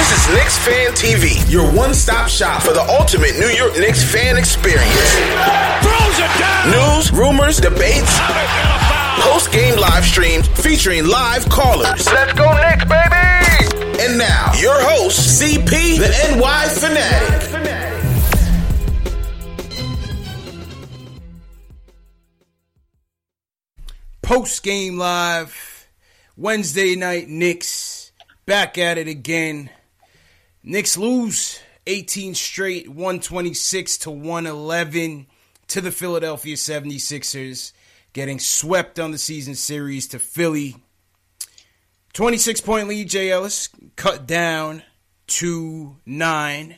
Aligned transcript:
This 0.00 0.26
is 0.26 0.34
Knicks 0.34 0.56
Fan 0.56 0.92
TV, 0.92 1.52
your 1.52 1.70
one-stop 1.72 2.26
shop 2.26 2.62
for 2.62 2.72
the 2.72 2.80
ultimate 2.80 3.38
New 3.38 3.48
York 3.48 3.74
Knicks 3.76 4.02
fan 4.02 4.38
experience. 4.38 4.88
Throws 5.82 6.18
it 6.18 6.38
down. 6.40 6.70
News, 6.70 7.12
rumors, 7.12 7.58
debates, 7.58 8.18
post-game 9.20 9.78
live 9.78 10.02
streams 10.02 10.48
featuring 10.48 11.06
live 11.06 11.46
callers. 11.50 12.10
Let's 12.10 12.32
go 12.32 12.50
Knicks, 12.50 12.84
baby. 12.84 14.00
And 14.02 14.16
now, 14.16 14.54
your 14.58 14.72
host, 14.80 15.42
CP, 15.42 15.98
the 15.98 16.08
NY 16.34 16.68
Fanatic. 16.70 17.50
Post 24.22 24.62
game 24.62 24.96
live, 24.96 25.90
Wednesday 26.38 26.96
night 26.96 27.28
Knicks 27.28 28.12
back 28.46 28.78
at 28.78 28.96
it 28.96 29.06
again. 29.06 29.68
Knicks 30.62 30.96
lose 30.96 31.60
18 31.86 32.34
straight, 32.34 32.88
126 32.88 33.98
to 33.98 34.10
111 34.10 35.26
to 35.68 35.80
the 35.80 35.90
Philadelphia 35.90 36.56
76ers, 36.56 37.72
getting 38.12 38.38
swept 38.38 38.98
on 38.98 39.10
the 39.12 39.18
season 39.18 39.54
series 39.54 40.08
to 40.08 40.18
Philly. 40.18 40.76
26 42.12 42.60
point 42.60 42.88
lead, 42.88 43.08
Jay 43.08 43.30
Ellis 43.30 43.68
cut 43.96 44.26
down 44.26 44.82
to 45.28 45.96
nine. 46.04 46.76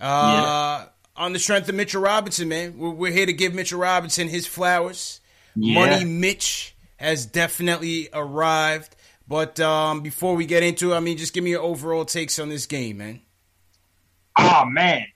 Uh, 0.00 0.86
On 1.14 1.32
the 1.32 1.38
strength 1.38 1.68
of 1.68 1.74
Mitchell 1.74 2.00
Robinson, 2.02 2.48
man. 2.48 2.78
We're, 2.78 2.90
we're 2.90 3.12
here 3.12 3.26
to 3.26 3.32
give 3.34 3.54
Mitchell 3.54 3.78
Robinson 3.78 4.28
his 4.28 4.46
flowers. 4.46 5.20
Money 5.54 6.04
Mitch 6.06 6.74
has 6.96 7.26
definitely 7.26 8.08
arrived. 8.14 8.96
But 9.32 9.58
um, 9.60 10.02
before 10.02 10.36
we 10.36 10.44
get 10.44 10.62
into 10.62 10.92
it, 10.92 10.96
I 10.96 11.00
mean, 11.00 11.16
just 11.16 11.32
give 11.32 11.42
me 11.42 11.52
your 11.52 11.62
overall 11.62 12.04
takes 12.04 12.38
on 12.38 12.50
this 12.50 12.66
game, 12.66 12.98
man. 12.98 13.22
oh 14.38 14.66
man, 14.66 15.06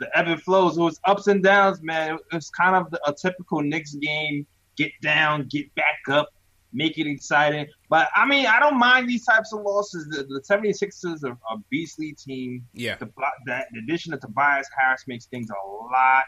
the 0.00 0.08
ebb 0.18 0.26
and 0.26 0.42
flows. 0.42 0.76
It 0.76 0.80
was 0.80 0.98
ups 1.04 1.28
and 1.28 1.40
downs, 1.40 1.80
man. 1.80 2.16
It 2.16 2.34
was 2.34 2.50
kind 2.50 2.74
of 2.74 2.92
a 3.06 3.12
typical 3.12 3.62
Knicks 3.62 3.94
game. 3.94 4.48
Get 4.76 4.90
down, 5.00 5.46
get 5.48 5.72
back 5.76 6.00
up, 6.10 6.30
make 6.72 6.98
it 6.98 7.06
exciting. 7.06 7.68
But 7.88 8.08
I 8.16 8.26
mean, 8.26 8.46
I 8.46 8.58
don't 8.58 8.80
mind 8.80 9.08
these 9.08 9.24
types 9.24 9.52
of 9.52 9.60
losses. 9.60 10.08
The, 10.08 10.24
the 10.24 10.42
76ers 10.50 11.22
are 11.22 11.38
a 11.54 11.58
beastly 11.70 12.14
team. 12.14 12.66
Yeah. 12.74 12.96
The, 12.96 13.08
that, 13.46 13.66
the 13.70 13.78
addition 13.78 14.12
of 14.12 14.18
Tobias 14.18 14.66
Harris 14.76 15.04
makes 15.06 15.26
things 15.26 15.50
a 15.50 15.68
lot 15.68 16.24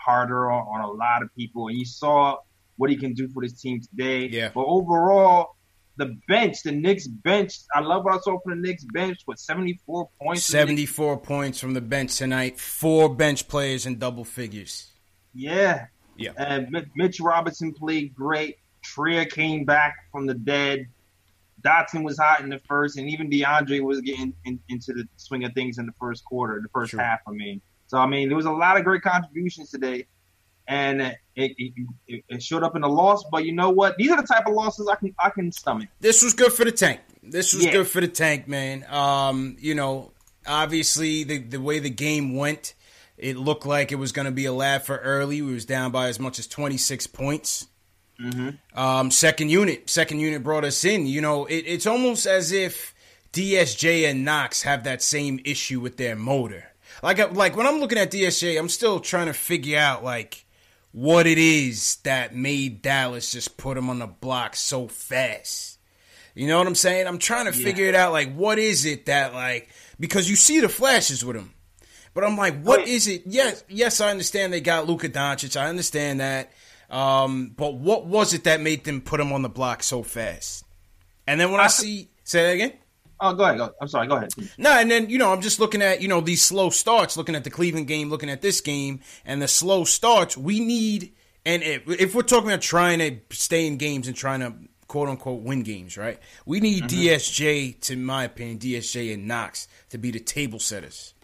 harder 0.00 0.50
on, 0.50 0.66
on 0.66 0.80
a 0.80 0.90
lot 0.90 1.22
of 1.22 1.32
people. 1.36 1.68
And 1.68 1.78
you 1.78 1.84
saw 1.84 2.38
what 2.76 2.90
he 2.90 2.96
can 2.96 3.14
do 3.14 3.28
for 3.28 3.40
this 3.40 3.60
team 3.60 3.80
today. 3.80 4.26
Yeah. 4.26 4.50
But 4.52 4.64
overall, 4.64 5.53
the 5.96 6.16
bench, 6.28 6.62
the 6.64 6.72
Knicks 6.72 7.06
bench, 7.06 7.54
I 7.74 7.80
love 7.80 8.04
what 8.04 8.14
I 8.14 8.18
saw 8.18 8.38
from 8.40 8.60
the 8.60 8.68
Knicks 8.68 8.84
bench 8.84 9.18
with 9.26 9.38
74 9.38 10.08
points. 10.20 10.44
74 10.44 11.18
points 11.20 11.60
from 11.60 11.74
the 11.74 11.80
bench 11.80 12.16
tonight. 12.16 12.58
Four 12.58 13.14
bench 13.14 13.46
players 13.48 13.86
in 13.86 13.98
double 13.98 14.24
figures. 14.24 14.90
Yeah. 15.34 15.86
Yeah. 16.16 16.30
Uh, 16.38 16.42
and 16.44 16.70
Mi- 16.70 16.86
Mitch 16.96 17.20
Robinson 17.20 17.72
played 17.72 18.14
great. 18.14 18.56
Trier 18.82 19.24
came 19.24 19.64
back 19.64 19.94
from 20.12 20.26
the 20.26 20.34
dead. 20.34 20.86
Dotson 21.62 22.04
was 22.04 22.18
hot 22.18 22.40
in 22.40 22.50
the 22.50 22.60
first, 22.68 22.98
and 22.98 23.08
even 23.08 23.30
DeAndre 23.30 23.80
was 23.80 24.00
getting 24.02 24.34
in, 24.44 24.60
into 24.68 24.92
the 24.92 25.08
swing 25.16 25.44
of 25.44 25.52
things 25.54 25.78
in 25.78 25.86
the 25.86 25.94
first 25.98 26.24
quarter, 26.24 26.60
the 26.62 26.68
first 26.68 26.90
Sure. 26.90 27.00
half. 27.00 27.20
I 27.26 27.30
mean, 27.30 27.60
so 27.86 27.96
I 27.98 28.06
mean, 28.06 28.28
there 28.28 28.36
was 28.36 28.44
a 28.46 28.52
lot 28.52 28.76
of 28.76 28.84
great 28.84 29.00
contributions 29.02 29.70
today, 29.70 30.06
and 30.66 31.00
it, 31.02 31.16
it, 31.58 32.24
it, 32.28 32.42
showed 32.42 32.62
up 32.62 32.74
in 32.74 32.82
the 32.82 32.88
loss. 32.88 33.24
But 33.30 33.44
you 33.44 33.52
know 33.52 33.70
what? 33.70 33.96
These 33.96 34.10
are 34.10 34.20
the 34.20 34.26
type 34.26 34.46
of 34.46 34.54
losses 34.54 34.88
I 34.88 34.96
can 34.96 35.14
I 35.22 35.30
can 35.30 35.52
stomach. 35.52 35.88
This 36.00 36.22
was 36.22 36.34
good 36.34 36.52
for 36.52 36.64
the 36.64 36.72
tank. 36.72 37.00
This 37.22 37.52
was 37.54 37.64
Yeah. 37.64 37.72
good 37.72 37.88
for 37.88 38.00
the 38.00 38.08
tank, 38.08 38.48
man. 38.48 38.84
Um, 38.90 39.56
you 39.60 39.74
know, 39.74 40.12
obviously 40.46 41.24
the 41.24 41.38
the 41.38 41.60
way 41.60 41.78
the 41.78 41.90
game 41.90 42.36
went, 42.36 42.74
it 43.18 43.36
looked 43.36 43.66
like 43.66 43.92
it 43.92 43.96
was 43.96 44.12
going 44.12 44.26
to 44.26 44.32
be 44.32 44.46
a 44.46 44.52
laugh 44.52 44.84
for 44.84 44.96
early. 44.98 45.42
We 45.42 45.52
was 45.52 45.64
down 45.64 45.90
by 45.90 46.08
as 46.08 46.18
much 46.18 46.38
as 46.38 46.46
26 46.46 47.06
points. 47.08 47.66
Um, 48.74 49.10
second 49.10 49.50
unit, 49.50 49.90
second 49.90 50.20
unit 50.20 50.42
brought 50.42 50.64
us 50.64 50.84
in. 50.84 51.06
You 51.06 51.20
know, 51.20 51.46
it, 51.46 51.64
it's 51.66 51.86
almost 51.86 52.26
as 52.26 52.52
if 52.52 52.94
DSJ 53.32 54.08
and 54.08 54.24
Knox 54.24 54.62
have 54.62 54.84
that 54.84 55.02
same 55.02 55.40
issue 55.44 55.80
with 55.80 55.96
their 55.96 56.14
motor. 56.16 56.72
Like, 57.02 57.32
like 57.34 57.56
when 57.56 57.66
I'm 57.66 57.80
looking 57.80 57.98
at 57.98 58.12
DSJ, 58.12 58.58
I'm 58.58 58.68
still 58.68 59.00
trying 59.00 59.26
to 59.26 59.32
figure 59.32 59.78
out 59.78 60.04
like 60.04 60.43
what 60.94 61.26
it 61.26 61.38
is 61.38 61.96
that 62.04 62.36
made 62.36 62.80
Dallas 62.80 63.32
just 63.32 63.56
put 63.56 63.76
him 63.76 63.90
on 63.90 63.98
the 63.98 64.06
block 64.06 64.54
so 64.54 64.86
fast. 64.86 65.80
You 66.36 66.46
know 66.46 66.56
what 66.58 66.68
I'm 66.68 66.76
saying? 66.76 67.08
I'm 67.08 67.18
trying 67.18 67.46
to 67.46 67.52
figure 67.52 67.86
it 67.86 67.96
out. 67.96 68.12
Like, 68.12 68.32
what 68.32 68.60
is 68.60 68.84
it 68.86 69.06
that 69.06 69.34
like 69.34 69.68
because 69.98 70.30
you 70.30 70.36
see 70.36 70.60
the 70.60 70.68
flashes 70.68 71.24
with 71.24 71.34
him, 71.36 71.52
but 72.14 72.22
I'm 72.22 72.36
like, 72.36 72.62
what 72.62 72.80
Wait. 72.80 72.88
is 72.88 73.08
it? 73.08 73.22
Yes, 73.26 73.64
yes, 73.68 74.00
I 74.00 74.10
understand 74.10 74.52
they 74.52 74.60
got 74.60 74.86
Luka 74.86 75.08
Doncic. 75.08 75.60
I 75.60 75.66
understand 75.68 76.20
that. 76.20 76.52
Um, 76.90 77.52
but 77.56 77.74
what 77.74 78.06
was 78.06 78.32
it 78.32 78.44
that 78.44 78.60
made 78.60 78.84
them 78.84 79.00
put 79.00 79.18
him 79.18 79.32
on 79.32 79.42
the 79.42 79.48
block 79.48 79.82
so 79.82 80.04
fast? 80.04 80.64
And 81.26 81.40
then 81.40 81.50
when 81.50 81.60
I, 81.60 81.64
I- 81.64 81.68
see, 81.68 82.08
say 82.22 82.42
that 82.44 82.52
again. 82.52 82.72
Oh, 83.20 83.32
go 83.34 83.44
ahead. 83.44 83.58
Go. 83.58 83.70
I'm 83.80 83.88
sorry. 83.88 84.06
Go 84.08 84.16
ahead. 84.16 84.30
No, 84.58 84.70
and 84.72 84.90
then 84.90 85.08
you 85.08 85.18
know 85.18 85.32
I'm 85.32 85.40
just 85.40 85.60
looking 85.60 85.82
at 85.82 86.02
you 86.02 86.08
know 86.08 86.20
these 86.20 86.42
slow 86.42 86.70
starts, 86.70 87.16
looking 87.16 87.34
at 87.34 87.44
the 87.44 87.50
Cleveland 87.50 87.86
game, 87.86 88.10
looking 88.10 88.30
at 88.30 88.42
this 88.42 88.60
game, 88.60 89.00
and 89.24 89.40
the 89.40 89.48
slow 89.48 89.84
starts. 89.84 90.36
We 90.36 90.60
need, 90.60 91.12
and 91.46 91.62
if, 91.62 91.88
if 91.88 92.14
we're 92.14 92.22
talking 92.22 92.48
about 92.50 92.60
trying 92.62 92.98
to 92.98 93.18
stay 93.36 93.66
in 93.66 93.76
games 93.76 94.08
and 94.08 94.16
trying 94.16 94.40
to 94.40 94.52
quote 94.88 95.08
unquote 95.08 95.42
win 95.42 95.62
games, 95.62 95.96
right? 95.96 96.18
We 96.44 96.60
need 96.60 96.84
DSJ, 96.84 97.80
to 97.82 97.96
my 97.96 98.24
opinion, 98.24 98.58
DSJ 98.58 99.14
and 99.14 99.26
Knox 99.26 99.68
to 99.90 99.98
be 99.98 100.10
the 100.10 100.20
table 100.20 100.58
setters. 100.58 101.14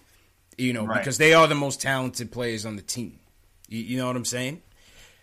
You 0.57 0.73
know, 0.73 0.85
Right. 0.87 0.99
because 0.99 1.19
they 1.19 1.33
are 1.35 1.47
the 1.47 1.55
most 1.55 1.81
talented 1.81 2.31
players 2.31 2.67
on 2.67 2.77
the 2.77 2.83
team. 2.83 3.19
You, 3.69 3.81
you 3.81 3.97
know 3.97 4.07
what 4.07 4.17
I'm 4.17 4.25
saying? 4.25 4.63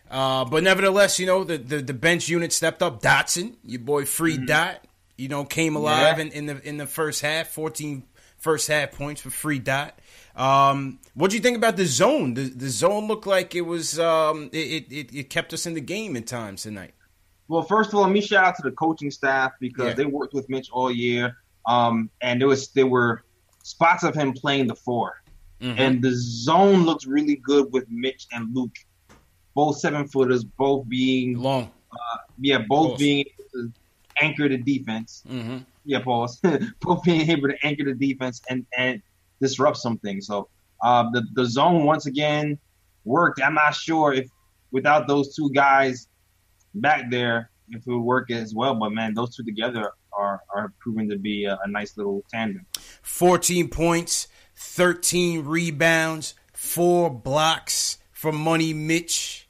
Uh, 0.09 0.45
but 0.45 0.63
nevertheless, 0.63 1.19
you 1.19 1.25
know 1.25 1.44
the, 1.44 1.57
the 1.57 1.81
the 1.81 1.94
bench 1.94 2.30
unit 2.30 2.53
stepped 2.53 2.81
up. 2.81 3.01
Dotson, 3.01 3.56
your 3.65 3.81
boy 3.81 4.06
Free 4.06 4.38
Dot, 4.38 4.83
you 5.18 5.28
know, 5.28 5.44
came 5.46 5.75
alive 5.75 6.18
Yeah. 6.18 6.25
in, 6.25 6.31
in 6.31 6.46
the 6.48 6.68
in 6.68 6.78
the 6.78 6.86
first 6.88 7.22
half. 7.22 7.48
14 7.48 8.04
first 8.38 8.68
half 8.68 8.92
points 8.92 9.19
for 9.22 9.30
Free 9.31 9.60
Dot. 9.60 9.98
Um, 10.36 11.00
what 11.16 11.31
do 11.31 11.38
you 11.38 11.42
think 11.42 11.58
about 11.58 11.75
the 11.78 11.86
zone? 11.86 12.36
The 12.36 12.44
the 12.44 12.69
zone 12.69 13.08
looked 13.08 13.25
like 13.28 13.56
it 13.56 13.62
was 13.62 14.00
um, 14.00 14.50
it, 14.54 14.92
it 14.92 15.16
it 15.16 15.30
kept 15.30 15.54
us 15.54 15.66
in 15.66 15.74
the 15.74 15.81
game 15.81 16.16
at 16.16 16.28
times 16.28 16.64
tonight. 16.64 16.94
Well, 17.48 17.64
first 17.64 17.90
of 17.90 17.96
all, 17.96 18.02
let 18.04 18.12
me 18.12 18.22
shout 18.22 18.46
out 18.46 18.56
to 18.58 18.62
the 18.62 18.72
coaching 18.72 19.10
staff 19.10 19.54
because 19.60 19.88
Yeah. 19.88 19.94
they 19.94 20.06
worked 20.06 20.34
with 20.34 20.50
Mitch 20.50 20.69
all 20.72 20.92
year, 20.92 21.38
um, 21.66 22.10
and 22.22 22.40
there 22.42 22.48
was 22.48 22.68
there 22.69 22.86
were 22.88 23.24
spots 23.64 24.04
of 24.04 24.14
him 24.16 24.34
playing 24.34 24.68
the 24.68 24.75
4 24.75 25.14
Mm-hmm. 25.60 25.80
and 25.80 26.04
the 26.04 26.12
zone 26.14 26.84
looks 26.86 27.08
really 27.08 27.36
good 27.38 27.74
with 27.74 27.90
Mitch 27.90 28.28
and 28.31 28.54
Luke, 28.56 28.75
both 29.56 29.80
seven 29.80 30.08
footers, 30.08 30.44
both 30.44 30.88
being 30.88 31.40
Long. 31.40 31.72
yeah, 32.40 32.60
both 32.60 32.92
Both. 32.92 33.00
being 33.00 33.25
anchor 34.22 34.50
the 34.50 34.58
defense. 34.58 35.24
Mm-hmm. 35.30 35.58
Yeah, 35.86 36.02
pause. 36.02 36.42
both 36.81 37.04
being 37.04 37.30
able 37.30 37.50
to 37.50 37.66
anchor 37.66 37.86
the 37.86 37.94
defense 37.94 38.42
and 38.50 38.66
and 38.78 39.02
disrupt 39.42 39.78
something. 39.78 40.22
So 40.22 40.50
uh, 40.81 41.10
the 41.12 41.25
the 41.34 41.46
zone 41.46 41.86
once 41.86 42.06
again 42.06 42.58
worked. 43.06 43.42
I'm 43.42 43.54
not 43.54 43.75
sure 43.75 44.14
if 44.14 44.30
without 44.72 45.08
those 45.08 45.36
two 45.36 45.50
guys 45.54 46.08
back 46.75 47.10
there 47.10 47.50
if 47.69 47.86
it 47.86 47.88
would 47.88 48.00
work 48.00 48.31
as 48.31 48.54
well. 48.54 48.75
But 48.75 48.92
man, 48.92 49.14
those 49.14 49.36
two 49.36 49.44
together 49.44 49.92
are 50.18 50.42
are 50.54 50.74
proving 50.80 51.10
to 51.10 51.18
be 51.18 51.46
a, 51.46 51.58
a 51.64 51.68
nice 51.68 51.98
little 51.98 52.24
tandem. 52.31 52.66
14 53.02 53.69
points, 53.69 54.28
13 54.56 55.46
rebounds, 55.46 56.36
four 56.54 57.10
blocks 57.10 57.98
for 58.12 58.31
Money 58.31 58.74
Mitch. 58.74 59.48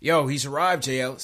Yo, 0.00 0.26
he's 0.26 0.46
arrived, 0.46 0.84
J. 0.84 1.14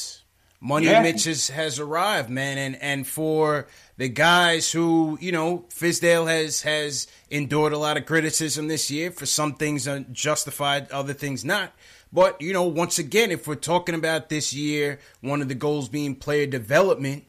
Money 0.67 0.87
Yeah. 0.87 1.01
Mitch 1.01 1.25
has, 1.25 1.49
has 1.49 1.79
arrived, 1.79 2.29
man, 2.29 2.59
and 2.59 2.77
and 2.83 3.07
for 3.07 3.69
the 3.99 4.09
guys 4.09 4.73
who 4.73 5.17
you 5.21 5.31
know, 5.31 5.65
Fizdale 5.69 6.27
has 6.27 6.63
has 6.63 7.07
endured 7.31 7.73
a 7.73 7.79
lot 7.79 7.97
of 7.97 8.05
criticism 8.05 8.67
this 8.67 8.91
year 8.91 9.13
for 9.13 9.27
some 9.27 9.55
things 9.55 9.89
justified, 10.11 10.91
other 10.91 11.13
things 11.13 11.45
not. 11.45 11.73
But 12.13 12.41
you 12.43 12.53
know, 12.53 12.65
once 12.65 12.99
again, 12.99 13.31
if 13.31 13.47
we're 13.47 13.55
talking 13.55 13.95
about 13.95 14.29
this 14.29 14.53
year, 14.53 14.99
one 15.21 15.41
of 15.41 15.47
the 15.49 15.55
goals 15.55 15.89
being 15.89 16.17
player 16.17 16.47
development, 16.47 17.25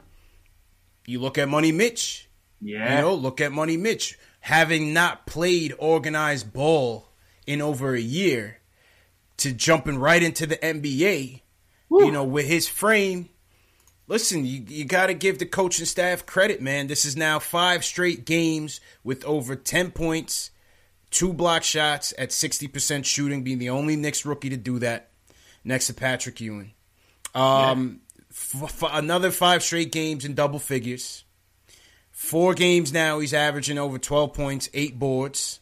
you 1.06 1.20
look 1.20 1.38
at 1.38 1.48
Money 1.48 1.72
Mitch. 1.72 2.28
Yeah, 2.60 2.96
You 2.96 3.02
know, 3.02 3.14
look 3.14 3.40
at 3.40 3.52
Money 3.52 3.78
Mitch. 3.78 4.18
Having 4.40 4.94
not 4.94 5.28
played 5.28 5.76
organized 5.78 6.54
ball 6.54 7.10
in 7.46 7.62
over 7.62 7.94
a 7.94 8.00
year 8.00 8.58
to 9.38 9.54
jumping 9.54 10.00
right 10.00 10.24
into 10.24 10.48
the 10.48 10.58
NBA, 10.58 11.42
you 11.90 12.12
know, 12.12 12.24
with 12.24 12.46
his 12.46 12.68
frame. 12.68 13.30
Listen, 14.08 14.46
you, 14.46 14.64
you 14.68 14.86
got 14.86 15.08
to 15.08 15.14
give 15.14 15.38
the 15.38 15.46
coaching 15.46 15.86
staff 15.86 16.26
credit, 16.26 16.62
man. 16.62 16.88
This 16.88 17.04
is 17.04 17.18
now 17.18 17.40
five 17.40 17.84
straight 17.84 18.26
games 18.26 18.80
with 19.04 19.26
over 19.26 19.56
10 19.56 19.92
points, 19.92 20.52
two 21.12 21.34
block 21.34 21.64
shots 21.64 22.14
at 22.18 22.30
60% 22.30 23.04
shooting, 23.04 23.44
being 23.44 23.60
the 23.60 23.70
only 23.70 23.96
Knicks 23.96 24.26
rookie 24.26 24.50
to 24.50 24.58
do 24.58 24.80
that 24.80 25.10
next 25.64 25.88
to 25.88 25.94
Patrick 25.94 26.40
Ewing. 26.40 26.72
Um, 27.36 28.00
f- 28.32 28.84
f- 28.84 28.90
another 28.94 29.32
five 29.32 29.62
straight 29.62 29.92
games 29.92 30.24
in 30.24 30.36
double 30.36 30.60
figures. 30.60 31.26
Four 32.12 32.54
games 32.54 32.94
now, 32.94 33.20
he's 33.20 33.34
averaging 33.34 33.78
over 33.78 34.00
12 34.00 34.34
points, 34.34 34.70
eight 34.74 34.98
boards, 34.98 35.60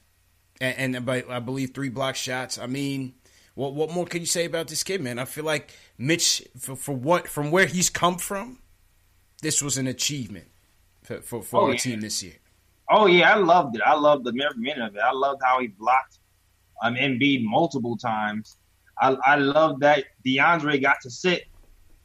and, 0.62 0.77
and 0.77 0.95
about, 0.95 1.30
I 1.30 1.39
believe 1.39 1.74
three 1.74 1.89
block 1.89 2.16
shots. 2.16 2.57
I 2.57 2.68
mean, 2.68 3.16
what 3.56 3.74
what 3.74 3.89
more 3.89 4.06
can 4.06 4.19
you 4.22 4.25
say 4.25 4.45
about 4.45 4.68
this 4.68 4.83
kid, 4.83 5.01
man? 5.01 5.18
I 5.18 5.25
feel 5.25 5.44
like 5.45 5.74
Mitch, 5.98 6.44
for, 6.60 6.76
for 6.76 6.96
what 6.96 7.28
from 7.28 7.52
where 7.52 7.66
he's 7.68 7.90
come 7.90 8.18
from, 8.18 8.60
this 9.42 9.62
was 9.62 9.78
an 9.78 9.88
achievement 9.88 10.48
for 11.04 11.22
for, 11.22 11.42
for 11.42 11.62
Oh, 11.62 11.66
our 11.68 11.74
yeah. 11.74 11.78
team 11.78 12.02
this 12.02 12.22
year. 12.24 12.36
Oh 12.90 13.06
yeah, 13.08 13.34
I 13.34 13.38
loved 13.38 13.76
it. 13.76 13.82
I 13.86 13.96
loved 13.96 14.26
the 14.26 14.30
every 14.44 14.62
minute 14.62 14.86
of 14.88 14.96
it. 14.96 15.02
I 15.02 15.12
loved 15.14 15.42
how 15.44 15.60
he 15.60 15.68
blocked 15.68 16.20
um 16.84 16.96
Embiid 16.96 17.44
multiple 17.44 17.98
times. 17.98 18.58
I 19.02 19.16
I 19.26 19.36
loved 19.38 19.82
that 19.82 20.06
DeAndre 20.26 20.82
got 20.82 20.98
to 21.02 21.10
sit 21.10 21.44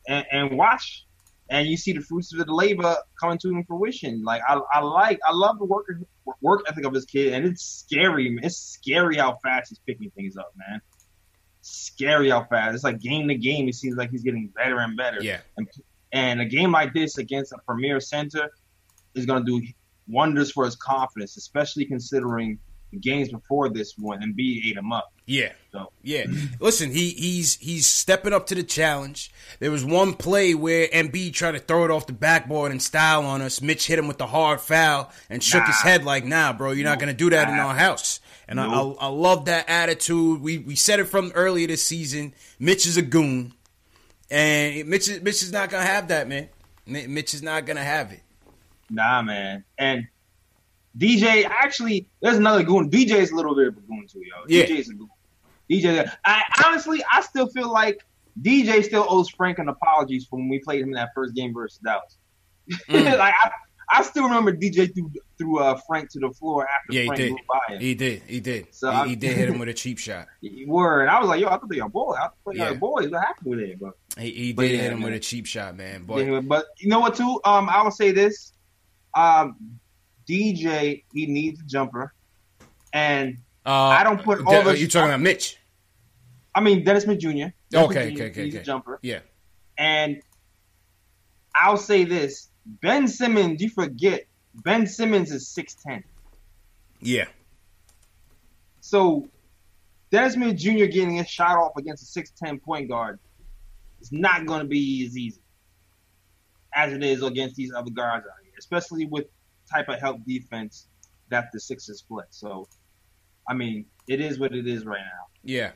and, 0.09 0.25
and 0.33 0.59
watch, 0.59 1.07
and 1.51 1.67
you 1.69 1.77
see 1.77 1.93
the 1.93 2.01
fruits 2.01 2.33
of 2.33 2.47
the 2.47 2.53
labor 2.53 2.97
coming 3.21 3.39
to 3.39 3.63
fruition. 3.67 4.23
Like 4.25 4.43
I 4.49 4.61
I 4.73 4.81
like 4.81 5.19
I 5.27 5.33
love 5.33 5.59
the 5.59 5.65
work 5.65 5.87
work 6.41 6.63
ethic 6.69 6.85
of 6.85 6.95
this 6.95 7.05
kid, 7.05 7.33
and 7.35 7.45
it's 7.45 7.63
scary. 7.65 8.31
man. 8.31 8.45
It's 8.45 8.57
scary 8.57 9.17
how 9.17 9.39
fast 9.43 9.71
he's 9.71 9.81
picking 9.87 10.11
things 10.13 10.37
up, 10.37 10.53
man. 10.57 10.81
Scary 11.63 12.31
how 12.31 12.45
fast. 12.45 12.75
It's 12.75 12.85
like 12.85 13.01
game 13.01 13.29
to 13.29 13.35
game. 13.35 13.69
It 13.69 13.75
seems 13.75 13.97
like 13.97 14.11
he's 14.11 14.23
getting 14.23 14.49
better 14.49 14.79
and 14.79 14.97
better. 14.97 15.23
Yeah. 15.23 15.41
And, 15.57 15.69
and 16.13 16.41
a 16.41 16.45
game 16.45 16.73
like 16.73 16.95
this 16.95 17.19
against 17.19 17.53
a 17.53 17.59
premier 17.67 18.01
center 18.01 18.51
is 19.15 19.27
going 19.27 19.45
to 19.45 19.61
do 19.61 19.67
wonders 20.09 20.51
for 20.51 20.65
his 20.65 20.77
confidence, 20.77 21.37
especially 21.37 21.85
considering 21.85 22.59
the 22.93 22.99
games 22.99 23.31
before 23.31 23.69
this 23.69 23.95
one 23.97 24.21
Embiid 24.21 24.69
ate 24.69 24.77
him 24.77 24.93
up. 24.93 25.13
Yeah. 25.27 25.53
So 25.71 25.93
Yeah. 26.03 26.25
Listen, 26.59 26.91
he 26.91 27.11
he's 27.11 27.57
he's 27.59 27.87
stepping 27.87 28.33
up 28.33 28.47
to 28.49 28.55
the 28.57 28.65
challenge. 28.65 29.33
There 29.61 29.71
was 29.71 29.85
one 29.85 30.15
play 30.15 30.55
where 30.55 30.89
Embiid 30.89 31.35
tried 31.35 31.53
to 31.53 31.61
throw 31.61 31.85
it 31.85 31.91
off 31.93 32.09
the 32.09 32.13
backboard 32.13 32.73
and 32.73 32.83
style 32.83 33.25
on 33.25 33.41
us. 33.41 33.63
Mitch 33.63 33.87
hit 33.87 33.99
him 33.99 34.09
with 34.09 34.19
the 34.19 34.27
hard 34.27 34.61
foul 34.61 35.13
and 35.29 35.43
shook 35.43 35.65
his 35.67 35.81
head 35.81 36.05
like, 36.05 36.25
"Nah, 36.25 36.53
bro, 36.53 36.73
you're 36.73 36.85
not 36.85 36.99
gonna 36.99 37.15
do 37.15 37.31
that 37.31 37.49
in 37.49 37.55
our 37.55 37.77
house." 37.77 38.19
And 38.51 38.57
Nope. 38.59 38.99
I, 39.01 39.05
I 39.05 39.07
I 39.07 39.11
love 39.11 39.47
that 39.47 39.71
attitude. 39.71 40.43
We 40.43 40.59
we 40.59 40.75
said 40.77 41.01
it 41.01 41.05
from 41.07 41.33
earlier 41.35 41.67
this 41.69 41.83
season. 41.83 42.35
Mitch 42.59 42.85
is 42.87 42.97
a 42.99 43.03
goon, 43.03 43.55
and 44.31 44.87
Mitch 44.89 45.09
is, 45.09 45.23
Mitch 45.23 45.43
is 45.43 45.53
not 45.53 45.71
gonna 45.71 45.85
have 45.87 46.09
that, 46.09 46.29
man. 46.29 46.49
Mi- 46.85 47.07
Mitch 47.07 47.33
is 47.33 47.43
not 47.43 47.65
gonna 47.65 47.85
have 47.85 48.11
it. 48.13 48.21
nah, 48.91 49.23
man. 49.23 49.65
And 49.79 50.07
DJ 50.99 51.45
actually, 51.49 52.09
there's 52.21 52.37
another 52.39 52.65
goon. 52.65 52.91
DJ's 52.91 53.31
a 53.31 53.37
little 53.37 53.55
bit 53.55 53.69
of 53.69 53.77
a 53.77 53.81
goon 53.83 54.07
too, 54.11 54.19
yo. 54.21 54.45
Yeah. 54.49 54.65
DJ's 54.65 54.91
a 54.91 54.95
goon. 54.95 55.09
DJ, 55.71 56.11
I 56.25 56.43
honestly, 56.67 57.01
I 57.13 57.21
still 57.21 57.47
feel 57.47 57.71
like 57.73 58.05
DJ 58.43 58.83
still 58.83 59.07
owes 59.09 59.29
Frank 59.31 59.61
an 59.61 59.69
apologies 59.69 60.27
for 60.27 60.37
when 60.41 60.49
we 60.49 60.59
played 60.59 60.81
him 60.81 60.89
in 60.89 60.95
that 60.95 61.11
first 61.15 61.35
game 61.37 61.55
versus 61.55 61.79
Dallas. 61.79 62.17
Mm. 62.89 63.05
like 63.19 63.35
I, 63.43 63.51
I 63.93 64.03
still 64.03 64.23
remember 64.25 64.53
DJ 64.57 64.95
threw 64.95 65.11
threw 65.37 65.59
uh, 65.59 65.79
Frank 65.87 66.11
to 66.13 66.21
the 66.21 66.31
floor 66.35 66.63
after 66.69 66.93
Yeah, 66.93 67.03
he 67.03 67.11
did. 67.11 67.35
by 67.49 67.75
him. 67.75 67.81
He 67.81 67.95
did. 67.95 68.23
He 68.27 68.39
did. 68.41 68.69
So 68.75 68.91
he, 68.91 68.97
I'm- 68.97 69.09
he 69.09 69.17
did 69.17 69.37
hit 69.37 69.49
him 69.49 69.59
with 69.59 69.69
a 69.69 69.75
cheap 69.75 69.99
shot. 69.99 70.29
Word. 70.67 71.09
I 71.09 71.19
was 71.19 71.29
like, 71.29 71.41
yo, 71.41 71.49
I 71.49 71.53
thought 71.53 71.69
they 71.69 71.81
were 71.81 71.89
boys. 71.89 72.17
I 72.19 72.23
thought 72.29 72.35
they 72.53 72.59
Yeah. 72.59 72.73
boys. 72.75 73.09
What 73.11 73.21
happened 73.21 73.47
with 73.51 73.59
it? 73.61 73.81
But 73.81 73.95
He, 74.23 74.31
he 74.31 74.53
But 74.53 74.63
did 74.63 74.73
yeah, 74.77 74.83
hit 74.83 74.93
him 74.93 75.01
man. 75.01 75.11
with 75.11 75.15
a 75.15 75.21
cheap 75.21 75.47
shot, 75.47 75.77
man. 75.77 76.05
But 76.05 76.19
Anyway, 76.19 76.41
but 76.43 76.67
you 76.79 76.89
know 76.89 77.01
what? 77.01 77.17
Too, 77.17 77.41
um, 77.45 77.69
I 77.69 77.83
will 77.83 77.91
say 77.91 78.13
this: 78.13 78.53
um, 79.17 79.57
DJ, 80.29 81.03
he 81.13 81.27
needs 81.27 81.61
a 81.61 81.65
jumper, 81.65 82.15
and 82.93 83.39
uh, 83.67 83.71
I 83.89 84.05
don't 84.05 84.23
put 84.23 84.47
all 84.47 84.63
the- 84.63 84.79
you 84.79 84.87
talking 84.87 85.09
about 85.09 85.21
Mitch? 85.21 85.57
I 86.55 86.61
mean 86.61 86.85
Dennis 86.85 87.05
Smith 87.05 87.19
Jr. 87.21 87.29
Dennis 87.29 87.55
Okay, 87.73 87.93
Smith 88.09 88.17
Jr. 88.19 88.23
okay, 88.23 88.31
okay, 88.31 88.43
needs 88.45 88.55
okay. 88.57 88.63
a 88.63 88.65
jumper, 88.65 88.99
Yeah. 89.03 89.21
and 89.79 90.21
I'll 91.55 91.77
say 91.77 92.05
this: 92.05 92.50
Ben 92.81 93.09
Simmons, 93.09 93.61
you 93.61 93.69
forget 93.71 94.25
Ben 94.55 94.87
Simmons 94.87 95.31
is 95.33 95.49
six 95.49 95.75
ten, 95.75 96.05
Yeah. 97.01 97.27
so 98.81 99.29
Smith 100.13 100.57
Jr. 100.57 100.87
getting 100.87 101.21
a 101.21 101.25
shot 101.27 101.57
off 101.57 101.73
against 101.77 102.03
a 102.03 102.07
six 102.07 102.31
ten 102.31 102.59
point 102.59 102.89
guard 102.89 103.19
is 104.01 104.13
not 104.13 104.47
going 104.47 104.61
to 104.61 104.67
be 104.67 105.05
as 105.07 105.17
easy 105.17 105.41
as 106.75 106.93
it 106.93 107.03
is 107.03 107.23
against 107.23 107.57
these 107.57 107.73
other 107.73 107.91
guards 107.91 108.27
out 108.27 108.35
here, 108.45 108.53
especially 108.59 109.07
with 109.07 109.27
type 109.71 109.89
of 109.89 110.01
help 110.01 110.25
defense 110.25 110.87
that 111.29 111.49
the 111.53 111.61
Sixers 111.61 112.03
play. 112.03 112.25
So, 112.31 112.69
I 113.49 113.55
mean, 113.55 113.87
it 114.09 114.21
is 114.21 114.39
what 114.39 114.55
it 114.55 114.67
is 114.67 114.85
right 114.85 115.01
now. 115.01 115.27
Yeah. 115.45 115.73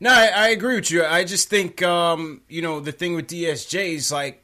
No, 0.00 0.10
I, 0.10 0.26
I 0.28 0.48
agree 0.48 0.76
with 0.76 0.90
you. 0.90 1.04
I 1.04 1.24
just 1.24 1.48
think, 1.48 1.82
um, 1.82 2.42
you 2.48 2.62
know, 2.62 2.80
the 2.80 2.92
thing 2.92 3.14
with 3.14 3.26
DSJ 3.28 3.94
is 3.94 4.12
like, 4.12 4.43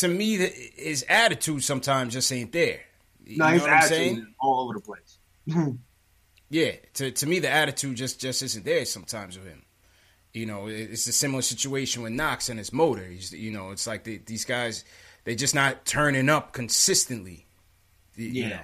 to 0.00 0.08
me, 0.08 0.36
the, 0.36 0.46
his 0.46 1.04
attitude 1.08 1.62
sometimes 1.62 2.12
just 2.12 2.32
ain't 2.32 2.52
there. 2.52 2.80
You 3.24 3.38
No, 3.38 3.46
know 3.46 3.52
his 3.52 3.62
what 3.62 3.70
I'm 3.70 3.82
saying? 3.82 4.34
all 4.40 4.60
over 4.60 4.74
the 4.74 4.80
place. 4.80 5.18
Yeah. 6.50 6.72
To 6.94 7.10
to 7.10 7.26
me, 7.26 7.38
the 7.40 7.50
attitude 7.50 7.96
just 7.96 8.20
just 8.20 8.42
isn't 8.42 8.64
there 8.64 8.84
sometimes 8.84 9.36
with 9.38 9.46
him. 9.46 9.62
You 10.32 10.46
know, 10.46 10.66
it's 10.66 11.06
a 11.06 11.12
similar 11.12 11.42
situation 11.42 12.02
with 12.02 12.12
Knox 12.12 12.48
and 12.48 12.58
his 12.58 12.72
motor. 12.72 13.04
He's, 13.04 13.32
you 13.32 13.52
know, 13.52 13.70
it's 13.70 13.86
like 13.86 14.02
they, 14.04 14.16
these 14.18 14.44
guys, 14.44 14.84
they 15.24 15.34
just 15.36 15.54
not 15.54 15.84
turning 15.84 16.28
up 16.28 16.52
consistently. 16.52 17.46
You 18.16 18.28
Yeah. 18.28 18.48
know. 18.48 18.60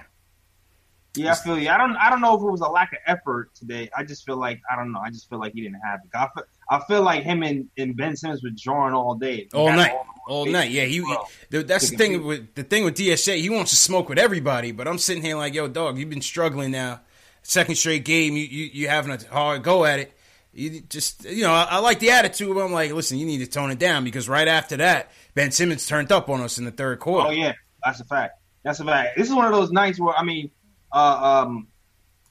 Yeah, 1.15 1.31
I 1.31 1.35
feel 1.35 1.59
you. 1.59 1.69
I 1.69 1.77
don't. 1.77 1.95
I 1.97 2.09
don't 2.09 2.21
know 2.21 2.35
if 2.37 2.41
it 2.41 2.49
was 2.49 2.61
a 2.61 2.69
lack 2.69 2.93
of 2.93 2.99
effort 3.05 3.53
today. 3.53 3.89
I 3.97 4.03
just 4.03 4.25
feel 4.25 4.37
like 4.37 4.61
I 4.71 4.77
don't 4.77 4.93
know. 4.93 4.99
I 4.99 5.09
just 5.09 5.29
feel 5.29 5.39
like 5.39 5.51
he 5.53 5.61
didn't 5.61 5.81
have 5.83 5.99
it. 6.05 6.09
I 6.15 6.27
feel, 6.33 6.45
I 6.71 6.79
feel 6.85 7.03
like 7.03 7.23
him 7.23 7.43
and, 7.43 7.69
and 7.77 7.97
Ben 7.97 8.15
Simmons 8.15 8.41
were 8.41 8.49
drawing 8.55 8.93
all 8.93 9.15
day, 9.15 9.49
all 9.53 9.67
night, 9.67 9.91
the 9.91 10.31
all 10.31 10.45
night. 10.45 10.71
Yeah, 10.71 10.85
he. 10.85 11.03
that's 11.49 11.89
the 11.89 11.97
thing 11.97 12.23
with 12.23 12.55
the 12.55 12.63
thing 12.63 12.85
with 12.85 12.95
DSJ. 12.95 13.41
He 13.41 13.49
wants 13.49 13.71
to 13.71 13.77
smoke 13.77 14.07
with 14.07 14.17
everybody, 14.17 14.71
but 14.71 14.87
I'm 14.87 14.97
sitting 14.97 15.21
here 15.21 15.35
like, 15.35 15.53
yo, 15.53 15.67
dog, 15.67 15.97
you've 15.97 16.09
been 16.09 16.21
struggling 16.21 16.71
now. 16.71 17.01
Second 17.43 17.75
straight 17.75 18.05
game, 18.05 18.37
you 18.37 18.45
you 18.45 18.69
you 18.71 18.87
having 18.87 19.11
a 19.11 19.17
hard 19.29 19.63
go 19.63 19.83
at 19.83 19.99
it. 19.99 20.13
You 20.53 20.79
just, 20.79 21.25
you 21.25 21.43
know, 21.43 21.51
I, 21.51 21.63
I 21.71 21.77
like 21.79 21.99
the 21.99 22.11
attitude, 22.11 22.55
but 22.55 22.63
I'm 22.63 22.71
like, 22.71 22.93
listen, 22.93 23.17
you 23.17 23.25
need 23.25 23.39
to 23.39 23.47
tone 23.47 23.71
it 23.71 23.79
down 23.79 24.05
because 24.05 24.29
right 24.29 24.47
after 24.47 24.77
that, 24.77 25.11
Ben 25.33 25.51
Simmons 25.51 25.85
turned 25.85 26.11
up 26.11 26.29
on 26.29 26.39
us 26.39 26.57
in 26.57 26.63
the 26.63 26.71
third 26.71 26.99
quarter. 26.99 27.27
Oh 27.27 27.31
yeah, 27.31 27.51
that's 27.83 27.99
a 27.99 28.05
fact. 28.05 28.39
That's 28.63 28.79
a 28.79 28.85
fact. 28.85 29.17
This 29.17 29.27
is 29.27 29.33
one 29.33 29.45
of 29.45 29.51
those 29.51 29.71
nights 29.71 29.99
where 29.99 30.15
I 30.15 30.23
mean, 30.23 30.51
uh, 30.93 31.43
um, 31.43 31.67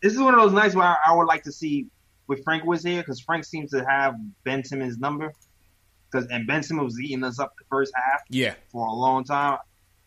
this 0.01 0.15
is 0.15 0.19
one 0.19 0.33
of 0.33 0.41
those 0.41 0.55
nights 0.55 0.75
where 0.75 0.87
I, 0.87 0.97
I 1.09 1.15
would 1.15 1.27
like 1.27 1.43
to 1.43 1.53
see 1.53 1.89
if 2.33 2.43
Frank 2.45 2.65
was 2.65 2.83
here 2.83 3.01
because 3.03 3.21
Frank 3.21 3.45
seems 3.45 3.71
to 3.71 3.85
have 3.85 4.15
Ben 4.45 4.65
Simmons' 4.65 4.99
number. 4.99 5.33
Because 6.11 6.27
and 6.29 6.47
Ben 6.47 6.63
Simmons 6.63 6.87
was 6.87 7.01
eating 7.01 7.23
us 7.23 7.39
up 7.39 7.55
the 7.57 7.65
first 7.71 7.93
half 7.95 8.23
Yeah, 8.29 8.55
for 8.73 8.85
a 8.87 8.93
long 8.93 9.23
time. 9.25 9.59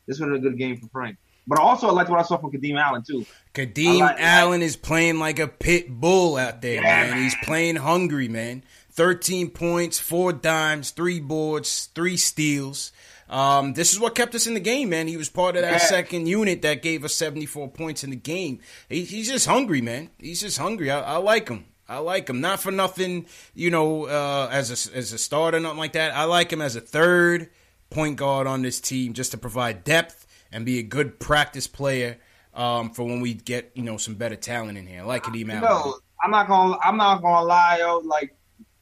This 0.06 0.20
was 0.20 0.36
a 0.38 0.40
good 0.40 0.58
game 0.58 0.78
for 0.78 0.88
Frank. 0.90 1.18
But 1.48 1.60
also, 1.60 1.88
I 1.88 1.92
liked 1.92 2.10
what 2.10 2.20
I 2.20 2.24
saw 2.24 2.38
from 2.38 2.52
Kadeem 2.52 2.78
Allen 2.80 3.04
too. 3.08 3.26
Kadeem 3.54 4.00
like- 4.00 4.16
Allen 4.20 4.62
is 4.62 4.76
playing 4.76 5.20
like 5.20 5.40
a 5.40 5.48
pit 5.48 5.90
bull 5.90 6.36
out 6.38 6.62
there, 6.62 6.76
Yeah, 6.76 6.82
man. 6.82 7.10
man. 7.12 7.24
He's 7.24 7.36
playing 7.44 7.78
hungry, 7.78 8.28
man. 8.28 8.64
13 8.92 9.50
points, 9.50 9.98
four 10.00 10.32
dimes, 10.34 10.92
three 10.92 11.20
boards, 11.20 11.90
three 11.96 12.16
steals. 12.18 12.92
Um, 13.30 13.74
this 13.74 13.92
is 13.94 14.00
what 14.00 14.14
kept 14.14 14.36
us 14.36 14.46
in 14.46 14.54
the 14.54 14.60
game, 14.60 14.90
man. 14.90 15.08
He 15.08 15.18
was 15.18 15.30
part 15.30 15.56
of 15.56 15.64
that 15.64 15.72
Yeah. 15.72 15.78
second 15.88 16.28
unit 16.28 16.62
that 16.62 16.82
gave 16.82 17.04
us 17.04 17.14
74 17.16 17.70
points 17.70 18.04
in 18.04 18.10
the 18.12 18.16
game. 18.16 18.60
He, 18.90 19.04
he's 19.06 19.30
just 19.30 19.48
hungry, 19.48 19.82
man. 19.82 20.10
He's 20.20 20.42
just 20.42 20.58
hungry. 20.58 20.92
I, 20.92 21.00
I 21.02 21.18
like 21.18 21.50
him. 21.50 21.66
I 21.94 22.00
like 22.00 22.30
him. 22.30 22.42
Not 22.42 22.60
for 22.60 22.72
nothing, 22.72 23.28
you 23.54 23.70
know, 23.70 24.06
uh, 24.06 24.50
as 24.52 24.70
a, 24.90 24.98
as 24.98 25.14
a 25.14 25.18
starter, 25.18 25.60
nothing 25.60 25.78
like 25.78 25.94
that. 25.94 26.14
I 26.16 26.24
like 26.26 26.52
him 26.52 26.62
as 26.62 26.76
a 26.76 26.82
third 26.82 27.50
point 27.90 28.18
guard 28.18 28.48
on 28.48 28.62
this 28.64 28.82
team 28.82 29.14
just 29.14 29.32
to 29.32 29.38
provide 29.38 29.84
depth 29.84 30.26
and 30.52 30.66
be 30.66 30.80
a 30.80 30.84
good 30.84 31.20
practice 31.20 31.68
player 31.68 32.18
um, 32.54 32.90
for 32.92 33.04
when 33.04 33.22
we 33.22 33.34
get, 33.34 33.72
you 33.76 33.84
know, 33.84 33.98
some 33.98 34.16
better 34.16 34.36
talent 34.36 34.78
in 34.78 34.88
here. 34.88 35.02
I 35.02 35.04
like 35.06 35.24
Kadeem 35.24 35.50
Allen. 35.50 35.62
know, 35.64 35.96
I'm 36.24 36.32
not 36.32 36.48
gonna 36.48 36.78
I'm 36.84 36.98
not 36.98 37.22
gonna 37.22 37.46
lie, 37.46 37.78
yo. 37.80 38.00
Like 38.00 38.36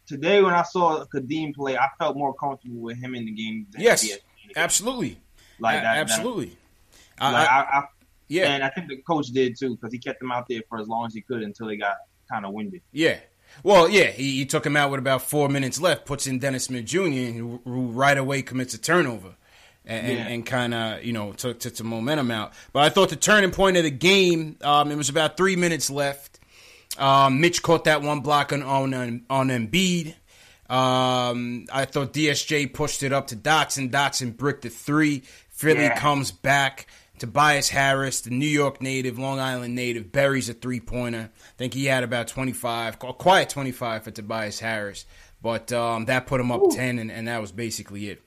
today 0.05 0.41
when 0.41 0.53
I 0.53 0.63
saw 0.63 1.03
Kadeem 1.05 1.53
play, 1.55 1.77
I 1.77 1.87
felt 1.97 2.15
more 2.17 2.33
comfortable 2.33 2.79
with 2.81 2.97
him 2.97 3.15
in 3.15 3.25
the 3.25 3.31
game. 3.31 3.67
Than 3.71 3.81
Yes, 3.81 4.01
he 4.01 4.09
is 4.11 4.17
in 4.17 4.51
the 4.53 4.59
absolutely. 4.59 5.19
Like 5.59 5.79
A- 5.79 5.81
that, 5.81 5.97
absolutely. 5.97 6.45
That, 6.47 6.55
I- 7.19 7.31
like, 7.31 7.49
I- 7.49 7.61
I, 7.61 7.79
I, 7.79 7.83
yeah. 8.27 8.53
and 8.53 8.63
I 8.63 8.69
think 8.69 8.87
the 8.87 8.97
coach 8.97 9.27
did 9.27 9.57
too 9.57 9.75
because 9.75 9.91
he 9.91 9.99
kept 9.99 10.21
him 10.21 10.31
out 10.31 10.47
there 10.47 10.61
for 10.69 10.79
as 10.79 10.87
long 10.87 11.05
as 11.05 11.13
he 11.13 11.19
could 11.21 11.41
until 11.43 11.67
they 11.67 11.75
got 11.75 11.97
kind 12.31 12.45
of 12.45 12.53
winded. 12.53 12.81
Yeah. 12.91 13.17
Well, 13.63 13.89
yeah, 13.89 14.05
he, 14.05 14.37
he 14.37 14.45
took 14.45 14.65
him 14.65 14.77
out 14.77 14.91
with 14.91 14.99
about 14.99 15.23
four 15.23 15.49
minutes 15.49 15.79
left, 15.81 16.05
puts 16.05 16.25
in 16.25 16.39
Dennis 16.39 16.63
Smith 16.65 16.85
Jr., 16.85 16.99
who, 17.09 17.61
who 17.65 17.87
right 17.87 18.17
away 18.17 18.41
commits 18.43 18.73
a 18.73 18.77
turnover 18.77 19.35
and, 19.85 20.07
Yeah. 20.07 20.13
and, 20.13 20.33
and 20.33 20.45
kind 20.45 20.73
of, 20.73 21.03
you 21.03 21.11
know, 21.13 21.33
took, 21.33 21.59
took 21.59 21.75
some 21.75 21.87
momentum 21.87 22.31
out. 22.31 22.53
But 22.71 22.83
I 22.83 22.89
thought 22.89 23.09
the 23.09 23.17
turning 23.17 23.51
point 23.51 23.75
of 23.77 23.83
the 23.83 23.91
game, 23.91 24.55
um, 24.61 24.89
it 24.89 24.95
was 24.95 25.09
about 25.09 25.35
three 25.35 25.57
minutes 25.57 25.89
left. 25.89 26.39
Um, 26.97 27.41
Mitch 27.41 27.61
caught 27.61 27.83
that 27.85 28.01
one 28.01 28.21
block 28.21 28.53
on, 28.53 28.63
on, 28.63 29.23
on 29.29 29.49
Embiid. 29.49 30.15
Um, 30.69 31.65
I 31.71 31.83
thought 31.85 32.13
DSJ 32.13 32.73
pushed 32.73 33.03
it 33.03 33.11
up 33.11 33.27
to 33.27 33.35
Dotson. 33.35 33.91
Dotson 33.91 34.35
bricked 34.37 34.61
the 34.61 34.69
three. 34.69 35.23
Philly 35.49 35.81
Yeah. 35.81 35.99
comes 35.99 36.31
back. 36.31 36.87
Tobias 37.25 37.69
Harris, 37.69 38.21
the 38.21 38.31
New 38.31 38.47
York 38.47 38.81
native, 38.81 39.19
Long 39.19 39.39
Island 39.39 39.75
native, 39.75 40.11
buries 40.11 40.49
a 40.49 40.55
three 40.55 40.79
pointer. 40.79 41.29
I 41.31 41.51
think 41.55 41.75
he 41.75 41.85
had 41.85 42.03
about 42.03 42.27
25, 42.27 42.95
a 42.95 43.13
quiet 43.13 43.47
25 43.47 44.03
for 44.05 44.09
Tobias 44.09 44.59
Harris. 44.59 45.05
But 45.39 45.71
um, 45.71 46.05
that 46.05 46.25
put 46.25 46.41
him 46.41 46.51
up 46.51 46.63
10, 46.71 46.97
and, 46.97 47.11
and 47.11 47.27
that 47.27 47.39
was 47.39 47.51
basically 47.51 48.09
it. 48.09 48.23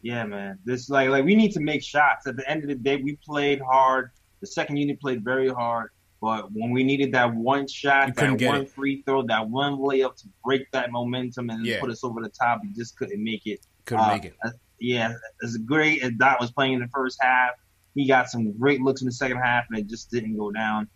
Yeah, 0.00 0.24
man. 0.24 0.58
This 0.64 0.88
like 0.88 1.10
like 1.10 1.26
we 1.26 1.34
need 1.34 1.52
to 1.52 1.60
make 1.60 1.82
shots. 1.82 2.26
At 2.26 2.36
the 2.36 2.50
end 2.50 2.62
of 2.62 2.70
the 2.70 2.74
day, 2.74 2.96
we 2.96 3.16
played 3.16 3.60
hard. 3.60 4.12
The 4.40 4.46
second 4.46 4.78
unit 4.78 4.98
played 4.98 5.22
very 5.22 5.50
hard. 5.50 5.90
But 6.22 6.50
when 6.52 6.70
we 6.70 6.84
needed 6.84 7.12
that 7.12 7.34
one 7.34 7.68
shot, 7.68 8.14
that 8.14 8.40
one 8.40 8.62
it. 8.62 8.70
free 8.70 9.02
throw, 9.02 9.22
that 9.26 9.46
one 9.46 9.76
layup 9.76 10.16
to 10.22 10.28
break 10.42 10.70
that 10.72 10.90
momentum 10.90 11.50
and 11.50 11.66
Yeah. 11.66 11.80
put 11.80 11.90
us 11.90 12.02
over 12.02 12.22
the 12.22 12.30
top, 12.30 12.60
we 12.62 12.72
just 12.72 12.96
couldn't 12.96 13.22
make 13.22 13.46
it. 13.46 13.60
Couldn't 13.84 14.04
Uh, 14.06 14.08
make 14.14 14.24
it. 14.24 14.36
uh, 14.42 14.50
yeah, 14.78 15.12
as 15.42 15.58
great 15.58 16.02
as 16.02 16.12
Dot 16.18 16.40
was 16.40 16.50
playing 16.50 16.72
in 16.74 16.80
the 16.80 16.88
first 16.88 17.18
half, 17.20 17.50
he 17.94 18.06
got 18.06 18.28
some 18.28 18.52
great 18.58 18.80
looks 18.80 19.00
in 19.02 19.06
the 19.06 19.12
second 19.12 19.38
half, 19.38 19.64
and 19.70 19.78
it 19.78 19.86
just 19.86 20.10
didn't 20.10 20.36
go 20.36 20.50
down. 20.50 20.88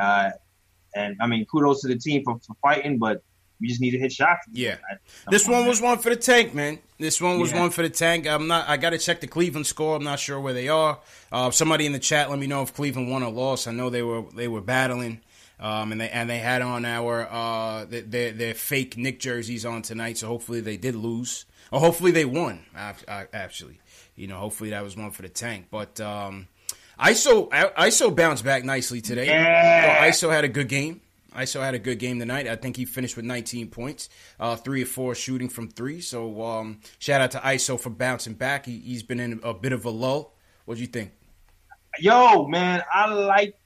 Uh, 0.00 0.30
and 0.94 1.16
I 1.20 1.26
mean, 1.26 1.44
kudos 1.46 1.80
to 1.82 1.88
the 1.88 1.96
team 1.96 2.22
for, 2.24 2.38
for 2.46 2.54
fighting, 2.62 2.98
but 2.98 3.22
we 3.60 3.68
just 3.68 3.80
need 3.80 3.92
to 3.92 3.98
hit 3.98 4.12
shots. 4.12 4.40
Yeah. 4.52 4.76
This 5.30 5.46
one 5.46 5.66
was 5.66 5.80
one 5.80 5.98
for 5.98 6.10
the 6.10 6.16
tank, 6.16 6.52
man. 6.54 6.78
This 6.98 7.20
one 7.20 7.38
was 7.38 7.52
Yeah. 7.52 7.60
one 7.60 7.70
for 7.70 7.82
the 7.82 7.90
tank. 7.90 8.26
I'm 8.26 8.46
not. 8.48 8.68
I 8.68 8.76
got 8.76 8.90
to 8.90 8.98
check 8.98 9.20
the 9.20 9.26
Cleveland 9.28 9.66
score. 9.66 9.96
I'm 9.96 10.04
not 10.04 10.18
sure 10.18 10.40
where 10.40 10.52
they 10.52 10.68
are. 10.68 10.98
Uh, 11.30 11.50
somebody 11.50 11.86
in 11.86 11.92
the 11.92 11.98
chat, 11.98 12.28
let 12.28 12.38
me 12.38 12.46
know 12.46 12.62
if 12.62 12.74
Cleveland 12.74 13.10
won 13.10 13.22
or 13.22 13.30
lost. 13.30 13.68
I 13.68 13.72
know 13.72 13.88
they 13.88 14.02
were 14.02 14.24
they 14.34 14.48
were 14.48 14.60
battling, 14.60 15.20
um, 15.60 15.92
and 15.92 16.00
they 16.00 16.10
and 16.10 16.28
they 16.28 16.38
had 16.38 16.60
on 16.60 16.84
our 16.84 17.26
uh, 17.30 17.84
their, 17.86 18.02
their 18.02 18.32
their 18.32 18.54
fake 18.54 18.96
Knick 18.96 19.20
jerseys 19.20 19.64
on 19.64 19.82
tonight. 19.82 20.18
So 20.18 20.26
hopefully 20.26 20.60
they 20.60 20.76
did 20.76 20.94
lose, 20.96 21.44
or 21.70 21.78
hopefully 21.80 22.10
they 22.10 22.24
won. 22.24 22.64
ac- 22.76 23.04
Actually, 23.32 23.78
you 24.16 24.26
know, 24.26 24.36
hopefully 24.36 24.70
that 24.70 24.82
was 24.82 24.96
one 24.96 25.10
for 25.10 25.22
the 25.22 25.28
tank. 25.28 25.66
But 25.70 26.00
um, 26.00 26.48
ISO 26.98 27.48
ISO 27.50 28.14
bounced 28.14 28.44
back 28.44 28.64
nicely 28.64 29.00
today. 29.00 29.26
Yeah. 29.26 29.98
Uh, 30.00 30.04
ISO 30.04 30.30
had 30.30 30.44
a 30.44 30.48
good 30.48 30.68
game. 30.68 31.00
ISO 31.34 31.60
had 31.62 31.74
a 31.74 31.78
good 31.78 31.98
game 31.98 32.18
tonight. 32.18 32.46
I 32.46 32.56
think 32.56 32.76
he 32.76 32.84
finished 32.84 33.16
with 33.16 33.24
19 33.24 33.68
points, 33.68 34.10
uh, 34.38 34.56
three 34.56 34.82
or 34.82 34.86
four 34.86 35.14
shooting 35.14 35.48
from 35.48 35.68
three. 35.68 36.00
So 36.00 36.42
um, 36.42 36.80
shout 36.98 37.20
out 37.20 37.30
to 37.32 37.38
ISO 37.38 37.80
for 37.80 37.90
bouncing 37.90 38.34
back. 38.34 38.66
He, 38.66 38.78
he's 38.78 39.02
been 39.02 39.18
in 39.18 39.40
a 39.42 39.54
bit 39.54 39.72
of 39.72 39.84
a 39.84 39.90
lull. 39.90 40.34
What 40.64 40.76
do 40.76 40.80
you 40.80 40.86
think? 40.86 41.12
Yo, 41.98 42.46
man, 42.48 42.82
I 42.92 43.12
like 43.12 43.56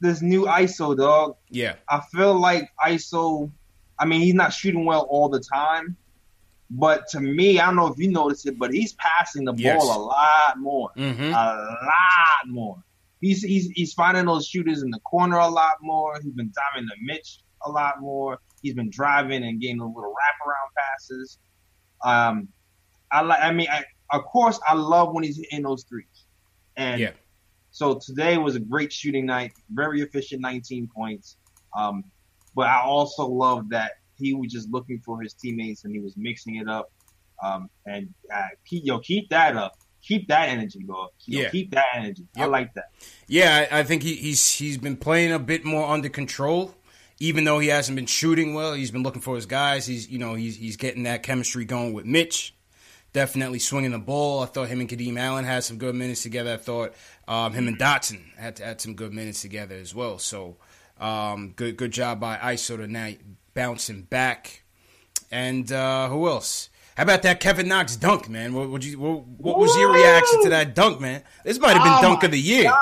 this 0.00 0.22
new 0.22 0.46
ISO 0.46 0.96
dog. 0.96 1.36
Yeah, 1.48 1.76
I 1.88 2.00
feel 2.12 2.38
like 2.38 2.70
ISO. 2.84 3.50
I 3.98 4.06
mean, 4.06 4.20
he's 4.20 4.34
not 4.34 4.52
shooting 4.52 4.84
well 4.84 5.06
all 5.10 5.28
the 5.28 5.40
time, 5.40 5.96
but 6.70 7.08
to 7.08 7.20
me, 7.20 7.58
I 7.58 7.66
don't 7.66 7.76
know 7.76 7.88
if 7.88 7.98
you 7.98 8.10
noticed 8.10 8.46
it, 8.46 8.58
but 8.58 8.72
he's 8.72 8.92
passing 8.94 9.44
the 9.44 9.54
Yes. 9.54 9.82
ball 9.84 9.96
a 9.96 10.00
lot 10.04 10.58
more, 10.58 10.90
Mhm. 10.96 11.30
a 11.30 11.76
lot 11.84 12.46
more. 12.48 12.82
He's 13.20 13.42
he's 13.42 13.68
he's 13.74 13.92
finding 13.92 14.24
those 14.26 14.46
shooters 14.46 14.82
in 14.82 14.90
the 14.90 15.00
corner 15.00 15.36
a 15.36 15.48
lot 15.48 15.74
more. 15.82 16.18
He's 16.22 16.32
been 16.32 16.52
diving 16.54 16.86
the 16.88 16.94
Mitch 17.02 17.40
a 17.66 17.70
lot 17.70 18.00
more. 18.00 18.38
He's 18.62 18.74
been 18.74 18.88
driving 18.90 19.44
and 19.44 19.60
getting 19.60 19.78
those 19.78 19.92
little 19.94 20.12
wraparound 20.14 20.70
passes. 20.78 21.38
Um, 22.04 22.48
I 23.10 23.22
like. 23.22 23.40
I 23.42 23.52
mean, 23.52 23.68
I, 23.70 23.84
of 24.12 24.24
course, 24.24 24.58
I 24.66 24.74
love 24.74 25.12
when 25.12 25.24
he's 25.24 25.36
hitting 25.36 25.62
those 25.64 25.84
threes, 25.84 26.24
and 26.76 27.00
Yeah. 27.00 27.12
so 27.72 27.98
today 27.98 28.38
was 28.38 28.54
a 28.56 28.60
great 28.60 28.92
shooting 28.92 29.26
night, 29.26 29.52
very 29.70 30.00
efficient, 30.00 30.40
19 30.40 30.88
points. 30.94 31.36
Um, 31.76 32.04
but 32.54 32.68
I 32.68 32.80
also 32.82 33.26
love 33.26 33.68
that 33.70 33.92
he 34.20 34.34
was 34.34 34.52
just 34.52 34.70
looking 34.70 35.00
for 35.00 35.20
his 35.22 35.34
teammates 35.34 35.84
and 35.84 35.92
he 35.92 36.00
was 36.00 36.16
mixing 36.16 36.56
it 36.56 36.68
up. 36.68 36.92
Um, 37.42 37.70
and 37.86 38.12
uh, 38.32 38.48
keep, 38.66 38.84
yo, 38.84 38.98
keep 39.00 39.30
that 39.30 39.56
up. 39.56 39.76
Keep 40.02 40.28
that 40.28 40.48
energy, 40.48 40.80
bro. 40.84 41.08
Yo, 41.26 41.42
Yeah. 41.42 41.50
Keep 41.50 41.72
that 41.72 41.86
energy. 41.94 42.26
I 42.36 42.46
like 42.46 42.72
that. 42.74 42.90
yeah. 43.26 43.66
I, 43.70 43.80
I 43.80 43.82
think 43.82 44.02
he, 44.02 44.14
he's 44.14 44.50
he's 44.50 44.78
been 44.78 44.96
playing 44.96 45.32
a 45.32 45.38
bit 45.38 45.64
more 45.64 45.88
under 45.88 46.08
control. 46.08 46.74
Even 47.22 47.44
though 47.44 47.58
he 47.58 47.68
hasn't 47.68 47.96
been 47.96 48.06
shooting 48.06 48.54
well, 48.54 48.72
he's 48.72 48.90
been 48.90 49.02
looking 49.02 49.20
for 49.20 49.34
his 49.34 49.44
guys. 49.44 49.86
He's 49.86 50.08
you 50.08 50.18
know 50.18 50.34
he's 50.34 50.56
he's 50.56 50.76
getting 50.78 51.02
that 51.02 51.22
chemistry 51.22 51.66
going 51.66 51.92
with 51.92 52.06
Mitch. 52.06 52.54
Definitely 53.12 53.58
swinging 53.58 53.90
the 53.90 53.98
ball. 53.98 54.42
I 54.42 54.46
thought 54.46 54.68
him 54.68 54.80
and 54.80 54.88
Kadeem 54.88 55.18
Allen 55.18 55.44
had 55.44 55.64
some 55.64 55.76
good 55.76 55.94
minutes 55.94 56.22
together. 56.22 56.54
I 56.54 56.56
thought 56.56 56.94
um, 57.28 57.52
him 57.52 57.68
and 57.68 57.78
Dotson 57.78 58.22
had 58.36 58.58
had 58.58 58.80
some 58.80 58.94
good 58.94 59.12
minutes 59.12 59.42
together 59.42 59.74
as 59.74 59.94
well. 59.94 60.18
So 60.18 60.56
um, 60.98 61.52
good 61.56 61.76
good 61.76 61.90
job 61.90 62.20
by 62.20 62.36
ISO 62.38 62.78
tonight, 62.78 63.20
bouncing 63.54 64.02
back. 64.02 64.62
And 65.30 65.70
uh, 65.70 66.08
who 66.08 66.28
else? 66.28 66.70
How 66.96 67.04
about 67.04 67.22
that 67.22 67.40
Kevin 67.40 67.68
Knox 67.68 67.96
dunk, 67.96 68.28
man? 68.28 68.52
What, 68.52 68.68
would 68.68 68.84
you? 68.84 68.98
What, 68.98 69.24
what 69.26 69.58
was 69.58 69.74
your 69.76 69.92
reaction 69.92 70.42
to 70.42 70.48
that 70.50 70.74
dunk, 70.74 71.00
man? 71.00 71.22
This 71.44 71.58
might 71.58 71.74
have 71.76 71.82
been 71.84 71.92
Oh 71.98 72.02
dunk 72.02 72.24
of 72.24 72.30
the 72.32 72.40
year. 72.40 72.64
God. 72.64 72.78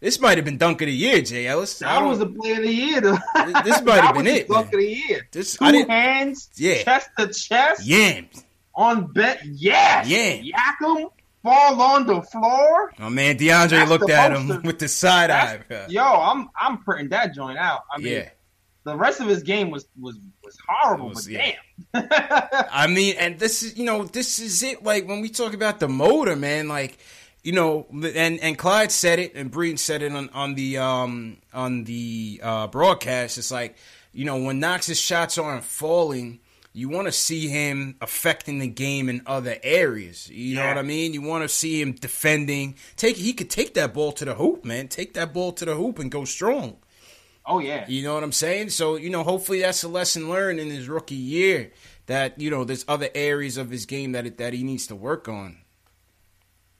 This 0.00 0.20
might 0.20 0.38
have 0.38 0.44
been 0.44 0.58
dunk 0.58 0.80
of 0.80 0.86
the 0.86 0.92
year, 0.92 1.20
Jay 1.22 1.48
Ellis. 1.48 1.82
I 1.82 2.00
That 2.00 2.06
was 2.06 2.20
the 2.20 2.26
play 2.26 2.52
of 2.52 2.62
the 2.62 2.72
year. 2.72 3.00
though. 3.00 3.18
This 3.64 3.82
might 3.82 4.00
have 4.04 4.14
been 4.14 4.26
was 4.26 4.34
it, 4.34 4.48
Dunk 4.48 4.66
man. 4.66 4.74
of 4.74 4.80
the 4.80 4.86
year. 4.86 5.28
This- 5.32 5.56
Two 5.56 5.64
I 5.64 5.72
didn't- 5.72 5.90
hands, 5.90 6.50
Yeah. 6.54 6.82
chest 6.84 7.08
to 7.18 7.26
chest, 7.26 7.84
yams. 7.84 8.44
on 8.76 9.12
bet. 9.12 9.40
Yes. 9.44 10.06
Yeah. 10.08 10.34
Yak 10.34 10.76
'em, 10.84 11.08
fall 11.42 11.82
on 11.82 12.06
the 12.06 12.22
floor. 12.22 12.92
Oh 13.00 13.10
man, 13.10 13.36
DeAndre 13.38 13.70
That's 13.70 13.90
looked 13.90 14.08
at 14.08 14.32
him 14.36 14.62
with 14.62 14.78
the 14.78 14.86
side 14.86 15.30
eye. 15.30 15.58
Yo, 15.88 16.00
I'm 16.04 16.48
I'm 16.58 16.78
printing 16.78 17.08
that 17.08 17.34
joint 17.34 17.58
out. 17.58 17.82
I 17.92 17.98
mean, 17.98 18.12
Yeah. 18.12 18.28
The 18.88 18.96
rest 18.96 19.20
of 19.20 19.26
his 19.28 19.42
game 19.42 19.70
was 19.70 19.86
was 19.98 20.18
was 20.42 20.56
horrible, 20.68 21.10
was- 21.10 21.24
but 21.26 21.32
yeah. 21.32 21.52
damn. 21.92 22.08
I 22.72 22.86
mean, 22.86 23.14
and 23.18 23.38
this 23.38 23.62
is 23.62 23.78
you 23.78 23.84
know 23.84 24.04
this 24.04 24.38
is 24.38 24.62
it. 24.62 24.82
Like 24.82 25.06
when 25.06 25.20
we 25.20 25.28
talk 25.28 25.54
about 25.54 25.80
the 25.80 25.88
motor, 25.88 26.36
man, 26.36 26.68
like 26.68 26.98
you 27.42 27.52
know, 27.52 27.86
and 27.92 28.40
and 28.40 28.58
Clyde 28.58 28.90
said 28.92 29.18
it, 29.18 29.34
and 29.34 29.50
Breen 29.50 29.76
said 29.76 30.02
it 30.02 30.12
on 30.12 30.28
on 30.30 30.54
the 30.54 30.78
um 30.78 31.38
on 31.54 31.84
the 31.84 32.40
uh, 32.42 32.66
broadcast. 32.66 33.38
It's 33.38 33.50
like 33.50 33.76
you 34.12 34.24
know 34.24 34.36
when 34.42 34.60
Knox's 34.60 35.00
shots 35.00 35.38
aren't 35.38 35.64
falling. 35.64 36.40
You 36.74 36.88
want 36.88 37.06
to 37.08 37.12
see 37.12 37.48
him 37.48 37.96
affecting 38.00 38.60
the 38.60 38.68
game 38.68 39.08
in 39.08 39.22
other 39.26 39.56
areas. 39.64 40.28
You 40.30 40.54
know 40.56 40.68
what 40.68 40.78
I 40.78 40.82
mean? 40.82 41.12
You 41.12 41.22
want 41.22 41.42
to 41.42 41.48
see 41.48 41.80
him 41.80 41.92
defending. 41.92 42.76
Take 42.94 43.16
he 43.16 43.32
could 43.32 43.50
take 43.50 43.74
that 43.74 43.94
ball 43.94 44.12
to 44.12 44.24
the 44.24 44.34
hoop, 44.34 44.64
man. 44.64 44.86
Take 44.86 45.14
that 45.14 45.32
ball 45.32 45.50
to 45.52 45.64
the 45.64 45.74
hoop 45.74 45.98
and 45.98 46.08
go 46.08 46.24
strong. 46.24 46.76
Oh 47.48 47.58
yeah, 47.58 47.84
You 47.88 48.02
know 48.04 48.14
what 48.14 48.22
I'm 48.22 48.30
saying? 48.32 48.70
So, 48.70 48.94
you 48.96 49.10
know, 49.10 49.24
hopefully 49.24 49.60
that's 49.62 49.82
a 49.82 49.88
lesson 49.88 50.28
learned 50.28 50.60
in 50.60 50.68
his 50.70 50.88
rookie 50.88 51.14
year 51.16 51.72
that, 52.06 52.38
you 52.40 52.50
know, 52.50 52.62
there's 52.64 52.84
other 52.86 53.08
areas 53.14 53.56
of 53.56 53.70
his 53.70 53.86
game 53.86 54.12
that 54.12 54.38
that 54.38 54.52
he 54.52 54.62
needs 54.62 54.86
to 54.88 54.94
work 54.94 55.28
on. 55.28 55.58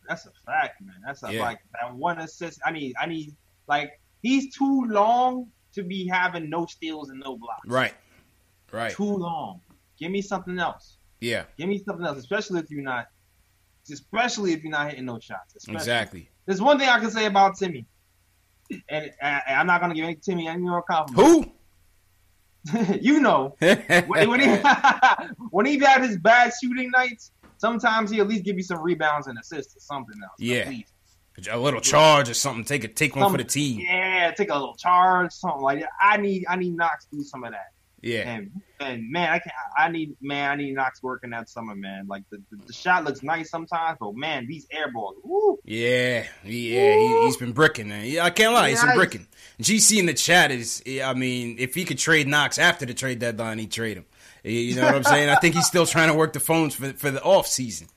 that's 0.08 0.26
a 0.26 0.30
fact, 0.46 0.80
man. 0.80 0.94
That's 1.04 1.22
a, 1.22 1.32
Yeah. 1.32 1.42
like 1.42 1.58
that 1.80 1.94
one 1.94 2.18
assist. 2.20 2.60
I 2.64 2.70
need 2.70 2.94
I 3.00 3.06
need 3.06 3.34
like 3.66 4.00
he's 4.22 4.54
too 4.54 4.84
long 4.88 5.48
to 5.74 5.82
be 5.82 6.06
having 6.08 6.48
no 6.48 6.66
steals 6.66 7.10
and 7.10 7.20
no 7.20 7.36
blocks. 7.36 7.66
Right. 7.66 7.94
Right. 8.72 8.92
Too 8.92 9.16
long. 9.16 9.60
Give 9.98 10.10
me 10.10 10.22
something 10.22 10.58
else. 10.58 10.96
Yeah, 11.20 11.44
Give 11.58 11.68
me 11.68 11.82
something 11.84 12.06
else, 12.06 12.16
especially 12.18 12.60
if 12.60 12.70
you're 12.70 12.80
not, 12.82 13.08
especially 13.90 14.52
if 14.52 14.62
you're 14.62 14.70
not 14.70 14.90
hitting 14.90 15.04
no 15.04 15.18
shots. 15.18 15.56
Especially. 15.56 15.74
exactly. 15.76 16.30
There's 16.46 16.62
one 16.62 16.78
thing 16.78 16.88
I 16.88 17.00
can 17.00 17.10
say 17.10 17.26
about 17.26 17.56
Timmy, 17.58 17.86
and, 18.70 19.12
and 19.20 19.42
I'm 19.48 19.66
not 19.66 19.80
gonna 19.80 19.94
give 19.94 20.04
any 20.04 20.16
Timmy 20.16 20.48
any 20.48 20.62
more 20.62 20.82
compliments. 20.82 21.46
Who? 21.46 21.52
you 23.00 23.20
know, 23.20 23.56
when, 23.60 24.30
when 24.30 24.40
he 24.40 24.46
when 25.50 25.66
he 25.66 25.78
had 25.78 26.02
his 26.02 26.18
bad 26.18 26.52
shooting 26.62 26.90
nights, 26.90 27.32
sometimes 27.58 28.10
he 28.10 28.20
at 28.20 28.28
least 28.28 28.44
give 28.44 28.56
you 28.56 28.62
some 28.62 28.80
rebounds 28.80 29.26
and 29.26 29.38
assists 29.38 29.76
or 29.76 29.80
something 29.80 30.16
else. 30.22 30.34
Yeah. 30.38 30.70
A 31.52 31.56
little 31.56 31.80
charge 31.80 32.28
or 32.28 32.34
something. 32.34 32.64
Take 32.64 32.82
a 32.82 32.88
take 32.88 33.14
one 33.14 33.30
for 33.30 33.36
the 33.38 33.44
team. 33.44 33.78
Yeah, 33.80 34.32
take 34.36 34.50
a 34.50 34.54
little 34.54 34.74
charge, 34.74 35.30
something 35.30 35.62
like 35.62 35.80
that. 35.80 35.90
I 36.02 36.16
need 36.16 36.44
I 36.48 36.56
need 36.56 36.76
Knox 36.76 37.06
to 37.06 37.16
do 37.16 37.22
some 37.22 37.44
of 37.44 37.52
that. 37.52 37.68
Yeah. 38.00 38.28
And 38.28 38.50
and 38.80 39.10
man, 39.10 39.32
I 39.32 39.38
can 39.40 39.52
I 39.76 39.88
need 39.88 40.16
man, 40.20 40.50
I 40.50 40.54
need 40.54 40.74
Knox 40.74 41.02
working 41.02 41.30
that 41.30 41.48
summer, 41.48 41.74
man. 41.74 42.06
Like 42.06 42.22
the, 42.30 42.40
the, 42.50 42.66
the 42.66 42.72
shot 42.72 43.04
looks 43.04 43.22
nice 43.22 43.50
sometimes, 43.50 43.98
but 44.00 44.14
man, 44.14 44.46
these 44.46 44.66
air 44.70 44.92
balls, 44.92 45.16
woo. 45.24 45.58
Yeah, 45.64 46.24
yeah, 46.44 46.94
he, 46.94 47.24
he's 47.24 47.36
been 47.36 47.52
bricking. 47.52 47.88
Man. 47.88 48.06
Yeah, 48.06 48.24
I 48.24 48.30
can't 48.30 48.54
lie, 48.54 48.70
he's 48.70 48.82
been 48.82 48.94
bricking. 48.94 49.26
GC 49.60 49.98
in 49.98 50.06
the 50.06 50.14
chat 50.14 50.52
is, 50.52 50.82
I 51.02 51.14
mean, 51.14 51.56
if 51.58 51.74
he 51.74 51.84
could 51.84 51.98
trade 51.98 52.28
Knox 52.28 52.58
after 52.58 52.86
the 52.86 52.94
trade 52.94 53.18
deadline, 53.18 53.58
he'd 53.58 53.72
trade 53.72 53.96
him. 53.96 54.06
You 54.44 54.76
know 54.76 54.84
what 54.84 54.94
I'm 54.94 55.04
saying? 55.04 55.28
I 55.28 55.34
think 55.36 55.56
he's 55.56 55.66
still 55.66 55.86
trying 55.86 56.08
to 56.08 56.14
work 56.14 56.32
the 56.32 56.40
phones 56.40 56.74
for 56.74 56.92
for 56.92 57.10
the 57.10 57.22
off 57.22 57.46
season. 57.48 57.88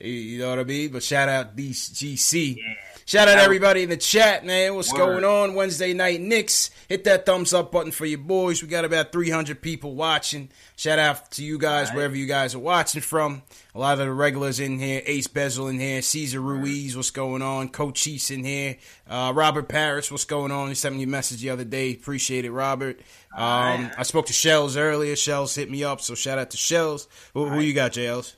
You 0.00 0.38
know 0.38 0.50
what 0.50 0.58
I 0.58 0.64
mean? 0.64 0.90
But 0.90 1.02
shout 1.02 1.28
out 1.28 1.56
these 1.56 1.90
GC. 1.90 2.58
Shout 3.04 3.28
out 3.28 3.38
everybody 3.38 3.82
in 3.82 3.90
the 3.90 3.96
chat, 3.96 4.44
man. 4.44 4.74
What's 4.74 4.92
Word. 4.92 4.98
going 4.98 5.24
on? 5.24 5.54
Wednesday 5.54 5.92
night 5.92 6.20
Knicks. 6.20 6.70
Hit 6.88 7.04
that 7.04 7.26
thumbs 7.26 7.52
up 7.52 7.72
button 7.72 7.90
for 7.90 8.06
your 8.06 8.18
boys. 8.18 8.62
We 8.62 8.68
got 8.68 8.84
about 8.84 9.12
300 9.12 9.60
people 9.60 9.94
watching. 9.94 10.50
Shout 10.76 10.98
out 10.98 11.30
to 11.32 11.44
you 11.44 11.58
guys 11.58 11.90
wherever 11.92 12.16
you 12.16 12.26
guys 12.26 12.54
are 12.54 12.60
watching 12.60 13.00
from. 13.00 13.42
A 13.74 13.78
lot 13.78 13.94
of 13.94 13.98
the 14.00 14.12
regulars 14.12 14.60
in 14.60 14.78
here. 14.78 15.02
Ace 15.06 15.26
Bezel 15.26 15.68
in 15.68 15.80
here. 15.80 16.02
Caesar 16.02 16.40
Ruiz, 16.40 16.96
what's 16.96 17.10
going 17.10 17.42
on? 17.42 17.68
Coach 17.70 18.02
Chiefs 18.02 18.30
in 18.30 18.44
here. 18.44 18.76
Uh, 19.08 19.32
Robert 19.34 19.68
Paris, 19.68 20.10
what's 20.10 20.24
going 20.24 20.52
on? 20.52 20.68
He 20.68 20.74
sent 20.74 20.96
me 20.96 21.02
a 21.02 21.06
message 21.06 21.40
the 21.40 21.50
other 21.50 21.64
day. 21.64 21.92
Appreciate 21.92 22.44
it, 22.44 22.52
Robert. 22.52 23.00
Um, 23.34 23.90
I 23.96 24.02
spoke 24.02 24.26
to 24.26 24.32
Shells 24.32 24.76
earlier. 24.76 25.16
Shells 25.16 25.54
hit 25.54 25.70
me 25.70 25.84
up, 25.84 26.00
so 26.00 26.14
shout 26.14 26.38
out 26.38 26.50
to 26.50 26.56
Shells. 26.56 27.08
Who, 27.34 27.48
who 27.48 27.60
you 27.60 27.72
got, 27.74 27.92
JLs? 27.92 28.34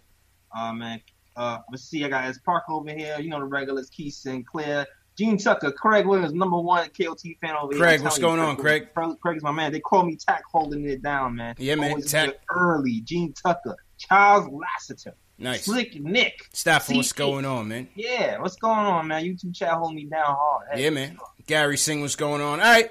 Uh 0.56 0.72
man. 0.72 1.00
Uh 1.36 1.58
let's 1.70 1.84
see, 1.84 2.04
I 2.04 2.08
got 2.08 2.24
S 2.24 2.38
Park 2.38 2.64
over 2.68 2.90
here, 2.90 3.18
you 3.20 3.28
know 3.30 3.38
the 3.40 3.44
regulars, 3.46 3.90
Keith 3.90 4.14
Sinclair, 4.14 4.86
Gene 5.16 5.38
Tucker, 5.38 5.70
Craig 5.72 6.06
Williams, 6.06 6.32
number 6.32 6.58
one 6.58 6.88
KOT 6.90 7.20
fan 7.40 7.56
over 7.56 7.72
here. 7.72 7.82
Craig, 7.82 8.00
what's 8.02 8.18
going 8.18 8.40
on, 8.40 8.56
Craig? 8.56 8.88
Craig? 8.94 9.16
Craig's 9.20 9.42
my 9.42 9.52
man. 9.52 9.72
They 9.72 9.80
call 9.80 10.04
me 10.04 10.16
Tack 10.16 10.42
holding 10.50 10.84
it 10.88 11.02
down, 11.02 11.36
man. 11.36 11.54
Yeah, 11.58 11.74
man, 11.76 11.90
Always 11.90 12.10
Tack. 12.10 12.34
Early. 12.50 13.00
Gene 13.00 13.32
Tucker, 13.32 13.76
Charles 13.98 14.48
Lassiter, 14.48 15.14
Nice. 15.38 15.64
Slick 15.64 16.00
Nick. 16.00 16.48
Stafford, 16.52 16.96
what's 16.96 17.12
going 17.12 17.44
on, 17.44 17.68
man? 17.68 17.88
Yeah, 17.96 18.38
what's 18.40 18.56
going 18.56 18.78
on, 18.78 19.08
man? 19.08 19.24
YouTube 19.24 19.54
chat 19.54 19.72
holding 19.72 19.96
me 19.96 20.04
down 20.04 20.24
hard. 20.26 20.68
Hey, 20.72 20.84
Yeah, 20.84 20.90
man. 20.90 21.18
Gary 21.46 21.76
Singh, 21.76 22.00
what's 22.00 22.16
going 22.16 22.40
on? 22.40 22.60
All 22.60 22.66
right. 22.72 22.90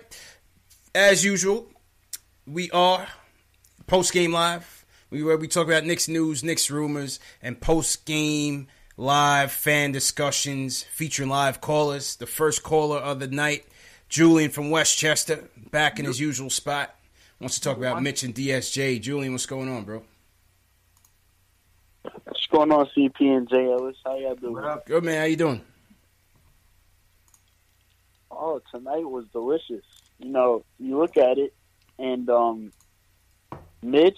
As 0.93 1.23
usual, 1.23 1.67
we 2.45 2.69
are 2.71 3.07
post 3.87 4.11
game 4.13 4.31
live. 4.33 4.82
We 5.13 5.21
where 5.21 5.37
we 5.37 5.47
talk 5.47 5.67
about 5.67 5.85
Knicks 5.85 6.07
news, 6.07 6.43
Knicks 6.43 6.71
rumors, 6.71 7.19
and 7.39 7.61
post 7.61 8.03
game 8.07 8.65
live 8.97 9.51
fan 9.51 9.91
discussions 9.91 10.81
featuring 10.81 11.29
live 11.29 11.61
callers. 11.61 12.15
The 12.15 12.25
first 12.25 12.63
caller 12.63 12.97
of 12.97 13.19
the 13.19 13.27
night, 13.27 13.63
Julian 14.09 14.49
from 14.49 14.71
Westchester, 14.71 15.47
back 15.69 15.99
in 15.99 16.05
his 16.05 16.19
usual 16.19 16.49
spot. 16.49 16.95
Wants 17.39 17.59
to 17.59 17.61
talk 17.61 17.77
about 17.77 18.01
Mitch 18.01 18.23
and 18.23 18.33
DSJ. 18.33 18.99
Julian, 19.01 19.33
what's 19.33 19.45
going 19.45 19.69
on, 19.69 19.83
bro? 19.83 20.01
What's 22.23 22.47
going 22.47 22.71
on, 22.71 22.89
CP 22.97 23.21
and 23.21 23.47
J 23.47 23.71
Ellis? 23.71 23.97
How 24.03 24.17
y'all 24.17 24.33
doing? 24.33 24.53
What 24.53 24.65
up? 24.65 24.87
Good 24.87 25.03
man, 25.03 25.19
how 25.19 25.25
you 25.25 25.35
doing? 25.35 25.61
Oh, 28.31 28.59
tonight 28.71 29.07
was 29.07 29.25
delicious. 29.31 29.85
You 30.17 30.31
know, 30.31 30.65
you 30.79 30.97
look 30.97 31.17
at 31.17 31.37
it, 31.37 31.53
and 31.99 32.27
um, 32.31 32.71
Mitch 33.83 34.17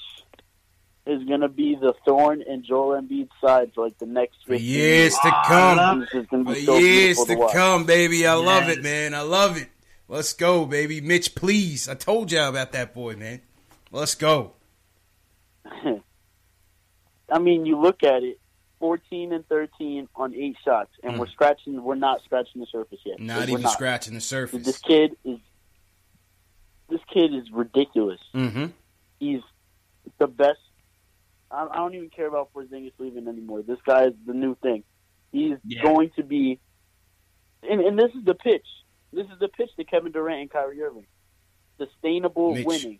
is 1.06 1.24
gonna 1.26 1.50
be 1.50 1.76
the 1.76 1.94
thorn 2.06 2.42
in 2.42 2.64
Joel 2.64 3.00
Embiid's 3.00 3.30
side 3.40 3.72
for 3.76 3.86
like 3.86 3.98
the 4.00 4.06
next 4.08 4.38
For 4.46 4.54
15 4.54 4.68
years 4.68 5.14
to 5.14 5.32
come. 5.46 5.78
love 5.78 6.00
He's 6.00 6.10
just 6.22 6.30
gonna 6.32 6.46
For 6.46 6.56
so 6.62 6.78
years 6.78 7.18
to 7.26 7.36
to 7.36 7.50
come, 7.54 7.86
baby. 7.86 8.26
I 8.26 8.34
love 8.34 8.70
it, 8.70 8.82
man. 8.82 9.14
I 9.14 9.22
love 9.22 9.58
it. 9.58 9.70
Let's 10.08 10.34
go, 10.34 10.66
baby. 10.66 11.02
Mitch, 11.02 11.36
please. 11.36 11.88
I 11.90 11.94
told 11.96 12.32
y'all 12.32 12.50
about 12.50 12.72
that 12.74 12.94
boy, 12.94 13.16
man. 13.16 13.42
Let's 13.92 14.16
go. 14.16 14.54
I 17.32 17.40
mean, 17.40 17.66
you 17.66 17.80
look 17.80 18.04
at 18.04 18.24
it, 18.24 18.40
14 18.80 19.34
and 19.34 19.48
13 19.48 20.08
on 20.16 20.36
eight 20.36 20.58
shots, 20.64 20.92
and 21.04 21.14
Mm. 21.16 21.20
we're 21.20 21.28
scratching. 21.28 21.82
We're 21.84 21.96
not 21.96 22.24
scratching 22.24 22.62
the 22.62 22.68
surface 22.68 23.00
yet. 23.06 23.20
Not 23.20 23.50
even 23.50 23.62
not. 23.64 23.74
scratching 23.74 24.14
the 24.14 24.22
surface. 24.22 24.66
This 24.66 24.78
kid 24.80 25.16
is. 25.24 25.40
This 26.88 27.02
kid 27.12 27.34
is 27.34 27.50
ridiculous. 27.52 28.20
Mm-hmm. 28.36 28.66
he's 29.20 29.42
the 30.20 30.28
best. 30.28 30.60
I, 31.52 31.68
I 31.72 31.76
don't 31.78 31.94
even 31.96 32.10
care 32.10 32.28
about 32.28 32.54
Porzingis 32.54 32.94
leaving 32.98 33.28
anymore. 33.28 33.62
This 33.62 33.80
guy 33.86 34.06
is 34.06 34.14
the 34.26 34.34
new 34.34 34.56
thing. 34.62 34.84
He's 35.32 35.58
Yeah. 35.66 35.84
going 35.84 36.12
to 36.16 36.24
be, 36.24 36.60
and, 37.70 37.82
and 37.82 37.98
this 38.00 38.12
is 38.18 38.24
the 38.26 38.36
pitch. 38.36 38.66
This 39.14 39.26
is 39.28 39.40
the 39.40 39.48
pitch 39.48 39.70
to 39.78 39.84
Kevin 39.84 40.12
Durant 40.12 40.42
and 40.42 40.50
Kyrie 40.52 40.82
Irving. 40.82 41.06
Sustainable 41.78 42.54
Mitch. 42.54 42.66
winning. 42.66 43.00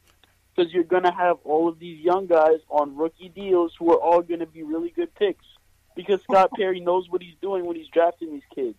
Because 0.56 0.72
you're 0.74 0.84
going 0.84 1.04
to 1.04 1.12
have 1.12 1.38
all 1.44 1.68
of 1.68 1.80
these 1.80 2.00
young 2.00 2.28
guys 2.28 2.60
on 2.70 2.96
rookie 2.96 3.30
deals 3.30 3.74
who 3.78 3.92
are 3.92 3.98
all 4.02 4.22
going 4.22 4.40
to 4.40 4.46
be 4.46 4.64
really 4.64 4.90
good 4.90 5.14
picks. 5.16 5.44
Because 5.96 6.22
Scott 6.24 6.50
Perry 6.58 6.80
knows 6.80 7.10
what 7.10 7.22
he's 7.22 7.36
doing 7.42 7.66
when 7.66 7.76
he's 7.76 7.88
drafting 7.90 8.32
these 8.34 8.44
kids 8.54 8.78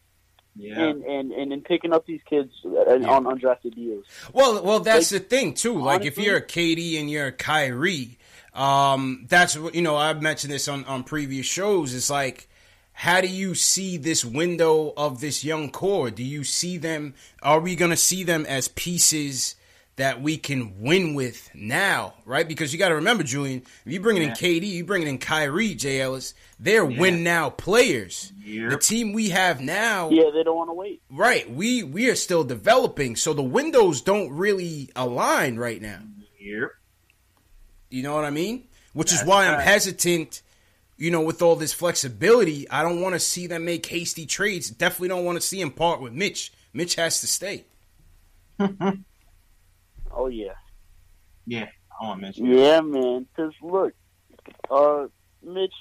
Yeah. 0.55 0.81
and, 0.83 1.05
and, 1.05 1.33
and, 1.33 1.53
and 1.53 1.65
picking 1.65 1.93
up 1.93 2.07
these 2.07 2.23
kids 2.29 2.51
uh, 2.65 2.95
Yeah. 2.97 3.09
on 3.09 3.25
undrafted 3.25 3.75
deals. 3.75 4.07
Well, 4.33 4.63
well, 4.63 4.81
that's 4.81 5.13
Like, 5.13 5.23
the 5.23 5.29
thing 5.29 5.53
too. 5.55 5.79
Like, 5.81 6.05
if 6.07 6.17
you're 6.19 6.37
a 6.39 6.43
KD 6.43 6.99
and 6.99 7.11
you're 7.11 7.27
a 7.27 7.33
Kyrie, 7.33 8.19
um, 8.57 9.27
that's 9.29 9.57
what 9.57 9.75
you 9.75 9.83
know. 9.83 9.97
I've 9.97 10.23
mentioned 10.23 10.53
this 10.53 10.69
on 10.69 10.85
on 10.85 11.05
previous 11.05 11.47
shows. 11.47 11.95
It's 11.95 12.11
like, 12.11 12.49
how 12.93 13.21
do 13.21 13.29
you 13.29 13.55
see 13.55 13.97
this 13.97 14.25
window 14.25 14.93
of 14.97 15.21
this 15.21 15.45
young 15.45 15.71
core? 15.71 16.11
Do 16.11 16.25
you 16.25 16.43
see 16.45 16.79
them? 16.79 17.15
Are 17.43 17.61
we 17.61 17.77
going 17.77 17.91
to 17.91 17.97
see 17.97 18.25
them 18.25 18.47
as 18.47 18.69
pieces? 18.69 19.55
That 19.97 20.21
we 20.21 20.37
can 20.37 20.83
win 20.83 21.15
with 21.15 21.49
now, 21.55 22.13
right? 22.27 22.47
Because 22.47 22.71
you 22.71 22.79
got 22.79 22.91
to 22.91 22.97
remember, 22.97 23.23
Julian, 23.25 23.63
if 23.87 23.91
you 23.91 23.99
bringing 23.99 24.25
in 24.25 24.29
Yeah. 24.29 24.35
KD, 24.35 24.67
you 24.67 24.85
bringing 24.85 25.09
in 25.09 25.17
Kyrie, 25.17 25.75
J. 25.75 26.03
Ellis, 26.03 26.35
they're 26.61 26.85
win 26.85 27.25
now 27.25 27.49
players. 27.49 28.31
Yep. 28.45 28.71
The 28.73 28.77
team 28.77 29.15
we 29.15 29.31
have 29.31 29.63
now, 29.63 30.11
Yeah, 30.11 30.29
they 30.35 30.43
don't 30.43 30.55
want 30.59 30.69
to 30.69 30.75
wait. 30.75 31.01
Right. 31.11 31.51
We 31.51 31.83
we 31.83 32.11
are 32.11 32.15
still 32.15 32.45
developing, 32.45 33.17
so 33.17 33.33
the 33.33 33.43
windows 33.43 34.03
don't 34.03 34.31
really 34.33 34.91
align 34.95 35.57
right 35.57 35.81
now. 35.81 36.01
Yep. 36.39 36.73
You 37.91 38.03
know 38.03 38.15
what 38.15 38.25
I 38.25 38.31
mean? 38.31 38.69
Which 38.93 39.13
is 39.13 39.19
That's 39.19 39.29
why 39.29 39.47
I'm 39.47 39.61
hesitant. 39.61 40.43
You 40.99 41.11
know, 41.11 41.21
with 41.21 41.43
all 41.43 41.57
this 41.57 41.75
flexibility, 41.75 42.69
I 42.71 42.83
don't 42.83 43.03
want 43.03 43.15
to 43.15 43.21
see 43.21 43.47
them 43.47 43.67
make 43.67 43.85
hasty 43.85 44.25
trades. 44.25 44.71
Definitely 44.71 45.09
don't 45.09 45.27
want 45.27 45.37
to 45.37 45.47
see 45.47 45.61
him 45.61 45.71
part 45.71 46.01
with 46.01 46.15
Mitch. 46.15 46.53
Mitch 46.73 46.95
has 46.95 47.21
to 47.21 47.27
stay. 47.27 47.65
Oh, 50.19 50.29
yeah. 50.29 50.55
Yeah. 51.47 51.69
I 52.01 52.05
want 52.05 52.21
to 52.21 52.23
mention. 52.23 52.47
Yeah, 52.47 52.81
man. 52.81 53.27
Because 53.37 53.53
look, 53.63 53.93
uh, 54.71 55.07
Mitch, 55.43 55.75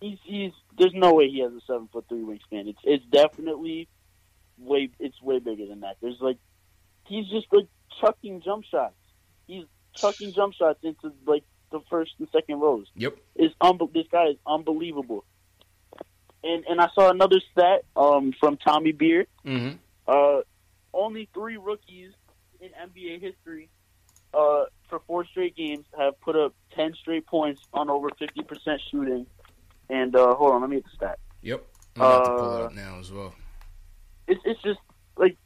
he's 0.00 0.18
he's. 0.24 0.52
There's 0.76 0.94
no 0.94 1.14
way 1.14 1.28
he 1.30 1.40
has 1.40 1.52
a 1.52 1.60
seven 1.66 1.88
foot 1.92 2.06
three 2.08 2.22
wingspan. 2.22 2.68
It's 2.68 2.78
it's 2.84 3.04
definitely 3.06 3.88
way 4.58 4.90
it's 4.98 5.20
way 5.22 5.38
bigger 5.38 5.66
than 5.66 5.80
that. 5.80 5.96
There's 6.00 6.20
like 6.20 6.38
he's 7.06 7.28
just 7.28 7.46
like 7.52 7.66
chucking 8.00 8.42
jump 8.42 8.64
shots. 8.70 8.94
He's 9.46 9.64
chucking 9.96 10.32
jump 10.32 10.54
shots 10.54 10.80
into 10.82 11.12
like 11.26 11.44
the 11.70 11.80
first 11.90 12.12
and 12.18 12.28
second 12.32 12.60
rows. 12.60 12.86
Yep. 12.96 13.16
Is 13.36 13.52
this 13.92 14.06
guy 14.10 14.26
is 14.28 14.36
unbelievable. 14.46 15.24
And 16.44 16.64
and 16.68 16.80
I 16.80 16.88
saw 16.94 17.10
another 17.10 17.40
stat 17.52 17.84
um 17.96 18.32
from 18.38 18.56
Tommy 18.56 18.92
Beer. 18.92 19.26
Mm-hmm. 19.44 19.76
Uh, 20.06 20.40
only 20.94 21.28
three 21.34 21.56
rookies 21.56 22.12
in 22.60 22.70
NBA 22.70 23.20
history 23.20 23.68
uh, 24.32 24.64
for 24.88 25.00
four 25.06 25.24
straight 25.26 25.56
games 25.56 25.84
have 25.98 26.20
put 26.20 26.36
up 26.36 26.54
10 26.74 26.94
straight 27.00 27.26
points 27.26 27.60
on 27.72 27.90
over 27.90 28.08
50% 28.10 28.78
shooting. 28.90 29.26
And 29.88 30.14
uh, 30.16 30.34
hold 30.34 30.52
on, 30.52 30.60
let 30.60 30.70
me 30.70 30.76
get 30.76 30.84
the 30.84 30.90
stat. 30.96 31.18
Yep. 31.42 31.66
I'm 31.96 32.02
about 32.02 32.24
to 32.24 32.30
pull 32.30 32.56
it 32.56 32.60
Uh, 32.60 32.64
up 32.66 32.74
now 32.74 32.98
as 32.98 33.12
well. 33.12 33.34
It's, 34.26 34.40
it's 34.44 34.62
just 34.62 34.80
like, 35.16 35.36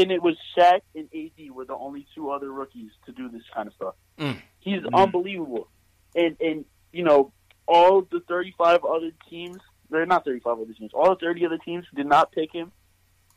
and 0.00 0.10
it 0.10 0.22
was 0.22 0.36
Shaq 0.56 0.80
and 0.94 1.08
AD 1.14 1.50
were 1.50 1.64
the 1.64 1.74
only 1.74 2.06
two 2.14 2.30
other 2.30 2.50
rookies 2.52 2.90
to 3.06 3.12
do 3.12 3.28
this 3.28 3.42
kind 3.54 3.66
of 3.68 3.74
stuff. 3.74 3.94
Mm. 4.18 4.40
He's 4.60 4.80
Mm. 4.82 4.94
unbelievable. 4.94 5.68
And, 6.14 6.36
and, 6.40 6.64
you 6.92 7.04
know, 7.04 7.32
all 7.66 8.02
the 8.02 8.20
35 8.20 8.84
other 8.84 9.10
teams, 9.28 9.58
they're 9.90 10.06
not 10.06 10.24
35 10.24 10.58
other 10.60 10.72
teams, 10.72 10.92
all 10.94 11.10
the 11.10 11.16
30 11.16 11.46
other 11.46 11.58
teams 11.58 11.84
did 11.94 12.06
not 12.06 12.32
pick 12.32 12.52
him. 12.52 12.72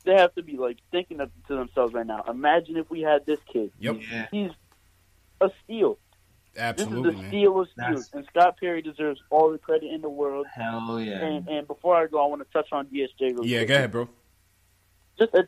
They 0.05 0.13
have 0.15 0.33
to 0.35 0.43
be 0.43 0.57
like 0.57 0.77
thinking 0.91 1.21
of, 1.21 1.29
to 1.47 1.55
themselves 1.55 1.93
right 1.93 2.05
now. 2.05 2.23
Imagine 2.27 2.77
if 2.77 2.89
we 2.89 3.01
had 3.01 3.25
this 3.25 3.39
kid. 3.51 3.71
Yep. 3.79 3.99
Yeah. 4.11 4.27
He's 4.31 4.51
a 5.39 5.49
steal. 5.63 5.97
Absolutely, 6.55 7.09
this 7.09 7.15
is 7.15 7.21
the 7.21 7.27
steal 7.29 7.59
of 7.61 7.67
steals, 7.69 7.75
That's- 7.77 8.09
and 8.13 8.25
Scott 8.27 8.57
Perry 8.59 8.81
deserves 8.83 9.19
all 9.31 9.51
the 9.51 9.57
credit 9.57 9.91
in 9.91 10.01
the 10.01 10.09
world. 10.09 10.45
Hell 10.53 10.99
yeah. 10.99 11.25
And, 11.25 11.47
and 11.47 11.65
before 11.67 11.95
I 11.95 12.05
go, 12.05 12.23
I 12.23 12.27
want 12.27 12.41
to 12.45 12.47
touch 12.53 12.67
on 12.71 12.85
DSJ. 12.87 13.21
Real 13.21 13.43
Yeah, 13.45 13.59
quick. 13.59 13.67
go 13.69 13.75
ahead, 13.75 13.91
bro. 13.91 14.09
Just 15.17 15.33
a, 15.33 15.47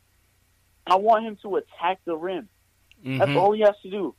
I 0.87 0.95
want 0.95 1.25
him 1.25 1.37
to 1.43 1.55
attack 1.57 1.99
the 2.05 2.15
rim. 2.15 2.47
That's 3.03 3.31
Mhm. 3.31 3.35
all 3.37 3.51
he 3.53 3.61
has 3.61 3.75
to 3.83 3.89
do. 3.89 4.15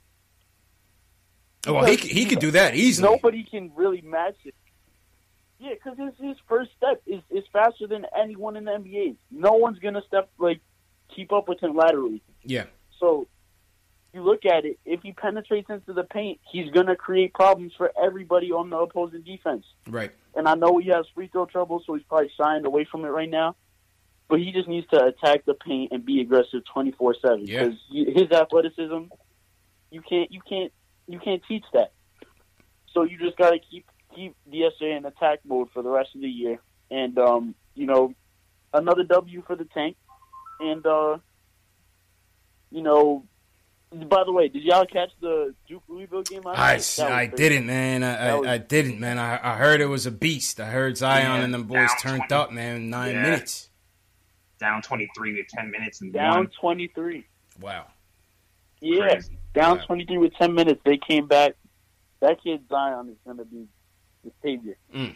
Oh, 1.66 1.74
well, 1.74 1.84
he 1.86 1.96
he 1.96 2.26
could 2.26 2.38
do 2.38 2.52
that 2.52 2.74
easily. 2.76 3.08
Nobody 3.08 3.42
can 3.42 3.72
really 3.74 4.00
match 4.00 4.36
it. 4.44 4.54
Yeah, 5.58 5.74
because 5.74 5.98
his 5.98 6.12
his 6.20 6.36
first 6.48 6.70
step 6.76 7.02
is 7.06 7.22
is 7.30 7.44
faster 7.52 7.86
than 7.86 8.06
anyone 8.16 8.56
in 8.56 8.64
the 8.64 8.72
NBA. 8.72 9.16
No 9.30 9.54
one's 9.54 9.78
gonna 9.78 10.02
step 10.06 10.30
like 10.38 10.60
keep 11.14 11.32
up 11.32 11.48
with 11.48 11.60
him 11.60 11.74
laterally. 11.74 12.22
Yeah. 12.44 12.66
So 13.00 13.26
you 14.12 14.22
look 14.22 14.46
at 14.46 14.64
it, 14.64 14.78
if 14.84 15.02
he 15.02 15.12
penetrates 15.12 15.68
into 15.68 15.92
the 15.92 16.04
paint, 16.04 16.40
he's 16.50 16.70
gonna 16.70 16.94
create 16.96 17.34
problems 17.34 17.72
for 17.76 17.90
everybody 18.00 18.52
on 18.52 18.70
the 18.70 18.78
opposing 18.78 19.22
defense. 19.22 19.66
Right. 19.88 20.12
And 20.34 20.46
I 20.48 20.54
know 20.54 20.78
he 20.78 20.90
has 20.90 21.06
free 21.14 21.28
throw 21.28 21.46
trouble, 21.46 21.82
so 21.84 21.94
he's 21.94 22.04
probably 22.04 22.30
shying 22.36 22.64
away 22.64 22.84
from 22.84 23.04
it 23.04 23.08
right 23.08 23.28
now. 23.28 23.56
But 24.28 24.40
he 24.40 24.50
just 24.52 24.66
needs 24.68 24.86
to 24.88 25.04
attack 25.04 25.44
the 25.44 25.54
paint 25.54 25.92
and 25.92 26.04
be 26.04 26.20
aggressive 26.20 26.62
twenty 26.72 26.90
four 26.92 27.14
seven 27.22 27.44
because 27.46 27.74
his 27.90 28.30
athleticism, 28.32 29.04
you 29.90 30.02
can't 30.02 30.32
you 30.32 30.40
can't 30.48 30.72
you 31.06 31.20
can't 31.20 31.42
teach 31.46 31.64
that. 31.74 31.92
So 32.92 33.04
you 33.04 33.18
just 33.18 33.36
got 33.36 33.50
to 33.50 33.58
keep 33.70 33.86
keep 34.14 34.34
DSJ 34.52 34.96
in 34.96 35.04
attack 35.04 35.40
mode 35.46 35.68
for 35.72 35.82
the 35.82 35.90
rest 35.90 36.10
of 36.16 36.22
the 36.22 36.28
year, 36.28 36.58
and 36.90 37.16
um, 37.18 37.54
you 37.74 37.86
know, 37.86 38.14
another 38.72 39.04
W 39.04 39.42
for 39.46 39.54
the 39.54 39.64
tank, 39.66 39.96
and 40.60 40.84
uh, 40.86 41.18
you 42.70 42.82
know. 42.82 43.24
By 43.92 44.24
the 44.24 44.32
way, 44.32 44.48
did 44.48 44.64
y'all 44.64 44.84
catch 44.84 45.10
the 45.20 45.54
Duke 45.68 45.84
Louisville 45.86 46.22
game 46.22 46.42
last 46.42 46.98
I, 46.98 47.04
night? 47.04 47.12
I 47.12 47.26
didn't, 47.36 47.66
man. 47.66 48.02
I, 48.02 48.16
That 48.16 48.38
was- 48.40 48.48
I, 48.48 48.52
I 48.54 48.58
didn't, 48.58 48.98
man. 48.98 49.16
I, 49.18 49.38
I 49.40 49.56
heard 49.56 49.80
it 49.80 49.86
was 49.86 50.06
a 50.06 50.10
beast. 50.10 50.58
I 50.58 50.66
heard 50.66 50.96
Zion 50.96 51.22
Yeah, 51.38 51.44
and 51.44 51.54
them 51.54 51.62
boys 51.64 51.88
turned 52.00 52.24
20. 52.28 52.34
up, 52.34 52.50
man, 52.50 52.90
nine 52.90 53.14
Yeah. 53.14 53.22
minutes. 53.22 53.70
Down 54.58 54.82
23 54.82 55.34
with 55.36 55.48
10 55.48 55.70
minutes 55.70 56.00
and 56.00 56.12
Down 56.12 56.36
one. 56.36 56.50
twenty 56.60 56.88
three. 56.94 57.26
Wow. 57.60 57.86
Yeah, 58.80 59.08
Crazy. 59.08 59.38
down 59.54 59.76
Yeah. 59.78 59.84
23 59.86 60.18
with 60.18 60.34
10 60.34 60.54
minutes. 60.54 60.80
They 60.84 60.98
came 60.98 61.26
back. 61.26 61.52
That 62.20 62.42
kid 62.42 62.62
Zion 62.68 63.08
is 63.10 63.16
going 63.24 63.38
to 63.38 63.44
be 63.44 63.66
the 64.24 64.30
savior. 64.42 64.76
Mm. 64.94 65.14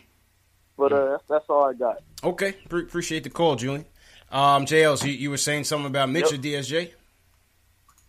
But 0.76 0.92
uh, 0.92 1.10
that's, 1.12 1.24
that's 1.28 1.44
all 1.48 1.64
I 1.64 1.74
got. 1.74 2.02
Okay. 2.24 2.52
Pre- 2.68 2.82
appreciate 2.82 3.24
the 3.24 3.30
call, 3.30 3.56
Julian. 3.56 3.84
Um, 4.30 4.64
JLs, 4.64 5.04
you, 5.04 5.12
you 5.12 5.30
were 5.30 5.36
saying 5.36 5.64
something 5.64 5.86
about 5.86 6.08
Mitch 6.08 6.30
Yep. 6.32 6.40
or 6.40 6.42
DSJ? 6.42 6.90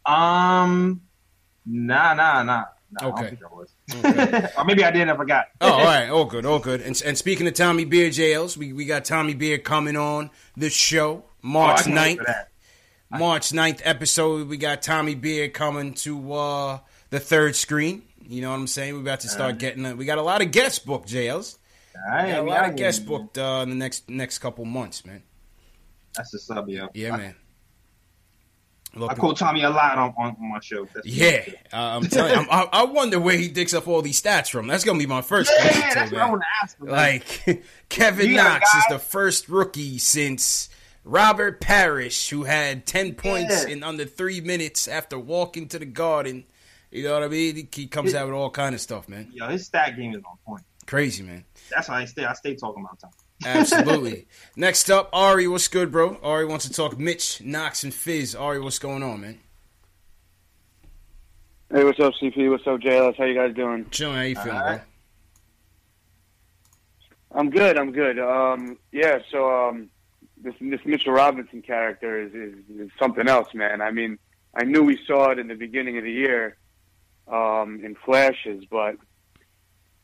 Um, 0.05 1.01
nah, 1.65 2.13
nah, 2.13 2.43
nah. 2.43 2.65
Nah 2.91 2.99
I 2.99 3.03
don't 3.09 3.19
Okay. 3.19 3.29
think 3.29 3.41
I 3.43 3.53
was. 3.55 3.69
Okay. 4.05 4.47
or 4.57 4.65
maybe 4.65 4.83
I 4.83 4.91
did 4.91 5.03
and 5.03 5.11
I 5.11 5.15
forgot. 5.15 5.45
Oh, 5.61 5.71
all 5.71 5.83
right. 5.85 6.09
All 6.09 6.25
good. 6.25 6.45
All 6.45 6.59
good. 6.59 6.81
And, 6.81 7.01
and 7.05 7.17
speaking 7.17 7.47
of 7.47 7.53
Tommy 7.53 7.85
Beer 7.85 8.09
JLs, 8.09 8.57
we, 8.57 8.73
we 8.73 8.85
got 8.85 9.05
Tommy 9.05 9.33
Beer 9.33 9.57
coming 9.57 9.95
on 9.95 10.29
the 10.57 10.69
show 10.69 11.23
Oh, 11.43 11.47
March 11.47 11.83
can't 11.85 12.19
9th. 12.19 12.45
March 13.09 13.49
9th 13.49 13.81
episode, 13.83 14.47
we 14.47 14.57
got 14.57 14.81
Tommy 14.81 15.15
Beer 15.15 15.49
coming 15.49 15.93
to 15.95 16.33
uh, 16.33 16.79
the 17.09 17.19
third 17.19 17.55
screen. 17.55 18.03
You 18.21 18.41
know 18.41 18.49
what 18.51 18.55
I'm 18.59 18.67
saying? 18.67 18.93
We're 18.93 19.01
about 19.01 19.21
to 19.21 19.27
start 19.27 19.57
getting. 19.57 19.85
A, 19.85 19.95
we 19.95 20.05
got 20.05 20.17
a 20.17 20.21
lot 20.21 20.41
of 20.41 20.51
guests 20.51 20.79
booked, 20.79 21.09
JLs. 21.09 21.57
All 21.95 22.11
right, 22.13 22.25
We 22.25 22.31
got 22.31 22.39
a 22.39 22.43
we 22.43 22.49
lot 22.51 22.59
of 22.59 22.65
here, 22.67 22.75
guests 22.77 22.99
booked 23.01 23.37
uh, 23.37 23.59
in 23.63 23.69
the 23.69 23.75
next 23.75 24.09
next 24.09 24.37
couple 24.39 24.63
months, 24.65 25.05
man. 25.05 25.23
That's 26.15 26.31
the 26.31 26.39
sub, 26.39 26.69
yo. 26.69 26.87
Yeah, 26.93 27.15
I, 27.15 27.35
man. 28.93 29.03
I 29.03 29.07
Look, 29.07 29.17
quote 29.17 29.37
Tommy 29.37 29.63
a 29.63 29.69
lot 29.69 29.97
on, 29.97 30.13
on, 30.17 30.35
my 30.39 30.59
show. 30.61 30.85
That's 30.93 31.07
yeah, 31.07 31.43
uh, 31.71 31.77
I'm 31.77 32.03
telling 32.03 32.31
you, 32.33 32.37
I'm, 32.39 32.47
I, 32.49 32.67
I 32.81 32.83
wonder 32.85 33.19
where 33.19 33.37
he 33.37 33.47
digs 33.47 33.73
up 33.73 33.87
all 33.87 34.01
these 34.01 34.21
stats 34.21 34.49
from. 34.49 34.67
That's 34.67 34.83
gonna 34.83 34.99
be 34.99 35.05
my 35.05 35.21
first 35.21 35.51
Yeah, 35.55 35.61
question, 35.71 35.91
that's 35.95 36.11
what 36.11 36.21
I 36.21 36.29
want 36.29 36.41
to 36.41 36.47
ask. 36.63 36.79
him. 36.79 36.87
Like 36.87 37.63
Kevin 37.89 38.33
Knox 38.33 38.73
is 38.75 38.83
the 38.89 38.99
first 38.99 39.49
rookie 39.49 39.97
since 39.97 40.69
Robert 41.03 41.61
Parish, 41.61 42.29
who 42.29 42.43
had 42.43 42.85
ten 42.85 43.13
points 43.15 43.65
Yeah. 43.65 43.73
in 43.73 43.83
under 43.83 44.05
three 44.05 44.41
minutes 44.41 44.87
after 44.87 45.17
walking 45.17 45.67
to 45.69 45.79
the 45.79 45.85
garden. 45.85 46.45
You 46.91 47.03
know 47.03 47.13
what 47.13 47.23
I 47.23 47.29
mean? 47.29 47.69
He- 47.73 47.87
comes 47.87 48.13
out 48.13 48.25
with 48.27 48.35
all 48.35 48.49
kind 48.49 48.75
of 48.75 48.81
stuff, 48.81 49.07
man. 49.07 49.29
Yeah, 49.33 49.49
his 49.49 49.65
stat 49.65 49.95
game 49.95 50.13
is 50.13 50.21
on 50.29 50.37
point. 50.45 50.63
Crazy, 50.85 51.23
man. 51.23 51.45
That's 51.69 51.87
why 51.87 52.01
I 52.01 52.05
stay. 52.05 52.25
I 52.25 52.33
stay 52.33 52.55
talking 52.55 52.83
about 52.83 52.99
Tommy. 52.99 53.13
Absolutely. 53.45 54.27
Next 54.55 54.89
up, 54.89 55.09
Ari, 55.13 55.47
what's 55.47 55.67
good, 55.67 55.91
bro? 55.91 56.17
Ari 56.21 56.45
wants 56.45 56.67
to 56.67 56.73
talk 56.73 56.99
Mitch, 56.99 57.41
Knox, 57.41 57.83
and 57.83 57.93
Fizz. 57.93 58.35
Ari, 58.35 58.59
what's 58.59 58.79
going 58.79 59.03
on, 59.03 59.21
man? 59.21 59.39
Hey, 61.73 61.83
what's 61.83 61.99
up, 61.99 62.13
CP? 62.21 62.49
What's 62.49 62.67
up, 62.67 62.79
JLS? 62.81 63.15
How 63.17 63.23
you 63.23 63.33
guys 63.33 63.55
doing? 63.55 63.85
Chilling. 63.91 64.17
How 64.17 64.23
you 64.23 64.35
feeling, 64.35 64.57
All 64.57 64.63
bro? 64.63 64.81
I'm 67.33 67.49
good. 67.49 67.77
I'm 67.77 67.91
good. 67.91 68.19
Um, 68.19 68.77
yeah. 68.91 69.19
So 69.31 69.49
um, 69.49 69.89
this 70.41 70.53
this 70.59 70.81
Mitchell 70.85 71.13
Robinson 71.13 71.61
character 71.61 72.19
is, 72.19 72.33
is 72.33 72.55
is 72.77 72.91
something 72.99 73.27
else, 73.27 73.53
man. 73.53 73.81
I 73.81 73.91
mean, 73.91 74.19
I 74.53 74.65
knew 74.65 74.83
we 74.83 74.99
saw 75.05 75.31
it 75.31 75.39
in 75.39 75.47
the 75.47 75.55
beginning 75.55 75.97
of 75.97 76.03
the 76.03 76.11
year, 76.11 76.57
um, 77.27 77.79
in 77.83 77.95
flashes, 77.95 78.65
but 78.69 78.97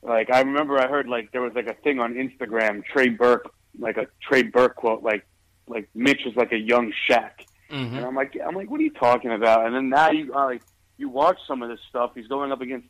like 0.01 0.31
I 0.31 0.41
remember, 0.41 0.79
I 0.79 0.87
heard 0.87 1.07
like 1.07 1.31
there 1.31 1.41
was 1.41 1.53
like 1.53 1.67
a 1.67 1.73
thing 1.73 1.99
on 1.99 2.13
Instagram, 2.13 2.83
Trey 2.85 3.09
Burke, 3.09 3.51
like 3.79 3.97
a 3.97 4.07
Trey 4.21 4.43
Burke 4.43 4.75
quote, 4.75 5.03
like 5.03 5.25
like 5.67 5.89
Mitch 5.93 6.25
is 6.25 6.35
like 6.35 6.51
a 6.51 6.57
young 6.57 6.93
Shaq. 7.09 7.31
Mm-hmm. 7.69 7.97
And 7.97 8.05
I'm 8.05 8.15
like, 8.15 8.37
I'm 8.45 8.55
like, 8.55 8.69
what 8.69 8.79
are 8.79 8.83
you 8.83 8.93
talking 8.93 9.31
about? 9.31 9.65
And 9.65 9.75
then 9.75 9.89
now 9.89 10.11
you 10.11 10.33
uh, 10.33 10.45
like 10.45 10.61
you 10.97 11.09
watch 11.09 11.37
some 11.47 11.61
of 11.61 11.69
this 11.69 11.79
stuff. 11.89 12.11
He's 12.15 12.27
going 12.27 12.51
up 12.51 12.61
against 12.61 12.87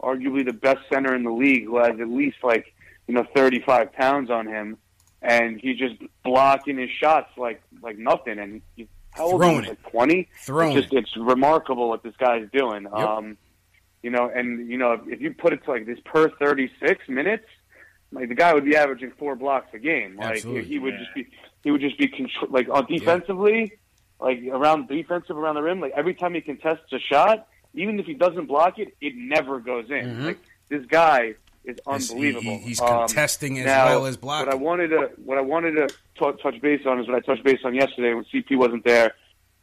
arguably 0.00 0.44
the 0.44 0.52
best 0.52 0.80
center 0.92 1.14
in 1.14 1.24
the 1.24 1.32
league, 1.32 1.64
who 1.64 1.78
has 1.78 1.98
at 2.00 2.08
least 2.08 2.38
like 2.42 2.72
you 3.06 3.14
know 3.14 3.24
35 3.34 3.92
pounds 3.92 4.30
on 4.30 4.46
him, 4.46 4.78
and 5.22 5.60
he's 5.60 5.78
just 5.78 5.96
blocking 6.24 6.78
his 6.78 6.90
shots 6.90 7.30
like 7.36 7.62
like 7.82 7.98
nothing. 7.98 8.38
And 8.38 8.62
he, 8.76 8.88
how 9.12 9.24
old 9.24 9.40
Throwing 9.40 9.58
is 9.58 9.64
he? 9.64 9.70
Like 9.70 9.90
20. 9.90 10.28
Throwing 10.42 10.76
It's 10.76 10.82
just 10.88 10.94
it's 10.94 11.16
remarkable 11.16 11.88
what 11.88 12.02
this 12.02 12.14
guy's 12.16 12.48
doing. 12.52 12.84
Yep. 12.84 12.92
Um, 12.92 13.36
you 14.02 14.10
know, 14.10 14.30
and 14.34 14.68
you 14.70 14.78
know 14.78 14.92
if, 14.92 15.00
if 15.06 15.20
you 15.20 15.32
put 15.34 15.52
it 15.52 15.64
to 15.64 15.70
like 15.72 15.86
this 15.86 15.98
per 16.04 16.30
36 16.38 17.08
minutes, 17.08 17.44
like 18.12 18.28
the 18.28 18.34
guy 18.34 18.54
would 18.54 18.64
be 18.64 18.76
averaging 18.76 19.12
four 19.18 19.36
blocks 19.36 19.68
a 19.74 19.78
game. 19.78 20.16
Like 20.16 20.36
Absolutely. 20.36 20.64
he 20.64 20.78
would 20.78 20.94
just 20.98 21.14
be 21.14 21.26
he 21.62 21.70
would 21.70 21.80
just 21.80 21.98
be 21.98 22.08
contr- 22.08 22.50
like 22.50 22.68
on 22.68 22.86
defensively, 22.86 23.72
like 24.20 24.40
around 24.50 24.88
defensive 24.88 25.36
around 25.36 25.56
the 25.56 25.62
rim. 25.62 25.80
Like 25.80 25.92
every 25.96 26.14
time 26.14 26.34
he 26.34 26.40
contests 26.40 26.92
a 26.92 26.98
shot, 26.98 27.46
even 27.74 27.98
if 28.00 28.06
he 28.06 28.14
doesn't 28.14 28.46
block 28.46 28.78
it, 28.78 28.96
it 29.00 29.14
never 29.16 29.60
goes 29.60 29.90
in. 29.90 30.06
Mhm. 30.16 30.24
Like 30.24 30.38
this 30.68 30.84
guy 30.86 31.34
is 31.64 31.76
unbelievable. 31.86 32.58
he- 32.58 32.68
he's 32.68 32.80
Um, 32.80 33.06
contesting 33.06 33.58
as 33.58 33.66
now, 33.66 33.84
well 33.86 34.06
as 34.06 34.20
What 34.22 34.48
I 34.48 34.54
wanted 34.54 34.88
to 34.88 35.10
what 35.24 35.36
I 35.36 35.42
wanted 35.42 35.72
to 35.72 35.88
t- 35.88 36.42
touch 36.42 36.60
base 36.62 36.86
on 36.86 37.00
is 37.00 37.06
what 37.06 37.16
I 37.16 37.20
touched 37.20 37.44
base 37.44 37.60
on 37.64 37.74
yesterday 37.74 38.14
when 38.14 38.24
CP 38.32 38.56
wasn't 38.56 38.84
there. 38.84 39.12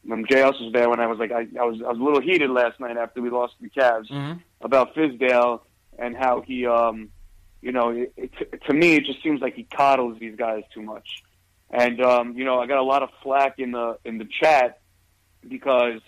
When 0.07 0.25
JS 0.25 0.61
was 0.61 0.71
there, 0.73 0.89
when 0.89 1.01
I 1.01 1.07
was 1.07 1.19
like 1.19 1.31
I, 1.31 1.47
I 1.59 1.65
was 1.65 1.81
I 1.85 1.89
was 1.89 1.99
a 1.99 2.03
little 2.03 2.21
heated 2.21 2.49
last 2.49 2.79
night 2.79 2.95
after 2.95 3.21
we 3.21 3.29
lost 3.29 3.55
the 3.59 3.69
Cavs 3.69 4.09
Mhm. 4.09 4.41
about 4.61 4.95
Fizdale 4.95 5.59
and 5.99 6.15
how 6.15 6.41
he, 6.41 6.65
um, 6.65 7.09
you 7.61 7.71
know, 7.73 7.89
it, 7.89 8.13
it, 8.15 8.63
to 8.67 8.73
me 8.73 8.95
it 8.95 9.03
just 9.05 9.21
seems 9.21 9.41
like 9.41 9.55
he 9.55 9.63
coddles 9.63 10.17
these 10.19 10.35
guys 10.37 10.63
too 10.73 10.81
much. 10.81 11.23
And 11.69 12.01
um, 12.01 12.37
you 12.37 12.45
know, 12.45 12.59
I 12.59 12.67
got 12.67 12.77
a 12.77 12.83
lot 12.83 13.03
of 13.03 13.09
flack 13.21 13.59
in 13.59 13.71
the 13.71 13.97
in 14.05 14.17
the 14.17 14.25
chat 14.41 14.79
because 15.47 15.99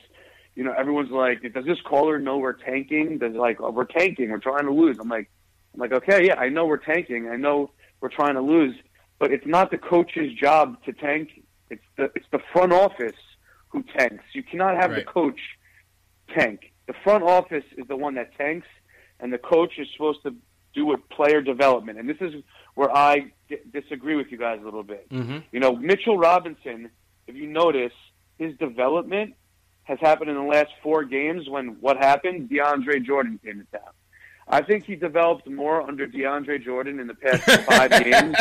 you 0.56 0.64
know 0.64 0.72
everyone's 0.72 1.12
like, 1.12 1.42
does 1.54 1.66
this 1.66 1.82
caller 1.82 2.20
know 2.20 2.38
we're 2.38 2.54
tanking? 2.54 3.18
Does 3.18 3.36
like 3.36 3.60
oh, 3.60 3.72
we're 3.72 3.84
tanking, 3.86 4.30
we're 4.32 4.40
trying 4.40 4.66
to 4.66 4.72
lose? 4.72 4.98
I'm 5.00 5.10
like, 5.10 5.30
I'm 5.74 5.82
like, 5.82 5.92
okay, 5.92 6.26
yeah, 6.26 6.36
I 6.40 6.48
know 6.48 6.66
we're 6.66 6.78
tanking, 6.78 7.28
I 7.30 7.36
know 7.36 7.72
we're 8.00 8.10
trying 8.10 8.36
to 8.36 8.42
lose, 8.42 8.76
but 9.20 9.32
it's 9.34 9.46
not 9.46 9.72
the 9.72 9.78
coach's 9.78 10.32
job 10.34 10.82
to 10.86 10.94
tank. 10.94 11.44
It's 11.70 11.84
the 11.98 12.06
it's 12.16 12.28
the 12.32 12.40
front 12.54 12.72
office 12.72 13.16
who 13.70 13.84
tanks. 13.98 14.24
You 14.34 14.44
cannot 14.44 14.76
have 14.76 14.92
Right. 14.92 15.06
the 15.06 15.12
coach 15.12 15.40
tank. 16.34 16.72
The 16.88 16.94
front 17.04 17.24
office 17.24 17.64
is 17.78 17.88
the 17.88 17.96
one 17.96 18.16
that 18.16 18.36
tanks, 18.38 18.68
and 19.20 19.32
the 19.32 19.38
coach 19.38 19.78
is 19.78 19.88
supposed 19.94 20.22
to 20.24 20.36
do 20.74 20.86
with 20.86 21.08
player 21.10 21.42
development. 21.42 21.98
And 22.00 22.10
this 22.10 22.18
is 22.22 22.44
where 22.76 22.96
I 22.96 23.32
d- 23.48 23.58
disagree 23.72 24.16
with 24.16 24.32
you 24.32 24.38
guys 24.38 24.60
a 24.62 24.66
little 24.66 24.84
bit. 24.84 25.10
Mm-hmm. 25.10 25.38
You 25.52 25.60
know, 25.60 25.76
Mitchell 25.76 26.18
Robinson, 26.18 26.90
if 27.28 27.36
you 27.36 27.48
notice, 27.48 27.94
his 28.38 28.56
development 28.58 29.36
has 29.84 30.00
happened 30.00 30.30
in 30.30 30.36
the 30.36 30.44
last 30.44 30.70
four 30.84 31.04
games 31.04 31.50
when 31.50 31.78
what 31.80 31.98
happened? 31.98 32.50
DeAndre 32.50 33.04
Jordan 33.04 33.40
came 33.44 33.66
to 33.72 33.78
town. 33.80 33.90
I 34.52 34.64
think 34.64 34.84
he 34.86 34.96
developed 34.96 35.48
more 35.48 35.80
under 35.82 36.08
DeAndre 36.08 36.64
Jordan 36.64 37.00
in 37.00 37.06
the 37.06 37.14
past 37.14 37.44
five 37.66 37.92
games 38.04 38.36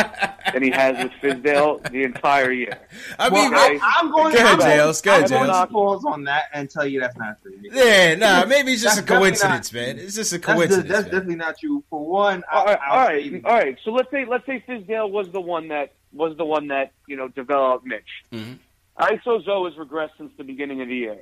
than 0.54 0.62
he 0.62 0.70
has 0.70 0.96
with 1.04 1.12
Fizdale 1.20 1.86
the 1.90 2.02
entire 2.04 2.50
year. 2.50 2.78
I 3.18 3.28
Well, 3.28 3.44
mean, 3.50 3.54
okay. 3.54 3.78
I, 3.82 4.00
am 4.00 4.10
going. 4.10 4.32
Go 4.32 4.38
ahead, 4.38 4.52
I'm 4.52 4.58
going- 4.58 4.70
Jails. 4.70 5.02
Go 5.02 5.10
ahead, 5.10 5.24
I'm 5.32 5.46
going 5.46 5.66
to 5.66 5.72
pause 5.72 6.04
on 6.06 6.24
that 6.24 6.44
and 6.54 6.70
tell 6.70 6.86
you 6.86 7.00
that's 7.00 7.16
not 7.18 7.40
true. 7.42 7.52
yeah, 7.60 8.14
nah, 8.14 8.46
maybe 8.46 8.72
it's 8.72 8.82
just 8.82 8.96
That's 8.96 9.10
a 9.10 9.14
coincidence, 9.18 9.70
not- 9.72 9.80
man. 9.80 9.98
It's 9.98 10.14
just 10.14 10.32
a 10.32 10.38
coincidence. 10.38 10.88
that's 10.88 11.02
man. 11.02 11.10
definitely 11.12 11.36
not 11.36 11.58
true. 11.58 11.84
For 11.90 12.04
one, 12.06 12.42
all 12.50 12.64
right, 12.64 12.78
I'll 12.82 12.98
all 13.00 13.06
say- 13.08 13.30
right, 13.30 13.44
all 13.44 13.52
right. 13.54 13.78
So 13.84 13.90
let's 13.90 14.10
say 14.10 14.24
let's 14.24 14.46
say 14.46 14.64
Fizdale 14.66 15.10
was 15.10 15.30
the 15.30 15.42
one 15.42 15.68
that 15.68 15.92
was 16.14 16.36
the 16.38 16.44
one 16.46 16.68
that 16.68 16.92
you 17.06 17.16
know 17.18 17.28
developed 17.28 17.84
Mitch. 17.84 18.24
Mhm. 18.32 18.58
ISO 18.98 19.44
Zoe 19.44 19.70
has 19.70 19.78
regressed 19.78 20.16
since 20.16 20.32
the 20.38 20.42
beginning 20.44 20.80
of 20.80 20.88
the 20.88 20.96
year. 20.96 21.18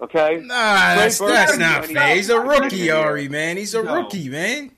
Okay, 0.00 0.40
Nah, 0.44 0.94
that's, 0.96 1.18
Trey 1.18 1.28
that's 1.28 1.52
Burke- 1.52 1.60
not 1.60 1.88
No, 1.90 2.00
fair. 2.00 2.16
He's 2.16 2.30
a 2.30 2.40
rookie, 2.40 2.88
no. 2.88 3.00
Ari, 3.02 3.28
man. 3.28 3.56
He's 3.56 3.74
a 3.74 3.82
No. 3.82 3.96
rookie, 3.96 4.28
man. 4.28 4.72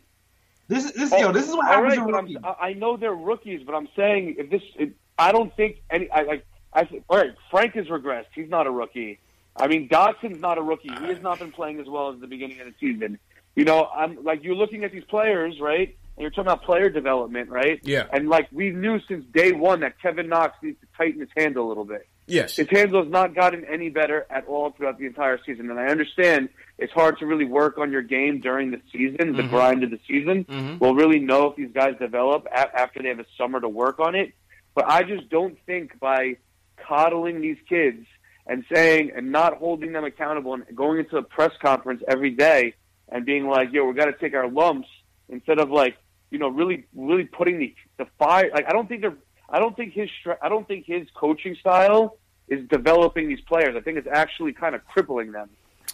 This 0.68 0.84
is 0.86 0.92
this, 0.92 1.12
oh, 1.12 1.18
yo, 1.18 1.32
this 1.32 1.48
is 1.48 1.54
what 1.54 1.66
happens 1.66 1.98
right, 1.98 2.08
to. 2.26 2.38
I'm, 2.38 2.44
I 2.44 2.68
I 2.68 2.72
know 2.74 2.96
they're 2.96 3.14
rookies, 3.14 3.62
but 3.64 3.74
I'm 3.74 3.88
saying 3.94 4.36
if 4.38 4.50
this, 4.50 4.62
it, 4.76 4.92
I 5.18 5.30
don't 5.32 5.54
think 5.56 5.82
any. 5.90 6.10
I, 6.10 6.20
I, 6.20 6.42
I 6.72 6.84
think, 6.84 7.04
all 7.08 7.18
right, 7.18 7.32
Frank 7.50 7.74
has 7.74 7.86
regressed. 7.86 8.26
He's 8.34 8.48
not 8.48 8.66
a 8.66 8.70
rookie. 8.70 9.18
I 9.56 9.66
mean, 9.68 9.88
Dotson's 9.88 10.40
not 10.40 10.58
a 10.58 10.62
rookie. 10.62 10.88
He 11.00 11.06
has 11.06 11.22
not 11.22 11.38
been 11.38 11.52
playing 11.52 11.80
as 11.80 11.86
well 11.86 12.10
as 12.12 12.18
the 12.20 12.26
beginning 12.26 12.60
of 12.60 12.66
the 12.66 12.74
season. 12.80 13.18
You 13.54 13.64
know, 13.64 13.86
I'm 13.94 14.24
like 14.24 14.42
you're 14.42 14.56
looking 14.56 14.84
at 14.84 14.92
these 14.92 15.04
players, 15.04 15.60
right? 15.60 15.96
and 16.16 16.22
you're 16.22 16.30
talking 16.30 16.42
about 16.46 16.62
player 16.62 16.88
development, 16.88 17.50
right? 17.50 17.80
Yeah. 17.82 18.06
And 18.12 18.28
like 18.28 18.48
we 18.52 18.70
knew 18.70 19.00
since 19.08 19.24
day 19.34 19.50
one 19.52 19.80
that 19.80 20.00
Kevin 20.00 20.28
Knox 20.28 20.56
needs 20.62 20.78
to 20.80 20.86
tighten 20.96 21.20
his 21.20 21.28
hand 21.36 21.56
a 21.56 21.62
little 21.62 21.84
bit. 21.84 22.06
Yes. 22.26 22.56
Has 22.56 22.68
not 23.08 23.34
gotten 23.34 23.64
any 23.64 23.90
better 23.90 24.26
at 24.30 24.46
all 24.46 24.70
throughout 24.70 24.98
the 24.98 25.06
entire 25.06 25.38
season, 25.44 25.70
and 25.70 25.78
I 25.78 25.86
understand 25.86 26.48
it's 26.78 26.92
hard 26.92 27.18
to 27.18 27.26
really 27.26 27.44
work 27.44 27.78
on 27.78 27.92
your 27.92 28.02
game 28.02 28.40
during 28.40 28.70
the 28.70 28.80
season, 28.90 29.36
the 29.36 29.42
Mhm. 29.42 29.50
grind 29.50 29.84
of 29.84 29.90
the 29.90 30.00
season. 30.08 30.44
Mhm. 30.44 30.80
We'll 30.80 30.94
really 30.94 31.18
know 31.18 31.48
if 31.50 31.56
these 31.56 31.70
guys 31.72 31.96
develop 31.98 32.46
a- 32.46 32.80
after 32.80 33.02
they 33.02 33.08
have 33.08 33.20
a 33.20 33.26
summer 33.36 33.60
to 33.60 33.68
work 33.68 34.00
on 34.00 34.14
it. 34.14 34.32
But 34.74 34.86
I 34.88 35.02
just 35.02 35.28
don't 35.28 35.58
think 35.66 35.98
by 36.00 36.36
coddling 36.76 37.40
these 37.40 37.58
kids 37.68 38.06
and 38.46 38.64
saying 38.72 39.12
and 39.14 39.30
not 39.30 39.58
holding 39.58 39.92
them 39.92 40.04
accountable 40.04 40.54
and 40.54 40.64
going 40.74 40.98
into 40.98 41.16
a 41.18 41.22
press 41.22 41.52
conference 41.62 42.02
every 42.08 42.30
day 42.30 42.74
and 43.08 43.24
being 43.24 43.46
like, 43.46 43.72
"Yo, 43.72 43.84
we've 43.84 43.96
got 43.96 44.06
to 44.06 44.12
take 44.12 44.34
our 44.34 44.48
lumps," 44.48 44.88
instead 45.28 45.58
of 45.58 45.70
like, 45.70 45.96
you 46.30 46.38
know, 46.38 46.48
really, 46.48 46.84
really 46.94 47.24
putting 47.24 47.58
the 47.58 47.74
the 47.98 48.06
fire. 48.18 48.50
Like, 48.52 48.66
I 48.68 48.72
don't 48.72 48.88
think 48.88 49.02
they're. 49.02 49.14
I 49.54 49.60
don't 49.60 49.76
think 49.76 49.92
his. 49.92 50.10
I 50.42 50.48
don't 50.48 50.66
think 50.66 50.84
his 50.84 51.06
coaching 51.14 51.54
style 51.54 52.18
is 52.48 52.66
developing 52.68 53.28
these 53.28 53.40
players. 53.42 53.76
I 53.76 53.80
think 53.80 53.98
it's 53.98 54.08
actually 54.10 54.52
kind 54.52 54.74
of 54.74 54.84
crippling 54.84 55.30
them. 55.30 55.48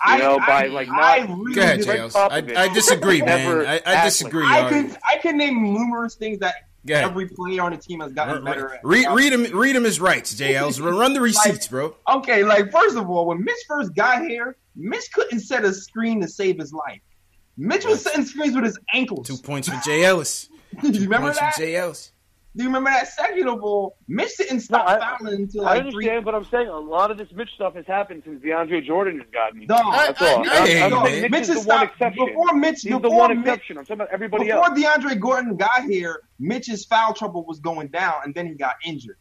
You 0.09 0.17
know, 0.17 0.39
by 0.39 0.69
like 0.69 0.89
not. 0.89 0.99
I 0.99 1.19
really 1.29 1.55
Go 1.57 1.61
ahead, 1.61 1.77
dis- 1.77 1.87
JLs. 1.87 2.17
I, 2.17 2.65
I 2.65 2.73
disagree, 2.73 3.21
man. 3.21 3.67
I, 3.67 3.83
I 3.85 4.05
disagree. 4.05 4.47
I 4.47 4.67
can 4.67 4.97
I 5.07 5.19
can 5.19 5.37
name 5.37 5.63
numerous 5.63 6.15
things 6.15 6.39
that 6.39 6.55
every 6.89 7.29
player 7.29 7.61
on 7.61 7.73
the 7.73 7.77
team 7.77 8.01
has 8.01 8.13
gotten 8.15 8.43
better 8.43 8.73
at. 8.73 8.81
Read, 8.83 9.07
read 9.13 9.35
him. 9.35 9.55
Read 9.55 9.77
him 9.77 9.85
his 9.85 10.01
rights, 10.01 10.35
JLs. 10.35 10.83
Run 10.99 11.13
the 11.13 11.21
receipts, 11.21 11.69
bro. 11.69 11.95
Okay, 12.11 12.45
like 12.45 12.73
first 12.73 12.97
of 12.97 13.11
all, 13.11 13.27
when 13.27 13.45
Mitch 13.45 13.63
first 13.69 13.95
got 13.95 14.23
here, 14.23 14.57
Mitch 14.75 15.13
couldn't 15.13 15.41
set 15.41 15.67
a 15.67 15.75
screen 15.75 16.23
to 16.23 16.29
save 16.29 16.59
his 16.59 16.73
life. 16.73 17.03
Mitch 17.59 17.85
was 17.85 18.01
setting 18.01 18.25
screens 18.25 18.55
with 18.55 18.65
his 18.65 18.79
ankles. 18.95 19.27
Two 19.27 19.37
points 19.37 19.69
for 19.69 19.79
Jay 19.85 20.03
Ellis. 20.03 20.49
Do 20.81 20.89
you 20.93 21.01
remember 21.03 21.27
points 21.27 21.41
that? 21.41 21.55
for 21.57 21.61
Jay 21.61 21.77
Ellis. 21.77 22.13
Do 22.57 22.65
you 22.65 22.69
remember 22.69 22.91
that? 22.91 23.07
Second 23.07 23.49
of 23.49 23.63
all, 23.63 23.97
Mitch 24.09 24.37
didn't 24.37 24.61
stop 24.61 24.87
No, 24.89 24.95
I- 24.95 24.99
fouling 25.19 25.35
until 25.43 25.67
I 25.67 25.75
like 25.77 25.85
understand, 25.87 26.25
but 26.25 26.35
I'm 26.35 26.45
saying 26.47 26.67
a 26.67 26.79
lot 26.79 27.13
of 27.13 27.17
this 27.19 27.29
Mitch 27.33 27.51
stuff 27.55 27.75
has 27.75 27.87
happened 27.87 28.23
since 28.25 28.43
DeAndre 28.43 28.85
Jordan 28.85 29.21
has 29.21 29.29
gotten. 29.31 29.67
Dog, 29.69 29.79
That's 29.93 30.21
all. 30.21 30.29
I- 30.29 30.33
I 30.33 30.57
I'm- 30.57 30.67
hear 30.67 30.85
I'm 30.85 31.23
you. 31.23 31.29
Mitch, 31.31 31.43
is 31.43 31.49
has 31.49 31.63
the 31.65 31.69
one 31.69 31.83
exception. 31.85 32.27
Before 32.27 32.55
Mitch, 32.55 32.81
He's 32.83 32.91
the 32.93 32.99
before 32.99 33.19
one 33.19 33.39
Mitch- 33.39 33.47
exception. 33.47 33.79
I'm 33.79 33.85
talking 33.85 34.01
about 34.01 34.09
everybody 34.13 34.47
Before 34.47 34.65
else. 34.69 34.79
DeAndre 34.81 35.21
Jordan 35.21 35.57
got 35.57 35.85
here, 35.85 36.23
Mitch's 36.41 36.85
foul 36.87 37.15
trouble 37.15 37.45
was 37.47 37.61
going 37.61 37.87
down, 37.89 38.15
and 38.25 38.35
then 38.35 38.47
he 38.49 38.55
got 38.55 38.75
injured. 38.85 39.19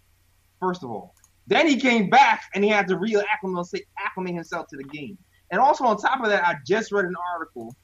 First 0.59 0.83
of 0.83 0.89
all, 0.89 1.13
then 1.45 1.67
he 1.67 1.77
came 1.77 2.09
back 2.09 2.43
and 2.55 2.63
he 2.63 2.69
had 2.69 2.87
to 2.87 2.95
reacclimate 2.95 3.79
acclimate 3.99 4.33
himself 4.33 4.67
to 4.69 4.77
the 4.77 4.83
game. 4.85 5.17
And 5.51 5.61
also 5.61 5.83
on 5.85 5.97
top 5.97 6.19
of 6.23 6.29
that, 6.29 6.43
I 6.47 6.55
just 6.65 6.91
read 6.91 7.05
an 7.05 7.15
article 7.33 7.75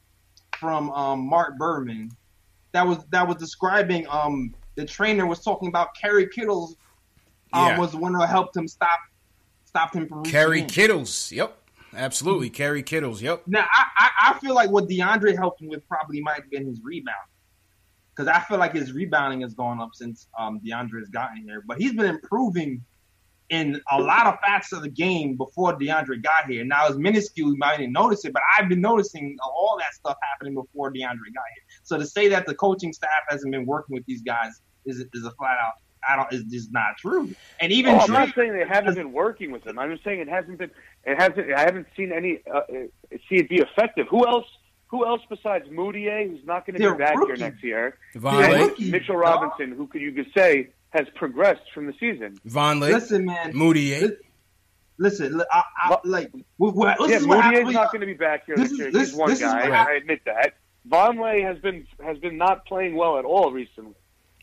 from 0.59 0.89
um, 0.91 1.27
Marc 1.27 1.57
Berman 1.59 2.09
that 2.73 2.85
was 2.87 2.97
that 3.11 3.27
was 3.27 3.37
describing 3.37 4.05
um, 4.09 4.53
the 4.75 4.85
trainer 4.85 5.25
was 5.25 5.41
talking 5.43 5.67
about 5.67 5.95
Kerry 5.95 6.27
Kittles 6.27 6.75
um, 7.53 7.67
Yeah. 7.67 7.79
was 7.79 7.91
the 7.91 7.97
one 7.97 8.13
who 8.13 8.21
helped 8.21 8.55
him 8.55 8.67
stop 8.67 8.99
stopped 9.63 9.95
him 9.95 10.07
from 10.07 10.23
Kerry. 10.23 10.63
Kittles. 10.63 11.31
Yep. 11.31 11.57
Absolutely. 11.93 12.49
Kerry 12.49 12.83
Kittles. 12.83 13.21
Yep. 13.21 13.43
Now, 13.47 13.65
I, 13.71 13.85
I, 13.97 14.09
I 14.31 14.39
feel 14.39 14.53
like 14.53 14.69
what 14.69 14.87
DeAndre 14.87 15.35
helped 15.35 15.61
him 15.61 15.67
with 15.69 15.87
probably 15.87 16.21
might 16.21 16.35
have 16.35 16.49
been 16.49 16.65
his 16.65 16.81
rebound. 16.83 17.15
Because 18.13 18.29
I 18.29 18.39
feel 18.39 18.57
like 18.57 18.73
his 18.73 18.93
rebounding 18.93 19.41
has 19.41 19.53
gone 19.53 19.81
up 19.81 19.89
since 19.93 20.27
um, 20.39 20.61
DeAndre 20.65 20.99
has 20.99 21.09
gotten 21.09 21.37
here. 21.37 21.63
But 21.67 21.77
he's 21.77 21.93
been 21.93 22.05
improving 22.05 22.83
in 23.49 23.79
a 23.91 24.01
lot 24.01 24.25
of 24.25 24.39
facets 24.43 24.73
of 24.73 24.81
the 24.81 24.89
game 24.89 25.35
before 25.37 25.77
DeAndre 25.77 26.23
got 26.23 26.45
here. 26.49 26.63
Now, 26.65 26.87
it's 26.87 26.97
minuscule, 26.97 27.49
you 27.49 27.57
might 27.57 27.77
didn't 27.77 27.93
notice 27.93 28.25
it, 28.25 28.33
but 28.33 28.41
I've 28.57 28.67
been 28.69 28.81
noticing 28.81 29.37
all 29.43 29.75
that 29.79 29.93
stuff 29.93 30.17
happening 30.31 30.55
before 30.55 30.91
DeAndre 30.91 31.33
got 31.33 31.43
here. 31.53 31.63
So 31.83 31.97
to 31.97 32.05
say 32.05 32.27
that 32.29 32.45
the 32.45 32.55
coaching 32.55 32.91
staff 32.91 33.09
hasn't 33.29 33.51
been 33.51 33.65
working 33.65 33.93
with 33.93 34.05
these 34.05 34.21
guys 34.21 34.61
is, 34.85 34.99
is 35.13 35.25
a 35.25 35.31
flat 35.31 35.57
out, 35.63 35.73
I 36.07 36.15
don't, 36.15 36.31
is 36.33 36.43
just 36.51 36.71
not 36.71 36.97
true. 36.99 37.33
And 37.59 37.71
even 37.71 37.95
Oh, 37.95 37.99
I'm 37.99 38.07
Dre- 38.07 38.17
not 38.25 38.35
saying 38.35 38.53
they 38.53 38.65
haven't 38.67 38.95
been 38.95 39.11
working 39.11 39.51
with 39.51 39.65
him. 39.65 39.79
I'm 39.79 39.91
just 39.91 40.03
saying 40.03 40.19
it 40.19 40.27
hasn't 40.29 40.57
been. 40.59 40.71
It 41.03 41.17
hasn't. 41.19 41.51
I 41.53 41.61
haven't 41.61 41.87
seen 41.97 42.11
any. 42.11 42.39
Uh, 42.51 42.61
see 43.29 43.35
it 43.37 43.49
be 43.49 43.57
effective. 43.57 44.07
Who 44.09 44.27
else? 44.27 44.45
Who 44.89 45.05
else 45.05 45.21
besides 45.29 45.67
Mudiay, 45.67 46.29
who's 46.29 46.45
not 46.45 46.65
going 46.65 46.79
to 46.79 46.91
be 46.91 46.97
back 46.97 47.15
rookies. 47.17 47.39
here 47.39 47.49
next 47.49 47.63
year? 47.63 47.97
Von 48.15 48.39
They're 48.39 48.51
Lake. 48.51 48.61
rookies, 48.69 48.91
Mitchell 48.91 49.15
dog. 49.15 49.23
Robinson, 49.23 49.75
who 49.75 49.87
could 49.87 49.99
you 50.01 50.11
could 50.11 50.27
say 50.37 50.69
has 50.91 51.07
progressed 51.15 51.63
from 51.73 51.87
the 51.87 51.93
season. 51.99 52.37
Vonleh. 52.47 52.91
Listen, 52.93 53.25
man. 53.25 53.51
Mudiay. 53.53 54.01
Li- 54.03 54.17
Listen, 54.97 55.41
I, 55.51 55.63
I, 55.77 55.97
like, 56.05 56.31
what, 56.55 56.73
what, 56.73 56.97
this 56.99 57.09
yeah, 57.09 57.17
is 57.17 57.25
Mudiay's 57.27 57.73
not 57.73 57.91
going 57.91 57.99
to 57.99 58.05
be 58.05 58.13
back 58.13 58.45
here 58.45 58.55
This 58.55 58.71
next 58.71 58.71
is- 58.73 58.79
year. 58.79 58.91
this- 58.91 59.09
He's 59.09 59.17
one 59.17 59.29
this 59.29 59.41
guy. 59.41 59.63
what 59.67 59.73
I 59.73 59.95
admit 59.95 60.21
that. 60.25 60.53
Vonleh 60.87 61.43
has 61.43 61.57
been 61.59 61.85
has 62.01 62.17
been 62.19 62.37
not 62.37 62.65
playing 62.65 62.95
well 62.95 63.17
at 63.17 63.25
all 63.25 63.51
recently. 63.51 63.95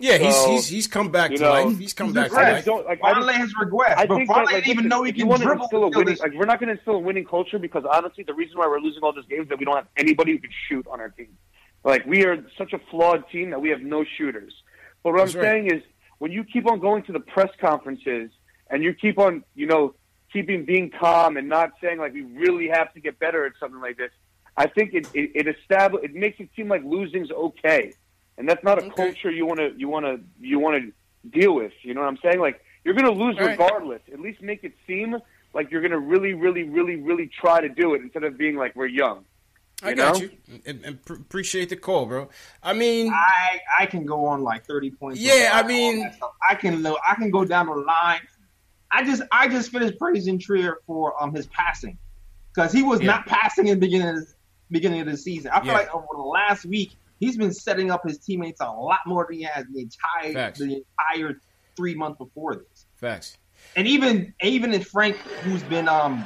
Yeah, 0.03 0.19
he's 0.19 0.35
So, 0.35 0.51
he's 0.51 0.67
he's 0.67 0.87
come 0.89 1.11
back 1.11 1.31
you 1.31 1.37
to 1.39 1.43
know, 1.45 1.51
life. 1.51 1.79
He's 1.79 1.93
come 1.93 2.09
he's 2.09 2.15
back 2.17 2.31
to 2.31 2.37
regressed. 2.37 2.45
I 2.45 2.53
life. 2.55 2.65
don't 2.65 2.87
like. 2.87 3.01
I 3.05 3.15
just, 3.15 3.31
has 3.31 3.55
regressed, 3.55 3.97
I 3.97 4.07
but 4.07 4.17
think 4.17 4.29
Vonleh 4.31 4.35
that, 4.35 4.45
like, 4.47 4.55
didn't 4.65 4.69
even 4.69 4.89
know 4.89 5.05
he 5.05 5.13
can 5.13 5.29
dribble. 5.29 5.63
instill 5.63 5.85
a 5.85 5.89
winning, 5.91 6.17
like 6.17 6.33
we're 6.35 6.45
not 6.45 6.59
going 6.59 6.69
to 6.69 6.75
instill 6.75 6.95
a 6.97 6.99
winning 6.99 7.25
culture 7.25 7.59
because 7.61 7.85
honestly, 7.91 8.25
the 8.25 8.35
reason 8.35 8.59
why 8.59 8.67
we're 8.67 8.81
losing 8.81 9.03
all 9.05 9.13
these 9.13 9.25
games 9.27 9.45
is 9.45 9.49
that 9.51 9.59
we 9.61 9.65
don't 9.65 9.77
have 9.77 9.87
anybody 9.97 10.33
who 10.33 10.39
can 10.41 10.51
shoot 10.69 10.87
on 10.89 11.01
our 11.01 11.11
team. 11.11 11.39
Like 11.85 12.05
we 12.05 12.25
are 12.25 12.45
such 12.59 12.73
a 12.73 12.81
flawed 12.91 13.29
team 13.31 13.51
that 13.51 13.61
we 13.61 13.71
have 13.71 13.81
no 13.81 14.05
shooters. 14.19 14.53
But 15.05 15.13
what 15.13 15.19
That's 15.21 15.35
I'm 15.35 15.41
right. 15.41 15.47
saying 15.47 15.67
is, 15.73 15.83
when 16.19 16.33
you 16.33 16.43
keep 16.45 16.67
on 16.71 16.81
going 16.81 17.05
to 17.05 17.13
the 17.13 17.21
press 17.21 17.51
conferences 17.61 18.31
and 18.71 18.83
you 18.83 18.95
keep 18.95 19.19
on, 19.19 19.45
you 19.55 19.67
know, 19.67 19.95
keeping 20.33 20.65
being 20.65 20.91
calm 20.99 21.37
and 21.37 21.49
not 21.49 21.73
saying 21.81 21.99
like 21.99 22.13
we 22.13 22.23
really 22.23 22.69
have 22.69 22.93
to 22.95 23.01
get 23.01 23.19
better 23.21 23.47
at 23.47 23.53
something 23.61 23.81
like 23.81 23.99
this, 23.99 24.11
I 24.57 24.67
think 24.67 24.95
it 24.95 25.07
it, 25.15 25.31
it 25.47 25.57
establish 25.57 26.03
it 26.05 26.15
makes 26.15 26.41
it 26.41 26.49
seem 26.57 26.69
like 26.69 26.83
losing's 26.85 27.31
okay, 27.31 27.93
and 28.39 28.49
that's 28.49 28.63
not 28.65 28.79
a 28.79 28.83
Okay. 28.87 28.95
culture 29.13 29.31
you 29.31 29.47
want 29.47 29.61
to 29.61 29.73
you 29.77 29.89
want 29.89 30.05
to 30.07 30.21
you 30.41 30.59
want 30.59 30.83
to 30.83 31.29
deal 31.39 31.55
with. 31.55 31.73
You 31.83 31.95
know 31.95 32.01
what 32.01 32.09
I'm 32.09 32.19
saying? 32.23 32.41
Like 32.41 32.61
you're 32.85 32.95
going 32.95 33.07
to 33.07 33.13
lose 33.25 33.37
Right. 33.39 33.51
regardless. 33.51 34.03
At 34.13 34.21
least 34.21 34.43
make 34.43 34.65
it 34.65 34.73
seem 34.87 35.17
like 35.55 35.71
you're 35.71 35.83
going 35.83 35.93
to 35.93 35.99
really, 36.01 36.33
really, 36.35 36.65
really, 36.65 36.97
really 36.97 37.29
try 37.29 37.61
to 37.61 37.69
do 37.69 37.95
it 37.95 38.03
instead 38.03 38.25
of 38.25 38.37
being 38.39 38.57
like 38.57 38.75
we're 38.75 38.87
young. 38.87 39.25
I 39.85 39.91
you 39.91 39.97
got 39.97 40.15
know? 40.17 40.21
you. 40.23 40.31
And, 40.67 40.85
and 40.85 41.05
pr- 41.05 41.15
appreciate 41.15 41.69
the 41.69 41.77
call, 41.77 42.07
bro. 42.07 42.29
I 42.63 42.73
mean, 42.73 43.13
I 43.13 43.61
I 43.81 43.87
can 43.87 44.05
go 44.07 44.27
on 44.27 44.43
like 44.43 44.65
thirty 44.65 44.91
points. 44.91 45.21
Yeah, 45.21 45.51
I 45.53 45.67
mean- 45.67 45.99
all 45.99 46.05
that 46.05 46.15
stuff. 46.17 46.33
I 46.49 46.55
can 46.55 46.83
lo- 46.83 46.99
I 47.09 47.15
can 47.17 47.31
go 47.31 47.45
down 47.45 47.67
the 47.67 47.75
line. 47.75 48.21
I 48.91 49.05
just 49.05 49.23
I 49.33 49.49
just 49.49 49.71
finished 49.73 49.99
praising 49.99 50.39
Trier 50.39 50.79
for 50.87 51.21
um 51.23 51.35
his 51.35 51.47
passing 51.49 51.99
because 52.55 52.73
he 52.73 52.83
was 52.83 53.01
Yeah. 53.01 53.07
not 53.09 53.27
passing 53.27 53.67
in 53.69 53.79
the 53.81 53.87
beginning 53.87 54.09
of 54.09 54.17
the, 54.17 54.27
beginning 54.71 55.01
of 55.01 55.07
the 55.07 55.17
season. 55.17 55.51
I 55.53 55.59
feel 55.61 55.69
Yeah. 55.69 55.79
like 55.79 55.95
over 55.95 56.07
the 56.13 56.23
last 56.23 56.65
week 56.65 56.93
he's 57.23 57.37
been 57.37 57.53
setting 57.53 57.91
up 57.91 58.03
his 58.07 58.19
teammates 58.19 58.61
a 58.61 58.71
lot 58.71 58.99
more 59.07 59.25
than 59.29 59.39
he 59.39 59.45
has 59.45 59.65
the 59.73 59.81
entire 59.81 60.33
Facts. 60.33 60.59
the 60.59 60.83
entire 61.11 61.41
three 61.77 61.95
months 61.95 62.19
before 62.19 62.57
this. 62.57 62.87
facts. 62.97 63.39
And 63.77 63.87
even 63.87 64.35
even 64.43 64.75
in 64.75 64.83
Frank, 64.83 65.17
who's 65.45 65.63
been 65.63 65.89
um 65.89 66.25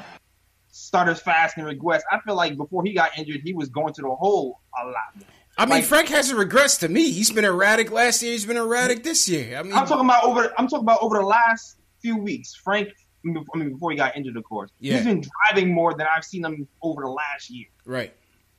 starters 0.71 1.21
fast 1.21 1.57
and 1.57 1.67
regress, 1.67 2.03
I 2.11 2.21
feel 2.21 2.35
like 2.35 2.57
before 2.57 2.83
he 2.85 2.93
got 2.93 3.17
injured, 3.19 3.41
he 3.45 3.53
was 3.53 3.69
going 3.69 3.93
to 3.95 4.03
the 4.03 4.15
hole 4.15 4.61
a 4.81 4.87
lot. 4.87 4.95
More. 5.17 5.27
I 5.59 5.65
mean, 5.65 5.71
Like- 5.77 5.85
Frank 5.85 6.09
hasn't 6.09 6.39
regressed 6.39 6.81
to 6.81 6.89
me. 6.89 7.11
He's 7.11 7.31
been 7.31 7.45
erratic 7.45 7.91
last 7.91 8.23
year. 8.23 8.33
He's 8.33 8.45
been 8.47 8.57
erratic 8.59 9.03
this 9.05 9.29
year. 9.29 9.57
I 9.59 9.63
mean, 9.63 9.73
I'm 9.73 9.87
talking 9.87 10.05
about 10.05 10.25
over. 10.25 10.53
I'm 10.59 10.69
talking 10.69 10.85
about 10.85 11.01
over 11.03 11.17
the 11.19 11.25
last 11.27 11.77
few 12.03 12.17
weeks. 12.19 12.55
Frank, 12.55 12.89
I 12.89 13.29
mean, 13.59 13.73
before 13.73 13.91
he 13.91 13.97
got 13.97 14.17
injured, 14.17 14.37
of 14.37 14.45
course, 14.45 14.71
Yeah. 14.81 14.97
he's 14.97 15.05
been 15.07 15.23
driving 15.51 15.73
more 15.73 15.95
than 15.95 16.07
I've 16.15 16.25
seen 16.25 16.45
him 16.45 16.69
over 16.83 17.03
the 17.03 17.09
last 17.11 17.49
year. 17.51 17.67
right. 17.85 18.13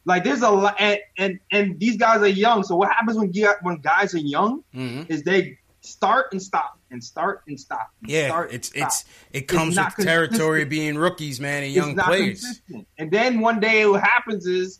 Like 0.07 0.23
there's 0.23 0.41
a 0.41 0.49
lot, 0.49 0.75
and, 0.79 0.99
and 1.17 1.39
and 1.51 1.79
these 1.79 1.97
guys 1.97 2.21
are 2.21 2.27
young. 2.27 2.63
So 2.63 2.77
what 2.77 2.89
happens 2.91 3.17
when 3.17 3.31
you, 3.33 3.53
when 3.61 3.77
guys 3.81 4.13
are 4.15 4.19
young 4.19 4.63
hmm 4.73 5.03
is 5.09 5.21
they 5.23 5.57
start 5.81 6.27
and 6.31 6.41
stop 6.41 6.79
and 6.91 7.03
start 7.03 7.43
and 7.47 7.59
stop. 7.59 7.89
and 8.01 8.09
Yeah, 8.09 8.27
start 8.27 8.53
it's 8.53 8.71
and 8.71 8.83
it's 8.85 9.05
it 9.31 9.47
comes 9.49 9.75
not 9.75 9.87
with 9.87 9.97
the 9.97 10.03
territory 10.05 10.63
of 10.63 10.69
being 10.69 10.97
rookies, 10.97 11.39
man, 11.41 11.57
and 11.63 11.65
It's 11.65 11.75
young 11.75 11.95
not 11.95 12.05
players. 12.07 12.39
consistent. 12.41 12.87
And 12.97 13.11
then 13.11 13.41
one 13.41 13.59
day 13.59 13.85
what 13.85 14.01
happens 14.01 14.47
is 14.47 14.79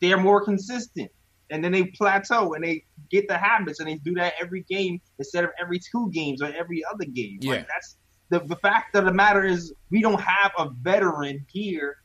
they're 0.00 0.18
more 0.18 0.42
consistent. 0.44 1.10
And 1.50 1.62
then 1.62 1.72
they 1.72 1.84
plateau 1.84 2.54
and 2.54 2.64
they 2.64 2.84
get 3.10 3.28
the 3.28 3.36
habits 3.36 3.78
and 3.78 3.86
they 3.86 3.96
do 3.96 4.14
that 4.14 4.32
every 4.40 4.62
game 4.62 5.02
instead 5.18 5.44
of 5.44 5.50
every 5.60 5.78
two 5.78 6.10
games 6.10 6.40
or 6.40 6.46
every 6.46 6.82
other 6.90 7.04
game. 7.04 7.38
Yeah. 7.42 7.50
Like 7.56 7.68
that's 7.68 7.96
the, 8.30 8.38
the 8.40 8.56
fact 8.56 8.96
of 8.96 9.04
the 9.04 9.12
matter 9.12 9.44
is 9.44 9.74
we 9.90 10.00
don't 10.00 10.20
have 10.20 10.52
a 10.58 10.70
veteran 10.70 11.44
here 11.52 11.96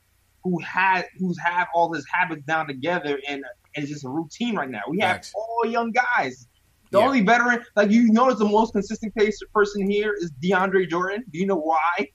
who 0.47 0.59
had 0.59 1.05
who's 1.19 1.37
have 1.39 1.67
all 1.73 1.93
his 1.93 2.05
habits 2.11 2.43
down 2.45 2.67
together 2.67 3.19
and, 3.27 3.43
and 3.75 3.83
it's 3.83 3.91
just 3.91 4.05
a 4.05 4.09
routine 4.09 4.55
right 4.55 4.69
now. 4.69 4.81
We 4.89 4.99
have 4.99 5.25
all 5.35 5.65
young 5.69 5.91
guys. 5.91 6.47
The 6.91 6.99
Yeah. 6.99 7.05
only 7.05 7.21
veteran, 7.21 7.65
like 7.75 7.91
you 7.91 8.09
notice, 8.11 8.39
the 8.39 8.45
most 8.45 8.71
consistent 8.71 9.13
pace 9.13 9.37
person 9.53 9.89
here 9.89 10.13
is 10.13 10.31
DeAndre 10.41 10.87
Jordan. 10.89 11.25
Do 11.29 11.37
you 11.39 11.45
know 11.45 11.57
why? 11.57 12.07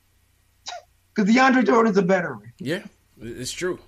Because 1.14 1.30
DeAndre 1.30 1.66
Jordan's 1.66 1.98
a 1.98 2.02
veteran. 2.02 2.54
Yeah, 2.58 2.84
it's 3.20 3.52
true. 3.52 3.78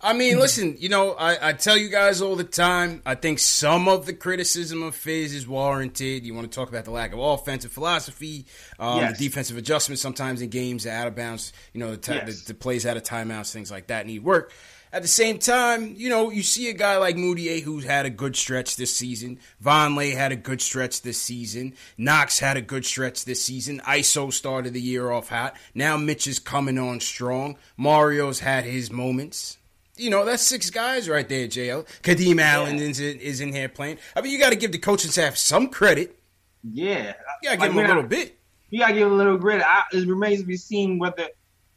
I 0.00 0.12
mean, 0.12 0.38
listen, 0.38 0.76
you 0.78 0.88
know, 0.90 1.12
I, 1.12 1.48
I 1.48 1.52
tell 1.54 1.76
you 1.76 1.88
guys 1.88 2.20
all 2.20 2.36
the 2.36 2.44
time, 2.44 3.00
I 3.06 3.14
think 3.14 3.38
some 3.38 3.88
of 3.88 4.04
the 4.06 4.12
criticism 4.12 4.82
of 4.82 4.94
Fizz 4.94 5.34
is 5.34 5.48
warranted. 5.48 6.24
You 6.24 6.34
want 6.34 6.50
to 6.50 6.54
talk 6.54 6.68
about 6.68 6.84
the 6.84 6.90
lack 6.90 7.12
of 7.12 7.18
offensive 7.18 7.72
philosophy, 7.72 8.46
um, 8.78 8.98
Yes. 9.00 9.18
the 9.18 9.24
defensive 9.28 9.56
adjustments 9.56 10.02
sometimes 10.02 10.42
in 10.42 10.50
games 10.50 10.84
that 10.84 10.92
out 11.00 11.06
of 11.08 11.16
bounds, 11.16 11.52
you 11.72 11.80
know, 11.80 11.92
the, 11.92 11.96
ti- 11.96 12.12
Yes. 12.12 12.42
the, 12.42 12.52
the 12.52 12.54
plays 12.58 12.84
out 12.84 12.96
of 12.96 13.04
timeouts, 13.04 13.52
things 13.52 13.70
like 13.70 13.86
that 13.88 14.06
need 14.06 14.22
work. 14.22 14.52
At 14.92 15.02
the 15.02 15.08
same 15.08 15.38
time, 15.38 15.94
you 15.96 16.08
know, 16.10 16.30
you 16.30 16.42
see 16.42 16.68
a 16.68 16.72
guy 16.72 16.96
like 16.98 17.16
Mudiay 17.16 17.60
who's 17.62 17.84
had 17.84 18.06
a 18.06 18.10
good 18.10 18.36
stretch 18.36 18.76
this 18.76 18.94
season. 18.94 19.40
Vonleh 19.62 20.14
had 20.14 20.30
a 20.30 20.36
good 20.36 20.60
stretch 20.60 21.02
this 21.02 21.20
season. 21.20 21.74
Knox 21.98 22.38
had 22.38 22.56
a 22.56 22.62
good 22.62 22.84
stretch 22.86 23.24
this 23.24 23.42
season. 23.42 23.80
ISO 23.80 24.32
started 24.32 24.72
the 24.74 24.80
year 24.80 25.10
off 25.10 25.28
hot. 25.30 25.56
Now 25.74 25.96
Mitch 25.96 26.26
is 26.26 26.38
coming 26.38 26.78
on 26.78 27.00
strong. 27.00 27.56
Mario's 27.76 28.40
had 28.40 28.64
his 28.64 28.90
moments. 28.92 29.58
You 29.96 30.10
know, 30.10 30.24
that's 30.24 30.42
six 30.42 30.70
guys 30.70 31.08
right 31.08 31.28
there, 31.28 31.46
JL. 31.46 31.86
Kadeem 32.02 32.40
Allen 32.40 32.78
is, 32.78 33.00
in, 33.00 33.18
is 33.18 33.40
in 33.40 33.52
here 33.52 33.68
playing. 33.68 33.98
I 34.14 34.20
mean, 34.20 34.32
you 34.32 34.38
got 34.38 34.50
to 34.50 34.56
give 34.56 34.72
the 34.72 34.78
coaching 34.78 35.10
staff 35.10 35.36
some 35.36 35.68
credit. 35.68 36.18
Yeah, 36.62 37.14
You 37.42 37.48
got 37.48 37.54
to 37.54 37.60
Like, 37.60 37.60
give 37.60 37.74
them 37.74 37.84
a 37.84 37.88
little 37.88 38.02
bit. 38.02 38.38
You 38.70 38.80
gotta 38.80 38.94
give 38.94 39.10
a 39.10 39.14
little. 39.14 39.38
I, 39.62 39.84
it 39.92 40.08
remains 40.08 40.40
to 40.40 40.46
be 40.46 40.56
seen 40.56 40.98
whether 40.98 41.28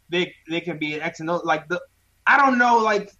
they 0.09 0.33
they 0.49 0.59
can 0.59 0.79
be 0.79 0.95
an 0.95 1.01
X 1.01 1.19
and 1.19 1.29
O. 1.29 1.37
Like 1.43 1.67
the, 1.69 1.79
I 2.25 2.37
don't 2.37 2.57
know. 2.57 2.79
Like 2.79 3.11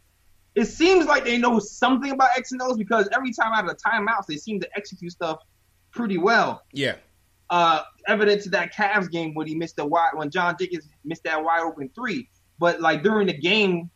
it 0.55 0.65
seems 0.65 1.05
like 1.05 1.23
they 1.23 1.38
know 1.38 1.59
something 1.59 2.12
about 2.12 2.29
X 2.35 2.51
and 2.51 2.62
O's 2.62 2.77
because 2.77 3.07
every 3.13 3.31
time 3.31 3.53
out 3.53 3.69
of 3.69 3.69
the 3.69 3.75
timeouts, 3.75 4.25
they 4.27 4.38
seem 4.38 4.59
to 4.59 4.69
execute 4.75 5.12
stuff 5.12 5.39
pretty 5.91 6.17
well. 6.17 6.63
Yeah. 6.73 6.95
Uh, 7.49 7.83
evidence 8.07 8.45
of 8.45 8.51
that 8.51 8.73
Cavs 8.73 9.09
game 9.09 9.33
when 9.33 9.47
he 9.47 9.55
missed 9.55 9.75
the 9.75 9.85
wide 9.85 10.12
when 10.13 10.29
John 10.29 10.55
Jenkins 10.59 10.88
missed 11.03 11.23
that 11.23 11.43
wide 11.43 11.62
open 11.62 11.89
three. 11.95 12.27
But 12.59 12.81
like 12.81 13.03
during 13.03 13.27
the 13.27 13.33
game, 13.38 13.89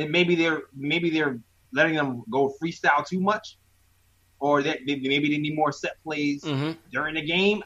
and 0.00 0.10
maybe 0.10 0.34
they're 0.34 0.62
maybe 0.74 1.10
they're 1.10 1.38
letting 1.72 1.94
them 1.94 2.22
go 2.30 2.52
freestyle 2.60 3.06
too 3.06 3.20
much, 3.20 3.56
or 4.40 4.62
that 4.62 4.80
maybe 4.86 5.08
maybe 5.08 5.28
they 5.30 5.38
need 5.38 5.54
more 5.54 5.72
set 5.72 6.02
plays 6.02 6.42
Mm-hmm. 6.42 6.72
during 6.90 7.14
the 7.14 7.22
game. 7.22 7.62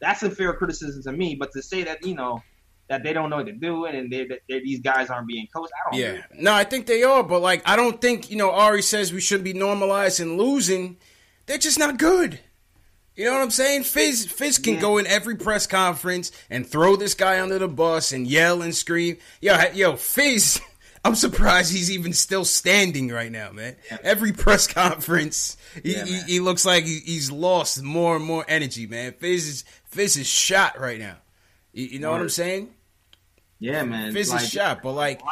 That's 0.00 0.22
a 0.22 0.30
fair 0.30 0.52
criticism 0.52 1.02
to 1.04 1.12
me. 1.12 1.34
But 1.36 1.52
to 1.52 1.62
say 1.62 1.84
that 1.84 2.04
you 2.04 2.14
know 2.14 2.42
that 2.88 3.02
they 3.02 3.12
don't 3.12 3.30
know 3.30 3.36
what 3.36 3.46
they're 3.46 3.54
doing 3.54 3.94
and 3.96 4.12
they 4.12 4.28
these 4.48 4.80
guys 4.80 5.08
aren't 5.10 5.26
being 5.26 5.46
coached, 5.54 5.72
I 5.74 5.90
don't. 5.90 6.00
Yeah. 6.00 6.22
No, 6.34 6.52
I 6.52 6.64
think 6.64 6.86
they 6.86 7.02
are, 7.02 7.22
but 7.22 7.40
like 7.40 7.62
I 7.66 7.76
don't 7.76 8.00
think, 8.00 8.30
you 8.30 8.36
know, 8.36 8.50
Ari 8.50 8.82
says 8.82 9.12
we 9.12 9.20
shouldn't 9.20 9.44
be 9.44 9.54
normalizing 9.54 10.36
losing. 10.36 10.98
They're 11.46 11.58
just 11.58 11.78
not 11.78 11.98
good. 11.98 12.40
You 13.16 13.24
know 13.24 13.32
what 13.32 13.42
I'm 13.42 13.50
saying? 13.50 13.84
Fizz 13.84 14.26
Fizz 14.26 14.58
can 14.58 14.74
Yeah. 14.74 14.80
go 14.82 14.98
in 14.98 15.06
every 15.06 15.36
press 15.36 15.66
conference 15.66 16.30
and 16.50 16.66
throw 16.66 16.96
this 16.96 17.14
guy 17.14 17.40
under 17.40 17.58
the 17.58 17.68
bus 17.68 18.12
and 18.12 18.26
yell 18.26 18.60
and 18.60 18.74
scream. 18.74 19.16
Yo, 19.40 19.58
yo, 19.72 19.96
Fizz, 19.96 20.60
I'm 21.06 21.14
surprised 21.14 21.72
he's 21.72 21.90
even 21.90 22.12
still 22.12 22.44
standing 22.44 23.08
right 23.08 23.30
now, 23.30 23.52
man. 23.52 23.76
Every 24.02 24.32
press 24.32 24.66
conference, 24.66 25.56
he, 25.82 25.94
Yeah, 25.94 26.04
he, 26.04 26.20
he 26.22 26.40
looks 26.40 26.66
like 26.66 26.84
he, 26.84 26.98
he's 26.98 27.30
lost 27.30 27.82
more 27.82 28.16
and 28.16 28.24
more 28.24 28.44
energy, 28.48 28.86
man. 28.86 29.12
Fizz 29.12 29.46
is 29.46 29.64
Fizz 29.84 30.16
is 30.16 30.26
shot 30.26 30.80
right 30.80 30.98
now. 30.98 31.16
You, 31.72 31.86
you 31.86 31.98
know 32.00 32.10
what 32.10 32.20
I'm 32.20 32.28
saying? 32.28 32.74
Yeah, 33.60 33.84
man. 33.84 34.12
Fizz 34.12 34.32
Like, 34.32 34.42
is 34.42 34.50
shot, 34.50 34.82
but 34.82 34.92
like 34.92 35.22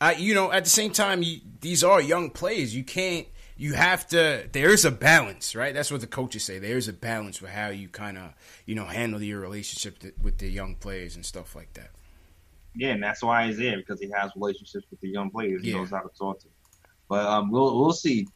I, 0.00 0.12
you 0.12 0.34
know, 0.34 0.52
at 0.52 0.64
the 0.64 0.70
same 0.70 0.92
time, 0.92 1.22
you, 1.22 1.40
these 1.60 1.82
are 1.82 2.00
young 2.00 2.28
players. 2.30 2.74
You 2.76 2.84
can't. 2.84 3.26
You 3.56 3.72
have 3.72 4.06
to. 4.08 4.46
There 4.52 4.70
is 4.70 4.84
a 4.84 4.90
balance, 4.90 5.54
right? 5.54 5.72
That's 5.72 5.90
what 5.90 6.02
the 6.02 6.06
coaches 6.06 6.44
say. 6.44 6.58
There 6.58 6.76
is 6.76 6.88
a 6.88 6.92
balance 6.92 7.40
with 7.40 7.52
how 7.52 7.68
you 7.68 7.88
kind 7.88 8.18
of, 8.18 8.34
you 8.66 8.74
know, 8.74 8.84
handle 8.84 9.22
your 9.22 9.40
relationship 9.40 10.00
th- 10.00 10.14
with 10.20 10.38
the 10.38 10.48
young 10.50 10.74
players 10.74 11.16
and 11.16 11.24
stuff 11.24 11.54
like 11.56 11.72
that. 11.74 11.90
Yeah, 12.76 12.90
and 12.90 13.02
that's 13.02 13.22
why 13.22 13.46
he's 13.46 13.58
there 13.58 13.76
because 13.76 14.00
he 14.00 14.10
has 14.10 14.30
relationships 14.36 14.86
with 14.90 15.00
the 15.00 15.08
young 15.08 15.30
players. 15.30 15.62
He 15.62 15.70
Yeah. 15.70 15.76
knows 15.78 15.90
how 15.90 16.00
to 16.00 16.10
talk 16.18 16.38
to. 16.40 16.44
them. 16.46 16.52
But 17.08 17.24
um, 17.26 17.50
we'll 17.50 17.78
we'll 17.78 17.92
see. 17.92 18.26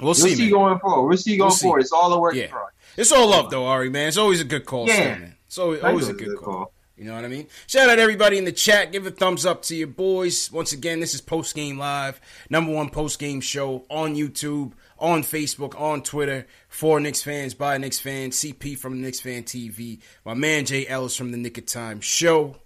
We'll 0.00 0.06
We'll 0.08 0.14
see, 0.14 0.34
see, 0.36 0.50
going 0.50 0.78
forward. 0.78 1.08
We'll 1.08 1.16
see 1.18 1.36
going 1.36 1.48
We'll 1.48 1.56
see. 1.56 1.62
forward. 1.64 1.80
It's 1.80 1.92
all 1.92 2.12
a 2.12 2.20
work 2.20 2.34
in 2.34 2.40
Yeah. 2.42 2.46
progress. 2.48 2.74
It's 2.96 3.10
all 3.12 3.28
love, 3.28 3.50
though, 3.50 3.66
Ari. 3.66 3.90
Man, 3.90 4.06
it's 4.08 4.16
always 4.16 4.40
a 4.40 4.44
good 4.44 4.64
call, 4.64 4.86
Yeah. 4.86 4.94
still, 4.94 5.04
man. 5.06 5.34
It's 5.46 5.58
always, 5.58 5.82
always 5.82 6.08
a 6.08 6.12
good 6.12 6.28
good 6.28 6.38
call. 6.38 6.54
call. 6.54 6.72
You 6.96 7.04
know 7.04 7.14
what 7.14 7.24
I 7.24 7.28
mean? 7.28 7.46
Shout 7.68 7.88
out 7.88 7.96
to 7.96 8.02
everybody 8.02 8.38
in 8.38 8.44
the 8.44 8.50
chat. 8.52 8.90
Give 8.92 9.06
a 9.06 9.10
thumbs 9.12 9.44
up 9.46 9.62
to 9.62 9.74
your 9.76 9.86
boys. 9.88 10.50
Once 10.50 10.72
again, 10.72 10.98
this 11.00 11.14
is 11.14 11.20
Post 11.20 11.54
Game 11.54 11.78
Live, 11.78 12.20
number 12.50 12.72
one 12.72 12.90
post 12.90 13.18
game 13.20 13.40
show 13.40 13.84
on 13.88 14.14
YouTube, 14.16 14.72
on 14.98 15.22
Facebook, 15.22 15.80
on 15.80 16.02
Twitter, 16.02 16.46
for 16.68 16.98
Knicks 17.00 17.22
fans, 17.22 17.54
by 17.54 17.78
Knicks 17.78 17.98
fans, 18.00 18.36
CP 18.36 18.74
from 18.76 19.00
Knicks 19.00 19.20
Fan 19.20 19.44
TV, 19.44 20.00
my 20.24 20.34
man 20.34 20.64
Jay 20.64 20.86
Ellis 20.88 21.14
from 21.16 21.30
the 21.30 21.38
Nick 21.38 21.56
of 21.58 21.66
Time 21.66 22.00
Show. 22.00 22.56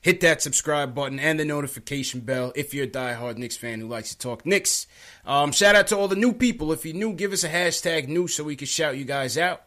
Hit 0.00 0.20
that 0.20 0.40
subscribe 0.40 0.94
button 0.94 1.18
and 1.18 1.40
the 1.40 1.44
notification 1.44 2.20
bell 2.20 2.52
if 2.54 2.72
you're 2.72 2.84
a 2.84 2.88
diehard 2.90 3.36
Knicks 3.36 3.56
fan 3.56 3.80
who 3.80 3.88
likes 3.88 4.10
to 4.10 4.18
talk 4.18 4.46
Knicks. 4.46 4.86
Um, 5.26 5.50
shout 5.52 5.74
out 5.74 5.88
to 5.88 5.96
all 5.96 6.08
the 6.08 6.16
new 6.16 6.32
people. 6.32 6.72
If 6.72 6.84
you're 6.86 6.94
new, 6.94 7.12
give 7.14 7.32
us 7.32 7.44
a 7.44 7.48
hashtag 7.48 8.06
new 8.08 8.28
so 8.28 8.44
we 8.44 8.56
can 8.56 8.66
shout 8.66 8.96
you 8.96 9.04
guys 9.04 9.36
out. 9.36 9.62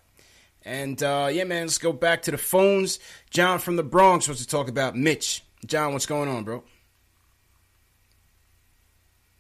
And 0.64 1.02
uh, 1.04 1.30
yeah, 1.32 1.44
man, 1.44 1.64
let's 1.64 1.78
go 1.78 1.92
back 1.92 2.22
to 2.24 2.32
the 2.32 2.38
phones. 2.38 3.00
John 3.30 3.60
from 3.60 3.76
the 3.76 3.84
Bronx 3.84 4.28
wants 4.28 4.42
to 4.42 4.48
talk 4.48 4.70
about 4.70 4.96
Mitch. 4.96 5.44
John, 5.66 5.94
what's 5.94 6.06
going 6.06 6.30
on, 6.30 6.44
bro? 6.44 6.64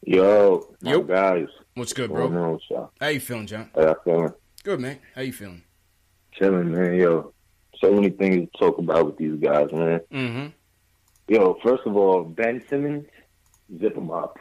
Yo, 0.03 0.75
Yo. 0.81 1.01
guys. 1.01 1.47
What's 1.75 1.93
good, 1.93 2.09
What's 2.11 2.31
bro? 2.31 2.59
on? 2.75 2.89
How 2.99 3.07
you 3.07 3.19
feeling, 3.19 3.47
John? 3.47 3.69
How 3.75 3.81
y'all 3.81 3.95
feeling? 4.03 4.33
Good, 4.63 4.79
man. 4.79 4.99
How 5.15 5.21
you 5.21 5.31
feeling? 5.31 5.63
Chilling, 6.33 6.71
man. 6.71 6.95
Yo, 6.95 7.33
so 7.79 7.91
many 7.93 8.09
things 8.09 8.49
to 8.51 8.59
talk 8.59 8.77
about 8.77 9.05
with 9.05 9.17
these 9.17 9.39
guys, 9.39 9.71
man. 9.71 10.01
Mm-hmm. 10.11 10.47
Yo, 11.27 11.57
first 11.63 11.83
of 11.85 11.95
all, 11.95 12.23
Ben 12.23 12.63
Simmons, 12.67 13.05
zip 13.79 13.95
him 13.95 14.11
up. 14.11 14.37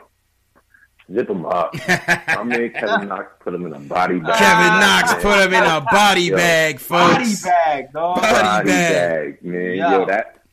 Zip 1.12 1.28
him 1.28 1.44
up. 1.44 1.74
I 1.88 2.42
mean, 2.44 2.72
Kevin 2.72 3.08
Knox 3.08 3.32
put 3.40 3.54
him 3.54 3.66
in 3.66 3.72
a 3.72 3.80
body 3.80 4.18
bag. 4.20 4.38
Kevin 4.38 4.80
Knox 4.80 5.12
man. 5.12 5.22
put 5.22 5.46
him 5.46 5.54
in 5.54 5.64
a 5.70 5.80
body 5.80 6.22
Yo. 6.22 6.36
bag, 6.36 6.78
folks. 6.78 7.42
Body 7.42 7.54
bag, 7.54 7.92
dog. 7.92 8.16
Body 8.16 8.32
body 8.32 8.68
bag. 8.68 9.42
bag, 9.42 9.44
man. 9.44 9.74
Yo. 9.76 9.90
Yo, 9.90 10.06
that 10.06 10.44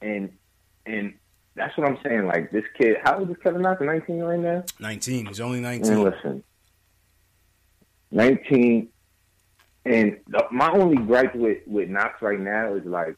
and 0.00 0.30
and 0.86 1.14
that's 1.54 1.76
what 1.76 1.86
I'm 1.86 1.98
saying. 2.02 2.26
Like 2.26 2.50
this 2.50 2.64
kid, 2.78 2.96
how 3.02 3.18
old 3.18 3.30
is 3.30 3.36
Kevin 3.42 3.62
Knox? 3.62 3.80
19 3.80 4.20
right 4.20 4.38
now. 4.38 4.64
19. 4.80 5.26
He's 5.26 5.40
only 5.40 5.60
Man, 5.60 5.80
19. 5.80 6.02
listen, 6.02 6.44
19, 8.10 8.88
and 9.84 10.18
the, 10.28 10.44
my 10.50 10.70
only 10.70 10.96
gripe 10.96 11.34
with 11.34 11.58
with 11.66 11.88
Knox 11.88 12.22
right 12.22 12.40
now 12.40 12.74
is 12.74 12.84
like 12.86 13.16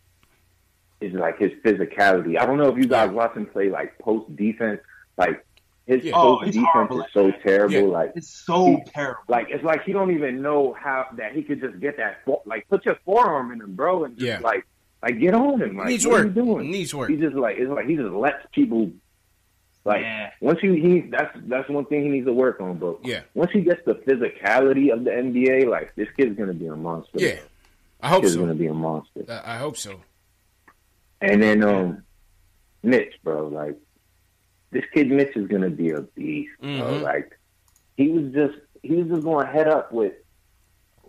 is 1.00 1.12
like 1.12 1.38
his 1.38 1.52
physicality. 1.64 2.38
I 2.38 2.46
don't 2.46 2.57
know 2.59 2.68
if 2.68 2.76
you 2.78 2.87
guys 2.87 3.11
watch 3.11 3.35
him 3.37 3.46
play 3.46 3.68
like 3.70 3.98
post 3.98 4.35
defense, 4.37 4.80
like 5.18 5.44
his 5.87 6.02
Yeah. 6.04 6.12
Oh, 6.14 6.37
post 6.37 6.48
it's 6.48 6.57
defense 6.57 6.70
horrible. 6.72 7.00
is 7.02 7.07
so 7.12 7.30
terrible. 7.42 7.74
Yeah. 7.74 7.80
Like 7.83 8.12
It's 8.16 8.28
so 8.28 8.80
terrible. 8.87 9.20
like 9.28 9.48
it's 9.50 9.64
like 9.64 9.85
he 9.85 9.92
don't 9.92 10.12
even 10.12 10.40
know 10.40 10.72
how 10.78 11.07
that 11.16 11.33
he 11.35 11.42
could 11.42 11.61
just 11.61 11.78
get 11.80 11.96
that 11.98 12.22
like 12.46 12.66
put 12.68 12.85
your 12.87 12.96
forearm 13.04 13.52
in 13.52 13.61
him, 13.61 13.74
bro, 13.74 14.04
and 14.04 14.16
just 14.16 14.26
Yeah. 14.26 14.38
like 14.40 14.66
like 15.02 15.18
get 15.20 15.35
on 15.35 15.61
him. 15.61 15.76
Like 15.76 15.88
needs 15.88 16.07
what 16.07 16.20
are 16.20 16.24
work. 16.26 16.37
you 16.37 16.42
doing? 16.42 16.70
Needs 16.70 16.94
work. 16.94 17.11
He 17.11 17.16
just 17.16 17.37
like 17.37 17.57
it's 17.59 17.70
like 17.70 17.87
he 17.87 17.96
just 17.96 18.11
lets 18.12 18.46
people 18.52 18.90
like 19.85 20.00
Yeah. 20.00 20.30
once 20.40 20.62
you 20.62 20.72
he 20.72 21.00
that's 21.02 21.37
that's 21.46 21.68
one 21.68 21.85
thing 21.85 22.02
he 22.04 22.09
needs 22.09 22.26
to 22.26 22.33
work 22.33 22.61
on, 22.62 22.78
but 22.78 23.00
Yeah. 23.04 23.20
once 23.35 23.50
he 23.52 23.61
gets 23.61 23.85
the 23.85 23.94
physicality 23.96 24.90
of 24.90 25.04
the 25.04 25.11
NBA, 25.11 25.66
like 25.68 25.94
this 25.96 26.09
kid's 26.16 26.38
gonna 26.38 26.54
be 26.54 26.66
a 26.68 26.76
monster. 26.76 27.18
Yeah. 27.18 27.40
I 28.00 28.09
hope 28.09 28.22
This 28.22 28.30
kid's 28.30 28.35
so. 28.37 28.40
gonna 28.40 28.54
be 28.54 28.66
a 28.68 28.72
monster. 28.74 29.24
I 29.28 29.57
I 29.57 29.59
hope 29.59 29.76
so. 29.76 30.00
And 31.20 31.42
then 31.42 31.62
um 31.64 32.03
Mitch, 32.83 33.14
bro, 33.22 33.48
like 33.48 33.77
this 34.70 34.85
kid 34.92 35.11
Mitch 35.11 35.37
is 35.37 35.46
gonna 35.48 35.70
be 35.70 35.90
a 35.90 36.03
beast, 36.03 36.50
bro. 36.61 36.68
Mhm. 36.70 37.03
Like 37.03 37.38
he 37.96 38.09
was 38.09 38.33
just 38.33 38.59
he 38.83 38.96
was 38.96 39.09
just 39.09 39.22
going 39.22 39.46
head 39.46 39.68
up 39.68 39.92
with 39.92 40.12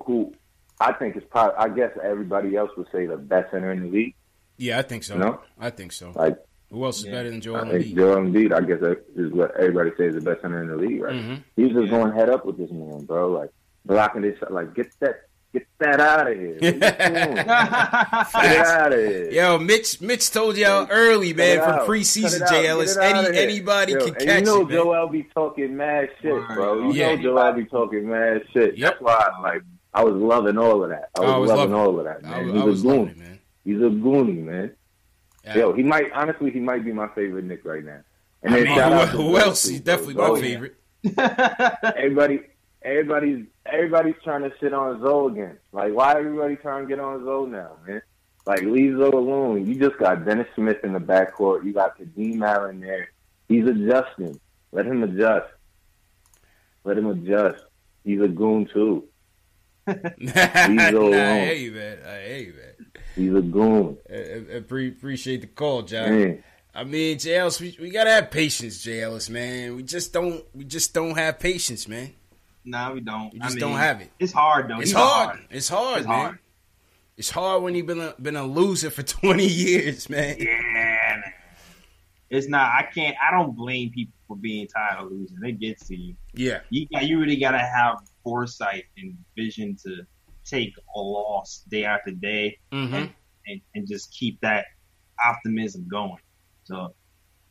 who 0.06 0.34
I 0.80 0.94
think 0.94 1.16
is 1.18 1.24
probably 1.30 1.56
I 1.58 1.70
guess 1.70 1.92
everybody 2.04 2.56
else 2.56 2.72
would 2.78 2.88
say 2.92 3.06
the 3.06 3.18
best 3.18 3.52
center 3.52 3.72
in 3.72 3.82
the 3.82 3.88
league. 3.88 4.16
Yeah, 4.58 4.80
I 4.80 4.84
think 4.84 5.04
so. 5.04 5.18
No? 5.18 5.42
I 5.60 5.70
think 5.70 5.92
so. 5.92 6.12
Like 6.16 6.38
Who 6.72 6.84
else 6.84 7.00
is 7.00 7.06
Yeah. 7.06 7.12
better 7.12 7.30
than 7.30 7.42
Joel 7.42 7.58
I 7.58 7.70
think 7.72 7.86
Embiid? 7.86 7.96
Joel 7.96 8.16
Embiid, 8.18 8.54
I 8.54 8.62
guess 8.62 8.80
that 8.82 9.04
is 9.16 9.32
what 9.32 9.56
everybody 9.56 9.92
says 9.98 10.16
is 10.16 10.24
the 10.24 10.30
best 10.32 10.42
center 10.42 10.62
in 10.64 10.70
the 10.70 10.76
league, 10.78 11.02
right? 11.02 11.14
Mhm. 11.16 11.44
He 11.56 11.64
was 11.64 11.74
just 11.74 11.86
Yeah. 11.86 11.92
going 12.00 12.14
head 12.14 12.30
up 12.30 12.46
with 12.46 12.58
this 12.58 12.72
man, 12.72 13.06
bro. 13.06 13.30
Like 13.32 13.52
blocking 13.86 14.22
this, 14.24 14.38
like 14.50 14.74
get 14.74 14.88
that, 15.00 15.28
get 15.60 15.68
that 15.80 16.00
out 16.00 16.32
of 16.32 16.38
here. 16.38 16.54
What 16.54 16.64
you 16.64 16.72
doing? 16.72 17.36
get 17.36 17.46
out 17.48 18.94
of 18.94 19.00
here. 19.00 19.32
Yo, 19.32 19.58
Mitch 19.58 20.02
Mitch 20.02 20.32
told 20.32 20.58
y'all 20.58 20.88
early, 20.90 21.34
man, 21.34 21.60
from 21.60 21.72
out. 21.80 21.88
Preseason, 21.88 22.36
it 22.38 22.42
out. 22.44 22.50
J. 22.50 22.68
Ellis. 22.68 22.96
it 22.98 23.04
out 23.04 23.26
of 23.26 23.36
Any 23.36 23.54
anybody 23.56 23.94
Yo, 23.94 24.06
can 24.06 24.14
catch 24.16 24.40
you 24.40 24.46
know 24.46 24.62
it. 24.68 24.72
Joel 24.72 25.08
be 25.10 25.24
talking 25.24 25.76
mad 25.78 26.10
shit, 26.22 26.48
bro. 26.54 26.90
You 26.90 26.94
Yeah. 26.94 27.16
know 27.16 27.22
Joel 27.22 27.54
be 27.54 27.66
talking 27.66 28.10
mad 28.10 28.44
shit. 28.54 28.78
Yep. 28.78 28.92
That's 28.92 29.02
why, 29.02 29.30
like, 29.42 29.62
I 29.94 30.04
was 30.04 30.16
loving 30.16 30.58
all 30.58 30.84
of 30.84 30.90
that. 30.90 31.10
I 31.18 31.22
oh, 31.22 31.24
was, 31.24 31.32
I 31.32 31.38
was 31.38 31.50
loving, 31.50 31.74
loving 31.74 31.76
all 31.76 32.00
of 32.00 32.06
that, 32.06 32.28
I, 32.28 32.42
man. 32.42 32.46
was- 32.46 32.54
He's 32.54 32.62
I 32.62 32.66
was 32.66 32.82
a 32.82 32.84
goon. 32.88 33.08
it, 33.10 33.18
man. 33.18 33.40
He's 33.64 33.78
a 33.78 33.80
goonie, 33.80 34.44
man. 34.44 34.72
Yeah. 35.44 35.58
Yo, 35.58 35.74
he 35.74 35.84
might 35.84 36.12
honestly, 36.12 36.52
he 36.52 36.60
might 36.60 36.84
be 36.84 36.92
my 36.92 37.08
favorite 37.10 37.46
Knick 37.46 37.64
right 37.66 37.84
now. 37.84 38.00
And 38.44 38.54
I 38.54 38.58
then 38.58 38.68
mean, 38.68 38.76
shout 38.78 38.92
who, 38.92 38.98
out 39.00 39.10
who 39.10 39.38
else? 39.38 39.66
He's 39.68 39.80
definitely 39.82 40.16
my 40.16 40.24
oh, 40.24 40.36
Zoe. 40.36 40.42
favorite. 40.42 40.76
everybody, 41.96 42.42
everybody's 42.86 43.46
everybody's 43.66 44.16
trying 44.24 44.44
to 44.44 44.52
shit 44.60 44.74
on 44.74 45.02
Zoe 45.02 45.32
again. 45.34 45.58
Like, 45.74 45.94
why 45.94 46.12
everybody 46.12 46.56
trying 46.56 46.84
to 46.84 46.88
get 46.88 47.00
on 47.00 47.26
Zoe 47.26 47.50
now, 47.50 47.72
man? 47.86 48.02
Like, 48.46 48.62
leave 48.62 48.98
Zoe 48.98 49.10
alone. 49.10 49.66
You 49.66 49.76
just 49.76 49.98
got 49.98 50.24
Dennis 50.24 50.48
Smith 50.56 50.78
in 50.84 50.94
the 50.94 51.00
backcourt. 51.00 51.66
You 51.66 51.74
got 51.74 51.98
Kadeem 51.98 52.46
Allen 52.48 52.80
there. 52.80 53.10
He's 53.50 53.66
adjusting. 53.68 54.40
Let 54.72 54.86
him 54.86 55.04
adjust. 55.04 55.48
Let 56.84 56.98
him 56.98 57.08
adjust. 57.08 57.64
He's 58.04 58.22
a 58.22 58.28
goon 58.28 58.68
too. 58.72 59.06
nah, 59.88 59.94
I 59.96 61.52
you, 61.58 61.72
man. 61.72 61.98
I 62.06 62.36
you, 62.38 62.54
man. 62.54 62.92
He's 63.16 63.34
a 63.34 63.42
goon. 63.42 63.98
I, 64.10 64.16
I, 64.16 64.58
I 64.58 64.60
pre- 64.62 64.90
appreciate 64.90 65.42
the 65.42 65.48
call, 65.48 65.82
John. 65.84 66.10
Man. 66.10 66.44
I 66.74 66.84
mean, 66.84 67.18
JLs, 67.18 67.62
we, 67.62 67.78
we 67.80 67.90
gotta 67.90 68.10
have 68.10 68.30
patience, 68.30 68.86
JLs, 68.86 69.30
man. 69.30 69.76
We 69.76 69.84
just 69.84 70.12
don't 70.12 70.44
we 70.54 70.66
just 70.66 70.94
don't 70.94 71.18
have 71.18 71.40
patience, 71.40 71.88
man. 71.88 72.14
Nah, 72.66 72.94
we 72.94 73.02
don't. 73.02 73.32
We 73.32 73.40
just 73.40 73.52
I 73.52 73.56
mean, 73.56 73.60
don't 73.60 73.78
have 73.78 74.02
it. 74.02 74.12
It's 74.20 74.34
hard 74.34 74.70
though. 74.70 74.80
It's 74.80 74.90
He's 74.90 74.98
hard. 74.98 75.40
It's 75.52 75.70
hard, 75.70 76.00
It's 76.00 76.08
man. 76.08 76.20
hard. 76.26 76.40
It's 77.18 77.30
hard 77.30 77.64
when 77.64 77.76
you've 77.76 77.86
been 77.86 78.02
a, 78.02 78.14
been 78.20 78.36
a 78.36 78.44
loser 78.44 78.90
for 78.90 79.04
twenty 79.04 79.48
years, 79.48 80.10
man. 80.10 80.36
Yeah, 80.40 80.62
man. 80.74 81.24
It's 82.30 82.48
not. 82.48 82.72
I 82.74 82.88
can't. 82.94 83.16
I 83.26 83.32
don't 83.32 83.56
blame 83.56 83.92
people 83.92 84.14
for 84.28 84.36
being 84.36 84.68
tired 84.68 85.04
of 85.04 85.12
losing. 85.12 85.38
It 85.44 85.60
gets 85.60 85.88
to 85.88 85.96
you. 85.96 86.16
Yeah, 86.34 86.62
You 86.70 86.88
got. 86.92 87.06
You 87.06 87.20
really 87.20 87.38
got 87.38 87.52
to 87.52 87.60
have 87.60 88.00
foresight 88.24 88.86
and 88.98 89.16
vision 89.38 89.78
to 89.84 90.06
take 90.44 90.74
a 90.96 91.00
loss 91.00 91.64
day 91.70 91.86
after 91.86 92.12
day 92.12 92.58
hmm 92.72 93.06
and, 93.48 93.62
and 93.76 93.88
just 93.88 94.12
keep 94.12 94.40
that 94.42 94.66
optimism 95.24 95.88
going. 95.88 96.18
So 96.64 96.96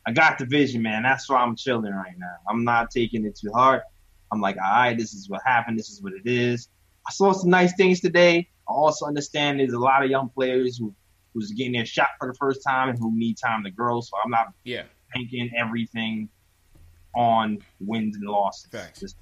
I 0.05 0.11
got 0.11 0.37
the 0.37 0.45
vision, 0.45 0.81
man. 0.81 1.03
That's 1.03 1.29
why 1.29 1.37
I'm 1.37 1.55
chilling 1.55 1.93
right 1.93 2.17
now. 2.17 2.35
I'm 2.49 2.65
not 2.65 2.91
taking 2.91 3.25
it 3.25 3.37
too 3.37 3.51
hard. 3.53 3.81
I'm 4.35 4.41
like, 4.41 4.57
all 4.57 4.63
right, 4.63 4.97
this 4.97 5.13
is 5.13 5.29
what 5.29 5.41
happened. 5.45 5.79
This 5.79 5.89
is 5.89 6.01
what 6.01 6.13
it 6.13 6.29
is. 6.29 6.67
I 7.07 7.11
saw 7.11 7.31
some 7.31 7.49
nice 7.49 7.73
things 7.75 8.01
today. 8.01 8.49
I 8.67 8.73
also 8.73 9.05
understand 9.05 9.59
there's 9.59 9.73
a 9.73 9.79
lot 9.79 10.03
of 10.03 10.09
young 10.09 10.29
players 10.29 10.77
who 10.77 10.93
who's 11.33 11.51
getting 11.51 11.73
their 11.73 11.85
shot 11.85 12.07
for 12.17 12.29
the 12.31 12.33
first 12.35 12.61
time 12.65 12.89
and 12.89 12.97
who 12.97 13.15
need 13.15 13.37
time 13.37 13.63
to 13.65 13.69
grow. 13.71 13.99
So 14.01 14.15
I'm 14.23 14.31
not 14.31 14.53
yeah. 14.63 14.83
banking 15.13 15.51
everything 15.57 16.29
on 17.13 17.59
wins 17.79 18.15
and 18.15 18.25
losses. 18.25 18.71
Just- 18.99 19.17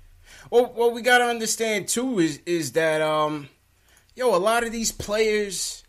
Well, 0.51 0.66
what 0.74 0.93
we 0.93 1.01
gotta 1.01 1.26
understand 1.26 1.88
too 1.88 2.20
is 2.20 2.39
is 2.45 2.74
that 2.74 3.01
um, 3.01 3.49
yo, 4.16 4.36
a 4.36 4.38
lot 4.38 4.64
of 4.64 4.72
these 4.72 4.91
players, 4.91 5.84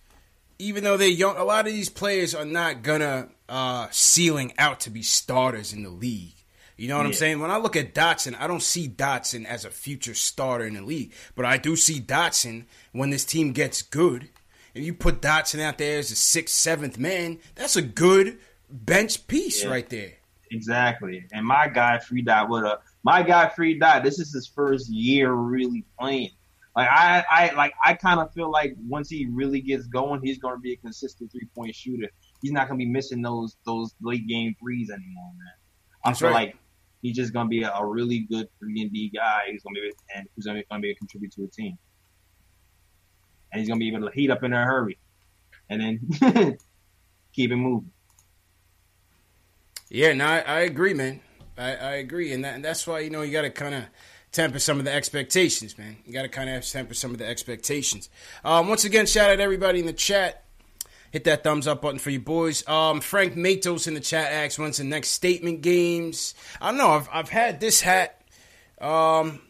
even 0.59 0.83
though 0.85 0.97
they're 0.97 1.09
young, 1.09 1.37
a 1.37 1.45
lot 1.45 1.67
of 1.67 1.73
these 1.73 1.91
players 1.91 2.35
are 2.35 2.45
not 2.45 2.83
gonna 2.83 3.29
uh 3.49 3.89
ceiling 3.91 4.53
out 4.59 4.81
to 4.81 4.91
be 4.91 5.03
starters 5.03 5.73
in 5.73 5.83
the 5.83 5.91
league. 5.91 6.35
You 6.77 6.89
know 6.89 6.97
what 6.97 7.07
I'm 7.07 7.13
saying? 7.13 7.39
When 7.41 7.51
I 7.53 7.57
look 7.59 7.77
at 7.77 7.95
Dotson, 7.95 8.37
I 8.39 8.47
don't 8.49 8.63
see 8.63 8.89
Dotson 8.89 9.45
as 9.45 9.65
a 9.65 9.71
future 9.71 10.15
starter 10.15 10.65
in 10.65 10.75
the 10.75 10.83
league, 10.83 11.13
but 11.37 11.45
I 11.45 11.57
do 11.57 11.77
see 11.77 12.01
Dotson 12.01 12.65
when 12.93 13.11
this 13.11 13.25
team 13.25 13.53
gets 13.53 13.81
good. 13.83 14.29
If 14.75 14.85
you 14.85 14.93
put 14.93 15.23
Dotson 15.23 15.61
out 15.61 15.79
there 15.79 16.01
as 16.01 16.11
a 16.11 16.17
sixth, 16.17 16.57
seventh 16.57 16.99
man, 16.99 17.39
that's 17.55 17.77
a 17.77 17.83
good 17.83 18.39
bench 18.69 19.27
piece 19.29 19.63
Yeah. 19.63 19.71
right 19.71 19.89
there. 19.89 20.15
Exactly. 20.51 21.25
And 21.33 21.47
my 21.47 21.69
guy 21.69 21.99
Free 21.99 22.23
Dot 22.23 22.49
would 22.49 22.65
have 22.65 22.79
my 23.05 23.23
guy 23.23 23.49
Free 23.49 23.79
Dot, 23.79 24.03
this 24.03 24.19
is 24.19 24.33
his 24.33 24.47
first 24.47 24.89
year 24.91 25.33
really 25.33 25.85
playing. 25.99 26.31
Like 26.77 26.89
I, 26.91 27.25
I 27.31 27.55
like 27.55 27.73
I 27.85 27.95
kind 27.95 28.19
of 28.19 28.33
feel 28.33 28.51
like 28.51 28.75
once 28.89 29.09
he 29.09 29.27
really 29.27 29.61
gets 29.61 29.87
going, 29.87 30.21
he's 30.23 30.39
gonna 30.39 30.59
be 30.59 30.73
a 30.73 30.77
consistent 30.77 31.31
three 31.31 31.49
point 31.55 31.75
shooter. 31.75 32.09
He's 32.43 32.51
not 32.51 32.67
gonna 32.69 32.79
be 32.79 32.87
missing 32.87 33.23
those 33.23 33.57
those 33.65 33.95
late 34.03 34.27
game 34.27 34.57
threes 34.61 34.91
anymore, 34.91 35.31
man. 35.39 35.53
I 36.05 36.11
That's 36.11 36.21
feel 36.21 36.31
right. 36.31 36.49
like 36.49 36.57
he's 37.05 37.15
just 37.15 37.35
gonna 37.35 37.51
be 37.51 37.63
a, 37.63 37.71
a 37.71 37.87
really 37.87 38.21
good 38.21 38.49
three 38.59 38.81
and 38.81 38.91
D 38.91 39.13
guy. 39.15 39.43
He's 39.51 39.63
gonna 39.63 39.75
be 39.75 39.93
and 40.17 40.27
who's 40.35 40.47
gonna, 40.47 40.63
gonna 40.71 40.81
be 40.81 40.91
a 40.91 40.95
contributor 40.95 41.37
to 41.37 41.45
a 41.45 41.49
team. 41.49 41.79
And 43.53 43.61
he's 43.61 43.69
gonna 43.69 43.79
be 43.79 43.95
able 43.95 44.09
to 44.09 44.15
heat 44.15 44.31
up 44.31 44.43
in 44.43 44.53
a 44.53 44.65
hurry. 44.65 44.99
And 45.69 45.81
then 45.81 46.59
keep 47.33 47.53
it 47.53 47.57
moving. 47.57 47.93
Yeah, 49.91 50.15
no, 50.15 50.25
I, 50.25 50.39
I 50.41 50.61
agree, 50.61 50.95
man. 50.95 51.21
I, 51.57 51.77
I 51.77 51.91
agree, 51.97 52.33
and, 52.33 52.45
that, 52.45 52.55
and 52.55 52.65
that's 52.65 52.85
why 52.87 53.01
you 53.01 53.11
know 53.11 53.23
you 53.23 53.33
got 53.33 53.43
to 53.43 53.51
kind 53.51 53.75
of 53.75 53.85
temper 54.33 54.59
some 54.59 54.79
of 54.79 54.85
the 54.85 54.93
expectations, 54.93 55.79
man. 55.79 55.99
You 56.05 56.13
got 56.13 56.23
to 56.23 56.29
kind 56.29 56.51
of 56.51 56.67
temper 56.67 56.95
some 56.95 57.13
of 57.13 57.19
the 57.19 57.27
expectations. 57.27 58.09
Um, 58.45 58.69
once 58.69 58.85
again, 58.85 59.07
shout 59.07 59.31
out 59.31 59.41
everybody 59.41 59.79
in 59.79 59.87
the 59.87 59.93
chat. 59.93 60.44
Hit 61.15 61.23
that 61.25 61.45
thumbs 61.45 61.69
up 61.69 61.81
button 61.81 62.01
for 62.01 62.11
you 62.11 62.19
boys. 62.19 62.67
Um, 62.69 63.01
Frank 63.01 63.37
Matos 63.37 63.87
in 63.87 63.95
the 63.95 64.01
chat 64.01 64.33
asks, 64.33 64.59
"When's 64.59 64.79
the 64.79 64.83
next 64.85 65.11
statement 65.11 65.61
games?" 65.61 66.35
I 66.61 66.71
don't 66.71 66.77
know. 66.79 66.89
I've 66.91 67.09
I've 67.13 67.29
had 67.29 67.61
this 67.61 67.81
hat, 67.81 68.21
um, 68.81 69.41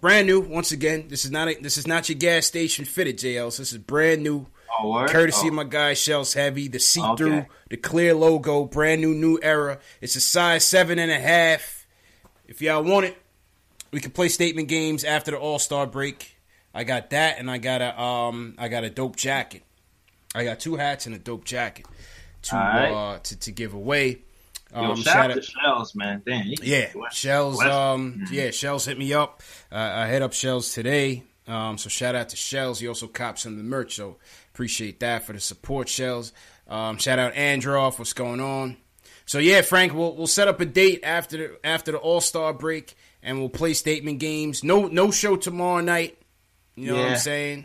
brand 0.00 0.28
new. 0.28 0.38
Once 0.40 0.70
again, 0.70 1.08
this 1.08 1.24
is 1.24 1.32
not 1.32 1.48
a, 1.48 1.54
this 1.60 1.76
is 1.76 1.88
not 1.88 2.08
your 2.08 2.16
gas 2.20 2.46
station 2.46 2.84
fitted, 2.84 3.18
JLs. 3.18 3.58
This 3.58 3.72
is 3.72 3.78
brand 3.78 4.22
new. 4.22 4.46
Oh? 4.80 5.06
Courtesy 5.08 5.46
Oh. 5.46 5.48
of 5.48 5.54
my 5.54 5.64
guy 5.64 5.94
Shells 5.94 6.34
Heavy, 6.34 6.68
the 6.68 6.78
see 6.78 7.00
through, 7.16 7.38
Okay. 7.38 7.48
the 7.70 7.76
clear 7.78 8.14
logo, 8.14 8.64
brand 8.66 9.00
new, 9.00 9.12
new 9.12 9.40
era. 9.42 9.80
It's 10.00 10.14
a 10.14 10.20
size 10.20 10.64
seven 10.64 11.00
and 11.00 11.10
a 11.10 11.18
half. 11.18 11.84
If 12.46 12.62
y'all 12.62 12.84
want 12.84 13.06
it, 13.06 13.16
we 13.90 13.98
can 13.98 14.12
play 14.12 14.28
statement 14.28 14.68
games 14.68 15.02
after 15.02 15.32
the 15.32 15.38
All 15.38 15.58
Star 15.58 15.84
break. 15.84 16.36
I 16.72 16.84
got 16.84 17.10
that, 17.10 17.40
and 17.40 17.50
I 17.50 17.58
got 17.58 17.82
a 17.82 18.00
um, 18.00 18.54
I 18.56 18.68
got 18.68 18.84
a 18.84 18.90
dope 18.90 19.16
jacket. 19.16 19.64
I 20.34 20.44
got 20.44 20.60
two 20.60 20.76
hats 20.76 21.06
and 21.06 21.14
a 21.14 21.18
dope 21.18 21.44
jacket 21.44 21.86
to 22.42 22.54
right. 22.56 22.90
uh 22.92 23.18
to, 23.18 23.38
to 23.40 23.52
give 23.52 23.74
away. 23.74 24.22
Yo, 24.74 24.80
Um, 24.92 25.00
shout, 25.02 25.30
out 25.30 25.34
to 25.36 25.42
Shells, 25.42 25.94
man. 25.94 26.22
Damn, 26.26 26.46
yeah, 26.62 26.90
West- 26.94 27.16
Shells. 27.16 27.56
West- 27.56 27.70
Um, 27.70 28.26
yeah, 28.30 28.50
Shells 28.50 28.84
hit 28.84 28.98
me 28.98 29.14
up. 29.14 29.42
Uh, 29.72 29.76
I 29.76 30.08
hit 30.08 30.20
up 30.20 30.34
Shells 30.34 30.72
today. 30.74 31.22
Um, 31.46 31.78
so 31.78 31.88
shout 31.88 32.14
out 32.14 32.28
to 32.28 32.36
Shells. 32.36 32.78
He 32.78 32.86
also 32.86 33.06
copped 33.06 33.38
some 33.38 33.52
of 33.52 33.58
the 33.58 33.64
merch, 33.64 33.94
so 33.96 34.18
appreciate 34.52 35.00
that 35.00 35.24
for 35.24 35.32
the 35.32 35.40
support, 35.40 35.88
Shells. 35.88 36.34
Um, 36.68 36.98
shout 36.98 37.18
out 37.18 37.32
Androff. 37.32 37.98
What's 37.98 38.12
going 38.12 38.40
on? 38.40 38.76
So 39.24 39.38
yeah, 39.38 39.62
Frank, 39.62 39.94
we'll 39.94 40.14
we'll 40.14 40.26
set 40.26 40.48
up 40.48 40.60
a 40.60 40.66
date 40.66 41.00
after 41.02 41.36
the 41.38 41.66
after 41.66 41.92
the 41.92 41.98
All 41.98 42.20
Star 42.20 42.52
break, 42.52 42.94
and 43.22 43.38
we'll 43.38 43.48
play 43.48 43.72
statement 43.72 44.18
games. 44.18 44.62
No 44.62 44.86
no 44.88 45.10
show 45.10 45.36
tomorrow 45.36 45.80
night. 45.80 46.18
You 46.76 46.88
know 46.92 46.96
what 46.98 47.12
I'm 47.12 47.16
saying? 47.18 47.64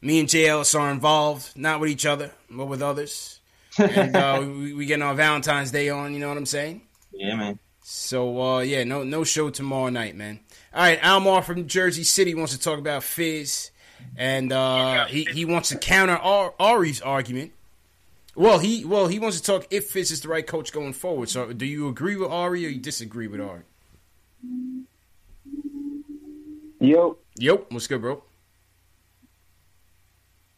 Me 0.00 0.20
and 0.20 0.28
JLS 0.28 0.78
are 0.78 0.90
involved, 0.90 1.56
not 1.56 1.80
with 1.80 1.90
each 1.90 2.06
other, 2.06 2.30
but 2.50 2.66
with 2.66 2.82
others. 2.82 3.40
and 3.78 4.14
uh, 4.16 4.38
we, 4.46 4.72
we 4.74 4.86
getting 4.86 5.02
our 5.02 5.14
Valentine's 5.14 5.70
Day 5.70 5.88
on. 5.88 6.12
You 6.12 6.20
know 6.20 6.28
what 6.28 6.36
I'm 6.36 6.46
saying? 6.46 6.82
Yeah, 7.12 7.36
man. 7.36 7.58
So 7.82 8.40
uh, 8.42 8.58
yeah, 8.60 8.84
no 8.84 9.04
no 9.04 9.22
show 9.24 9.48
tomorrow 9.50 9.88
night, 9.90 10.16
man. 10.16 10.40
All 10.74 10.82
right, 10.82 11.02
Almar 11.04 11.42
from 11.42 11.66
Jersey 11.68 12.02
City 12.02 12.34
wants 12.34 12.52
to 12.52 12.58
talk 12.58 12.78
about 12.78 13.04
Fizz, 13.04 13.70
and 14.16 14.52
uh, 14.52 15.06
he 15.06 15.24
he 15.32 15.44
wants 15.44 15.68
to 15.70 15.78
counter 15.78 16.16
Ar- 16.16 16.54
Ari's 16.58 17.00
argument. 17.00 17.52
Well, 18.34 18.58
he 18.58 18.84
well 18.84 19.06
he 19.06 19.18
wants 19.20 19.40
to 19.40 19.42
talk 19.42 19.66
if 19.70 19.86
Fizz 19.90 20.10
is 20.10 20.20
the 20.20 20.28
right 20.28 20.46
coach 20.46 20.72
going 20.72 20.92
forward. 20.94 21.28
So, 21.28 21.52
do 21.52 21.64
you 21.64 21.88
agree 21.88 22.16
with 22.16 22.30
Ari 22.30 22.66
or 22.66 22.68
you 22.68 22.80
disagree 22.80 23.28
with 23.28 23.40
Ari? 23.40 23.62
Yo, 26.80 27.16
Yep, 27.38 27.66
what's 27.70 27.86
good, 27.86 28.00
bro? 28.00 28.22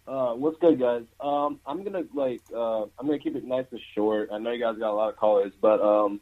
Uh, 0.08 0.32
what's 0.34 0.58
good, 0.58 0.78
guys? 0.80 1.02
Um, 1.20 1.60
I'm 1.66 1.84
gonna 1.84 2.04
like, 2.14 2.40
uh, 2.54 2.82
I'm 2.82 3.06
gonna 3.06 3.18
keep 3.18 3.36
it 3.36 3.44
nice 3.44 3.66
and 3.70 3.80
short. 3.94 4.30
I 4.32 4.38
know 4.38 4.50
you 4.52 4.60
guys 4.60 4.78
got 4.78 4.90
a 4.90 4.94
lot 4.94 5.10
of 5.10 5.16
callers, 5.16 5.52
but 5.60 5.80
um, 5.82 6.20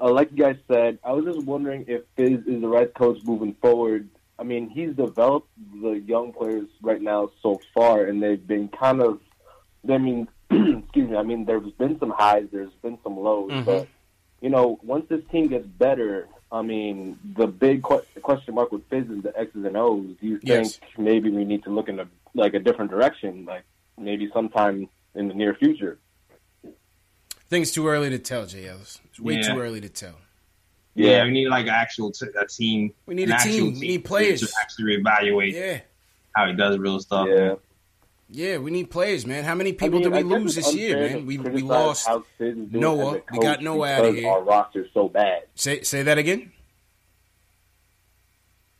uh, 0.00 0.10
like 0.10 0.30
you 0.32 0.36
guys 0.38 0.56
said, 0.70 0.98
I 1.04 1.12
was 1.12 1.24
just 1.24 1.46
wondering 1.46 1.84
if 1.88 2.02
Fizz 2.16 2.46
is 2.46 2.60
the 2.60 2.68
right 2.68 2.92
coach 2.92 3.18
moving 3.24 3.54
forward. 3.62 4.08
I 4.38 4.42
mean, 4.42 4.68
he's 4.70 4.94
developed 4.96 5.48
the 5.82 5.92
young 6.00 6.32
players 6.32 6.68
right 6.82 7.00
now 7.00 7.30
so 7.42 7.60
far, 7.74 8.04
and 8.04 8.22
they've 8.22 8.44
been 8.46 8.68
kind 8.68 9.00
of. 9.02 9.20
I 9.88 9.98
mean, 9.98 10.28
excuse 10.50 11.10
me. 11.10 11.16
I 11.16 11.22
mean, 11.22 11.44
there's 11.44 11.70
been 11.72 11.98
some 12.00 12.10
highs, 12.10 12.48
there's 12.50 12.72
been 12.82 12.98
some 13.04 13.18
lows, 13.18 13.50
Mhm. 13.52 13.64
but 13.64 13.88
you 14.40 14.48
know, 14.48 14.78
once 14.82 15.06
this 15.08 15.22
team 15.30 15.48
gets 15.48 15.66
better, 15.66 16.26
I 16.52 16.62
mean, 16.62 17.18
the 17.36 17.46
big 17.46 17.82
que- 17.82 18.02
question 18.22 18.54
mark 18.54 18.72
with 18.72 18.82
Fizz 18.90 19.08
is 19.08 19.22
the 19.22 19.38
X's 19.38 19.64
and 19.64 19.76
O's. 19.76 20.16
Do 20.20 20.26
you 20.26 20.38
think 20.38 20.48
Yes. 20.64 20.80
maybe 20.98 21.30
we 21.30 21.44
need 21.44 21.62
to 21.64 21.70
look 21.70 21.88
in 21.88 22.00
a 22.00 22.08
like 22.34 22.54
a 22.54 22.58
different 22.60 22.90
direction, 22.90 23.44
like 23.44 23.62
maybe 23.98 24.30
sometime 24.32 24.88
in 25.14 25.28
the 25.28 25.34
near 25.34 25.54
future? 25.54 25.98
I 26.64 26.68
think 27.48 27.62
it's 27.64 27.72
too 27.72 27.88
early 27.88 28.10
to 28.10 28.18
tell, 28.18 28.46
Jay 28.46 28.68
Ellis. 28.68 29.00
It's 29.10 29.18
way 29.20 29.34
Yeah. 29.34 29.52
too 29.54 29.60
early 29.60 29.80
to 29.80 29.88
tell. 29.88 30.14
Yeah, 30.94 31.24
we 31.24 31.30
need 31.30 31.48
like 31.48 31.64
an 31.66 31.74
actual 31.74 32.10
t- 32.12 32.26
a 32.40 32.46
team. 32.46 32.92
We 33.06 33.14
need 33.14 33.30
a 33.30 33.34
actual 33.34 33.50
team. 33.52 33.72
We 33.80 33.86
need 33.88 34.04
players. 34.04 34.40
to 34.40 34.48
actually 34.60 34.96
reevaluate 34.96 35.52
Yeah, 35.52 35.80
how 36.36 36.46
he 36.48 36.54
does 36.54 36.78
real 36.78 36.98
stuff. 37.00 37.28
Yeah. 37.28 37.54
Yeah, 38.32 38.58
we 38.58 38.70
need 38.70 38.90
players, 38.90 39.26
man. 39.26 39.42
How 39.44 39.54
many 39.56 39.70
I 39.70 39.72
people 39.72 39.98
mean, 40.00 40.10
did 40.10 40.12
we 40.12 40.22
lose 40.22 40.54
this 40.54 40.72
year, 40.74 40.96
man? 41.00 41.26
We 41.26 41.38
we 41.38 41.62
lost 41.62 42.06
how 42.06 42.24
Fizz 42.38 42.56
is 42.56 42.68
doing 42.68 42.80
Noah. 42.80 43.20
We 43.32 43.38
got 43.40 43.56
coach 43.56 43.64
Noah 43.64 43.88
outta 43.90 44.02
because 44.04 44.18
here. 44.20 44.30
Our 44.30 44.42
roster's 44.42 44.88
so 44.94 45.08
bad. 45.08 45.42
Say 45.56 45.82
say 45.82 46.02
that 46.04 46.16
again. 46.18 46.52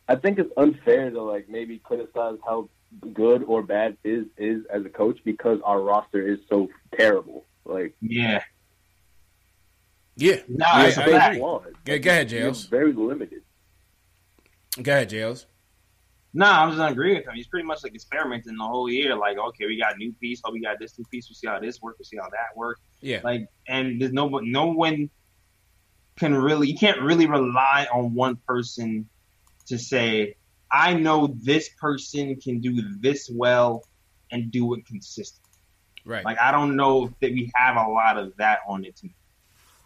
I 0.07 0.15
think 0.15 0.39
it's 0.39 0.51
unfair 0.57 1.09
to 1.09 1.21
like 1.21 1.49
maybe 1.49 1.79
criticize 1.79 2.37
how 2.45 2.69
good 3.13 3.43
or 3.43 3.61
bad 3.63 3.97
is 4.03 4.25
is 4.37 4.65
as 4.69 4.85
a 4.85 4.89
coach 4.89 5.19
because 5.25 5.59
our 5.65 5.81
roster 5.81 6.25
is 6.25 6.39
so 6.49 6.69
terrible. 6.97 7.43
Like, 7.65 7.93
Yeah. 8.01 8.43
Yeah, 10.17 10.41
No, 10.49 10.65
yeah, 10.67 10.83
it's 10.87 10.97
a 10.97 11.01
I 11.01 11.05
very 11.05 11.17
fact. 11.19 11.35
agree. 11.37 11.73
Go, 11.85 11.99
go 11.99 12.09
ahead, 12.11 12.31
You're 12.31 12.51
JLs. 12.51 12.69
very 12.69 12.91
limited. 12.93 13.41
Go 14.81 14.91
ahead, 14.91 15.09
JLs. 15.09 15.45
Nah, 16.33 16.63
I'm 16.63 16.69
just 16.69 16.77
gonna 16.77 16.91
agree 16.91 17.15
with 17.15 17.27
him. 17.27 17.35
He's 17.35 17.47
pretty 17.47 17.65
much 17.65 17.83
like 17.83 17.93
experimenting 17.93 18.55
the 18.55 18.63
whole 18.63 18.89
year. 18.89 19.15
Like, 19.15 19.37
okay, 19.37 19.65
we 19.65 19.77
got 19.77 19.95
a 19.95 19.97
new 19.97 20.13
piece. 20.13 20.41
Oh, 20.45 20.51
we 20.51 20.61
got 20.61 20.79
this 20.79 20.97
new 20.97 21.05
piece. 21.05 21.29
We 21.29 21.35
see 21.35 21.47
how 21.47 21.59
this 21.59 21.81
works. 21.81 21.99
We 21.99 22.05
see 22.05 22.17
how 22.17 22.29
that 22.29 22.55
works. 22.55 22.81
Yeah, 23.01 23.19
Like, 23.23 23.47
and 23.67 24.01
there's 24.01 24.13
no 24.13 24.27
no 24.27 24.67
one 24.67 25.09
can 26.17 26.33
really. 26.33 26.69
You 26.69 26.77
can't 26.77 27.01
really 27.01 27.27
rely 27.27 27.87
on 27.93 28.13
one 28.13 28.37
person 28.47 29.09
to 29.67 29.77
say, 29.77 30.35
I 30.71 30.93
know 30.93 31.35
this 31.41 31.69
person 31.79 32.35
can 32.37 32.59
do 32.61 32.81
this 32.99 33.29
well 33.33 33.83
and 34.31 34.51
do 34.51 34.73
it 34.75 34.85
consistently. 34.85 35.51
right. 36.05 36.23
Like, 36.23 36.39
I 36.39 36.51
don't 36.51 36.77
know 36.77 37.13
that 37.21 37.31
we 37.31 37.51
have 37.55 37.75
a 37.75 37.89
lot 37.89 38.17
of 38.17 38.35
that 38.37 38.59
on 38.67 38.81
the 38.83 38.91
team. 38.91 39.13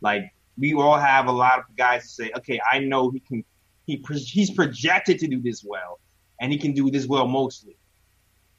Like 0.02 0.32
we 0.58 0.74
all 0.74 0.98
have 0.98 1.26
a 1.28 1.32
lot 1.32 1.60
of 1.60 1.66
guys 1.76 2.04
to 2.04 2.10
say, 2.10 2.32
okay, 2.38 2.62
I 2.72 2.80
know 2.80 3.10
he 3.10 3.20
can. 3.20 3.44
He 3.88 4.04
he's 4.08 4.52
projected 4.52 5.20
to 5.20 5.28
do 5.28 5.42
this 5.42 5.64
well, 5.64 6.00
and 6.40 6.52
he 6.52 6.58
can 6.58 6.74
do 6.74 6.90
this 6.92 7.06
well 7.08 7.28
mostly. 7.28 7.78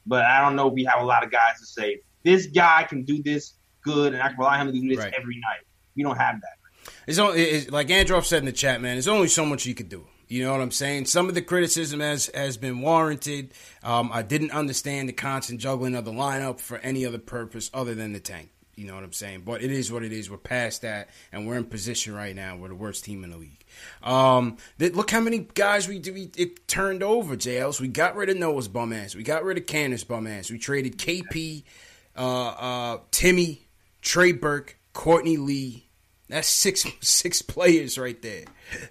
But 0.06 0.24
I 0.24 0.40
don't 0.40 0.56
know 0.56 0.68
if 0.68 0.74
we 0.74 0.84
have 0.84 1.00
a 1.00 1.04
lot 1.04 1.24
of 1.24 1.30
guys 1.30 1.58
to 1.60 1.66
say 1.66 2.00
this 2.24 2.46
guy 2.46 2.84
can 2.88 3.02
do 3.04 3.22
this 3.22 3.54
good, 3.82 4.14
and 4.14 4.22
I 4.22 4.28
can 4.28 4.38
rely 4.38 4.58
on 4.60 4.68
him 4.68 4.74
to 4.74 4.80
do 4.80 4.88
this 4.88 4.98
Right. 4.98 5.14
every 5.18 5.36
night. 5.36 5.64
We 5.96 6.02
don't 6.02 6.16
have 6.16 6.40
that. 6.40 6.92
It's 7.06 7.18
only 7.18 7.42
it's, 7.42 7.70
like 7.70 7.88
Androv 7.88 8.24
said 8.24 8.38
in 8.40 8.44
the 8.44 8.52
chat, 8.52 8.80
man. 8.80 8.94
There's 8.94 9.08
only 9.08 9.28
so 9.28 9.44
much 9.44 9.66
you 9.66 9.74
could 9.74 9.88
do. 9.88 10.06
You 10.28 10.42
know 10.42 10.52
what 10.52 10.60
I'm 10.60 10.72
saying? 10.72 11.06
Some 11.06 11.28
of 11.28 11.34
the 11.34 11.42
criticism 11.42 12.00
has 12.00 12.30
has 12.34 12.56
been 12.56 12.80
warranted. 12.80 13.52
Um, 13.82 14.10
I 14.12 14.22
didn't 14.22 14.50
understand 14.50 15.08
the 15.08 15.12
constant 15.12 15.60
juggling 15.60 15.94
of 15.94 16.04
the 16.04 16.12
lineup 16.12 16.58
for 16.60 16.78
any 16.78 17.06
other 17.06 17.18
purpose 17.18 17.70
other 17.72 17.94
than 17.94 18.12
the 18.12 18.20
tank. 18.20 18.50
You 18.74 18.86
know 18.86 18.94
what 18.94 19.04
I'm 19.04 19.12
saying? 19.12 19.42
But 19.44 19.62
it 19.62 19.70
is 19.70 19.90
what 19.90 20.02
it 20.02 20.12
is. 20.12 20.28
We're 20.30 20.36
past 20.36 20.82
that, 20.82 21.08
and 21.32 21.46
we're 21.46 21.56
in 21.56 21.64
position 21.64 22.14
right 22.14 22.34
now. 22.34 22.56
We're 22.56 22.68
the 22.68 22.74
worst 22.74 23.04
team 23.04 23.24
in 23.24 23.30
the 23.30 23.36
league. 23.36 23.64
Um, 24.02 24.56
th- 24.78 24.94
look 24.94 25.10
how 25.10 25.20
many 25.20 25.48
guys 25.54 25.88
we, 25.88 25.98
we 26.00 26.30
it 26.36 26.66
turned 26.68 27.02
over, 27.02 27.36
JLs. 27.36 27.80
We 27.80 27.88
got 27.88 28.16
rid 28.16 28.28
of 28.28 28.36
Noah's 28.36 28.68
bum 28.68 28.92
ass. 28.92 29.14
We 29.14 29.22
got 29.22 29.44
rid 29.44 29.58
of 29.58 29.66
Kanter's 29.66 30.04
bum 30.04 30.26
ass. 30.26 30.50
We 30.50 30.58
traded 30.58 30.98
KP, 30.98 31.64
uh, 32.16 32.20
uh, 32.48 32.98
Timmy, 33.10 33.66
Trey 34.02 34.32
Burke, 34.32 34.78
Courtney 34.92 35.36
Lee. 35.36 35.88
That's 36.28 36.48
six 36.48 36.84
six 37.00 37.42
players 37.42 37.98
right 37.98 38.20
there 38.22 38.44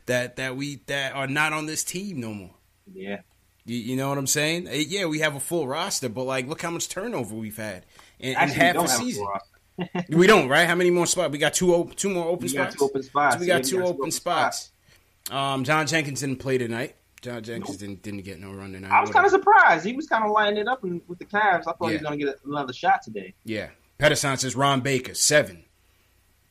that 0.05 0.37
that 0.37 0.55
we 0.55 0.81
that 0.87 1.13
are 1.13 1.27
not 1.27 1.53
on 1.53 1.65
this 1.65 1.83
team 1.83 2.19
no 2.19 2.33
more. 2.33 2.51
Yeah. 2.93 3.21
You, 3.65 3.77
you 3.77 3.95
know 3.95 4.09
what 4.09 4.17
I'm 4.19 4.27
saying? 4.27 4.67
Eh, 4.67 4.85
Yeah, 4.87 5.05
we 5.05 5.19
have 5.19 5.35
a 5.35 5.39
full 5.39 5.67
roster, 5.67 6.07
but 6.07 6.23
like, 6.23 6.47
look 6.47 6.61
how 6.61 6.69
much 6.69 6.87
turnover 6.87 7.33
we've 7.35 7.57
had 7.57 7.85
in, 8.19 8.29
in 8.29 8.35
Actually, 8.35 8.53
we 8.59 8.59
half 8.65 8.73
don't 8.75 8.85
a 8.85 8.87
a 8.87 8.95
season. 8.95 9.25
full 9.25 9.87
we 10.19 10.27
don't, 10.27 10.47
right? 10.47 10.67
How 10.67 10.75
many 10.75 10.91
more 10.91 11.05
spots? 11.07 11.31
We 11.31 11.37
got 11.39 11.53
two 11.55 11.73
open, 11.73 11.95
two 11.95 12.09
more 12.11 12.27
open 12.29 12.47
We 12.47 12.53
got 12.53 12.71
spots. 12.71 12.75
two 12.77 12.85
open 12.85 13.03
spots. 13.03 13.35
So 13.35 13.39
we 13.41 13.47
got 13.47 13.55
Yeah, 13.55 13.61
two 13.63 13.77
got 13.77 13.83
two 13.83 13.89
open 13.89 14.01
open 14.01 14.11
spots. 14.11 14.71
Um, 15.31 15.63
John 15.63 15.87
Jenkins 15.87 16.21
didn't 16.21 16.37
play 16.37 16.57
tonight. 16.57 16.95
John 17.21 17.41
Jenkins 17.41 17.77
didn't 17.77 18.03
didn't 18.03 18.21
get 18.23 18.39
no 18.39 18.51
run 18.51 18.73
tonight. 18.73 18.91
I 18.91 19.01
was 19.01 19.09
kind 19.09 19.25
of 19.25 19.31
surprised. 19.31 19.85
He 19.85 19.93
was 19.93 20.05
kind 20.07 20.23
of 20.23 20.31
lining 20.31 20.57
it 20.57 20.67
up 20.67 20.83
in, 20.83 21.01
with 21.07 21.17
the 21.17 21.25
Cavs. 21.25 21.61
I 21.61 21.71
thought 21.71 21.87
he 21.87 21.93
was 21.93 22.01
going 22.03 22.19
to 22.19 22.25
get 22.25 22.35
another 22.45 22.73
shot 22.73 23.01
today. 23.03 23.33
Yeah. 23.43 23.69
Pedersen 23.97 24.37
says 24.37 24.55
Ron 24.55 24.81
Baker, 24.81 25.13
seven. 25.15 25.63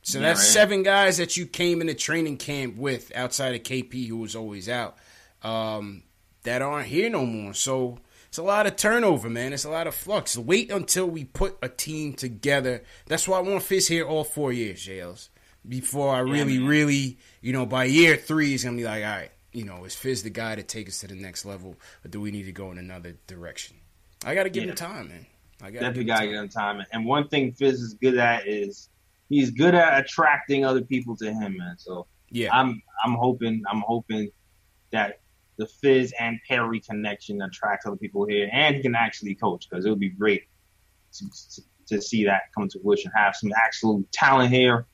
So 0.02 0.18
Yeah, 0.18 0.28
that's 0.28 0.40
right. 0.40 0.46
seven 0.46 0.82
guys 0.82 1.18
that 1.18 1.36
you 1.36 1.46
came 1.46 1.80
into 1.80 1.94
training 1.94 2.38
camp 2.38 2.76
with 2.76 3.12
outside 3.14 3.54
of 3.54 3.62
KP, 3.62 4.08
who 4.08 4.16
was 4.18 4.34
always 4.34 4.68
out, 4.68 4.96
um, 5.42 6.02
that 6.42 6.60
aren't 6.62 6.88
here 6.88 7.08
no 7.08 7.24
more. 7.24 7.54
So 7.54 7.98
it's 8.28 8.38
a 8.38 8.42
lot 8.42 8.66
of 8.66 8.74
turnover, 8.76 9.30
man. 9.30 9.52
It's 9.52 9.64
a 9.64 9.70
lot 9.70 9.86
of 9.86 9.94
flux. 9.94 10.36
Wait 10.36 10.70
until 10.70 11.06
we 11.06 11.24
put 11.24 11.56
a 11.62 11.68
team 11.68 12.14
together. 12.14 12.82
That's 13.06 13.28
why 13.28 13.38
I 13.38 13.42
want 13.42 13.62
Fizz 13.62 13.88
here 13.88 14.04
all 14.04 14.24
four 14.24 14.52
years, 14.52 14.84
JLs. 14.84 15.28
Before 15.66 16.14
I 16.14 16.18
really, 16.20 16.58
really, 16.58 17.18
you 17.40 17.52
know, 17.52 17.64
by 17.64 17.84
year 17.84 18.16
three, 18.16 18.50
he's 18.50 18.64
going 18.64 18.76
to 18.76 18.80
be 18.80 18.84
like, 18.86 19.02
all 19.02 19.10
right, 19.10 19.30
you 19.52 19.64
know, 19.64 19.84
is 19.84 19.94
Fizz 19.94 20.22
the 20.22 20.30
guy 20.30 20.54
to 20.54 20.62
take 20.62 20.88
us 20.88 20.98
to 21.00 21.06
the 21.06 21.14
next 21.14 21.44
level, 21.44 21.76
or 22.04 22.08
do 22.08 22.20
we 22.20 22.30
need 22.30 22.44
to 22.44 22.52
go 22.52 22.70
in 22.70 22.78
another 22.78 23.16
direction? 23.26 23.76
I 24.24 24.34
got 24.34 24.42
to 24.44 24.50
give 24.50 24.64
Yeah. 24.64 24.70
him 24.70 24.76
time, 24.76 25.08
man. 25.08 25.26
I 25.62 25.70
gotta 25.70 25.86
Definitely 25.86 25.92
give 25.92 26.00
him 26.00 26.06
got 26.06 26.20
to 26.20 26.26
get 26.26 26.36
him 26.36 26.48
time. 26.48 26.82
And 26.92 27.06
one 27.06 27.28
thing 27.28 27.52
Fizz 27.52 27.80
is 27.80 27.94
good 27.94 28.18
at 28.18 28.46
is 28.46 28.90
he's 29.30 29.50
good 29.50 29.74
at 29.74 29.98
attracting 30.04 30.64
other 30.64 30.82
people 30.82 31.16
to 31.16 31.32
him, 31.32 31.56
man. 31.56 31.76
So 31.78 32.06
Yeah. 32.30 32.50
I'm 32.52 32.82
I'm 33.04 33.14
hoping 33.14 33.62
I'm 33.70 33.80
hoping 33.86 34.30
that 34.90 35.20
the 35.56 35.66
Fizz 35.66 36.12
and 36.18 36.38
Perry 36.48 36.80
connection 36.80 37.40
attracts 37.40 37.86
other 37.86 37.96
people 37.96 38.26
here, 38.26 38.50
and 38.52 38.74
he 38.76 38.82
can 38.82 38.94
actually 38.94 39.34
coach 39.36 39.66
because 39.70 39.86
it 39.86 39.88
would 39.90 40.00
be 40.00 40.08
great 40.10 40.42
to, 41.14 41.24
to, 41.54 41.62
to 41.96 42.02
see 42.02 42.24
that 42.24 42.42
come 42.54 42.68
to 42.68 42.80
fruition. 42.80 43.10
Have 43.14 43.36
some 43.36 43.50
actual 43.56 44.02
talent 44.12 44.50
here, 44.52 44.86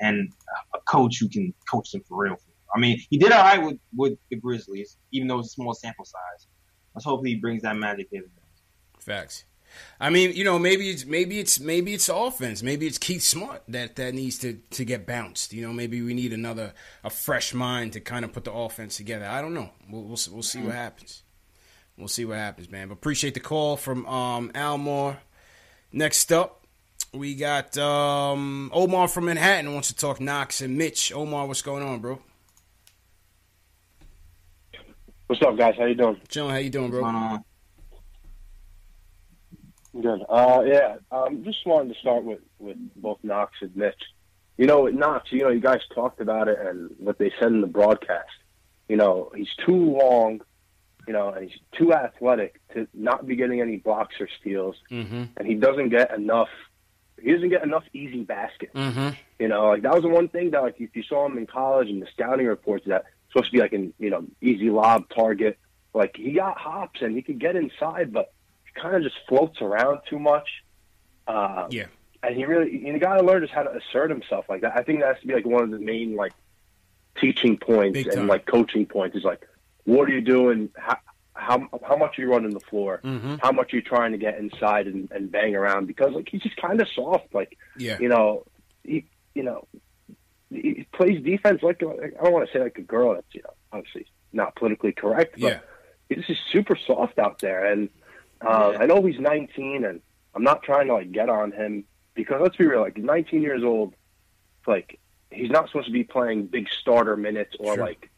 and 0.00 0.32
a 0.74 0.80
coach 0.80 1.18
who 1.20 1.28
can 1.28 1.54
coach 1.70 1.92
them 1.92 2.02
for 2.08 2.22
real. 2.22 2.36
I 2.74 2.78
mean, 2.78 2.98
he 3.10 3.18
did 3.18 3.32
all 3.32 3.42
right 3.42 3.62
with 3.62 3.78
with 3.94 4.18
the 4.30 4.36
Grizzlies, 4.36 4.96
even 5.12 5.28
though 5.28 5.38
it's 5.38 5.48
a 5.48 5.52
small 5.52 5.74
sample 5.74 6.04
size. 6.04 6.46
Let's 6.94 7.04
hope 7.04 7.24
he 7.24 7.36
brings 7.36 7.62
that 7.62 7.76
magic 7.76 8.08
here. 8.10 8.24
Facts. 8.98 9.44
I 10.00 10.10
mean, 10.10 10.32
you 10.32 10.44
know, 10.44 10.58
maybe 10.58 10.90
it's 10.90 11.04
maybe 11.04 11.40
it's 11.40 11.58
maybe 11.58 11.94
it's 11.94 12.08
offense. 12.08 12.62
Maybe 12.62 12.86
it's 12.86 12.98
Keith 12.98 13.22
Smart 13.22 13.62
that 13.68 13.96
that 13.96 14.14
needs 14.14 14.38
to 14.38 14.54
to 14.70 14.84
get 14.84 15.06
bounced. 15.06 15.52
You 15.52 15.66
know, 15.66 15.72
maybe 15.72 16.02
we 16.02 16.14
need 16.14 16.32
another 16.32 16.72
a 17.02 17.10
fresh 17.10 17.54
mind 17.54 17.92
to 17.94 18.00
kind 18.00 18.24
of 18.24 18.32
put 18.32 18.44
the 18.44 18.52
offense 18.52 18.96
together. 18.96 19.26
I 19.26 19.40
don't 19.40 19.54
know. 19.54 19.70
We'll 19.88 20.02
we'll, 20.02 20.18
we'll 20.30 20.42
see 20.42 20.60
what 20.60 20.74
happens. 20.74 21.22
We'll 21.96 22.08
see 22.08 22.24
what 22.24 22.38
happens, 22.38 22.70
man. 22.70 22.88
But 22.88 22.94
appreciate 22.94 23.34
the 23.34 23.40
call 23.40 23.76
from 23.76 24.06
um, 24.06 24.50
Almore. 24.54 25.18
Next 25.92 26.32
up, 26.32 26.63
we 27.14 27.34
got 27.34 27.76
um, 27.78 28.70
Omar 28.74 29.08
from 29.08 29.26
Manhattan 29.26 29.72
wants 29.72 29.88
to 29.88 29.96
talk 29.96 30.20
Knox 30.20 30.60
and 30.60 30.76
Mitch. 30.76 31.12
Omar, 31.12 31.46
what's 31.46 31.62
going 31.62 31.82
on, 31.82 32.00
bro? 32.00 32.20
What's 35.26 35.40
up, 35.42 35.56
guys? 35.56 35.74
How 35.78 35.86
you 35.86 35.94
doing? 35.94 36.20
Chilling. 36.28 36.50
How 36.50 36.56
you 36.58 36.70
doing, 36.70 36.90
bro? 36.90 37.02
What's 37.02 37.12
going 37.12 37.24
on? 37.24 37.44
Good. 40.02 40.24
Uh, 40.28 40.62
yeah. 40.66 40.96
Um, 41.10 41.44
just 41.44 41.64
wanted 41.64 41.94
to 41.94 42.00
start 42.00 42.24
with 42.24 42.40
with 42.58 42.76
both 42.96 43.18
Knox 43.22 43.52
and 43.60 43.74
Mitch. 43.76 43.94
You 44.58 44.66
know, 44.66 44.82
with 44.82 44.94
Knox, 44.94 45.32
you 45.32 45.40
know, 45.42 45.50
you 45.50 45.60
guys 45.60 45.80
talked 45.94 46.20
about 46.20 46.48
it 46.48 46.58
and 46.60 46.90
what 46.98 47.18
they 47.18 47.32
said 47.38 47.48
in 47.48 47.60
the 47.60 47.66
broadcast. 47.66 48.28
You 48.88 48.96
know, 48.96 49.30
he's 49.34 49.48
too 49.64 49.96
long. 49.98 50.40
You 51.06 51.12
know, 51.12 51.28
and 51.30 51.50
he's 51.50 51.58
too 51.78 51.92
athletic 51.92 52.60
to 52.72 52.88
not 52.94 53.26
be 53.26 53.36
getting 53.36 53.60
any 53.60 53.76
blocks 53.76 54.14
or 54.20 54.28
steals, 54.40 54.74
Mm-hmm. 54.90 55.24
and 55.36 55.46
he 55.46 55.54
doesn't 55.54 55.90
get 55.90 56.12
enough. 56.14 56.48
He 57.20 57.32
doesn't 57.32 57.48
get 57.48 57.62
enough 57.62 57.84
easy 57.92 58.22
baskets. 58.22 58.74
Mm-hmm. 58.74 59.10
You 59.38 59.48
know, 59.48 59.68
like 59.68 59.82
that 59.82 59.94
was 59.94 60.02
the 60.02 60.08
one 60.08 60.28
thing 60.28 60.50
that 60.50 60.62
like 60.62 60.76
if 60.80 60.94
you 60.94 61.02
saw 61.02 61.26
him 61.26 61.38
in 61.38 61.46
college 61.46 61.88
and 61.88 62.02
the 62.02 62.06
scouting 62.12 62.46
reports 62.46 62.84
that 62.86 63.04
supposed 63.34 63.50
to 63.50 63.52
be 63.52 63.60
like 63.60 63.72
an 63.72 63.92
you 63.98 64.10
know 64.10 64.24
easy 64.40 64.70
lob 64.70 65.08
target. 65.14 65.58
Like 65.92 66.16
he 66.16 66.32
got 66.32 66.58
hops 66.58 67.02
and 67.02 67.14
he 67.14 67.22
could 67.22 67.38
get 67.38 67.56
inside, 67.56 68.12
but 68.12 68.32
he 68.64 68.80
kind 68.80 68.96
of 68.96 69.02
just 69.02 69.16
floats 69.28 69.60
around 69.60 70.00
too 70.08 70.18
much. 70.18 70.48
Uh, 71.26 71.68
Yeah. 71.70 71.86
and 72.22 72.36
he 72.36 72.44
really 72.44 72.84
you 72.84 72.98
got 72.98 73.16
to 73.16 73.22
learn 73.22 73.42
just 73.42 73.52
how 73.52 73.62
to 73.62 73.70
assert 73.76 74.10
himself 74.10 74.46
like 74.48 74.62
that. 74.62 74.76
I 74.76 74.82
think 74.82 75.00
that 75.00 75.14
has 75.14 75.20
to 75.22 75.26
be 75.26 75.34
like 75.34 75.46
one 75.46 75.62
of 75.62 75.70
the 75.70 75.78
main 75.78 76.16
like 76.16 76.32
teaching 77.20 77.56
points 77.58 78.06
and 78.06 78.26
like 78.26 78.44
coaching 78.44 78.86
points 78.86 79.16
is 79.16 79.24
like 79.24 79.46
what 79.84 80.08
are 80.08 80.12
you 80.12 80.20
doing? 80.20 80.70
How 80.76 80.98
how, 81.44 81.68
how 81.86 81.96
much 81.96 82.18
are 82.18 82.22
you 82.22 82.30
running 82.30 82.50
the 82.50 82.60
floor? 82.60 83.00
Mm-hmm. 83.04 83.36
How 83.42 83.52
much 83.52 83.72
are 83.72 83.76
you 83.76 83.82
trying 83.82 84.12
to 84.12 84.18
get 84.18 84.38
inside 84.38 84.86
and, 84.86 85.10
and 85.12 85.30
bang 85.30 85.54
around? 85.54 85.86
Because 85.86 86.12
like 86.12 86.28
he's 86.30 86.42
just 86.42 86.56
kind 86.56 86.80
of 86.80 86.88
soft. 86.94 87.32
Like 87.34 87.56
Yeah. 87.78 87.98
you 88.00 88.08
know, 88.08 88.44
he 88.82 89.06
you 89.34 89.42
know 89.42 89.66
he 90.50 90.86
plays 90.92 91.22
defense 91.22 91.62
like 91.62 91.82
I 91.82 92.22
don't 92.22 92.32
want 92.32 92.48
to 92.48 92.52
say 92.52 92.62
like 92.62 92.78
a 92.78 92.82
girl. 92.82 93.14
That's 93.14 93.26
you 93.32 93.42
know 93.42 93.54
obviously 93.72 94.06
not 94.32 94.56
politically 94.56 94.92
correct, 94.92 95.32
but 95.40 95.62
Yeah. 96.10 96.16
he's 96.16 96.26
just 96.26 96.40
super 96.50 96.76
soft 96.86 97.18
out 97.18 97.38
there. 97.40 97.66
And 97.70 97.88
uh, 98.40 98.70
Yeah. 98.72 98.82
I 98.82 98.86
know 98.86 99.02
he's 99.04 99.20
19, 99.20 99.84
and 99.84 100.00
I'm 100.34 100.42
not 100.42 100.62
trying 100.62 100.88
to 100.88 100.94
like 100.94 101.12
get 101.12 101.28
on 101.28 101.52
him 101.52 101.84
because 102.14 102.40
let's 102.42 102.56
be 102.56 102.66
real, 102.66 102.80
like 102.80 102.96
he's 102.96 103.04
19 103.04 103.42
years 103.42 103.62
old, 103.62 103.94
like 104.66 104.98
he's 105.30 105.50
not 105.50 105.66
supposed 105.68 105.86
to 105.86 105.92
be 105.92 106.04
playing 106.04 106.46
big 106.46 106.68
starter 106.80 107.16
minutes 107.16 107.54
or 107.58 107.74
Sure. 107.74 107.84
like 107.84 108.10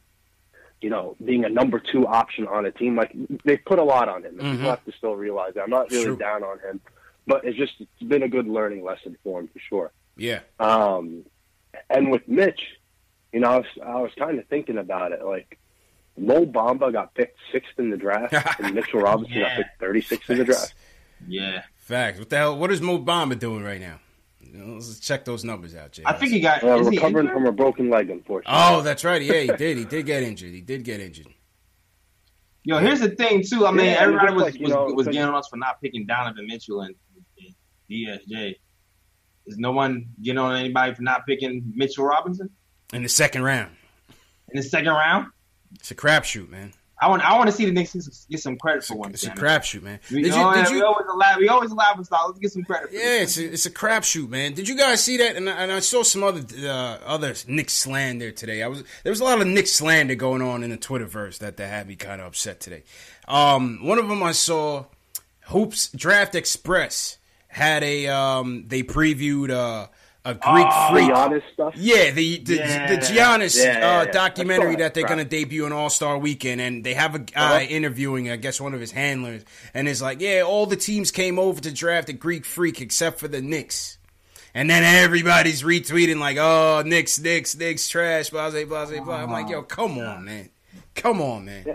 you 0.86 0.90
know 0.94 1.16
being 1.30 1.44
a 1.44 1.48
number 1.60 1.78
two 1.92 2.06
option 2.06 2.46
on 2.46 2.64
a 2.66 2.70
team. 2.80 2.92
Like 2.94 3.12
they 3.44 3.56
put 3.56 3.78
a 3.80 3.82
lot 3.94 4.08
on 4.08 4.20
him, 4.26 4.38
and 4.38 4.46
Mhm. 4.48 4.50
people 4.52 4.70
have 4.70 4.84
to 4.84 4.92
still 5.00 5.16
realize 5.16 5.52
that. 5.54 5.62
I'm 5.64 5.70
not 5.78 5.90
really 5.90 6.04
True. 6.04 6.16
down 6.16 6.44
on 6.44 6.58
him, 6.60 6.80
but 7.26 7.44
it's 7.44 7.58
just 7.58 7.74
it's 7.80 8.08
been 8.14 8.22
a 8.22 8.28
good 8.36 8.46
learning 8.46 8.84
lesson 8.84 9.16
for 9.24 9.40
him 9.40 9.48
for 9.48 9.58
sure. 9.70 9.88
Yeah. 10.16 10.40
Um, 10.60 11.24
and 11.90 12.10
with 12.12 12.26
Mitch, 12.28 12.60
you 13.32 13.40
know, 13.40 13.48
I 13.50 13.56
was, 13.58 13.66
I 13.84 13.96
was 14.00 14.12
kind 14.16 14.38
of 14.38 14.46
thinking 14.46 14.78
about 14.78 15.10
it. 15.12 15.22
Like, 15.24 15.58
Mo 16.16 16.46
Bamba 16.46 16.90
got 16.92 17.14
picked 17.14 17.38
sixth 17.52 17.78
in 17.78 17.90
the 17.90 17.96
draft, 17.98 18.32
and 18.60 18.74
Mitchell 18.74 19.00
Robinson 19.00 19.34
Yeah. 19.40 19.48
got 19.48 19.56
picked 19.56 19.80
36th 19.82 20.30
in 20.30 20.38
the 20.38 20.44
draft. 20.44 20.72
Yeah, 21.28 21.62
Facts. 21.78 22.18
What 22.20 22.30
the 22.30 22.36
hell? 22.36 22.56
What 22.58 22.70
is 22.70 22.80
Mo 22.80 22.98
Bamba 22.98 23.38
doing 23.38 23.62
right 23.64 23.80
now? 23.80 23.98
You 24.56 24.64
know, 24.64 24.74
let's 24.74 24.98
check 25.00 25.26
those 25.26 25.44
numbers 25.44 25.74
out, 25.74 25.92
Jay. 25.92 26.02
I 26.06 26.14
think 26.14 26.32
he 26.32 26.40
got. 26.40 26.64
Uh, 26.64 26.78
is 26.78 26.88
he 26.88 26.96
recovering 26.96 27.28
from 27.28 27.44
a 27.44 27.52
broken 27.52 27.90
leg, 27.90 28.08
unfortunately. 28.08 28.58
Oh, 28.58 28.80
that's 28.80 29.04
right. 29.04 29.20
Yeah, 29.20 29.40
he 29.40 29.48
did. 29.48 29.76
He 29.76 29.84
did 29.84 30.06
get 30.06 30.22
injured. 30.22 30.52
He 30.52 30.62
did 30.62 30.82
get 30.82 30.98
injured. 30.98 31.26
Yo, 32.64 32.78
here's 32.78 33.00
the 33.00 33.10
thing 33.10 33.42
too. 33.42 33.66
I 33.66 33.70
mean, 33.70 33.84
Yeah, 33.84 33.96
everybody 34.00 34.32
was 34.32 34.42
like, 34.44 34.60
was, 34.60 34.70
know, 34.70 34.86
was 34.86 35.06
getting 35.06 35.20
on 35.20 35.34
us 35.34 35.46
for 35.48 35.56
not 35.56 35.80
picking 35.82 36.06
Donovan 36.06 36.46
Mitchell 36.46 36.80
and, 36.80 36.94
and 37.38 37.54
DSJ. 37.90 38.56
Is 39.46 39.58
no 39.58 39.72
one 39.72 40.06
getting 40.22 40.38
on 40.38 40.56
anybody 40.56 40.94
for 40.94 41.02
not 41.02 41.26
picking 41.26 41.74
Mitchell 41.76 42.06
Robinson 42.06 42.48
In 42.94 43.02
the 43.02 43.08
second 43.10 43.42
round. 43.42 43.76
in 44.52 44.56
the 44.56 44.62
second 44.62 44.88
round? 44.88 45.26
It's 45.74 45.90
a 45.90 45.94
crapshoot, 45.94 46.48
man. 46.48 46.72
I 46.98 47.08
want 47.08 47.22
I 47.22 47.36
want 47.36 47.50
to 47.50 47.52
see 47.52 47.66
the 47.66 47.72
Knicks 47.72 47.92
get 47.92 48.02
some- 48.04 48.12
get 48.30 48.40
some 48.40 48.56
credit 48.56 48.78
It's 48.78 48.88
for 48.88 48.96
one. 48.96 49.10
it's 49.12 49.24
a 49.24 49.30
crapshoot, 49.30 49.82
man. 49.82 50.00
We, 50.10 50.22
Did 50.22 50.34
you? 50.34 50.54
Did 50.54 50.66
yeah, 50.68 50.70
we 50.72 50.80
always 50.80 51.06
allow 51.06 51.38
we 51.38 51.48
always 51.48 51.70
for 51.70 52.04
style. 52.04 52.26
Let's 52.28 52.38
get 52.38 52.52
some 52.52 52.64
credit. 52.64 52.88
For 52.88 52.94
Yeah, 52.96 53.20
it's 53.22 53.36
a, 53.36 53.52
it's 53.52 53.66
a 53.66 53.70
crapshoot, 53.70 54.30
man. 54.30 54.54
Did 54.54 54.66
you 54.66 54.76
guys 54.78 55.04
see 55.04 55.18
that? 55.18 55.36
And 55.36 55.50
I, 55.50 55.52
and 55.62 55.72
I 55.72 55.80
saw 55.80 56.02
some 56.02 56.22
other 56.22 56.42
uh, 56.66 56.98
other 57.04 57.34
Knick 57.46 57.68
slander 57.68 58.30
today. 58.30 58.62
I 58.62 58.68
was 58.68 58.82
there 59.02 59.10
was 59.10 59.20
a 59.20 59.24
lot 59.24 59.40
of 59.42 59.46
Knick 59.46 59.66
slander 59.66 60.14
going 60.14 60.40
on 60.40 60.62
in 60.62 60.70
the 60.70 60.78
Twitterverse 60.78 61.38
that 61.38 61.58
that 61.58 61.68
had 61.68 61.86
me 61.86 61.96
kind 61.96 62.20
of 62.22 62.28
upset 62.28 62.60
today. 62.60 62.82
Um, 63.28 63.84
one 63.84 63.98
of 63.98 64.08
them 64.08 64.22
I 64.22 64.32
saw, 64.32 64.86
Hoops 65.48 65.88
Draft 65.88 66.34
Express 66.34 67.18
had 67.48 67.82
a 67.82 68.06
um, 68.06 68.64
they 68.68 68.82
previewed 68.82 69.50
uh, 69.50 69.88
a 70.26 70.34
Greek 70.34 70.66
Oh, 70.68 70.88
freak. 70.92 71.08
Giannis 71.10 71.42
stuff. 71.52 71.74
Yeah, 71.76 72.10
the 72.10 72.38
the, 72.38 72.54
Yeah. 72.56 72.86
the 72.88 72.96
Giannis 72.98 73.56
Yeah, 73.56 73.78
yeah, 73.78 73.98
uh, 74.00 74.02
yeah. 74.04 74.10
documentary 74.10 74.76
that 74.76 74.92
they're 74.94 75.04
that. 75.04 75.08
gonna 75.08 75.24
debut 75.24 75.64
on 75.64 75.72
All 75.72 75.88
Star 75.88 76.18
Weekend, 76.18 76.60
and 76.60 76.84
they 76.84 76.94
have 76.94 77.14
a 77.14 77.20
guy 77.20 77.62
Uh-huh. 77.64 77.66
interviewing, 77.70 78.30
I 78.30 78.36
guess, 78.36 78.60
one 78.60 78.74
of 78.74 78.80
his 78.80 78.90
handlers, 78.92 79.42
and 79.72 79.88
it's 79.88 80.02
like, 80.02 80.20
yeah, 80.20 80.42
all 80.42 80.66
the 80.66 80.76
teams 80.76 81.10
came 81.10 81.38
over 81.38 81.60
to 81.60 81.70
draft 81.72 82.08
a 82.08 82.12
Greek 82.12 82.44
freak 82.44 82.80
except 82.80 83.18
for 83.20 83.28
the 83.28 83.40
Knicks. 83.40 83.98
And 84.54 84.70
then 84.70 84.82
everybody's 84.84 85.62
retweeting 85.62 86.18
like, 86.18 86.38
"Oh, 86.38 86.82
Knicks, 86.84 87.18
Knicks, 87.18 87.54
Knicks, 87.54 87.88
trash, 87.88 88.30
blah, 88.30 88.48
blah, 88.50 88.64
blah, 88.64 88.86
blah." 89.00 89.16
I'm 89.16 89.30
like, 89.30 89.50
"Yo, 89.50 89.62
come 89.62 89.98
on, 89.98 90.24
man, 90.24 90.48
come 90.94 91.20
on, 91.20 91.44
man." 91.44 91.66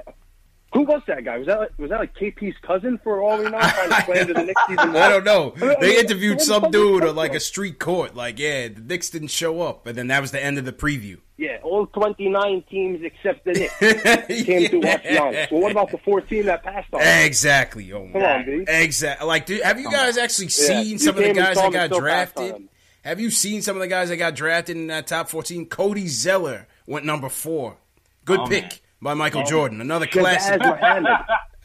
Who 0.74 0.84
was 0.84 1.02
that 1.08 1.26
guy? 1.26 1.38
Was 1.38 1.48
that 1.48 1.60
like, 1.60 1.78
was 1.78 1.90
that 1.90 2.00
like 2.00 2.16
KP's 2.16 2.56
cousin 2.62 2.98
for 3.04 3.22
all 3.22 3.38
we 3.38 3.44
know? 3.44 3.60
Trying 3.60 3.90
to 3.90 4.02
slander 4.06 4.34
the 4.34 4.44
Knicks 4.44 4.62
season 4.68 4.96
I 4.96 5.10
don't 5.10 5.26
know. 5.26 5.54
I 5.58 5.66
mean, 5.66 5.76
They 5.82 5.98
I- 5.98 6.00
interviewed 6.00 6.40
some 6.40 6.72
dude 6.72 7.04
or 7.04 7.12
like 7.12 7.34
a 7.36 7.42
street 7.42 7.78
court. 7.78 8.16
Like, 8.16 8.40
yeah, 8.40 8.70
the 8.70 8.80
Knicks 8.80 9.10
didn't 9.10 9.28
show 9.30 9.62
up, 9.62 9.86
and 9.86 9.98
then 9.98 10.08
that 10.08 10.22
was 10.22 10.32
the 10.32 10.42
end 10.42 10.58
of 10.58 10.64
the 10.64 10.72
preview. 10.72 11.18
Yeah, 11.38 11.58
all 11.64 11.88
29 11.88 12.64
teams 12.70 13.02
except 13.04 13.44
the 13.44 13.52
Knicks 13.54 13.78
came 14.46 14.70
to 14.70 14.78
watch 14.80 15.04
Giannis. 15.04 15.52
Well, 15.52 15.62
what 15.62 15.72
about 15.72 15.92
the 15.92 15.98
14 15.98 16.46
that 16.46 16.64
passed 16.64 16.94
on? 16.94 17.02
Exactly. 17.02 17.92
Oh 17.92 18.08
Come 18.14 18.22
on, 18.22 18.46
B. 18.46 18.64
Exactly. 18.68 19.28
Like, 19.28 19.46
dude, 19.46 19.62
have 19.64 19.78
you 19.80 19.92
guys 19.92 20.18
on. 20.18 20.24
actually 20.24 20.46
Yeah, 20.46 20.52
seen 20.84 20.86
you 20.88 20.98
some 21.00 21.18
of 21.18 21.24
the 21.24 21.34
guys 21.34 21.56
that 21.58 21.72
got 21.74 21.76
and 21.84 21.94
still 21.94 22.02
passed 22.02 22.38
on 22.38 22.48
drafted? 22.50 22.70
Have 23.04 23.20
you 23.20 23.32
seen 23.32 23.62
some 23.62 23.76
of 23.76 23.82
the 23.82 23.88
guys 23.88 24.10
that 24.10 24.18
got 24.18 24.36
drafted 24.36 24.78
in 24.78 24.88
that 24.88 25.08
top 25.08 25.28
14? 25.28 25.66
Cody 25.66 26.08
Zeller 26.08 26.68
went 26.86 27.04
number 27.06 27.28
four. 27.30 27.78
Good 28.24 28.40
Oh, 28.42 28.48
pick 28.48 28.62
man. 28.64 28.72
By 29.02 29.14
Michael 29.16 29.42
Oh. 29.42 29.50
Jordan. 29.50 29.82
Another 29.82 30.08
classic. 30.08 30.62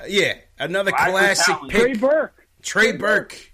Yeah, 0.08 0.34
another 0.58 0.90
Why 0.92 1.10
classic 1.10 1.46
that 1.46 1.60
one? 1.62 1.70
Trey. 1.70 1.94
Burke. 1.94 2.46
Trey 2.62 2.92
Burke. 2.92 3.52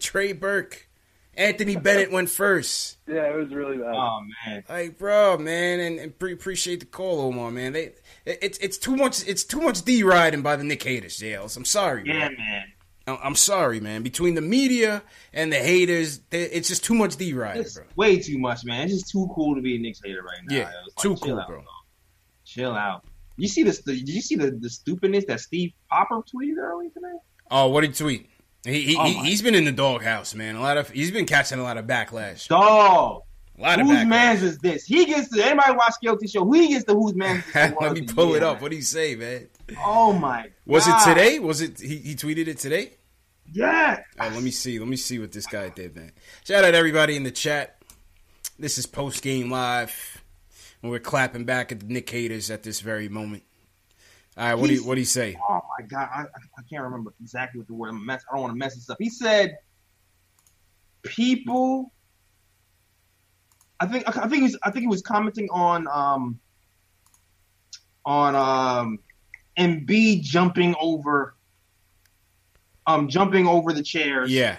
Trey 0.00 0.32
Burke. 0.32 0.88
Anthony 1.34 1.76
Bennett 1.76 2.10
went 2.10 2.30
first. 2.30 2.96
Yeah, 3.06 3.24
it 3.30 3.36
was 3.36 3.50
really 3.52 3.76
bad. 3.76 3.92
Oh 3.94 4.20
man. 4.46 4.64
Like, 4.70 4.96
bro, 4.98 5.36
man, 5.36 5.80
and, 5.80 5.98
and 5.98 6.18
pre- 6.18 6.32
appreciate 6.32 6.80
the 6.80 6.86
call, 6.86 7.20
Omar, 7.20 7.50
man. 7.50 7.74
They, 7.74 7.92
it- 8.24 8.38
it's 8.40 8.58
it's 8.58 8.78
too 8.78 8.96
much. 8.96 9.26
It's 9.28 9.44
too 9.44 9.60
much 9.60 9.82
D 9.82 10.02
riding 10.02 10.40
by 10.40 10.56
the 10.56 10.64
Knick 10.64 10.82
haters, 10.82 11.18
JLs. 11.18 11.56
I'm 11.58 11.66
sorry, 11.66 12.04
Yeah, 12.06 12.20
man. 12.20 12.36
man. 12.38 12.64
I- 13.06 13.20
I'm 13.22 13.34
sorry, 13.34 13.80
man. 13.80 14.02
Between 14.02 14.34
the 14.34 14.40
media 14.40 15.02
and 15.34 15.52
the 15.52 15.58
haters, 15.58 16.20
they- 16.30 16.44
it's 16.44 16.68
just 16.68 16.84
too 16.84 16.94
much 16.94 17.16
D 17.16 17.34
riding, 17.34 17.62
It's 17.62 17.74
bro. 17.74 17.84
way 17.96 18.18
too 18.18 18.38
much, 18.38 18.64
man. 18.64 18.84
It's 18.84 18.94
just 18.94 19.10
too 19.12 19.28
cool 19.34 19.54
to 19.56 19.60
be 19.60 19.76
a 19.76 19.78
Knicks 19.78 20.00
hater 20.02 20.22
right 20.22 20.38
now. 20.48 20.56
Yeah, 20.56 20.64
like, 20.64 20.96
too 20.96 21.16
cool, 21.16 21.38
out, 21.38 21.48
bro. 21.48 21.58
dog. 21.58 21.66
Chill 22.46 22.72
out. 22.74 23.04
You 23.36 23.48
see 23.48 23.62
this? 23.62 23.80
Did 23.80 24.08
you 24.08 24.20
see 24.20 24.36
the, 24.36 24.50
the 24.50 24.68
stupidness 24.70 25.24
that 25.26 25.40
Steve 25.40 25.72
Popper 25.90 26.16
tweeted 26.34 26.56
earlier 26.58 26.90
today? 26.90 27.16
Oh, 27.50 27.68
what 27.68 27.82
did 27.82 27.90
he 27.90 27.96
tweet? 27.96 28.28
He, 28.64 28.82
he, 28.82 28.96
Oh, 28.98 29.04
he 29.04 29.14
he's 29.24 29.42
been 29.42 29.54
in 29.54 29.64
the 29.64 29.72
doghouse, 29.72 30.34
man. 30.34 30.54
A 30.56 30.60
lot 30.60 30.76
of 30.76 30.90
he's 30.90 31.10
been 31.10 31.26
catching 31.26 31.58
a 31.58 31.62
lot 31.62 31.76
of 31.78 31.86
backlash. 31.86 32.48
Dog. 32.48 33.22
A 33.58 33.60
lot 33.60 33.80
of 33.80 33.86
Whose 33.86 33.96
backlash. 33.98 34.08
man's 34.08 34.42
is 34.42 34.58
this? 34.58 34.84
He 34.84 35.04
gets 35.04 35.28
to 35.30 35.44
anybody 35.44 35.72
watch 35.72 35.94
Guilty 36.00 36.26
Show. 36.28 36.44
Who 36.44 36.54
he 36.54 36.68
gets 36.68 36.84
to 36.84 36.94
whose 36.94 37.14
man's 37.14 37.44
this? 37.52 37.72
Let 37.80 37.92
me 37.92 38.02
pull 38.02 38.34
it 38.34 38.42
up. 38.42 38.60
What 38.62 38.70
did 38.70 38.76
he 38.76 38.82
say, 38.82 39.14
man? 39.16 39.48
Oh 39.84 40.12
my! 40.12 40.50
Was 40.66 40.86
God. 40.86 41.00
it 41.08 41.14
today? 41.14 41.38
Was 41.38 41.60
it 41.60 41.80
he, 41.80 41.96
he 41.96 42.14
tweeted 42.14 42.46
it 42.46 42.58
today? 42.58 42.94
Yeah. 43.52 44.00
Oh, 44.18 44.28
let 44.28 44.42
me 44.42 44.50
see. 44.50 44.78
Let 44.78 44.88
me 44.88 44.96
see 44.96 45.18
what 45.18 45.32
this 45.32 45.46
guy 45.46 45.68
did, 45.68 45.94
man. 45.94 46.12
Shout 46.44 46.64
out 46.64 46.74
everybody 46.74 47.16
in 47.16 47.22
the 47.22 47.30
chat. 47.30 47.76
This 48.58 48.78
is 48.78 48.86
post 48.86 49.22
game 49.22 49.50
live, 49.50 50.11
and 50.82 50.90
we're 50.90 50.98
clapping 50.98 51.44
back 51.44 51.72
at 51.72 51.80
the 51.80 51.86
Knick 51.86 52.10
haters 52.10 52.50
at 52.50 52.62
this 52.62 52.80
very 52.80 53.08
moment. 53.08 53.44
All 54.36 54.44
right, 54.44 54.54
what 54.54 54.68
do 54.68 54.74
you 54.74 54.84
what 54.86 54.94
do 54.94 55.00
you 55.00 55.06
say? 55.06 55.36
Oh 55.48 55.60
my 55.78 55.86
god, 55.86 56.08
I, 56.12 56.22
I 56.22 56.62
can't 56.68 56.82
remember 56.82 57.12
exactly 57.20 57.58
what 57.58 57.68
the 57.68 57.74
word. 57.74 57.90
I'm 57.90 58.04
mess. 58.04 58.24
I 58.30 58.34
don't 58.34 58.42
want 58.42 58.52
to 58.52 58.58
mess 58.58 58.74
this 58.74 58.88
up. 58.88 58.96
He 58.98 59.10
said, 59.10 59.58
"People." 61.02 61.92
I 63.78 63.86
think 63.86 64.08
I 64.08 64.28
think 64.28 64.34
he 64.34 64.42
was 64.42 64.58
I 64.62 64.70
think 64.70 64.82
he 64.82 64.86
was 64.86 65.02
commenting 65.02 65.48
on 65.50 65.86
um 65.88 66.40
on 68.06 68.34
um 68.34 68.98
Embiid 69.58 70.22
jumping 70.22 70.74
over 70.80 71.34
um 72.86 73.08
jumping 73.08 73.46
over 73.46 73.72
the 73.72 73.82
chairs. 73.82 74.30
Yeah. 74.30 74.56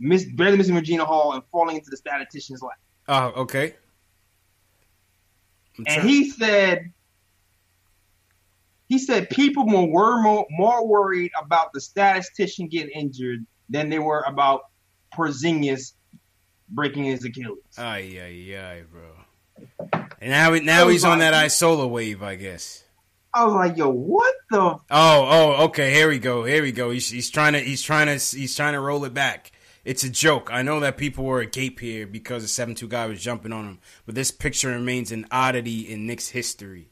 Miss 0.00 0.24
barely 0.24 0.56
missing 0.56 0.74
Regina 0.74 1.04
Hall 1.04 1.34
and 1.34 1.42
falling 1.52 1.76
into 1.76 1.90
the 1.90 1.96
statistician's 1.96 2.62
lap. 2.62 2.78
Oh, 3.08 3.42
okay. 3.42 3.76
And 5.86 6.08
he 6.08 6.30
said, 6.30 6.92
he 8.88 8.98
said 8.98 9.30
people 9.30 9.64
more 9.64 9.88
were 9.88 10.22
more, 10.22 10.46
more 10.50 10.86
worried 10.86 11.32
about 11.40 11.72
the 11.72 11.80
statistician 11.80 12.68
getting 12.68 12.90
injured 12.90 13.44
than 13.68 13.90
they 13.90 13.98
were 13.98 14.24
about 14.26 14.62
Porzingis 15.12 15.92
breaking 16.68 17.04
his 17.04 17.24
Achilles. 17.24 17.58
Ay, 17.76 18.18
ay, 18.20 18.56
ay, 18.56 18.82
bro. 18.90 20.04
And 20.20 20.30
now, 20.30 20.50
now 20.50 20.88
he's 20.88 21.04
on 21.04 21.18
that 21.18 21.34
Isola 21.34 21.86
wave, 21.86 22.22
I 22.22 22.36
guess. 22.36 22.84
I 23.34 23.44
was 23.44 23.54
like, 23.54 23.76
yo, 23.76 23.90
what 23.90 24.34
the? 24.50 24.60
Oh, 24.60 24.80
oh, 24.90 25.64
okay. 25.66 25.92
Here 25.92 26.08
we 26.08 26.18
go. 26.18 26.44
Here 26.44 26.62
we 26.62 26.72
go. 26.72 26.90
He's, 26.90 27.10
he's 27.10 27.30
trying 27.30 27.52
to, 27.52 27.60
he's 27.60 27.82
trying 27.82 28.06
to, 28.06 28.12
he's 28.36 28.54
trying 28.56 28.72
to 28.72 28.80
roll 28.80 29.04
it 29.04 29.12
back. 29.12 29.52
It's 29.86 30.02
a 30.02 30.10
joke. 30.10 30.50
I 30.52 30.62
know 30.62 30.80
that 30.80 30.96
people 30.96 31.24
were 31.24 31.38
agape 31.40 31.78
here 31.78 32.08
because 32.08 32.42
the 32.42 32.48
seven 32.48 32.74
two 32.74 32.88
guy 32.88 33.06
was 33.06 33.22
jumping 33.22 33.52
on 33.52 33.64
him, 33.66 33.78
but 34.04 34.16
this 34.16 34.32
picture 34.32 34.68
remains 34.70 35.12
an 35.12 35.26
oddity 35.30 35.82
in 35.82 36.06
Knick's 36.08 36.30
history. 36.30 36.88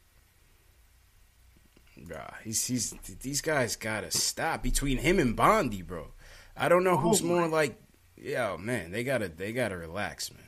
Bruh, 2.00 2.34
he's, 2.44 2.64
he's, 2.66 2.90
these 3.22 3.40
guys 3.40 3.74
gotta 3.74 4.12
stop 4.12 4.62
between 4.62 4.98
him 4.98 5.18
and 5.18 5.34
Bondy, 5.34 5.82
bro. 5.82 6.08
I 6.56 6.68
don't 6.68 6.84
know 6.84 6.96
who's 6.96 7.20
Oh, 7.20 7.24
more 7.26 7.48
like, 7.48 7.80
yeah, 8.16 8.52
oh, 8.52 8.58
man. 8.58 8.92
They 8.92 9.02
gotta, 9.02 9.28
they 9.28 9.52
gotta 9.52 9.76
relax, 9.76 10.30
man. 10.30 10.40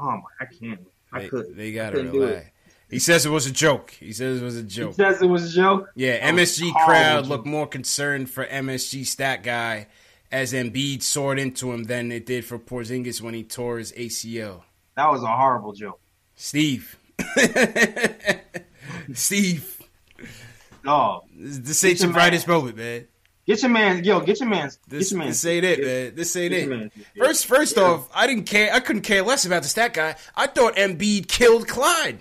Oh 0.00 0.12
my, 0.12 0.20
I 0.40 0.44
can't. 0.46 0.80
I 1.12 1.20
They, 1.20 1.28
could. 1.28 1.54
they 1.56 1.72
gotta 1.72 2.02
relax. 2.02 2.46
He 2.88 2.98
says 2.98 3.26
it 3.26 3.30
was 3.30 3.46
a 3.46 3.50
joke. 3.52 3.90
He 3.90 4.12
says 4.14 4.40
it 4.40 4.44
was 4.44 4.56
a 4.56 4.62
joke. 4.62 4.90
He 4.96 5.02
says 5.02 5.20
it 5.20 5.26
was 5.26 5.52
a 5.52 5.54
joke. 5.54 5.90
Yeah, 5.94 6.18
Oh, 6.22 6.28
MSG 6.32 6.72
crowd 6.86 7.26
looked 7.26 7.44
more 7.46 7.66
concerned 7.66 8.30
for 8.30 8.46
MSG 8.46 9.04
stat 9.06 9.42
guy 9.42 9.88
as 10.30 10.52
Embiid 10.52 11.02
soared 11.02 11.38
into 11.38 11.72
him 11.72 11.84
than 11.84 12.12
it 12.12 12.26
did 12.26 12.44
for 12.44 12.58
Porzingis 12.58 13.20
when 13.20 13.34
he 13.34 13.42
tore 13.44 13.78
his 13.78 13.92
ACL. 13.92 14.62
That 14.96 15.10
was 15.10 15.22
a 15.22 15.26
horrible 15.28 15.72
joke. 15.72 16.00
Steve, 16.34 16.96
Steve, 19.14 19.78
Dog, 20.84 21.24
this 21.36 21.84
ain't 21.84 21.98
your 22.00 22.08
your 22.08 22.14
brightest 22.14 22.46
moment, 22.46 22.76
man. 22.76 23.06
get 23.46 23.60
your 23.62 23.70
man, 23.70 24.04
yo, 24.04 24.20
get 24.20 24.38
your 24.40 24.48
man, 24.48 24.70
This, 24.86 25.08
get 25.08 25.10
your 25.12 25.18
man. 25.18 25.28
this 25.28 25.44
ain't 25.46 25.64
it, 25.64 25.80
man. 25.84 26.14
This 26.14 26.36
ain't 26.36 26.52
Get 26.52 26.70
it. 26.70 26.92
First, 27.18 27.46
first 27.46 27.76
Yeah. 27.76 27.82
off, 27.84 28.08
I 28.14 28.26
didn't 28.26 28.44
care. 28.44 28.72
I 28.72 28.80
couldn't 28.80 29.02
care 29.02 29.22
less 29.22 29.44
about 29.44 29.62
the 29.62 29.68
stat 29.68 29.94
guy. 29.94 30.14
I 30.36 30.46
thought 30.46 30.76
Embiid 30.76 31.26
killed 31.28 31.66
Clyde, 31.66 32.20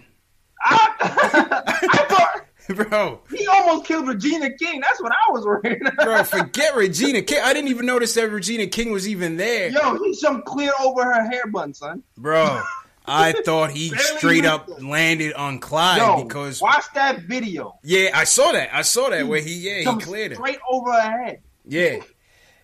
I 0.64 2.06
thought 2.10 2.47
bro. 2.76 3.20
he 3.36 3.48
almost 3.48 3.86
killed 3.86 4.08
Regina 4.08 4.50
King. 4.58 4.82
That's 4.82 5.02
what 5.02 5.12
I 5.12 5.32
was 5.32 5.46
worried. 5.46 5.82
about. 5.82 5.96
Bro, 6.06 6.24
forget 6.26 6.76
Regina 6.76 7.22
King. 7.22 7.40
I 7.44 7.54
didn't 7.54 7.70
even 7.70 7.86
notice 7.86 8.14
that 8.16 8.30
Regina 8.30 8.68
King 8.68 8.92
was 8.92 9.08
even 9.08 9.38
there. 9.38 9.70
Yo, 9.70 9.98
he 10.04 10.16
jumped 10.20 10.46
clear 10.46 10.72
over 10.82 11.04
her 11.04 11.30
hair 11.30 11.48
bun, 11.48 11.74
son. 11.74 12.04
Bro, 12.18 12.62
I 13.06 13.32
thought 13.46 13.72
he 13.72 13.90
straight 13.90 14.46
up 14.46 14.68
it. 14.70 14.84
landed 14.84 15.34
on 15.34 15.60
Clyde 15.60 15.98
Yo, 16.00 16.24
because 16.24 16.62
watch 16.62 16.86
that 16.94 17.22
video. 17.22 17.80
yeah, 17.84 18.10
I 18.14 18.26
saw 18.26 18.52
that. 18.52 18.70
I 18.76 18.82
saw 18.82 19.10
that 19.10 19.26
where 19.28 19.42
he 19.42 19.54
yeah 19.56 19.92
he 19.92 20.00
cleared 20.02 20.34
it. 20.34 20.36
straight 20.36 20.60
over 20.70 20.92
her 20.92 21.24
head. 21.26 21.42
Yeah, 21.66 21.98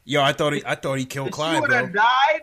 yo, 0.05 0.21
I 0.21 0.33
thought 0.33 0.53
he 0.53 0.63
I 0.65 0.75
thought 0.75 0.95
he 0.99 1.05
killed 1.05 1.27
If 1.29 1.33
she 1.33 1.35
Clyde, 1.35 1.61
would 1.61 1.69
bro. 1.69 1.77
have 1.77 1.93
died, 1.93 2.41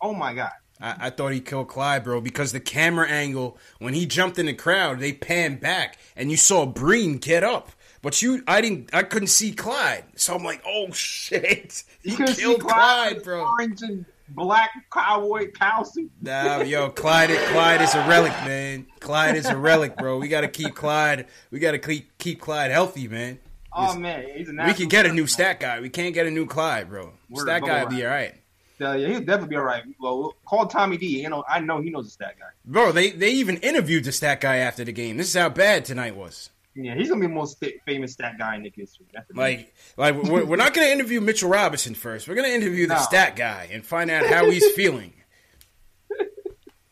oh 0.00 0.14
my 0.14 0.34
god. 0.34 0.50
I, 0.82 1.06
I 1.06 1.10
thought 1.10 1.32
he 1.32 1.40
killed 1.40 1.68
Clyde, 1.68 2.04
bro, 2.04 2.20
because 2.20 2.52
the 2.52 2.60
camera 2.60 3.08
angle 3.08 3.56
when 3.78 3.94
he 3.94 4.04
jumped 4.04 4.38
in 4.38 4.46
the 4.46 4.54
crowd, 4.54 4.98
they 4.98 5.12
panned 5.12 5.60
back 5.60 5.96
and 6.16 6.30
you 6.30 6.36
saw 6.36 6.66
Breen 6.66 7.18
get 7.18 7.44
up. 7.44 7.70
But 8.02 8.20
you, 8.20 8.42
I 8.48 8.60
didn't, 8.60 8.90
I 8.92 9.04
couldn't 9.04 9.28
see 9.28 9.52
Clyde, 9.52 10.04
so 10.16 10.34
I'm 10.34 10.42
like, 10.42 10.60
oh 10.66 10.90
shit, 10.92 11.84
he 12.02 12.10
You 12.10 12.16
could 12.16 12.28
see 12.30 12.42
killed 12.42 12.62
Clyde, 12.62 13.14
with 13.14 13.24
bro. 13.24 13.46
Orange 13.46 13.82
and 13.82 14.04
black 14.28 14.70
cowboy 14.92 15.52
cow. 15.52 15.84
Nah, 16.20 16.62
yo, 16.62 16.90
Clyde, 16.90 17.30
Clyde 17.30 17.80
is 17.80 17.94
a 17.94 18.06
relic, 18.08 18.32
man. 18.44 18.86
Clyde 19.00 19.36
is 19.36 19.46
a 19.46 19.56
relic, 19.56 19.96
bro. 19.96 20.18
We 20.18 20.28
gotta 20.28 20.48
keep 20.48 20.74
Clyde. 20.74 21.26
We 21.50 21.60
gotta 21.60 21.78
keep 21.78 22.16
keep 22.18 22.40
Clyde 22.40 22.70
healthy, 22.70 23.06
man. 23.08 23.38
Oh 23.72 23.96
man, 23.96 24.26
he's 24.34 24.48
a 24.48 24.52
We 24.66 24.74
can 24.74 24.88
get 24.88 25.06
a 25.06 25.12
new 25.12 25.26
stat 25.26 25.60
guy. 25.60 25.80
We 25.80 25.88
can't 25.88 26.14
get 26.14 26.26
a 26.26 26.30
new 26.30 26.46
Clyde, 26.46 26.88
bro. 26.88 27.12
Word, 27.30 27.42
stat 27.42 27.62
guy 27.62 27.84
will 27.84 27.90
be 27.90 28.04
all 28.04 28.10
right, 28.10 28.34
Uh, 28.82 28.92
yeah, 28.94 29.08
he'll 29.08 29.20
definitely 29.20 29.48
be 29.48 29.56
all 29.56 29.62
right. 29.64 29.84
Well, 30.00 30.34
call 30.44 30.66
Tommy 30.66 30.96
D. 30.96 31.22
You 31.22 31.28
know, 31.28 31.44
I 31.48 31.60
know 31.60 31.80
he 31.80 31.90
knows 31.90 32.06
the 32.06 32.10
stat 32.10 32.34
guy. 32.38 32.46
bro. 32.64 32.92
They 32.92 33.10
they 33.10 33.30
even 33.30 33.56
interviewed 33.58 34.04
the 34.04 34.12
stat 34.12 34.40
guy 34.40 34.56
after 34.56 34.84
the 34.84 34.92
game. 34.92 35.16
This 35.16 35.28
is 35.28 35.34
how 35.40 35.48
bad 35.48 35.84
tonight 35.84 36.16
was. 36.16 36.50
Yeah, 36.74 36.94
he's 36.94 37.08
gonna 37.10 37.20
be 37.20 37.26
the 37.26 37.34
most 37.34 37.62
famous 37.84 38.14
stat 38.14 38.36
guy 38.38 38.56
in 38.56 38.62
the 38.62 38.72
history. 38.74 39.04
Like, 39.34 39.74
like 39.98 40.14
we're, 40.22 40.44
we're 40.46 40.56
not 40.56 40.72
gonna 40.72 40.86
interview 40.88 41.20
Mitchell 41.20 41.50
Robinson 41.50 41.94
first. 41.94 42.26
We're 42.28 42.34
gonna 42.34 42.48
interview 42.48 42.86
the 42.86 42.94
No. 42.94 43.00
stat 43.02 43.36
guy 43.36 43.68
and 43.70 43.84
find 43.84 44.10
out 44.10 44.26
how 44.26 44.50
he's 44.50 44.66
feeling. 44.72 45.12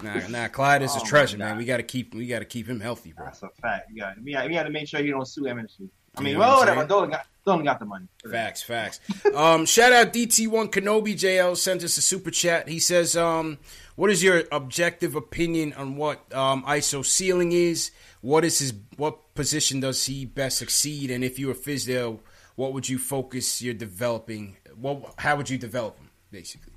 Nah, 0.03 0.27
nah. 0.29 0.49
Clyde 0.49 0.81
is 0.83 0.93
Oh 0.97 1.03
a 1.03 1.07
treasure, 1.07 1.37
man. 1.37 1.59
We 1.59 1.67
gotta 1.67 1.83
keep 1.83 2.15
we 2.15 2.27
gotta 2.27 2.47
keep 2.47 2.67
him 2.67 2.81
healthy, 2.81 3.13
bro. 3.13 3.27
That's 3.27 3.43
a 3.43 3.51
fact. 3.61 3.91
You 3.91 4.01
got, 4.01 4.15
we 4.23 4.33
got, 4.33 4.49
we 4.49 4.55
got 4.55 4.63
to 4.63 4.71
make 4.71 4.89
sure 4.89 5.01
he 5.03 5.11
don't 5.11 5.27
sue 5.29 5.43
MSG. 5.43 5.91
I 6.17 6.21
mean, 6.21 6.33
You 6.33 6.35
know 6.35 6.41
well, 6.41 6.59
whatever. 6.59 6.87
Don't 6.87 7.11
got, 7.11 7.65
got 7.65 7.79
the 7.79 7.87
money. 7.87 8.07
Facts, 8.29 8.63
facts. 8.63 9.01
Um, 9.35 9.65
shout 9.65 9.93
out 9.93 10.13
DT1 10.13 10.71
Kenobi 10.71 11.15
JL 11.15 11.57
sent 11.57 11.83
us 11.83 11.97
a 11.97 12.03
super 12.03 12.31
chat. 12.31 12.69
He 12.69 12.81
says, 12.81 13.17
um, 13.17 13.59
what 13.97 14.11
is 14.11 14.23
your 14.23 14.45
objective 14.51 15.15
opinion 15.15 15.73
on 15.75 15.97
what 15.97 16.33
um, 16.35 16.65
ISO 16.65 17.05
ceiling 17.05 17.53
is? 17.53 17.91
What 18.23 18.45
is 18.45 18.59
his 18.59 18.75
what 18.97 19.35
position 19.35 19.81
does 19.81 20.05
he 20.07 20.27
best 20.27 20.59
succeed? 20.59 21.11
And 21.11 21.25
if 21.25 21.39
you 21.39 21.47
were 21.47 21.55
Fizdale, 21.55 22.21
what 22.57 22.73
would 22.73 22.89
you 22.89 22.99
focus 22.99 23.63
your 23.63 23.75
developing? 23.75 24.57
What 24.75 25.15
how 25.19 25.37
would 25.37 25.49
you 25.49 25.59
develop 25.59 25.99
him 25.99 26.11
basically? 26.31 26.73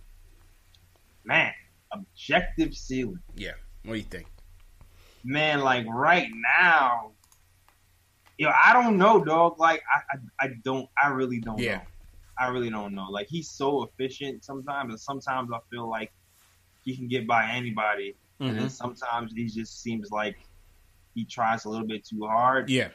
Man, 1.26 1.54
objective 1.92 2.74
ceiling. 2.74 3.20
Yeah. 3.36 3.54
What 3.84 3.94
do 3.94 4.00
you 4.00 4.06
think? 4.06 4.28
Man, 5.24 5.62
like 5.62 5.86
right 5.88 6.28
now, 6.60 7.12
yo, 8.44 8.52
I 8.64 8.74
don't 8.74 8.98
know, 8.98 9.24
dog. 9.24 9.60
Like 9.60 9.82
I, 9.94 10.00
I, 10.42 10.46
I 10.46 10.50
don't, 10.64 10.88
I 11.02 11.08
really 11.10 11.40
don't 11.40 11.60
Yeah. 11.60 11.78
know. 11.78 11.82
I 12.38 12.48
really 12.48 12.70
don't 12.70 12.94
know. 12.96 13.08
Like 13.10 13.28
he's 13.28 13.50
so 13.50 13.84
efficient 13.84 14.44
sometimes, 14.44 14.92
and 14.92 15.00
sometimes 15.00 15.50
I 15.54 15.60
feel 15.72 15.88
like 15.90 16.12
he 16.84 16.96
can 16.98 17.08
get 17.08 17.28
by 17.28 17.50
anybody, 17.52 18.16
and 18.40 18.58
then 18.58 18.66
Mhm. 18.68 18.72
sometimes 18.72 19.32
he 19.34 19.46
just 19.46 19.82
seems 19.82 20.10
like 20.12 20.36
he 21.16 21.26
tries 21.26 21.66
a 21.66 21.70
little 21.70 21.88
bit 21.88 22.06
too 22.06 22.26
hard, 22.26 22.70
Yeah. 22.70 22.90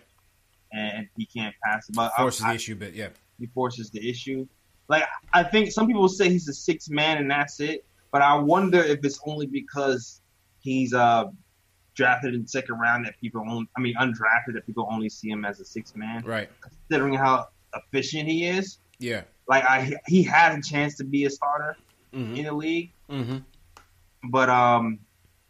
and 0.72 1.08
he 1.16 1.24
can't 1.26 1.54
pass. 1.64 1.86
But 1.94 2.12
I- 2.18 2.22
Forces 2.22 2.42
I- 2.42 2.48
the 2.50 2.54
issue, 2.56 2.74
but 2.74 2.94
yeah. 2.94 3.08
he 3.38 3.46
forces 3.46 3.90
the 3.90 4.08
issue. 4.10 4.46
Like 4.88 5.04
I 5.32 5.42
think 5.44 5.70
some 5.70 5.86
people 5.86 6.08
say 6.08 6.28
he's 6.30 6.48
a 6.48 6.52
six 6.54 6.88
man 6.90 7.18
and 7.18 7.30
that's 7.30 7.60
it, 7.60 7.84
but 8.10 8.22
I 8.22 8.34
wonder 8.34 8.78
if 8.80 9.04
it's 9.04 9.20
only 9.26 9.46
because 9.46 10.20
he's 10.60 10.92
uh 10.94 11.26
drafted 11.98 12.32
in 12.34 12.46
second 12.46 12.76
round 12.78 13.04
that 13.04 13.20
people 13.20 13.42
only 13.46 13.68
I 13.76 13.80
mean 13.80 13.94
undrafted 13.96 14.54
that 14.54 14.64
people 14.64 14.86
only 14.90 15.08
see 15.10 15.28
him 15.28 15.44
as 15.44 15.58
a 15.60 15.64
six 15.64 15.94
man. 15.96 16.22
Right. 16.24 16.48
Considering 16.60 17.14
how 17.14 17.48
efficient 17.74 18.28
he 18.28 18.46
is, 18.46 18.78
Yeah. 19.00 19.22
like 19.48 19.64
I 19.64 19.92
he 20.06 20.22
had 20.22 20.56
a 20.58 20.62
chance 20.62 20.96
to 20.98 21.04
be 21.04 21.24
a 21.24 21.30
starter 21.30 21.76
Mhm. 22.14 22.36
in 22.38 22.44
the 22.46 22.52
league, 22.54 22.92
Mm-hmm. 23.10 23.38
but 24.30 24.48
um. 24.48 25.00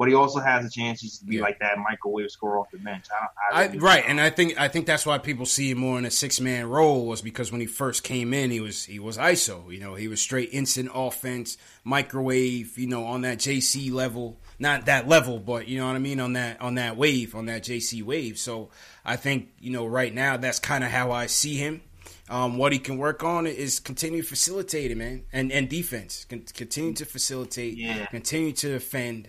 But 0.01 0.07
he 0.07 0.15
also 0.15 0.39
has 0.39 0.65
a 0.65 0.71
chance 0.71 1.01
just 1.01 1.19
to 1.23 1.27
be 1.27 1.41
like 1.41 1.59
that 1.59 1.77
microwave 1.77 2.31
scorer 2.31 2.61
off 2.61 2.71
the 2.71 2.79
bench. 2.79 3.07
I, 3.11 3.27
I 3.53 3.65
I, 3.65 3.69
right, 3.79 4.05
and 4.07 4.21
I 4.21 4.31
think 4.31 4.57
I 4.57 4.69
think 4.69 4.87
that's 4.87 5.05
why 5.05 5.19
people 5.19 5.45
see 5.45 5.73
him 5.73 5.79
more 5.79 5.99
in 5.99 6.05
a 6.05 6.11
six 6.13 6.39
man 6.41 6.69
role 6.69 7.05
was 7.07 7.21
because 7.21 7.51
when 7.51 7.61
he 7.61 7.67
first 7.67 8.05
came 8.05 8.33
in, 8.33 8.53
he 8.53 8.61
was 8.61 8.85
he 8.85 9.01
was 9.01 9.19
ISO. 9.19 9.73
You 9.75 9.81
know, 9.81 9.97
he 9.97 10.07
was 10.07 10.23
straight 10.23 10.51
instant 10.53 10.89
offense, 10.95 11.59
microwave. 11.83 12.79
You 12.79 12.87
know, 12.87 13.07
on 13.07 13.23
that 13.23 13.39
JC 13.39 13.91
level, 13.91 14.39
not 14.59 14.87
that 14.87 15.07
level, 15.09 15.39
but 15.39 15.69
you 15.69 15.79
know 15.79 15.87
what 15.87 15.97
I 15.97 16.01
mean 16.01 16.21
on 16.21 16.33
that 16.35 16.61
on 16.61 16.75
that 16.77 16.97
wave, 16.97 17.35
on 17.35 17.47
that 17.47 17.63
JC 17.65 18.03
wave. 18.03 18.39
So 18.39 18.71
I 19.05 19.17
think 19.17 19.51
you 19.61 19.71
know 19.71 19.87
right 19.87 20.13
now 20.15 20.37
that's 20.37 20.59
kind 20.59 20.83
of 20.85 20.91
how 20.91 21.13
I 21.13 21.27
see 21.27 21.57
him. 21.57 21.83
Um, 22.31 22.59
what 22.59 22.73
he 22.73 22.79
can 22.79 22.99
work 22.99 23.25
on 23.25 23.47
is 23.47 23.81
continue 23.81 24.23
facilitating, 24.23 24.99
man, 24.99 25.25
and 25.33 25.51
and 25.53 25.69
defense. 25.69 26.27
Con- 26.29 26.45
continue 26.55 26.93
to 26.95 27.07
facilitate, 27.07 27.77
Yeah. 27.79 28.05
continue 28.07 28.53
to 28.53 28.69
defend 28.71 29.29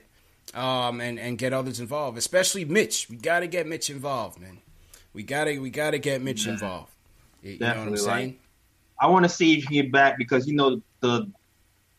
um, 0.53 0.99
and 0.99 1.19
and 1.19 1.37
get 1.37 1.53
others 1.53 1.79
involved, 1.79 2.17
especially 2.17 2.65
Mitch. 2.65 3.07
We 3.09 3.15
got 3.15 3.39
to 3.41 3.47
get 3.47 3.67
Mitch 3.67 3.89
involved, 3.89 4.39
man. 4.39 4.57
We 5.13 5.23
gotta 5.23 5.59
we 5.59 5.69
gotta 5.69 5.97
get 5.97 6.21
Mitch 6.21 6.45
Yeah. 6.45 6.53
involved. 6.53 6.91
You, 7.41 7.51
you 7.53 7.59
know 7.59 7.67
what 7.67 7.77
I'm 7.77 7.97
saying? 7.97 8.27
like- 8.27 8.39
I 9.01 9.07
want 9.07 9.23
to 9.23 9.29
see 9.29 9.53
if 9.53 9.59
he 9.59 9.65
can 9.67 9.73
get 9.75 9.91
back 9.93 10.17
because 10.17 10.45
you 10.45 10.55
know 10.55 10.81
the 10.99 11.31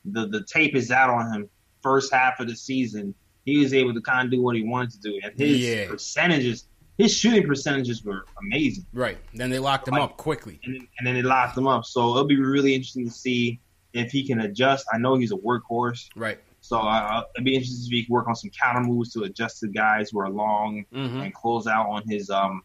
the 0.04 0.26
the 0.26 0.42
tape 0.44 0.74
is 0.74 0.90
out 0.90 1.08
on 1.08 1.32
him. 1.32 1.50
First 1.82 2.12
half 2.12 2.40
of 2.40 2.48
the 2.48 2.56
season, 2.56 3.14
he 3.44 3.58
was 3.58 3.72
able 3.74 3.94
to 3.94 4.00
kind 4.00 4.26
of 4.26 4.30
do 4.30 4.42
what 4.42 4.54
he 4.56 4.62
wanted 4.62 4.90
to 4.92 4.98
do, 5.00 5.18
and 5.22 5.32
his 5.38 5.58
Yeah. 5.60 5.88
percentages, 5.88 6.66
his 6.98 7.16
shooting 7.16 7.46
percentages 7.46 8.04
were 8.04 8.26
amazing. 8.42 8.84
Right. 8.92 9.18
Then 9.34 9.48
they 9.50 9.58
locked 9.58 9.88
him 9.88 9.92
Like- 9.94 10.02
up 10.02 10.16
quickly. 10.18 10.60
And 10.64 10.74
then, 10.74 10.88
and 10.98 11.06
then 11.06 11.14
they 11.14 11.22
locked 11.22 11.56
him 11.56 11.66
up. 11.66 11.84
So 11.86 12.10
it'll 12.10 12.24
be 12.26 12.38
really 12.38 12.74
interesting 12.74 13.06
to 13.06 13.10
see 13.12 13.60
if 13.94 14.12
he 14.12 14.26
can 14.26 14.40
adjust. 14.40 14.86
I 14.92 14.98
know 14.98 15.16
he's 15.16 15.32
a 15.32 15.36
workhorse, 15.36 16.08
Right. 16.14 16.38
so 16.60 16.78
uh, 16.78 17.22
it'd 17.34 17.44
be 17.44 17.54
interesting 17.54 17.78
to 17.78 17.82
see 17.84 17.88
if 17.88 17.92
he 18.00 18.04
can 18.04 18.12
work 18.12 18.28
on 18.28 18.36
some 18.36 18.50
counter 18.50 18.82
moves 18.82 19.12
to 19.14 19.22
adjust 19.22 19.60
to 19.60 19.68
guys 19.68 20.10
who 20.10 20.20
are 20.20 20.28
long 20.30 20.84
Mhm. 20.92 21.24
and 21.24 21.34
close 21.34 21.66
out 21.66 21.88
on 21.88 22.02
his 22.08 22.28
um 22.30 22.62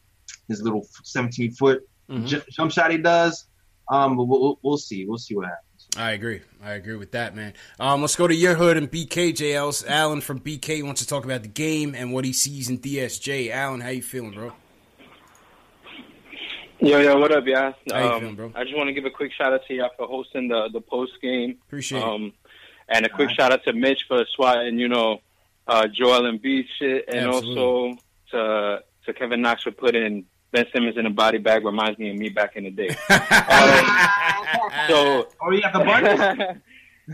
his 0.49 0.61
little 0.61 0.85
17 1.03 1.51
foot 1.53 1.87
Mhm. 2.09 2.27
ju- 2.27 2.41
jump 2.51 2.71
shot 2.71 2.91
he 2.91 2.97
does. 2.97 3.47
Um, 3.89 4.17
but 4.17 4.25
we'll, 4.25 4.59
we'll 4.63 4.77
see. 4.77 5.05
We'll 5.05 5.17
see 5.17 5.35
what 5.35 5.45
happens. 5.45 5.64
I 5.97 6.11
agree. 6.11 6.41
I 6.63 6.73
agree 6.73 6.95
with 6.95 7.11
that, 7.11 7.35
man. 7.35 7.53
Um, 7.79 8.01
let's 8.01 8.15
go 8.15 8.27
to 8.27 8.35
your 8.35 8.55
hood 8.55 8.75
and 8.77 8.91
BKJLs. 8.91 9.87
Alan 9.87 10.19
from 10.21 10.39
BK 10.39 10.83
wants 10.83 11.01
to 11.01 11.07
talk 11.07 11.23
about 11.23 11.41
the 11.43 11.47
game 11.47 11.95
and 11.95 12.11
what 12.13 12.25
he 12.25 12.33
sees 12.33 12.69
in 12.69 12.79
DSJ. 12.79 13.49
Alan, 13.51 13.79
how 13.81 13.89
you 13.89 14.01
feeling, 14.01 14.31
bro? 14.31 14.51
Yo, 16.79 16.99
yo, 16.99 17.17
what 17.17 17.31
up, 17.31 17.45
y'all? 17.45 17.73
How 17.91 17.99
you 17.99 18.05
Um, 18.11 18.19
feeling, 18.19 18.35
bro? 18.35 18.51
I 18.55 18.63
just 18.63 18.75
want 18.75 18.87
to 18.87 18.93
give 18.93 19.05
a 19.05 19.09
quick 19.09 19.31
shout 19.31 19.53
out 19.53 19.61
to 19.67 19.73
y'all 19.73 19.89
for 19.97 20.05
hosting 20.07 20.49
the 20.49 20.69
the 20.73 20.81
post 20.81 21.13
game. 21.21 21.57
Appreciate 21.67 21.99
it. 21.99 22.03
um, 22.03 22.33
And 22.89 23.05
a 23.05 23.09
quick 23.09 23.29
shout 23.31 23.51
out 23.51 23.63
to 23.63 23.73
Mitch 23.73 24.01
for 24.07 24.23
swatting, 24.35 24.77
you 24.77 24.87
know, 24.89 25.21
uh, 25.67 25.87
Joel 25.87 26.23
Embiid 26.23 26.65
shit, 26.77 27.05
and 27.07 27.27
Absolutely. 27.27 27.61
also 27.61 27.97
to 28.31 28.83
to 29.05 29.13
Kevin 29.13 29.41
Knox 29.41 29.63
for 29.63 29.71
putting 29.71 30.25
Ben 30.55 30.65
Simmons 30.73 30.97
in 30.97 31.05
a 31.05 31.09
body 31.09 31.37
bag. 31.37 31.65
Reminds 31.65 31.99
me 31.99 32.11
of 32.11 32.17
me 32.17 32.29
back 32.29 32.55
in 32.55 32.63
the 32.63 32.71
day. 32.71 32.87
um, 33.09 33.85
so, 34.87 35.27
oh, 35.41 35.51
you 35.51 35.61
got 35.61 35.73
the 35.73 35.79
bunny? 35.83 36.09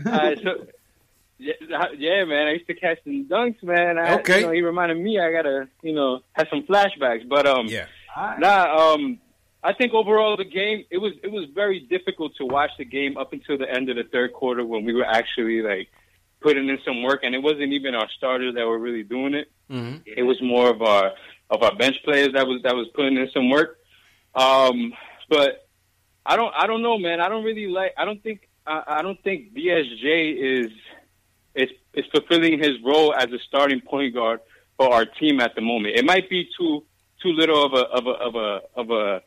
uh, 0.06 0.34
so, 0.42 0.66
yeah, 1.38 1.86
yeah, 1.98 2.24
man. 2.24 2.46
I 2.46 2.52
used 2.52 2.68
to 2.68 2.74
catch 2.74 2.98
some 3.02 3.26
dunks, 3.28 3.60
man. 3.64 3.98
I, 3.98 4.14
Okay. 4.20 4.40
You 4.40 4.46
know, 4.46 4.52
he 4.52 4.62
reminded 4.62 4.98
me. 4.98 5.18
I 5.18 5.32
gotta, 5.32 5.68
you 5.82 5.92
know, 5.92 6.20
have 6.34 6.46
some 6.50 6.62
flashbacks. 6.62 7.28
But 7.28 7.46
um, 7.46 7.66
yeah. 7.66 7.86
Nah, 8.38 8.92
um, 8.94 9.18
I 9.64 9.72
think 9.72 9.92
overall 9.92 10.36
the 10.36 10.44
game 10.44 10.84
it 10.90 10.98
was 10.98 11.12
it 11.24 11.32
was 11.32 11.48
very 11.52 11.80
difficult 11.80 12.36
to 12.36 12.44
watch 12.44 12.70
the 12.78 12.84
game 12.84 13.16
up 13.16 13.32
until 13.32 13.58
the 13.58 13.68
end 13.68 13.88
of 13.88 13.96
the 13.96 14.04
third 14.04 14.32
quarter 14.32 14.64
when 14.64 14.84
we 14.84 14.92
were 14.92 15.04
actually 15.04 15.62
like 15.62 15.88
putting 16.40 16.68
in 16.68 16.78
some 16.84 17.02
work, 17.02 17.20
and 17.24 17.34
it 17.34 17.42
wasn't 17.42 17.72
even 17.72 17.96
our 17.96 18.08
starters 18.16 18.54
that 18.54 18.66
were 18.66 18.78
really 18.78 19.02
doing 19.02 19.34
it. 19.34 19.50
Mm-hmm. 19.70 20.02
It 20.06 20.22
was 20.22 20.40
more 20.42 20.68
of 20.68 20.82
our 20.82 21.12
of 21.52 21.62
our 21.62 21.76
bench 21.76 21.96
players 22.02 22.32
that 22.32 22.46
was 22.46 22.62
that 22.62 22.74
was 22.74 22.88
putting 22.94 23.16
in 23.18 23.30
some 23.30 23.50
work. 23.50 23.78
Um, 24.34 24.94
but 25.28 25.68
I 26.24 26.34
don't 26.34 26.52
I 26.56 26.66
don't 26.66 26.82
know, 26.82 26.98
man. 26.98 27.20
I 27.20 27.28
don't 27.28 27.44
really 27.44 27.68
like. 27.68 27.92
I 27.96 28.04
don't 28.06 28.22
think 28.22 28.48
I, 28.66 28.82
I 28.86 29.02
don't 29.02 29.22
think 29.22 29.54
DSJ 29.54 30.64
is 30.64 30.72
is 31.54 31.68
is 31.94 32.06
fulfilling 32.06 32.58
his 32.58 32.80
role 32.82 33.14
as 33.14 33.30
a 33.30 33.38
starting 33.38 33.82
point 33.82 34.14
guard 34.14 34.40
for 34.78 34.92
our 34.92 35.04
team 35.04 35.40
at 35.40 35.54
the 35.54 35.60
moment. 35.60 35.94
It 35.96 36.06
might 36.06 36.28
be 36.30 36.48
too 36.56 36.84
too 37.22 37.32
little 37.32 37.64
of 37.64 37.74
a 37.74 37.84
of 37.98 38.06
a 38.06 38.10
of 38.10 38.34
a 38.34 38.60
of 38.74 38.90
a. 38.90 39.22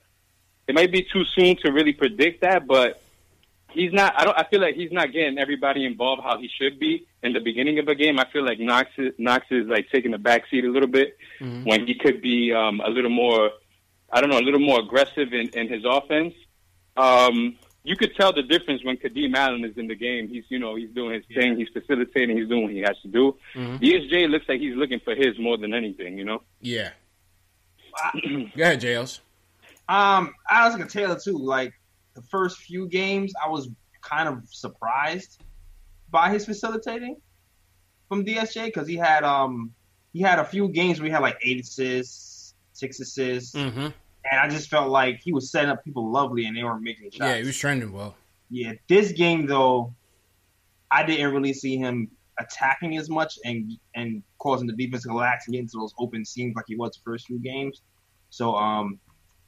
It 0.68 0.74
might 0.74 0.92
be 0.92 1.04
too 1.04 1.24
soon 1.26 1.56
to 1.58 1.72
really 1.72 1.94
predict 1.94 2.42
that, 2.42 2.66
but 2.66 3.00
he's 3.76 3.94
not. 3.94 4.14
I 4.20 4.24
don't. 4.26 4.38
I 4.38 4.46
feel 4.50 4.62
like 4.62 4.76
he's 4.76 4.92
not 4.92 5.12
getting 5.14 5.38
everybody 5.38 5.86
involved 5.86 6.24
how 6.24 6.38
he 6.40 6.50
should 6.60 6.80
be 6.80 7.06
in 7.24 7.34
the 7.34 7.40
beginning 7.40 7.78
of 7.80 7.88
a 7.88 7.96
game. 7.96 8.20
I 8.20 8.26
feel 8.32 8.44
like 8.46 8.60
Knox 8.60 8.90
is, 8.98 9.14
Knox 9.18 9.46
is 9.52 9.68
like 9.68 9.88
taking 9.92 10.12
the 10.12 10.18
back 10.18 10.44
seat 10.50 10.66
a 10.66 10.70
little 10.70 10.88
bit 10.90 11.18
Mhm. 11.42 11.66
when 11.66 11.86
he 11.86 11.94
could 11.96 12.22
be 12.22 12.52
um, 12.54 12.80
a 12.82 12.90
little 12.90 13.12
more. 13.12 13.52
I 14.12 14.22
don't 14.22 14.30
know, 14.30 14.40
a 14.40 14.46
little 14.48 14.60
more 14.60 14.80
aggressive 14.80 15.34
in, 15.34 15.50
in 15.50 15.68
his 15.68 15.84
offense. 15.86 16.34
Um, 16.96 17.58
you 17.84 17.96
could 17.96 18.16
tell 18.16 18.32
the 18.34 18.44
difference 18.44 18.84
when 18.84 18.98
Kadeem 18.98 19.36
Allen 19.36 19.64
is 19.66 19.78
in 19.78 19.88
the 19.88 19.96
game. 19.96 20.28
He's, 20.28 20.44
you 20.50 20.58
know, 20.58 20.76
he's 20.76 20.90
doing 20.92 21.14
his 21.16 21.24
thing. 21.36 21.58
He's 21.58 21.68
facilitating. 21.70 22.38
He's 22.38 22.48
doing 22.48 22.64
what 22.64 22.72
he 22.72 22.80
has 22.80 22.98
to 23.02 23.08
do. 23.08 23.36
Mhm. 23.54 23.80
DSJ 23.80 24.28
looks 24.30 24.48
like 24.48 24.60
he's 24.62 24.76
looking 24.76 25.00
for 25.02 25.14
his 25.16 25.38
more 25.38 25.58
than 25.58 25.74
anything. 25.74 26.18
You 26.18 26.26
know. 26.26 26.42
Yeah. 26.62 26.92
Go 28.14 28.64
ahead, 28.64 28.82
JLs. 28.82 29.20
Um, 29.88 30.34
I 30.50 30.66
was 30.68 30.78
like 30.78 30.86
a 30.86 30.90
Taylor 30.90 31.20
too. 31.20 31.38
Like 31.38 31.74
the 32.16 32.22
first 32.24 32.58
few 32.60 32.88
games, 32.88 33.34
I 33.44 33.50
was 33.50 33.70
kind 34.02 34.28
of 34.30 34.44
surprised 34.50 35.42
by 36.10 36.30
his 36.30 36.46
facilitating 36.46 37.18
from 38.08 38.24
DSJ 38.26 38.66
because 38.66 38.88
he 38.88 38.96
had 38.96 39.24
um 39.24 39.74
he 40.14 40.22
had 40.22 40.40
a 40.40 40.46
few 40.46 40.70
games 40.70 41.00
where 41.00 41.08
he 41.08 41.12
had 41.12 41.22
like 41.22 41.38
eight 41.44 41.60
assists, 41.62 42.54
six 42.74 43.00
assists, 43.00 43.54
Mm-hmm. 43.56 43.80
and 43.80 44.40
I 44.42 44.48
just 44.50 44.70
felt 44.70 44.90
like 44.90 45.20
he 45.22 45.34
was 45.34 45.52
setting 45.52 45.70
up 45.70 45.84
people 45.84 46.10
lovely 46.10 46.46
and 46.46 46.56
they 46.56 46.64
weren't 46.64 46.84
making 46.84 47.12
shots. 47.12 47.20
Yeah, 47.20 47.38
he 47.38 47.44
was 47.46 47.58
trending 47.58 47.92
well. 47.92 48.16
Yeah, 48.50 48.74
this 48.88 49.12
game 49.12 49.46
though, 49.48 49.94
I 50.92 51.04
didn't 51.06 51.34
really 51.34 51.54
see 51.54 51.78
him 51.78 52.10
attacking 52.40 52.96
as 52.98 53.10
much 53.10 53.40
and 53.44 53.72
and 53.96 54.22
causing 54.40 54.68
the 54.68 54.74
defense 54.74 55.04
to 55.04 55.10
relax 55.10 55.48
and 55.48 55.54
get 55.54 55.62
into 55.62 55.78
those 55.80 55.94
open 55.98 56.24
seams 56.26 56.56
like 56.56 56.66
he 56.68 56.76
was 56.76 56.92
the 56.92 57.02
first 57.04 57.28
few 57.28 57.40
games. 57.40 57.82
So 58.30 58.56
um, 58.56 59.00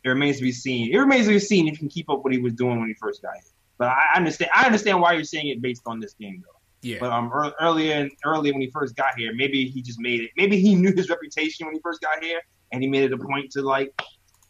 it 0.08 0.12
remains 0.12 0.38
to 0.38 0.44
be 0.44 0.54
seen. 0.54 0.94
It 0.94 0.98
remains 0.98 1.28
to 1.28 1.34
be 1.34 1.40
seen 1.40 1.68
if 1.68 1.74
he 1.74 1.80
can 1.80 1.90
keep 1.90 2.10
up 2.10 2.24
what 2.24 2.32
he 2.32 2.40
was 2.40 2.54
doing 2.54 2.80
when 2.80 2.88
he 2.88 2.94
first 2.94 3.22
got 3.22 3.34
here. 3.34 3.52
But 3.78 3.90
I 3.90 4.16
understand. 4.16 4.52
I 4.56 4.66
understand 4.66 5.02
why 5.02 5.14
you're 5.14 5.26
saying 5.26 5.50
it 5.50 5.62
based 5.62 5.82
on 5.86 6.00
this 6.00 6.14
game 6.14 6.42
though. 6.46 6.60
Yeah. 6.82 6.98
But 7.00 7.12
um, 7.12 7.30
ear- 7.36 7.54
earlier, 7.60 8.10
earlier 8.26 8.54
when 8.54 8.62
he 8.62 8.72
first 8.72 8.96
got 8.96 9.18
here, 9.18 9.34
maybe 9.36 9.68
he 9.68 9.82
just 9.82 10.00
made 10.00 10.22
it. 10.22 10.32
Maybe 10.38 10.60
he 10.60 10.76
knew 10.82 10.94
his 10.96 11.10
reputation 11.10 11.66
when 11.66 11.76
he 11.76 11.82
first 11.82 12.02
got 12.02 12.24
here, 12.24 12.40
and 12.72 12.82
he 12.82 12.90
made 12.90 13.04
it 13.04 13.14
a 13.14 13.18
point 13.18 13.52
to 13.52 13.62
like 13.62 13.94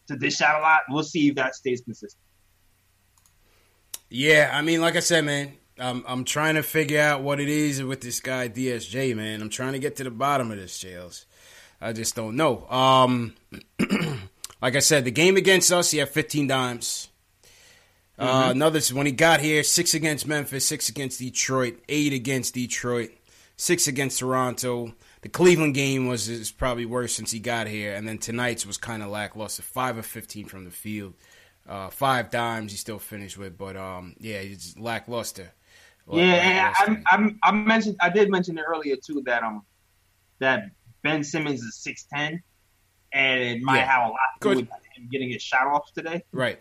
to 0.06 0.16
dish 0.16 0.40
out 0.40 0.60
a 0.60 0.62
lot. 0.62 0.80
We'll 0.88 1.02
see 1.02 1.28
if 1.28 1.34
that 1.34 1.56
stays 1.56 1.80
consistent. 1.80 2.22
Yeah, 4.08 4.50
I 4.54 4.62
mean, 4.62 4.80
like 4.80 4.94
I 4.94 5.00
said, 5.00 5.24
man, 5.24 5.54
I'm 5.78 6.04
I'm 6.06 6.24
trying 6.24 6.54
to 6.54 6.62
figure 6.62 7.00
out 7.00 7.22
what 7.22 7.40
it 7.40 7.48
is 7.48 7.82
with 7.82 8.00
this 8.00 8.20
guy 8.20 8.48
DSJ, 8.48 9.16
man. 9.16 9.42
I'm 9.42 9.50
trying 9.50 9.72
to 9.72 9.80
get 9.80 9.96
to 9.96 10.04
the 10.04 10.10
bottom 10.10 10.52
of 10.52 10.58
this, 10.58 10.78
JLs. 10.82 11.24
I 11.80 11.92
just 11.92 12.14
don't 12.14 12.36
know. 12.36 12.68
Um, 12.68 13.34
like 14.60 14.76
I 14.76 14.80
said, 14.80 15.04
the 15.04 15.10
game 15.10 15.36
against 15.36 15.72
us, 15.72 15.90
he 15.90 15.98
had 15.98 16.08
15 16.08 16.46
dimes. 16.46 17.08
Uh, 18.18 18.48
Mhm. 18.48 18.50
another 18.50 18.80
when 18.94 19.06
he 19.06 19.12
got 19.12 19.40
here, 19.40 19.62
six 19.62 19.94
against 19.94 20.26
Memphis, 20.26 20.66
six 20.66 20.88
against 20.88 21.20
Detroit, 21.20 21.78
eight 21.88 22.12
against 22.12 22.54
Detroit, 22.54 23.12
six 23.56 23.86
against 23.86 24.18
Toronto. 24.18 24.92
The 25.22 25.28
Cleveland 25.28 25.74
game 25.74 26.08
was 26.08 26.28
is 26.28 26.50
probably 26.50 26.84
worse 26.84 27.14
since 27.14 27.30
he 27.30 27.38
got 27.38 27.68
here, 27.68 27.94
and 27.94 28.08
then 28.08 28.18
tonight's 28.18 28.66
was 28.66 28.76
kind 28.76 29.04
of 29.04 29.10
lackluster. 29.10 29.62
Five 29.62 29.98
of 29.98 30.06
fifteen 30.06 30.46
from 30.46 30.64
the 30.64 30.72
field, 30.72 31.14
uh, 31.68 31.90
five 31.90 32.30
dimes 32.30 32.72
he 32.72 32.78
still 32.78 32.98
finished 32.98 33.38
with, 33.38 33.56
but 33.56 33.76
um, 33.76 34.16
yeah, 34.18 34.38
it's 34.38 34.76
lackluster. 34.76 35.52
Yeah, 36.10 36.22
and 36.82 37.04
I, 37.06 37.16
I, 37.16 37.50
I 37.50 37.52
mentioned 37.52 37.96
I 38.00 38.08
did 38.08 38.30
mention 38.30 38.58
it 38.58 38.64
earlier 38.66 38.96
too 38.96 39.22
that 39.26 39.44
um 39.44 39.62
that 40.40 40.70
Ben 41.04 41.22
Simmons 41.22 41.62
is 41.62 41.76
six 41.76 42.04
ten, 42.12 42.42
and 43.12 43.40
it 43.40 43.62
might 43.62 43.78
Yeah. 43.78 43.86
have 43.92 44.08
a 44.08 44.10
lot 44.10 44.18
to 44.34 44.40
Good. 44.40 44.54
do 44.58 44.60
with 44.60 44.84
him 44.96 45.08
getting 45.10 45.30
his 45.30 45.42
shot 45.42 45.66
off 45.66 45.92
today. 45.92 46.24
Right. 46.32 46.58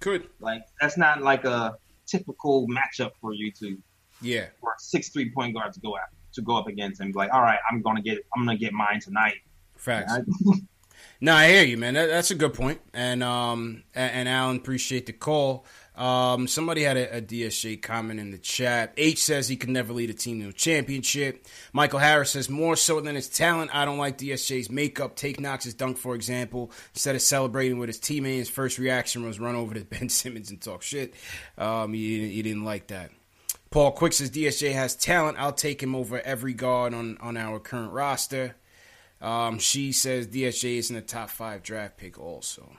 Could. 0.00 0.28
Like 0.40 0.62
that's 0.80 0.96
not 0.96 1.22
like 1.22 1.44
a 1.44 1.76
typical 2.06 2.66
matchup 2.68 3.12
for 3.20 3.34
you 3.34 3.50
to 3.52 3.76
Yeah. 4.22 4.46
for 4.60 4.70
a 4.70 4.78
six 4.78 5.10
three 5.10 5.30
point 5.30 5.54
guard 5.54 5.72
to 5.74 5.80
go 5.80 5.96
at 5.96 6.04
to 6.32 6.42
go 6.42 6.56
up 6.56 6.68
against 6.68 7.00
him. 7.00 7.10
Like, 7.12 7.32
all 7.32 7.42
right, 7.42 7.58
I'm 7.70 7.82
gonna 7.82 8.02
get 8.02 8.18
I'm 8.36 8.44
gonna 8.46 8.56
get 8.58 8.72
mine 8.72 9.00
tonight. 9.00 9.36
Facts. 9.76 10.12
No, 11.22 11.34
I 11.34 11.48
hear 11.48 11.64
you, 11.64 11.76
man. 11.76 11.94
That, 11.94 12.06
that's 12.08 12.30
a 12.30 12.34
good 12.34 12.54
point. 12.54 12.80
And 12.94 13.22
um, 13.22 13.82
and, 13.94 14.12
and 14.12 14.28
Alan, 14.28 14.56
appreciate 14.56 15.04
the 15.06 15.12
call. 15.12 15.66
Um, 15.96 16.46
somebody 16.46 16.82
had 16.82 16.96
a, 16.96 17.16
a 17.18 17.20
DSJ 17.20 17.82
comment 17.82 18.20
in 18.20 18.30
the 18.30 18.38
chat. 18.38 18.94
H 18.96 19.22
says 19.22 19.48
he 19.48 19.56
could 19.56 19.68
never 19.68 19.92
lead 19.92 20.08
a 20.08 20.14
team 20.14 20.40
to 20.40 20.48
a 20.48 20.52
championship. 20.52 21.46
Michael 21.72 21.98
Harris 21.98 22.30
says 22.30 22.48
more 22.48 22.76
so 22.76 23.00
than 23.00 23.14
his 23.16 23.28
talent. 23.28 23.70
I 23.74 23.84
don't 23.84 23.98
like 23.98 24.16
DSJ's 24.16 24.70
makeup. 24.70 25.16
Take 25.16 25.40
Knox's 25.40 25.74
dunk, 25.74 25.98
for 25.98 26.14
example. 26.14 26.70
Instead 26.94 27.16
of 27.16 27.22
celebrating 27.22 27.78
with 27.78 27.88
his 27.88 27.98
teammate, 27.98 28.38
his 28.38 28.48
first 28.48 28.78
reaction 28.78 29.24
was 29.26 29.38
run 29.40 29.56
over 29.56 29.74
to 29.74 29.84
Ben 29.84 30.08
Simmons 30.08 30.50
and 30.50 30.60
talk 30.60 30.82
shit. 30.82 31.14
Um, 31.58 31.92
he, 31.92 32.28
he 32.30 32.42
didn't 32.42 32.64
like 32.64 32.86
that. 32.86 33.10
Paul 33.70 33.92
Quick 33.92 34.14
says 34.14 34.30
DSJ 34.30 34.72
has 34.72 34.96
talent. 34.96 35.38
I'll 35.38 35.52
take 35.52 35.82
him 35.82 35.94
over 35.94 36.20
every 36.20 36.54
guard 36.54 36.94
on, 36.94 37.18
on 37.20 37.36
our 37.36 37.60
current 37.60 37.92
roster. 37.92 38.56
Um, 39.20 39.58
she 39.58 39.92
says 39.92 40.26
DSJ 40.26 40.78
isn't 40.78 40.96
a 40.96 41.02
top 41.02 41.30
five 41.30 41.62
draft 41.62 41.98
pick, 41.98 42.18
also. 42.18 42.72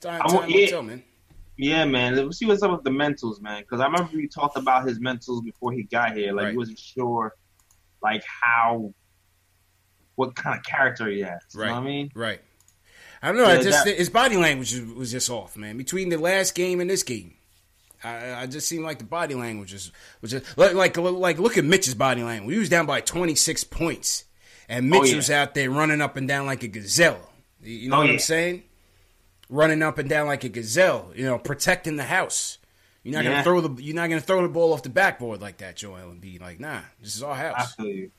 Time, 0.00 0.22
I 0.22 0.26
time 0.26 0.34
want- 0.36 0.52
will 0.52 0.66
tell, 0.66 0.82
man. 0.82 1.04
Yeah, 1.62 1.84
man. 1.84 2.16
Let's 2.16 2.38
see 2.38 2.46
what's 2.46 2.62
up 2.62 2.72
with 2.72 2.82
the 2.82 2.90
mentals, 2.90 3.40
man. 3.40 3.62
Because 3.62 3.80
I 3.80 3.84
remember 3.84 4.10
we 4.16 4.26
talked 4.26 4.56
about 4.56 4.86
his 4.86 4.98
mentals 4.98 5.44
before 5.44 5.72
he 5.72 5.84
got 5.84 6.16
here. 6.16 6.32
Like, 6.32 6.44
Right. 6.44 6.50
he 6.52 6.56
wasn't 6.58 6.78
sure, 6.78 7.34
like 8.02 8.24
how, 8.42 8.92
what 10.16 10.34
kind 10.34 10.58
of 10.58 10.64
character 10.64 11.08
he 11.08 11.20
has. 11.20 11.40
You 11.54 11.60
Right. 11.60 11.68
know 11.68 11.74
what 11.74 11.80
I 11.82 11.84
mean? 11.86 12.10
Right. 12.14 12.40
I 13.22 13.28
don't 13.28 13.36
know. 13.36 13.46
I 13.46 13.62
just 13.62 13.84
that- 13.84 13.96
his 13.96 14.10
body 14.10 14.36
language 14.36 14.72
was- 14.74 14.92
was 14.94 15.10
just 15.12 15.30
off, 15.30 15.56
man. 15.56 15.76
Between 15.76 16.08
the 16.08 16.16
last 16.16 16.54
game 16.56 16.80
and 16.80 16.90
this 16.90 17.04
game, 17.04 17.34
I, 18.02 18.42
I 18.42 18.46
just 18.46 18.66
seemed 18.66 18.82
like 18.84 18.98
the 18.98 19.04
body 19.04 19.36
language 19.36 19.72
was 19.72 19.92
was 20.20 20.32
just 20.32 20.58
like 20.58 20.74
like 20.74 20.96
like 20.96 21.38
look 21.38 21.56
at 21.56 21.64
Mitch's 21.64 21.94
body 21.94 22.24
language. 22.24 22.52
He 22.54 22.58
was 22.58 22.68
down 22.68 22.84
by 22.86 23.00
twenty 23.00 23.36
six 23.36 23.62
points, 23.62 24.24
and 24.68 24.86
oh, 24.86 24.88
Mitch 24.98 25.10
Oh, 25.10 25.12
yeah. 25.12 25.16
was 25.16 25.30
out 25.30 25.54
there 25.54 25.70
running 25.70 26.00
up 26.00 26.16
and 26.16 26.26
down 26.26 26.44
like 26.46 26.64
a 26.64 26.68
gazelle. 26.68 27.30
You 27.62 27.72
you 27.76 27.88
know 27.90 27.96
Oh, 27.96 27.98
what 28.00 28.06
yeah. 28.08 28.12
I'm 28.14 28.18
saying? 28.18 28.62
Running 29.52 29.82
up 29.82 29.98
and 29.98 30.08
down 30.08 30.26
like 30.26 30.44
a 30.44 30.48
gazelle. 30.48 31.12
You 31.14 31.24
know, 31.26 31.38
protecting 31.38 31.96
the 31.96 32.04
house. 32.04 32.58
You're 33.02 33.14
not 33.14 33.24
Yeah. 33.24 33.30
gonna 33.32 33.42
throw 33.44 33.60
the 33.60 33.82
you're 33.82 33.94
not 33.94 34.08
gonna 34.08 34.20
throw 34.20 34.42
the 34.42 34.48
ball 34.48 34.72
off 34.72 34.82
the 34.82 34.88
backboard 34.88 35.40
like 35.40 35.58
that, 35.58 35.76
Joel 35.76 35.98
Embiid. 36.12 36.40
Like, 36.40 36.58
nah, 36.58 36.80
this 37.02 37.14
is 37.16 37.22
our 37.22 37.32
I 37.32 37.36
house. 37.52 37.74
feel 37.74 37.86
you. 37.86 38.10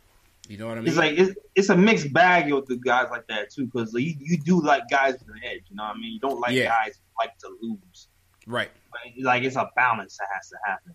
You 0.50 0.58
know 0.58 0.68
what 0.68 0.78
I 0.78 0.82
mean? 0.82 0.90
It's 0.90 0.98
like 0.98 1.18
it's, 1.18 1.36
it's 1.56 1.70
a 1.70 1.78
mixed 1.78 2.12
bag 2.14 2.52
with 2.54 2.66
the 2.68 2.76
guys 2.76 3.08
like 3.10 3.26
that 3.28 3.50
too, 3.50 3.66
because 3.66 3.94
you, 3.94 4.14
you 4.20 4.38
do 4.38 4.62
like 4.62 4.84
guys 4.90 5.14
with 5.14 5.30
an 5.30 5.40
edge. 5.44 5.64
You 5.70 5.78
know 5.78 5.84
what 5.84 5.96
I 5.96 6.00
mean? 6.00 6.14
You 6.14 6.20
don't 6.20 6.40
like 6.40 6.52
Yeah. 6.52 6.66
guys 6.68 6.96
who 6.98 7.26
like 7.26 7.38
to 7.40 7.58
lose. 7.62 8.08
right. 8.46 8.70
But 8.92 9.24
like 9.24 9.44
it's 9.44 9.56
a 9.56 9.70
balance 9.76 10.18
that 10.18 10.28
has 10.36 10.50
to 10.50 10.58
happen. 10.68 10.94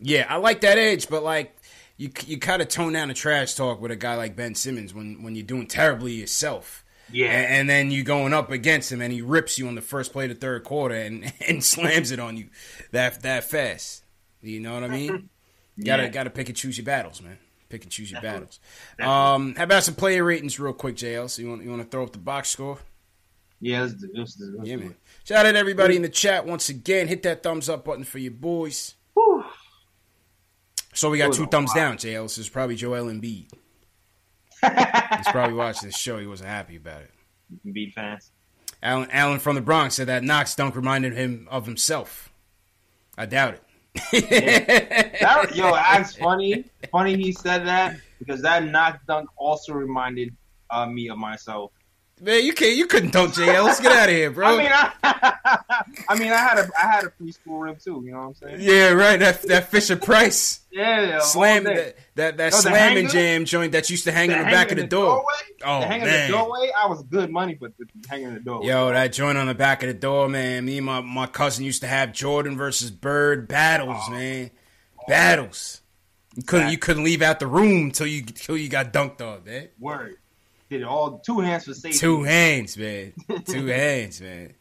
Yeah, 0.00 0.26
I 0.28 0.36
like 0.38 0.62
that 0.62 0.78
edge, 0.78 1.08
but 1.08 1.22
like 1.22 1.54
you 1.98 2.10
you 2.26 2.38
kind 2.38 2.62
of 2.62 2.68
tone 2.68 2.94
down 2.94 3.08
the 3.08 3.14
trash 3.14 3.54
talk 3.54 3.80
with 3.80 3.90
a 3.90 3.96
guy 3.96 4.14
like 4.16 4.34
Ben 4.34 4.54
Simmons 4.54 4.94
when 4.94 5.22
when 5.22 5.34
you're 5.36 5.44
doing 5.46 5.66
terribly 5.66 6.12
yourself. 6.14 6.82
Yeah. 7.12 7.30
And, 7.30 7.68
then 7.68 7.90
you 7.90 8.02
going 8.02 8.32
up 8.34 8.50
against 8.50 8.92
him 8.92 9.00
and 9.00 9.12
he 9.12 9.22
rips 9.22 9.58
you 9.58 9.66
on 9.68 9.74
the 9.74 9.80
first 9.80 10.12
play 10.12 10.24
of 10.24 10.30
the 10.30 10.34
third 10.34 10.64
quarter 10.64 10.94
and, 10.94 11.32
and 11.48 11.62
slams 11.64 12.10
it 12.10 12.20
on 12.20 12.36
you 12.36 12.48
that 12.92 13.22
that 13.22 13.44
fast. 13.44 14.04
You 14.42 14.60
know 14.60 14.74
what 14.74 14.84
I 14.84 14.88
mean? 14.88 15.28
Gotta 15.84 16.04
Yeah. 16.04 16.08
gotta 16.08 16.30
pick 16.30 16.48
and 16.48 16.56
choose 16.56 16.76
your 16.76 16.84
battles, 16.84 17.22
man. 17.22 17.38
Pick 17.68 17.82
and 17.84 17.92
choose 17.92 18.10
your 18.10 18.20
Definitely. 18.20 18.58
battles. 18.98 19.34
Um, 19.36 19.54
how 19.54 19.64
about 19.64 19.84
some 19.84 19.94
player 19.94 20.24
ratings 20.24 20.58
real 20.58 20.72
quick, 20.72 20.96
JL? 20.96 21.30
So 21.30 21.42
you 21.42 21.50
want 21.50 21.62
you 21.62 21.70
want 21.70 21.82
to 21.82 21.88
throw 21.88 22.02
up 22.02 22.12
the 22.12 22.18
box 22.18 22.48
score? 22.48 22.78
Yeah, 23.60 23.82
let's 23.82 23.94
do, 23.94 24.08
let's 24.14 24.34
do, 24.34 24.54
let's 24.56 24.68
Yeah, 24.68 24.76
man. 24.76 24.94
Shout 25.24 25.46
out 25.46 25.52
to 25.52 25.58
everybody 25.58 25.96
in 25.96 26.02
the 26.02 26.08
chat 26.08 26.46
once 26.46 26.68
again. 26.68 27.08
Hit 27.08 27.22
that 27.24 27.42
thumbs 27.42 27.68
up 27.68 27.84
button 27.84 28.04
for 28.04 28.18
your 28.18 28.32
boys. 28.32 28.94
So 30.94 31.10
we 31.10 31.18
got 31.18 31.32
two 31.32 31.46
thumbs 31.46 31.72
down, 31.74 31.96
JL. 31.96 32.24
Is 32.38 32.48
probably 32.48 32.74
Joel 32.74 33.04
Embiid. 33.04 33.52
He's 34.62 35.28
probably 35.28 35.54
watching 35.54 35.88
this 35.88 35.96
show. 35.96 36.18
He 36.18 36.26
wasn't 36.26 36.48
happy 36.48 36.76
about 36.76 37.02
it. 37.02 37.10
You 37.50 37.58
can 37.62 37.72
beat 37.72 37.94
fans. 37.94 38.30
Alan, 38.82 39.10
Alan 39.10 39.38
from 39.38 39.54
the 39.54 39.60
Bronx 39.60 39.96
said 39.96 40.06
that 40.08 40.22
Knox 40.22 40.54
dunk 40.54 40.76
reminded 40.76 41.14
him 41.14 41.48
of 41.50 41.66
himself. 41.66 42.32
I 43.16 43.26
doubt 43.26 43.54
it. 43.54 43.62
That, 45.20 45.56
yo, 45.56 45.72
that's 45.72 46.14
funny. 46.14 46.64
Funny 46.92 47.16
he 47.16 47.32
said 47.32 47.66
that 47.66 47.96
because 48.18 48.42
that 48.42 48.64
Knox 48.64 48.98
dunk 49.06 49.28
also 49.36 49.72
reminded 49.72 50.36
uh, 50.70 50.86
me 50.86 51.08
of 51.08 51.18
myself. 51.18 51.72
Man, 52.20 52.44
you 52.44 52.52
can't. 52.52 52.76
You 52.76 52.86
couldn't 52.86 53.12
dunk 53.12 53.34
JL. 53.34 53.64
Let's 53.64 53.80
get 53.80 53.92
out 53.92 54.08
of 54.08 54.14
here, 54.14 54.30
bro. 54.32 54.46
I 54.48 54.56
mean, 54.56 54.70
I, 54.72 54.92
I 56.08 56.18
mean, 56.18 56.32
I 56.32 56.36
had 56.36 56.58
a 56.58 56.68
I 56.78 56.86
had 56.86 57.04
a 57.04 57.08
preschool 57.10 57.62
rim 57.62 57.76
too. 57.76 58.02
You 58.04 58.12
know 58.12 58.18
what 58.18 58.24
I'm 58.26 58.34
saying? 58.34 58.56
yeah, 58.60 58.90
right. 58.90 59.18
That 59.18 59.42
that 59.42 59.70
Fisher 59.70 59.96
Price 59.96 60.60
Yeah, 60.72 61.02
yeah. 61.02 61.18
slam 61.20 61.64
that 61.64 61.96
that, 62.16 62.36
that 62.38 62.52
Oh, 62.54 62.56
slam 62.60 62.96
and 62.96 63.08
jam 63.08 63.44
joint 63.44 63.72
that 63.72 63.88
used 63.90 64.04
to 64.04 64.12
hang 64.12 64.30
The 64.30 64.38
on 64.38 64.44
the 64.46 64.50
back 64.50 64.72
of 64.72 64.78
in 64.78 64.84
the 64.84 64.88
door. 64.88 65.06
doorway? 65.16 65.24
Oh 65.64 65.80
the 65.80 65.86
hang 65.86 66.00
in 66.02 66.06
man, 66.06 66.30
the 66.30 66.36
doorway, 66.36 66.70
I 66.78 66.86
was 66.86 67.02
good 67.04 67.30
money 67.30 67.54
for 67.54 67.68
the 67.68 67.86
hang 68.08 68.22
in 68.24 68.34
the 68.34 68.40
doorway. 68.40 68.66
Yo, 68.66 68.90
that 68.92 69.12
joint 69.12 69.38
on 69.38 69.46
the 69.46 69.54
back 69.54 69.82
of 69.82 69.88
the 69.88 69.94
door, 69.94 70.28
man. 70.28 70.64
Me 70.64 70.78
and 70.78 70.86
my, 70.86 71.00
my 71.00 71.26
cousin 71.26 71.64
used 71.64 71.82
to 71.82 71.88
have 71.88 72.12
Jordan 72.12 72.56
versus 72.56 72.90
Bird 72.90 73.48
battles, 73.48 74.02
Oh. 74.08 74.12
man. 74.12 74.50
Battles. 75.06 75.80
You 76.34 76.42
couldn't 76.42 76.70
you 76.70 76.78
couldn't 76.78 77.02
leave 77.04 77.22
out 77.22 77.40
the 77.40 77.46
room 77.46 77.90
till 77.90 78.06
you 78.06 78.22
till 78.22 78.56
you 78.56 78.68
got 78.68 78.92
dunked 78.92 79.20
on, 79.20 79.44
man. 79.44 79.68
Word. 79.78 80.16
Did 80.70 80.82
it 80.82 80.84
all 80.84 81.18
two 81.18 81.40
hands 81.40 81.64
for 81.64 81.74
safety. 81.74 81.98
Two 81.98 82.22
hands, 82.22 82.76
man. 82.76 83.12
Two 83.46 83.66
hands, 83.68 84.20
man. 84.20 84.54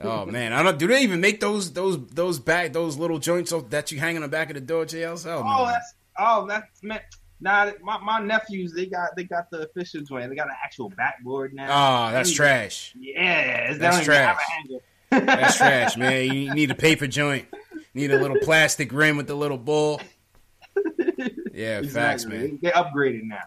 Oh 0.00 0.24
man, 0.24 0.52
I 0.52 0.62
don't. 0.62 0.78
Do 0.78 0.86
they 0.86 1.02
even 1.02 1.20
make 1.20 1.40
those 1.40 1.72
those 1.72 2.06
those 2.08 2.38
back 2.38 2.72
those 2.72 2.96
little 2.96 3.18
joints 3.18 3.52
that 3.70 3.92
you 3.92 3.98
hang 3.98 4.16
on 4.16 4.22
the 4.22 4.28
back 4.28 4.48
of 4.48 4.54
the 4.54 4.60
door, 4.60 4.84
JL? 4.86 5.22
Hell 5.22 5.38
oh, 5.38 5.40
oh, 5.40 5.42
no. 5.42 5.56
Oh, 5.58 5.66
that's 5.66 5.94
oh 6.18 6.46
that's 6.46 6.82
man. 6.82 7.00
Nah, 7.40 7.72
my, 7.82 7.98
my 7.98 8.20
nephews 8.20 8.72
they 8.72 8.86
got 8.86 9.10
they 9.16 9.24
got 9.24 9.50
the 9.50 9.68
official 9.68 10.00
joint. 10.02 10.30
They 10.30 10.36
got 10.36 10.46
an 10.46 10.54
actual 10.62 10.90
backboard 10.90 11.52
now. 11.52 12.08
Oh, 12.08 12.12
that's 12.12 12.32
trash. 12.32 12.94
Yeah, 12.98 13.70
it's 13.70 13.78
That's 13.78 13.98
they 13.98 14.04
don't 14.04 14.16
even 14.16 14.26
have 14.26 14.38
trash. 15.10 15.26
That's 15.26 15.56
trash, 15.56 15.96
man. 15.96 16.32
You 16.32 16.54
need 16.54 16.70
a 16.70 16.76
paper 16.76 17.06
joint. 17.06 17.46
Need 17.94 18.12
a 18.12 18.18
little 18.18 18.38
plastic 18.38 18.92
rim 18.92 19.16
with 19.16 19.26
the 19.26 19.34
little 19.34 19.58
ball. 19.58 20.00
Yeah, 21.52 21.82
facts, 21.82 22.24
man. 22.24 22.58
They 22.62 22.70
upgraded 22.70 23.24
now. 23.24 23.42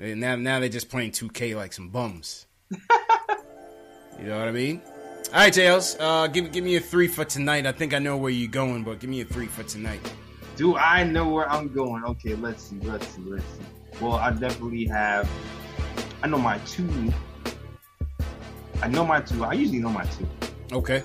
And 0.00 0.18
now, 0.18 0.34
now 0.36 0.60
they're 0.60 0.70
just 0.70 0.88
playing 0.88 1.10
2K 1.10 1.54
like 1.54 1.74
some 1.74 1.90
bums. 1.90 2.46
you 2.70 2.78
know 4.20 4.38
what 4.38 4.48
I 4.48 4.52
mean? 4.52 4.80
All 5.32 5.40
right, 5.40 5.52
JLs. 5.52 5.96
Uh, 6.00 6.26
give 6.26 6.50
give 6.50 6.64
me 6.64 6.76
a 6.76 6.80
three 6.80 7.06
for 7.06 7.24
tonight. 7.24 7.66
I 7.66 7.72
think 7.72 7.92
I 7.92 7.98
know 7.98 8.16
where 8.16 8.30
you're 8.30 8.50
going, 8.50 8.82
but 8.82 8.98
give 8.98 9.10
me 9.10 9.20
a 9.20 9.24
three 9.24 9.46
for 9.46 9.62
tonight. 9.62 10.00
Do 10.56 10.76
I 10.76 11.04
know 11.04 11.28
where 11.28 11.48
I'm 11.48 11.72
going? 11.72 12.02
Okay, 12.04 12.34
let's 12.34 12.64
see, 12.64 12.78
let's 12.80 13.06
see, 13.08 13.22
let's 13.22 13.44
see. 13.44 14.00
Well, 14.00 14.14
I 14.14 14.30
definitely 14.30 14.86
have. 14.86 15.28
I 16.22 16.28
know 16.28 16.38
my 16.38 16.58
two. 16.60 17.12
I 18.82 18.88
know 18.88 19.04
my 19.04 19.20
two. 19.20 19.44
I 19.44 19.52
usually 19.52 19.78
know 19.80 19.90
my 19.90 20.04
two. 20.04 20.26
Okay. 20.72 21.02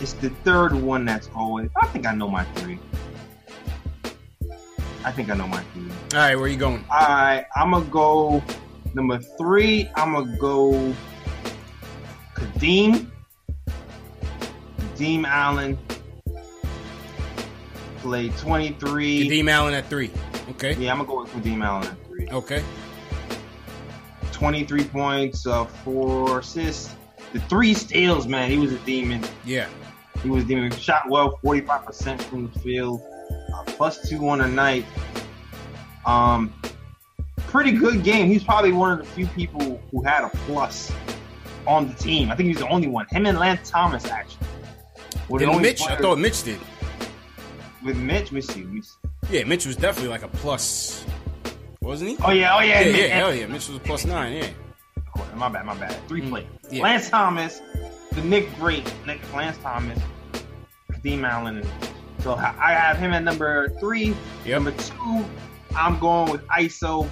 It's 0.00 0.14
the 0.14 0.30
third 0.44 0.74
one 0.74 1.04
that's 1.04 1.30
always. 1.34 1.70
I 1.80 1.86
think 1.86 2.06
I 2.06 2.14
know 2.14 2.28
my 2.28 2.44
three. 2.56 2.78
I 5.04 5.12
think 5.12 5.30
I 5.30 5.34
know 5.34 5.46
my 5.46 5.62
three. 5.72 5.90
All 6.12 6.18
right, 6.18 6.36
where 6.36 6.48
you 6.48 6.56
going? 6.56 6.84
All 6.90 7.08
right, 7.08 7.46
I'm 7.56 7.70
gonna 7.70 7.84
go 7.86 8.42
number 8.94 9.18
three. 9.18 9.88
I'm 9.96 10.12
gonna 10.12 10.36
go 10.36 10.94
Kadeem. 12.34 13.10
Kadeem 14.78 15.24
Allen 15.24 15.78
played 17.98 18.36
23. 18.38 19.28
Kadeem 19.28 19.50
Allen 19.50 19.74
at 19.74 19.88
three. 19.88 20.10
Okay. 20.50 20.74
Yeah, 20.74 20.92
I'm 20.92 20.98
gonna 20.98 21.08
go 21.08 21.22
with 21.22 21.32
Kadeem 21.32 21.64
Allen 21.64 21.86
at 21.86 22.06
three. 22.06 22.28
Okay. 22.28 22.62
23 24.32 24.84
points, 24.84 25.46
uh, 25.46 25.64
four 25.64 26.40
assists. 26.40 26.94
The 27.32 27.40
three 27.40 27.74
steals, 27.74 28.26
man. 28.26 28.50
He 28.50 28.58
was 28.58 28.72
a 28.72 28.78
demon. 28.78 29.22
Yeah. 29.44 29.68
He 30.22 30.28
was 30.28 30.44
a 30.44 30.46
demon. 30.46 30.70
Shot 30.72 31.08
well, 31.08 31.38
45% 31.44 32.20
from 32.22 32.50
the 32.50 32.58
field. 32.60 33.02
Plus 33.76 34.08
two 34.08 34.28
on 34.28 34.40
a 34.40 34.48
night. 34.48 34.84
Um, 36.06 36.52
pretty 37.46 37.72
good 37.72 38.02
game. 38.04 38.26
He's 38.28 38.44
probably 38.44 38.72
one 38.72 38.92
of 38.92 38.98
the 38.98 39.04
few 39.04 39.26
people 39.28 39.80
who 39.90 40.02
had 40.02 40.24
a 40.24 40.28
plus 40.46 40.92
on 41.66 41.88
the 41.88 41.94
team. 41.94 42.30
I 42.30 42.36
think 42.36 42.48
he's 42.48 42.58
the 42.58 42.68
only 42.68 42.88
one. 42.88 43.06
Him 43.10 43.26
and 43.26 43.38
Lance 43.38 43.70
Thomas, 43.70 44.04
actually. 44.06 44.46
were 45.28 45.38
the 45.38 45.44
Didn't 45.46 45.56
only 45.56 45.68
Mitch? 45.68 45.82
I 45.82 45.96
thought 45.96 46.18
Mitch 46.18 46.42
did. 46.42 46.58
with 47.84 47.96
Mitch, 47.96 48.32
me 48.32 48.40
see. 48.40 48.64
Me 48.64 48.80
see. 48.82 48.96
Yeah, 49.30 49.44
Mitch 49.44 49.66
was 49.66 49.76
definitely 49.76 50.10
like 50.10 50.22
a 50.22 50.28
plus, 50.28 51.04
wasn't 51.80 52.10
he? 52.10 52.16
Oh 52.24 52.30
yeah, 52.30 52.56
oh 52.56 52.60
yeah, 52.60 52.80
yeah, 52.80 52.96
yeah, 52.96 53.06
hell 53.16 53.34
yeah. 53.34 53.46
Mitch 53.46 53.68
was 53.68 53.76
a 53.76 53.80
plus 53.80 54.04
nine. 54.04 54.32
Yeah. 54.34 54.48
My 55.34 55.48
bad, 55.48 55.64
my 55.66 55.74
bad. 55.74 55.92
Three 56.08 56.22
play. 56.22 56.42
Mm, 56.42 56.72
yeah. 56.72 56.82
Lance 56.82 57.08
Thomas, 57.10 57.60
the 58.12 58.22
Knick 58.22 58.52
great 58.56 58.90
Knick 59.06 59.20
Lance 59.34 59.56
Thomas, 59.58 59.98
Kadeem 60.92 61.22
Allen. 61.28 61.58
and- 61.58 61.89
So 62.22 62.34
I 62.34 62.72
have 62.72 62.98
him 62.98 63.12
at 63.12 63.22
number 63.22 63.70
three. 63.80 64.14
Number 64.46 64.72
two, 64.72 65.24
I'm 65.74 65.98
going 65.98 66.30
with 66.30 66.46
ISO. 66.48 67.08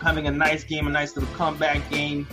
Having 0.00 0.26
a 0.26 0.30
nice 0.30 0.64
game, 0.64 0.86
a 0.86 0.90
nice 0.90 1.16
little 1.16 1.32
comeback 1.34 1.88
game. 1.90 2.26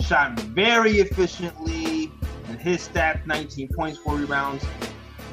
Shot 0.00 0.38
very 0.40 0.98
efficiently. 0.98 2.10
And 2.48 2.58
his 2.60 2.88
stats 2.88 3.26
19 3.26 3.68
points, 3.76 3.98
4 3.98 4.16
rebounds, 4.16 4.64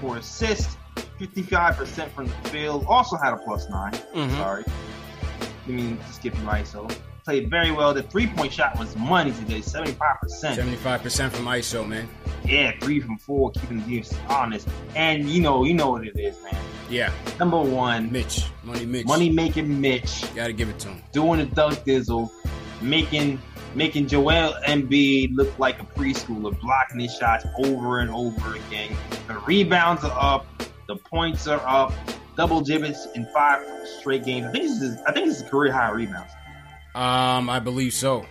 4 0.01 0.17
assists, 0.17 0.75
55% 1.19 2.09
from 2.11 2.25
the 2.27 2.49
field. 2.49 2.85
Also 2.89 3.15
had 3.15 3.33
a 3.33 3.37
plus 3.37 3.69
9. 3.69 3.93
Mhm. 3.93 4.37
Sorry. 4.37 4.63
I 5.67 5.69
mean, 5.69 5.97
to 5.97 6.13
skip 6.13 6.35
you 6.37 6.45
ISO. 6.47 6.91
Played 7.25 7.49
very 7.49 7.71
well. 7.71 7.91
The 7.91 8.03
three 8.03 8.27
point 8.27 8.53
shot 8.53 8.77
was 8.77 8.95
money 8.95 9.31
today, 9.31 9.59
75%. 9.59 10.29
Seventy-five 10.29 11.01
percent 11.01 11.33
from 11.33 11.45
ISO, 11.45 11.87
man. 11.87 12.07
Yeah, 12.45 12.71
three 12.79 12.99
from 12.99 13.17
four, 13.17 13.49
keeping 13.49 13.77
the 13.83 13.97
defense 13.97 14.19
honest. 14.29 14.67
And 14.95 15.27
you 15.27 15.41
know, 15.41 15.63
you 15.63 15.73
know 15.73 15.89
what 15.89 16.05
it 16.05 16.19
is, 16.19 16.39
man. 16.43 16.55
Yeah. 16.87 17.11
Number 17.39 17.59
one, 17.59 18.11
Mitch, 18.11 18.45
money 18.63 18.85
Mitch, 18.85 19.07
money 19.07 19.31
making 19.31 19.81
Mitch, 19.81 20.23
Got 20.35 20.47
to 20.47 20.53
give 20.53 20.69
it 20.69 20.77
to 20.81 20.89
him. 20.89 21.01
doing 21.13 21.39
the 21.39 21.47
Doug 21.47 21.73
Dizzle, 21.83 22.29
making 22.79 23.41
making 23.73 24.05
Joel 24.07 24.53
Embiid 24.67 25.35
look 25.35 25.57
like 25.57 25.81
a 25.81 25.85
preschooler, 25.85 26.57
blocking 26.61 26.99
his 26.99 27.15
shots 27.17 27.43
over 27.65 28.01
and 28.01 28.11
over 28.11 28.55
again. 28.55 28.95
The 29.27 29.39
rebounds 29.39 30.03
are 30.03 30.15
up, 30.15 30.45
the 30.87 30.95
points 30.95 31.47
are 31.47 31.61
up, 31.65 31.91
double 32.37 32.61
gibbets 32.61 33.07
in 33.15 33.25
five 33.33 33.65
straight 33.99 34.23
games. 34.23 34.45
I 34.45 34.51
think 34.51 34.65
this 34.65 34.81
is 34.83 34.97
I 35.07 35.11
think 35.11 35.25
this 35.25 35.41
is 35.41 35.49
career 35.49 35.71
high 35.71 35.89
rebounds. 35.89 36.31
Um, 36.95 37.49
I 37.49 37.59
believe 37.59 37.93
so. 37.93 38.25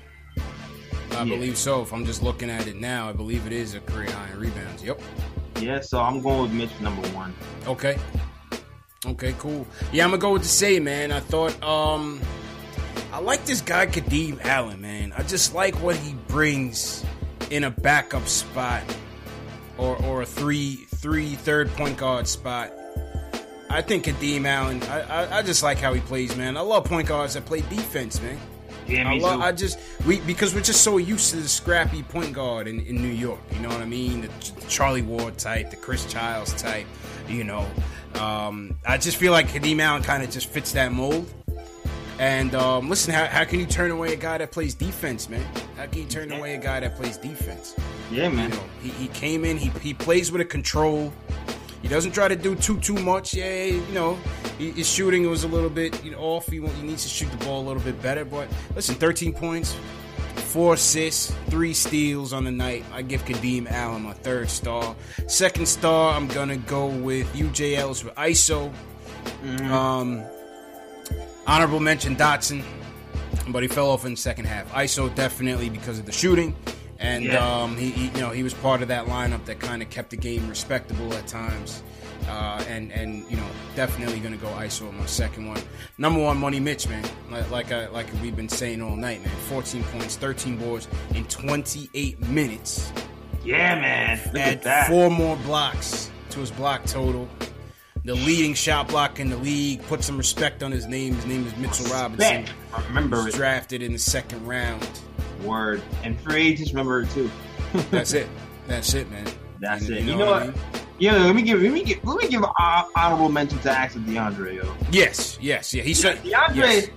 I 1.12 1.18
Yeah. 1.22 1.24
believe 1.24 1.56
so. 1.56 1.82
If 1.82 1.92
I'm 1.92 2.04
just 2.06 2.22
looking 2.22 2.50
at 2.50 2.66
it 2.66 2.76
now, 2.76 3.08
I 3.08 3.12
believe 3.12 3.46
it 3.46 3.52
is 3.52 3.74
a 3.74 3.80
career 3.80 4.10
high 4.10 4.32
in 4.32 4.40
rebounds. 4.40 4.82
Yep. 4.82 5.00
Yeah, 5.60 5.80
so 5.80 6.00
I'm 6.00 6.20
going 6.20 6.42
with 6.42 6.52
Mitch 6.52 6.80
number 6.80 7.06
one. 7.10 7.32
Okay. 7.68 7.96
Okay, 9.06 9.34
cool. 9.38 9.66
Yeah, 9.92 10.04
I'm 10.04 10.10
gonna 10.10 10.20
go 10.20 10.32
with 10.32 10.42
the 10.42 10.48
say, 10.48 10.80
man. 10.80 11.12
I 11.12 11.20
thought, 11.20 11.62
um, 11.62 12.20
I 13.12 13.20
like 13.20 13.44
this 13.44 13.60
guy 13.60 13.86
Kadeem 13.86 14.42
Allen, 14.44 14.80
man. 14.80 15.12
I 15.16 15.22
just 15.22 15.54
like 15.54 15.74
what 15.82 15.96
he 15.96 16.14
brings 16.26 17.04
in 17.50 17.64
a 17.64 17.70
backup 17.70 18.26
spot 18.26 18.82
or 19.76 19.96
or 20.04 20.22
a 20.22 20.26
three 20.26 20.86
three 20.96 21.34
third 21.34 21.70
point 21.72 21.98
guard 21.98 22.26
spot. 22.26 22.72
I 23.68 23.82
think 23.82 24.06
Kadeem 24.06 24.46
Allen. 24.46 24.82
I, 24.84 25.00
I 25.02 25.38
I 25.38 25.42
just 25.42 25.62
like 25.62 25.78
how 25.78 25.92
he 25.92 26.00
plays, 26.00 26.34
man. 26.34 26.56
I 26.56 26.60
love 26.62 26.84
point 26.86 27.06
guards 27.06 27.34
that 27.34 27.44
play 27.44 27.60
defense, 27.60 28.20
man. 28.22 28.38
Yeah, 28.86 29.08
I, 29.08 29.14
me 29.14 29.20
love, 29.20 29.40
too. 29.40 29.42
I 29.42 29.52
just 29.52 29.78
we 30.06 30.20
because 30.20 30.54
we're 30.54 30.60
just 30.60 30.82
so 30.82 30.98
used 30.98 31.30
to 31.30 31.36
the 31.36 31.48
scrappy 31.48 32.02
point 32.02 32.32
guard 32.32 32.66
in, 32.66 32.80
in 32.86 32.96
New 32.96 33.08
York. 33.08 33.40
You 33.52 33.60
know 33.60 33.68
what 33.68 33.80
I 33.80 33.86
mean? 33.86 34.22
The 34.22 34.28
Ch- 34.40 34.52
Charlie 34.68 35.02
Ward 35.02 35.38
type, 35.38 35.70
the 35.70 35.76
Chris 35.76 36.04
Childs 36.06 36.52
type. 36.54 36.86
You 37.28 37.44
know, 37.44 37.66
um, 38.20 38.78
I 38.86 38.98
just 38.98 39.16
feel 39.16 39.32
like 39.32 39.48
Kadeem 39.48 39.80
Allen 39.80 40.02
kind 40.02 40.22
of 40.22 40.30
just 40.30 40.48
fits 40.48 40.72
that 40.72 40.92
mold. 40.92 41.32
And 42.18 42.54
um, 42.54 42.88
listen, 42.88 43.12
how, 43.12 43.26
how 43.26 43.44
can 43.44 43.58
you 43.58 43.66
turn 43.66 43.90
away 43.90 44.12
a 44.12 44.16
guy 44.16 44.38
that 44.38 44.52
plays 44.52 44.74
defense, 44.74 45.28
man? 45.28 45.44
How 45.76 45.86
can 45.86 46.02
you 46.02 46.08
turn 46.08 46.30
away 46.30 46.54
a 46.54 46.58
guy 46.58 46.78
that 46.78 46.94
plays 46.94 47.16
defense? 47.16 47.74
Yeah, 48.10 48.28
man. 48.28 48.50
You 48.50 48.56
know, 48.56 48.64
he, 48.82 48.88
he 48.90 49.08
came 49.08 49.44
in, 49.44 49.56
he, 49.56 49.70
he 49.80 49.94
plays 49.94 50.30
with 50.30 50.40
a 50.40 50.44
control. 50.44 51.12
He 51.84 51.90
doesn't 51.90 52.12
try 52.12 52.28
to 52.28 52.34
do 52.34 52.54
too 52.54 52.80
too 52.80 52.94
much. 52.94 53.34
Yeah, 53.34 53.64
you 53.64 53.92
know, 53.92 54.14
his 54.56 54.88
shooting 54.88 55.28
was 55.28 55.44
a 55.44 55.48
little 55.48 55.68
bit 55.68 56.02
you 56.02 56.12
know, 56.12 56.18
off. 56.18 56.46
He, 56.46 56.58
he 56.58 56.82
needs 56.82 57.02
to 57.02 57.10
shoot 57.10 57.30
the 57.30 57.36
ball 57.44 57.60
a 57.60 57.66
little 57.66 57.82
bit 57.82 58.00
better. 58.00 58.24
But 58.24 58.48
listen, 58.74 58.94
13 58.94 59.34
points, 59.34 59.76
four 60.34 60.74
assists, 60.74 61.30
three 61.48 61.74
steals 61.74 62.32
on 62.32 62.44
the 62.44 62.50
night. 62.50 62.86
I 62.90 63.02
give 63.02 63.26
Kadeem 63.26 63.70
Allen 63.70 64.00
my 64.00 64.14
third 64.14 64.48
star. 64.48 64.96
Second 65.26 65.68
star, 65.68 66.14
I'm 66.14 66.26
gonna 66.26 66.56
go 66.56 66.86
with 66.86 67.30
UJL's 67.34 68.02
with 68.02 68.14
ISO. 68.14 68.72
Um, 69.70 70.24
honorable 71.46 71.80
mention 71.80 72.16
Dotson, 72.16 72.64
but 73.48 73.62
he 73.62 73.68
fell 73.68 73.90
off 73.90 74.06
in 74.06 74.12
the 74.12 74.16
second 74.16 74.46
half. 74.46 74.72
ISO 74.72 75.14
definitely 75.14 75.68
because 75.68 75.98
of 75.98 76.06
the 76.06 76.12
shooting, 76.12 76.56
and 76.98 77.24
Yeah. 77.24 77.62
um, 77.62 77.76
he, 77.76 77.90
he 77.90 78.04
you 78.06 78.20
know 78.20 78.30
he 78.30 78.42
was 78.42 78.54
part 78.54 78.82
of 78.82 78.88
that 78.88 79.06
lineup 79.06 79.44
that 79.46 79.58
kind 79.60 79.82
of 79.82 79.90
kept 79.90 80.10
the 80.10 80.16
game 80.16 80.48
respectable 80.48 81.12
at 81.14 81.26
times. 81.26 81.82
Uh, 82.28 82.64
and 82.68 82.90
and 82.92 83.30
you 83.30 83.36
know 83.36 83.46
definitely 83.76 84.18
gonna 84.18 84.36
go 84.38 84.46
ISO 84.48 84.88
on 84.88 84.96
my 84.98 85.04
second 85.04 85.46
one. 85.46 85.60
Number 85.98 86.20
one, 86.20 86.38
Money 86.38 86.58
Mitch, 86.58 86.88
man. 86.88 87.04
Like 87.30 87.50
like, 87.50 87.72
I, 87.72 87.88
like 87.88 88.06
we've 88.22 88.34
been 88.34 88.48
saying 88.48 88.80
all 88.80 88.96
night, 88.96 89.22
man. 89.22 89.34
14 89.50 89.82
points, 89.84 90.16
13 90.16 90.56
boards 90.56 90.88
in 91.14 91.24
28 91.26 92.20
minutes. 92.28 92.90
Yeah, 93.44 93.74
man. 93.78 94.18
Look 94.32 94.36
at 94.42 94.48
Add 94.48 94.62
that. 94.62 94.88
four 94.88 95.10
more 95.10 95.36
blocks 95.38 96.10
to 96.30 96.40
his 96.40 96.50
block 96.50 96.86
total. 96.86 97.28
The 98.06 98.14
leading 98.14 98.54
shot 98.54 98.88
block 98.88 99.20
in 99.20 99.28
the 99.28 99.36
league. 99.36 99.82
Put 99.82 100.02
some 100.02 100.16
respect 100.16 100.62
on 100.62 100.72
his 100.72 100.86
name. 100.86 101.14
His 101.14 101.26
name 101.26 101.46
is 101.46 101.54
Mitchell 101.58 101.86
Robinson. 101.86 102.40
Respect. 102.42 102.88
Remember 102.88 103.18
He 103.20 103.24
was 103.26 103.34
it. 103.34 103.38
drafted 103.38 103.82
in 103.82 103.92
the 103.92 103.98
second 103.98 104.46
round. 104.46 104.86
Word. 105.44 105.82
And 106.02 106.18
free 106.20 106.48
agents 106.48 106.72
remember 106.72 107.04
too. 107.06 107.30
That's 107.90 108.12
it. 108.12 108.28
That's 108.66 108.94
it, 108.94 109.10
man. 109.10 109.26
That's 109.60 109.86
And 109.88 109.98
it. 109.98 110.04
You 110.04 110.16
know, 110.16 110.30
what? 110.30 110.54
Yeah, 110.98 111.16
let 111.16 111.34
me 111.34 111.42
give 111.42 111.60
let 111.60 111.72
me 111.72 111.82
give 111.82 112.04
let 112.04 112.22
me 112.22 112.28
give 112.28 112.42
an 112.42 112.48
hon- 112.56 113.32
mention 113.32 113.58
to 113.60 113.70
Axel 113.70 114.00
DeAndre, 114.02 114.56
yo. 114.56 114.74
Yes, 114.90 115.38
yes, 115.40 115.74
yeah. 115.74 115.82
He 115.82 115.92
said 115.92 116.18
DeAndre 116.18 116.54
yes. 116.54 116.88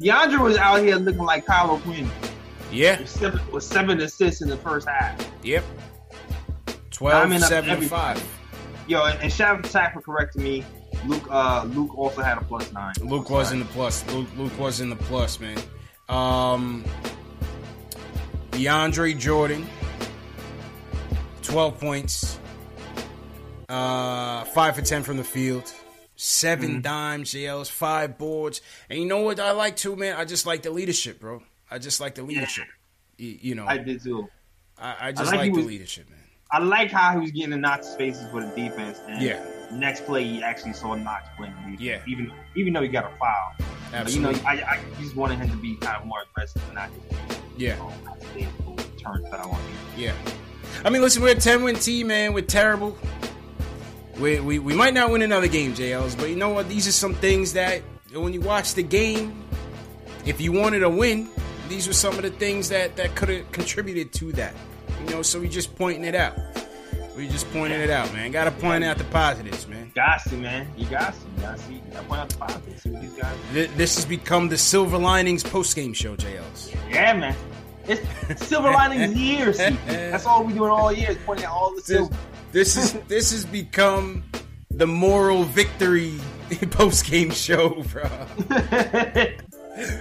DeAndre 0.00 0.40
was 0.40 0.56
out 0.56 0.82
here 0.82 0.96
looking 0.96 1.22
like 1.22 1.46
Kyle 1.46 1.78
Quinn. 1.78 2.10
Yeah. 2.72 2.98
With 2.98 3.08
seven, 3.08 3.40
with 3.52 3.62
seven 3.62 4.00
assists 4.00 4.42
in 4.42 4.48
the 4.48 4.56
first 4.56 4.88
half. 4.88 5.16
Yep. 5.44 5.62
I 6.66 6.72
12, 6.90 7.28
mean, 7.30 7.42
uh, 7.42 7.46
7, 7.46 7.82
5. 7.82 8.28
Yo, 8.88 9.04
and, 9.04 9.20
and 9.20 9.32
shout 9.32 9.58
out 9.58 9.64
to 9.64 9.70
Zach 9.70 9.94
for 9.94 10.00
correcting 10.00 10.42
me. 10.42 10.64
Luke 11.06 11.26
uh 11.30 11.64
Luke 11.74 11.96
also 11.96 12.22
had 12.22 12.38
a 12.38 12.44
plus 12.44 12.72
nine. 12.72 12.94
Luke 13.02 13.30
was 13.30 13.52
in 13.52 13.58
the 13.58 13.64
plus. 13.66 14.06
Luke, 14.12 14.28
Luke 14.36 14.58
was 14.58 14.80
in 14.80 14.90
the 14.90 14.96
plus, 14.96 15.38
man. 15.38 15.58
Um, 16.08 16.84
DeAndre 18.54 19.18
Jordan, 19.18 19.66
12 21.42 21.80
points, 21.80 22.38
uh, 23.68 24.44
5 24.44 24.76
for 24.76 24.82
10 24.82 25.02
from 25.02 25.16
the 25.16 25.24
field, 25.24 25.72
7 26.16 26.68
Mm-hmm. 26.68 26.80
dimes, 26.80 27.30
JLs, 27.32 27.68
5 27.70 28.16
boards. 28.16 28.60
And 28.88 28.98
you 29.00 29.06
know 29.06 29.20
what 29.20 29.40
I 29.40 29.50
like 29.52 29.76
too, 29.76 29.96
man? 29.96 30.16
I 30.16 30.24
just 30.24 30.46
like 30.46 30.62
the 30.62 30.70
leadership, 30.70 31.18
bro. 31.20 31.42
I 31.70 31.78
just 31.78 32.00
like 32.00 32.14
the 32.14 32.22
leadership. 32.22 32.66
You, 33.18 33.38
you 33.40 33.54
know, 33.54 33.66
I 33.66 33.78
did 33.78 34.02
too. 34.02 34.28
I, 34.78 35.08
I 35.08 35.12
just 35.12 35.30
like 35.32 35.40
like, 35.40 35.54
he 35.54 35.60
the 35.60 35.66
leadership, 35.66 36.08
man. 36.10 36.18
I 36.52 36.58
like 36.60 36.90
how 36.90 37.12
he 37.14 37.18
was 37.18 37.30
getting 37.32 37.52
in 37.52 37.60
Knox 37.60 37.88
spaces 37.88 38.24
for 38.30 38.40
the 38.40 38.46
defense. 38.54 39.00
And 39.08 39.20
Yeah. 39.20 39.44
Next 39.74 40.06
play, 40.06 40.24
he 40.24 40.42
actually 40.42 40.72
saw 40.72 40.94
Knox 40.94 41.26
playing 41.36 41.54
defense. 41.54 41.80
Yeah. 41.80 42.00
Even 42.06 42.32
even 42.54 42.72
though 42.72 42.82
he 42.82 42.88
got 42.88 43.04
a 43.04 43.16
foul. 43.16 43.66
Absolutely. 43.92 44.40
But, 44.40 44.54
you 44.54 44.60
know, 44.60 44.66
I, 44.66 44.74
I 44.74 44.80
just 45.00 45.16
wanted 45.16 45.38
him 45.38 45.50
to 45.50 45.56
be 45.56 45.76
kind 45.76 45.96
of 45.96 46.06
more 46.06 46.22
aggressive 46.30 46.62
and 46.66 46.74
not 46.74 46.90
just 46.92 47.40
Yeah. 47.56 47.78
Um, 47.80 47.92
you 48.36 48.46
turn 48.98 49.24
foul 49.30 49.50
on 49.52 49.66
me. 49.66 49.72
Yeah. 49.96 50.14
I 50.84 50.90
mean, 50.90 51.02
listen, 51.02 51.22
we're 51.22 51.32
a 51.32 51.34
10 51.34 51.62
win 51.62 51.76
team, 51.76 52.08
man. 52.08 52.32
We're 52.34 52.42
terrible. 52.42 52.96
We, 54.18 54.40
we, 54.40 54.58
we 54.58 54.74
might 54.74 54.94
not 54.94 55.10
win 55.10 55.22
another 55.22 55.48
game, 55.48 55.74
JLs, 55.74 56.16
but 56.16 56.30
you 56.30 56.36
know 56.36 56.50
what? 56.50 56.68
These 56.68 56.86
are 56.86 56.92
some 56.92 57.14
things 57.14 57.52
that 57.54 57.82
when 58.12 58.32
you 58.32 58.40
watch 58.40 58.74
the 58.74 58.82
game, 58.82 59.44
if 60.24 60.40
you 60.40 60.52
wanted 60.52 60.82
a 60.82 60.90
win, 60.90 61.28
these 61.68 61.86
were 61.86 61.94
some 61.94 62.14
of 62.16 62.22
the 62.22 62.30
things 62.30 62.68
that, 62.68 62.96
that 62.96 63.14
could 63.16 63.28
have 63.28 63.50
contributed 63.52 64.12
to 64.14 64.32
that. 64.32 64.54
You 65.04 65.10
know, 65.10 65.22
so 65.22 65.40
we 65.40 65.48
just 65.48 65.74
pointing 65.76 66.04
it 66.04 66.14
out. 66.14 66.36
We 67.16 67.28
just 67.28 67.48
pointing 67.52 67.80
it 67.80 67.90
out, 67.90 68.12
man. 68.12 68.32
Got 68.32 68.44
to 68.44 68.50
point 68.50 68.82
out 68.82 68.98
the 68.98 69.04
positives, 69.04 69.68
man. 69.68 69.92
Got 69.94 70.22
to, 70.28 70.34
man. 70.36 70.68
You 70.76 70.86
got 70.86 71.14
to. 71.14 71.20
You 71.36 71.42
got 71.42 71.56
to 71.56 71.62
see. 71.62 71.82
Got 71.92 72.00
to 72.02 72.08
point 72.08 72.20
out 72.20 72.28
the 72.30 72.36
positives. 72.38 72.82
See 72.82 72.90
what 72.90 73.02
these 73.02 73.12
guys. 73.12 73.36
Th- 73.52 73.70
This 73.76 73.94
has 73.96 74.04
become 74.04 74.48
the 74.48 74.58
Silver 74.58 74.98
Linings 74.98 75.42
post 75.44 75.76
game 75.76 75.92
show, 75.92 76.16
JLs. 76.16 76.74
Yeah, 76.90 77.12
man. 77.12 77.36
It's 77.86 78.46
silver 78.46 78.70
linings 78.72 79.14
years. 79.14 79.58
That's 79.58 80.24
all 80.26 80.42
we 80.42 80.54
doing 80.54 80.70
all 80.70 80.90
year 80.90 81.10
is 81.10 81.18
pointing 81.26 81.44
out 81.44 81.52
all 81.52 81.70
the 81.70 81.76
This, 81.76 81.86
silver. 81.86 82.16
this 82.50 82.76
is 82.78 82.92
this 83.08 83.30
has 83.32 83.44
become 83.44 84.24
the 84.70 84.86
moral 84.86 85.44
victory 85.44 86.18
post 86.70 87.04
game 87.10 87.30
show, 87.30 87.82
bro. 87.92 88.06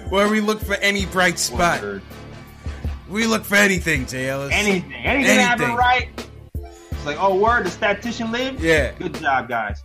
Where 0.09 0.29
we 0.29 0.39
look 0.39 0.61
for 0.61 0.75
any 0.75 1.05
bright 1.05 1.37
spot. 1.39 1.83
We 3.09 3.27
look 3.27 3.43
for 3.43 3.55
anything, 3.55 4.05
JL. 4.05 4.49
Anything. 4.51 4.93
Anything, 4.93 5.39
happen 5.39 5.75
right? 5.75 6.07
It's 7.03 7.07
like, 7.09 7.17
oh, 7.21 7.35
word, 7.35 7.65
the 7.65 7.69
statistician 7.69 8.31
lived? 8.31 8.61
Yeah. 8.61 8.93
Good 8.93 9.15
job, 9.15 9.49
guys. 9.49 9.83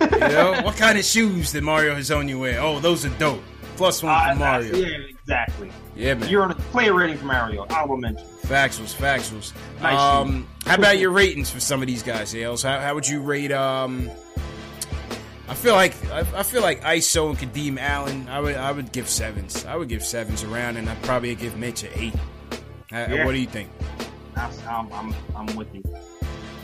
You 0.00 0.06
know, 0.20 0.60
what 0.62 0.76
kind 0.76 0.96
of 0.96 1.04
shoes 1.04 1.50
did 1.50 1.64
Mario 1.64 1.96
Hezonja 1.96 2.38
wear? 2.38 2.60
Oh, 2.60 2.78
those 2.78 3.04
are 3.04 3.08
dope. 3.18 3.42
Plus 3.76 4.04
one 4.04 4.12
Ah, 4.14 4.30
for 4.34 4.38
Mario. 4.38 4.76
Yeah, 4.76 4.98
exactly. 5.08 5.72
Yeah, 5.96 6.14
man. 6.14 6.28
You're 6.28 6.44
on 6.44 6.52
a 6.52 6.54
player 6.54 6.94
rating 6.94 7.16
for 7.18 7.24
Mario. 7.24 7.66
I 7.70 7.84
will 7.84 7.96
mention. 7.96 8.24
Factuals, 8.42 8.94
factuals. 8.94 9.52
Nice 9.82 9.98
um, 9.98 10.46
how 10.64 10.76
about 10.76 11.00
your 11.00 11.10
ratings 11.10 11.50
for 11.50 11.58
some 11.58 11.80
of 11.82 11.88
these 11.88 12.04
guys, 12.04 12.36
Ales? 12.36 12.62
How, 12.62 12.78
how 12.78 12.94
would 12.94 13.08
you 13.08 13.20
rate 13.20 13.50
um, 13.50 14.08
I 15.48 15.54
feel 15.54 15.74
like 15.74 15.96
I, 16.12 16.20
I 16.20 16.42
feel 16.44 16.62
like 16.62 16.82
ISO 16.82 17.30
and 17.30 17.36
Kadeem 17.36 17.78
Allen. 17.80 18.28
I 18.28 18.38
would 18.38 18.54
I 18.54 18.70
would 18.70 18.92
give 18.92 19.08
sevens. 19.08 19.64
I 19.66 19.74
would 19.74 19.88
give 19.88 20.04
sevens 20.04 20.44
around, 20.44 20.76
and 20.76 20.88
I'd 20.88 21.02
probably 21.02 21.34
give 21.34 21.56
Mitch 21.56 21.82
an 21.82 21.90
eight. 21.94 22.14
Uh, 22.92 23.06
Yeah. 23.10 23.24
What 23.24 23.32
do 23.32 23.38
you 23.38 23.48
think? 23.48 23.70
I'm, 24.36 24.92
I'm, 24.92 25.14
I'm 25.34 25.56
with 25.56 25.74
you. 25.74 25.82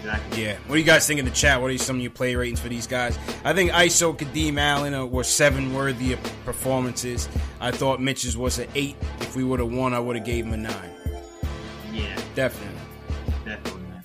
Exactly. 0.06 0.44
Yeah. 0.44 0.56
What 0.66 0.74
do 0.76 0.78
you 0.80 0.84
guys 0.86 1.06
think 1.06 1.18
in 1.18 1.24
the 1.24 1.30
chat? 1.32 1.60
What 1.60 1.70
are 1.70 1.78
some 1.78 1.96
of 1.96 2.02
your 2.02 2.12
play 2.12 2.36
ratings 2.36 2.60
for 2.60 2.68
these 2.68 2.86
guys? 2.86 3.18
I 3.44 3.52
think 3.52 3.72
ISO, 3.72 4.16
Kadeem 4.16 4.56
Allen 4.58 4.94
uh, 4.94 5.04
were 5.04 5.24
seven 5.24 5.74
worthy 5.74 6.12
of 6.12 6.22
performances. 6.44 7.28
I 7.60 7.72
thought 7.72 8.00
Mitch's 8.00 8.36
was 8.36 8.58
an 8.58 8.68
eight. 8.76 8.96
If 9.20 9.34
we 9.34 9.42
would 9.42 9.58
have 9.58 9.72
won, 9.72 9.94
I 9.94 9.98
would 9.98 10.14
have 10.16 10.24
gave 10.24 10.46
him 10.46 10.52
a 10.52 10.56
nine. 10.58 10.90
Yeah, 11.92 12.16
Definitely. 12.34 12.78
definitely, 13.44 13.82
man. 13.82 14.04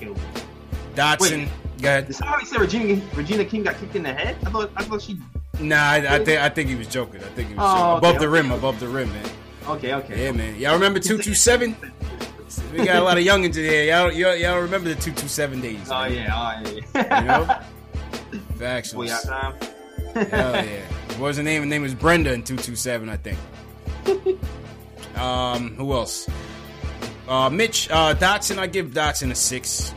Killed 0.00 0.16
me. 0.16 0.22
Dotson. 0.94 1.38
Wait. 1.40 1.48
Go 1.82 1.88
ahead. 1.88 2.06
Did 2.06 2.16
somebody 2.16 2.44
say 2.46 2.56
Regina 2.58 3.00
Regina 3.14 3.44
King 3.44 3.62
got 3.64 3.76
kicked 3.78 3.94
in 3.96 4.02
the 4.04 4.12
head? 4.12 4.36
I 4.46 4.50
thought 4.50 4.70
I 4.76 4.82
thought 4.84 5.02
she. 5.02 5.18
Nah, 5.60 5.76
I, 5.76 5.96
I 6.16 6.24
think 6.24 6.40
I 6.40 6.48
think 6.48 6.68
he 6.70 6.74
was 6.74 6.88
joking. 6.88 7.20
I 7.20 7.26
think 7.28 7.48
he 7.50 7.54
was 7.54 7.64
Oh, 7.64 7.74
joking. 7.76 7.82
okay, 7.82 7.98
above 7.98 8.20
the 8.20 8.26
okay. 8.26 8.32
rim, 8.48 8.50
above 8.52 8.80
the 8.80 8.88
rim, 8.88 9.08
man. 9.12 9.30
Okay, 9.68 9.94
okay. 9.94 10.24
Yeah, 10.24 10.32
man. 10.32 10.56
Y'all 10.58 10.74
remember 10.74 10.98
two 10.98 11.18
two 11.18 11.34
seven? 11.34 11.76
We 12.72 12.84
got 12.84 12.96
a 12.96 13.02
lot 13.02 13.18
of 13.18 13.24
youngins 13.24 13.56
in 13.56 13.64
here. 13.64 13.84
Y'all, 13.84 14.12
y'all, 14.12 14.34
y'all 14.36 14.60
remember 14.60 14.88
the 14.94 15.00
two 15.00 15.12
two 15.12 15.28
seven 15.28 15.60
days? 15.60 15.80
Oh 15.90 16.00
man. 16.00 16.12
yeah, 16.12 16.62
oh 16.64 16.70
yeah. 16.94 17.20
You 17.20 17.26
know? 17.26 18.40
Facts. 18.56 18.92
Boy, 18.92 19.04
y'all 19.06 19.20
time. 19.22 19.54
Hell 20.14 20.64
yeah. 20.64 20.80
What 21.16 21.20
was 21.28 21.36
her 21.38 21.42
name? 21.42 21.62
Her 21.62 21.66
name 21.68 21.82
was 21.82 21.94
Brenda 21.94 22.32
in 22.32 22.42
227, 22.42 23.08
I 23.08 23.16
think. 23.16 23.38
um, 25.16 25.74
who 25.76 25.92
else? 25.92 26.28
Uh, 27.28 27.50
Mitch, 27.50 27.90
uh, 27.90 28.14
Dotson, 28.14 28.58
I 28.58 28.66
give 28.66 28.88
Dotson 28.90 29.30
a 29.30 29.34
six. 29.34 29.92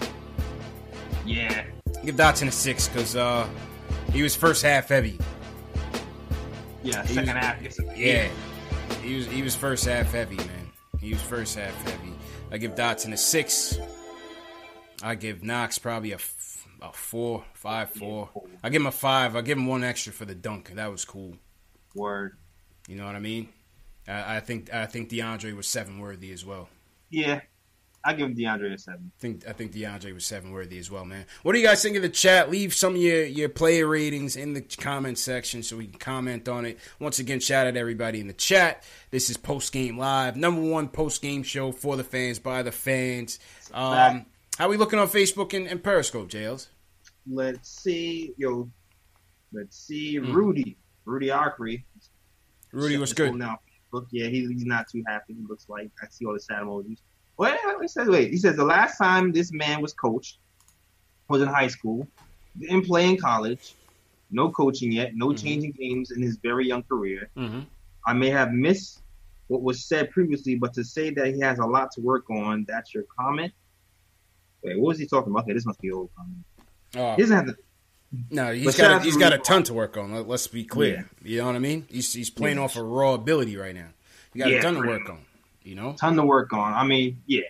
Yeah. 1.26 1.64
Give 2.04 2.16
Dotson 2.16 2.48
a 2.48 2.52
six 2.52 2.88
because 2.88 3.16
uh, 3.16 3.48
he 4.12 4.22
was 4.24 4.36
first 4.36 4.64
half 4.64 4.88
heavy. 4.90 5.18
Yeah, 6.84 7.04
He 7.06 7.14
second 7.14 7.36
was- 7.36 7.44
half. 7.46 7.62
Gets 7.64 7.80
a, 7.80 7.84
Yeah. 7.96 8.28
He 9.02 9.16
was 9.16 9.26
he 9.28 9.42
was 9.42 9.56
first 9.56 9.86
half 9.86 10.12
heavy, 10.12 10.36
man. 10.38 10.70
He 11.00 11.14
was 11.14 11.22
first 11.22 11.58
half 11.58 11.74
heavy. 11.84 12.14
I 12.52 12.58
give 12.58 12.76
Dotson 12.76 13.14
a 13.14 13.18
six. 13.18 13.80
I 15.02 15.16
give 15.16 15.44
Knox 15.44 15.80
probably 15.80 16.12
a, 16.12 16.16
f- 16.16 16.68
a 16.82 16.92
four, 16.92 17.46
five, 17.54 17.90
four. 17.92 18.30
I 18.62 18.70
give 18.70 18.82
him 18.82 18.88
a 18.88 18.92
five. 18.92 19.36
I 19.36 19.42
give 19.42 19.58
him 19.58 19.66
one 19.68 19.84
extra 19.84 20.12
for 20.12 20.26
the 20.26 20.36
dunk. 20.36 20.72
That 20.76 20.92
was 20.92 21.06
cool. 21.06 21.38
Word. 21.96 22.38
You 22.88 22.98
know 22.98 23.06
what 23.06 23.16
I 23.16 23.20
mean? 23.20 23.50
I, 24.08 24.38
I 24.38 24.40
think 24.42 24.74
I 24.74 24.86
think 24.86 25.10
DeAndre 25.10 25.56
was 25.56 25.68
seven 25.68 26.00
worthy 26.00 26.32
as 26.32 26.46
well. 26.46 26.70
Yeah. 27.10 27.42
I 28.04 28.14
give 28.14 28.30
DeAndre 28.30 28.74
a 28.74 28.78
seven. 28.80 29.12
I 29.16 29.20
think 29.20 29.48
I 29.48 29.54
think 29.54 29.74
DeAndre 29.74 30.14
was 30.14 30.26
seven 30.26 30.52
worthy 30.52 30.80
as 30.80 30.90
well, 30.90 31.06
man. 31.06 31.26
What 31.44 31.54
do 31.54 31.60
you 31.60 31.66
guys 31.68 31.84
think 31.84 31.96
of 31.96 32.02
the 32.02 32.10
chat? 32.10 32.50
Leave 32.50 32.74
some 32.74 32.96
of 32.96 33.02
your, 33.02 33.24
your 33.26 33.50
player 33.50 33.86
ratings 33.88 34.36
in 34.36 34.54
the 34.54 34.62
comment 34.62 35.20
section 35.20 35.62
so 35.62 35.78
we 35.78 35.86
can 35.88 36.00
comment 36.00 36.50
on 36.50 36.66
it. 36.66 36.80
Once 37.00 37.20
again, 37.20 37.40
shout 37.40 37.68
out 37.68 37.76
to 37.76 37.80
everybody 37.80 38.20
in 38.20 38.26
the 38.28 38.34
chat. 38.34 38.84
This 39.12 39.30
is 39.30 39.38
Post 39.38 39.72
Game 39.72 39.98
Live, 40.00 40.36
number 40.36 40.62
one 40.62 40.88
post 40.88 41.22
game 41.22 41.44
show 41.44 41.72
for 41.72 41.96
the 41.96 42.04
fans 42.04 42.40
by 42.40 42.64
the 42.64 42.72
fans. 42.72 43.38
Um, 43.74 44.26
how 44.58 44.68
we 44.68 44.78
looking 44.78 44.98
on 45.00 45.08
Facebook 45.08 45.54
and, 45.56 45.68
and 45.68 45.84
Periscope, 45.84 46.28
Jails? 46.28 46.70
Let's 47.30 47.70
see, 47.70 48.34
yo. 48.38 48.70
Let's 49.54 49.78
see, 49.78 50.16
Hmm. 50.16 50.32
Rudy, 50.34 50.78
Rudy 51.06 51.28
Arkery. 51.28 51.84
Rudy 52.72 52.98
was 52.98 53.14
good. 53.14 53.36
Now, 53.36 53.60
look, 53.92 54.08
yeah, 54.12 54.28
he, 54.28 54.48
he's 54.48 54.66
not 54.66 54.88
too 54.90 55.04
happy. 55.06 55.34
He 55.34 55.46
looks 55.48 55.68
like 55.70 55.92
I 56.02 56.08
see 56.10 56.26
all 56.26 56.34
the 56.34 56.40
sad 56.40 56.64
emojis. 56.64 57.00
Well, 57.38 57.58
he 57.82 57.88
says, 57.88 58.08
wait, 58.08 58.30
he 58.32 58.38
says 58.38 58.56
the 58.56 58.64
last 58.66 58.98
time 58.98 59.32
this 59.32 59.52
man 59.52 59.82
was 59.82 59.94
coached 59.94 60.38
was 61.28 61.42
in 61.42 61.48
high 61.48 61.68
school, 61.68 62.08
didn't 62.60 62.86
play 62.86 63.10
in 63.10 63.18
college, 63.18 63.76
no 64.30 64.50
coaching 64.50 64.92
yet, 64.92 65.16
no 65.16 65.34
changing 65.34 65.72
games 65.72 66.12
in 66.12 66.22
his 66.22 66.38
very 66.38 66.68
young 66.68 66.84
career. 66.84 67.30
Mm-hmm. 67.38 67.62
I 68.06 68.14
may 68.14 68.30
have 68.30 68.52
missed 68.52 69.02
what 69.48 69.62
was 69.64 69.86
said 69.86 70.12
previously, 70.12 70.56
but 70.56 70.74
to 70.76 70.84
say 70.84 71.10
that 71.12 71.34
he 71.34 71.40
has 71.42 71.60
a 71.60 71.66
lot 71.66 71.92
to 71.94 72.02
work 72.02 72.30
on, 72.30 72.66
that's 72.68 72.94
your 72.94 73.04
comment. 73.18 73.52
Wait, 74.64 74.78
what 74.78 74.90
was 74.90 75.00
he 75.00 75.08
talking 75.08 75.32
about? 75.32 75.44
Okay, 75.44 75.54
this 75.54 75.66
must 75.66 75.82
be 75.82 75.92
old 75.92 76.10
comment. 76.16 76.38
Oh, 76.96 77.16
He 77.16 77.22
doesn't 77.24 77.36
have 77.36 77.46
to. 77.48 77.56
no, 78.30 78.54
he's 78.54 78.78
got 78.78 79.02
a, 79.02 79.04
he's 79.04 79.18
got 79.18 79.34
a 79.34 79.38
ton 79.40 79.64
to 79.64 79.74
work 79.74 79.98
on. 79.98 80.14
Let, 80.14 80.30
us 80.30 80.48
be 80.48 80.64
clear. 80.64 81.10
You 81.24 81.40
know 81.40 81.48
what 81.48 81.56
I 81.56 81.60
mean? 81.60 81.88
He's 81.90 82.14
he's 82.14 82.30
playing 82.30 82.58
Yeah. 82.58 82.64
off 82.64 82.76
of 82.78 82.84
raw 82.86 83.14
ability 83.14 83.56
right 83.58 83.74
now. 83.74 83.88
He 84.34 84.40
got 84.40 84.50
Yeah, 84.52 84.60
a 84.60 84.62
ton 84.62 84.76
to 84.76 84.82
work 84.88 85.10
on. 85.10 85.20
You 85.64 85.76
know? 85.76 85.94
ton 86.00 86.16
to 86.16 86.24
work 86.24 86.54
on. 86.54 86.74
I 86.74 86.84
mean, 86.84 87.22
yeah, 87.28 87.42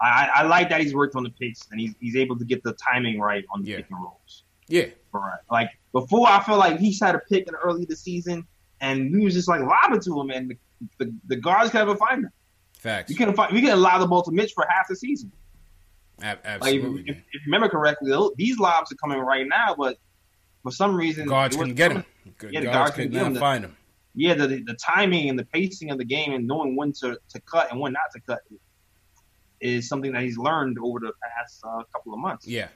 I, 0.00 0.30
I 0.36 0.42
like 0.44 0.68
that 0.70 0.80
he's 0.80 0.94
worked 0.94 1.16
on 1.16 1.22
the 1.24 1.30
picks 1.30 1.66
and 1.70 1.80
he's 1.80 1.94
he's 2.00 2.16
able 2.16 2.38
to 2.38 2.44
get 2.44 2.62
the 2.62 2.72
timing 2.74 3.18
right 3.20 3.44
on 3.52 3.62
the 3.62 3.70
Yeah. 3.70 3.76
pick 3.78 3.86
and 3.90 4.00
rolls. 4.02 4.44
Yeah. 4.68 4.86
Right. 5.12 5.38
Like 5.50 5.70
before, 5.92 6.28
I 6.28 6.42
feel 6.42 6.58
like 6.58 6.78
he 6.78 6.96
had 7.00 7.14
a 7.14 7.20
pick 7.30 7.48
in 7.48 7.54
early 7.54 7.84
the 7.86 7.96
season 7.96 8.46
and 8.80 9.10
we 9.12 9.24
was 9.24 9.32
just 9.34 9.48
like 9.48 9.62
lobbing 9.62 10.00
to 10.00 10.20
him, 10.20 10.30
and 10.30 10.50
the, 10.50 10.56
the, 11.04 11.14
the 11.28 11.36
guards 11.36 11.70
couldn't 11.70 11.96
find 11.96 12.24
him. 12.24 12.30
Facts. 12.78 13.08
We 13.08 13.14
couldn't 13.14 13.34
find. 13.34 13.52
We 13.54 13.60
couldn't 13.62 13.78
allow 13.78 13.98
the 13.98 14.06
ball 14.06 14.22
to 14.24 14.30
Mitch 14.30 14.52
for 14.52 14.66
half 14.68 14.86
the 14.88 14.96
season. 14.96 15.32
Ab- 16.22 16.38
Like 16.44 16.44
if, 16.44 16.62
absolutely. 16.62 17.00
if, 17.10 17.16
you 17.16 17.40
remember 17.46 17.68
correctly, 17.68 18.12
these 18.36 18.58
lobs 18.58 18.92
are 18.92 18.96
coming 18.96 19.18
right 19.18 19.46
now, 19.48 19.74
but 19.76 19.98
for 20.62 20.70
some 20.70 20.94
reason 20.94 21.26
guards 21.26 21.56
couldn't 21.56 21.74
get 21.74 21.92
him. 21.92 22.04
Yeah, 22.24 22.60
guards 22.60 22.64
guards 22.66 22.90
could 22.90 22.96
couldn't 22.96 23.12
get 23.12 23.26
him. 23.26 23.34
Find 23.36 23.64
him. 23.64 23.76
Yeah, 24.16 24.34
the 24.34 24.46
the 24.48 24.74
timing 24.74 25.28
and 25.28 25.38
the 25.38 25.44
pacing 25.44 25.90
of 25.90 25.98
the 25.98 26.04
game 26.04 26.32
and 26.32 26.46
knowing 26.46 26.74
when 26.74 26.92
to, 26.94 27.18
to 27.28 27.40
cut 27.42 27.70
and 27.70 27.78
when 27.78 27.92
not 27.92 28.10
to 28.14 28.20
cut 28.20 28.40
is 29.60 29.88
something 29.88 30.12
that 30.12 30.22
he's 30.22 30.38
learned 30.38 30.78
over 30.82 30.98
the 31.00 31.12
past 31.22 31.60
uh, 31.64 31.82
couple 31.92 32.12
of 32.14 32.18
months. 32.18 32.46
Yeah, 32.46 32.68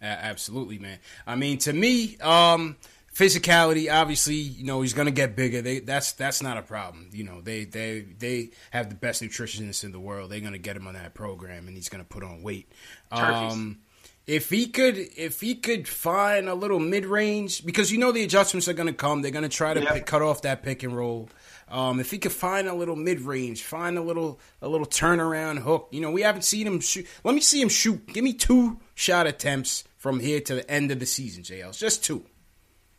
A- 0.00 0.04
absolutely, 0.04 0.78
man. 0.78 0.98
I 1.26 1.36
mean, 1.36 1.58
to 1.58 1.72
me, 1.72 2.16
um, 2.18 2.76
physicality. 3.14 3.92
Obviously, 3.92 4.34
you 4.34 4.64
know 4.64 4.82
he's 4.82 4.92
gonna 4.94 5.10
get 5.10 5.36
bigger. 5.36 5.62
They, 5.62 5.80
that's 5.80 6.12
that's 6.12 6.42
not 6.42 6.56
a 6.56 6.62
problem. 6.62 7.10
You 7.12 7.24
know, 7.24 7.40
they 7.40 7.64
they 7.64 8.00
they 8.18 8.50
have 8.70 8.88
the 8.88 8.94
best 8.94 9.22
nutritionists 9.22 9.84
in 9.84 9.92
the 9.92 10.00
world. 10.00 10.30
They're 10.30 10.40
gonna 10.40 10.58
get 10.58 10.76
him 10.76 10.86
on 10.86 10.94
that 10.94 11.14
program, 11.14 11.66
and 11.66 11.76
he's 11.76 11.88
gonna 11.88 12.04
put 12.04 12.22
on 12.22 12.42
weight. 12.42 12.70
Um, 13.10 13.78
if 14.26 14.50
he 14.50 14.66
could, 14.66 14.96
if 14.96 15.40
he 15.40 15.54
could 15.54 15.86
find 15.88 16.48
a 16.48 16.54
little 16.54 16.80
mid 16.80 17.06
range, 17.06 17.64
because 17.64 17.92
you 17.92 17.98
know 17.98 18.12
the 18.12 18.22
adjustments 18.24 18.68
are 18.68 18.72
gonna 18.72 18.92
come. 18.92 19.22
They're 19.22 19.30
gonna 19.30 19.48
try 19.48 19.74
to 19.74 19.82
Yeah. 19.82 19.92
pick, 19.92 20.06
cut 20.06 20.22
off 20.22 20.42
that 20.42 20.62
pick 20.62 20.82
and 20.82 20.96
roll. 20.96 21.28
Um, 21.68 21.98
if 21.98 22.10
he 22.12 22.18
could 22.18 22.32
find 22.32 22.68
a 22.68 22.74
little 22.74 22.94
mid 22.96 23.20
range, 23.20 23.62
find 23.62 23.98
a 23.98 24.02
little 24.02 24.40
a 24.62 24.68
little 24.68 24.86
turnaround 24.86 25.58
hook. 25.58 25.88
You 25.92 26.00
know, 26.00 26.10
we 26.10 26.22
haven't 26.22 26.42
seen 26.42 26.66
him 26.66 26.80
shoot. 26.80 27.06
Let 27.24 27.34
me 27.34 27.40
see 27.40 27.60
him 27.60 27.68
shoot. 27.68 28.06
Give 28.12 28.22
me 28.24 28.32
two 28.32 28.78
shot 28.94 29.26
attempts 29.26 29.84
from 29.96 30.20
here 30.20 30.40
to 30.40 30.54
the 30.56 30.70
end 30.70 30.90
of 30.92 31.00
the 31.00 31.06
season, 31.06 31.42
JLs. 31.42 31.78
Just 31.78 32.04
two. 32.04 32.24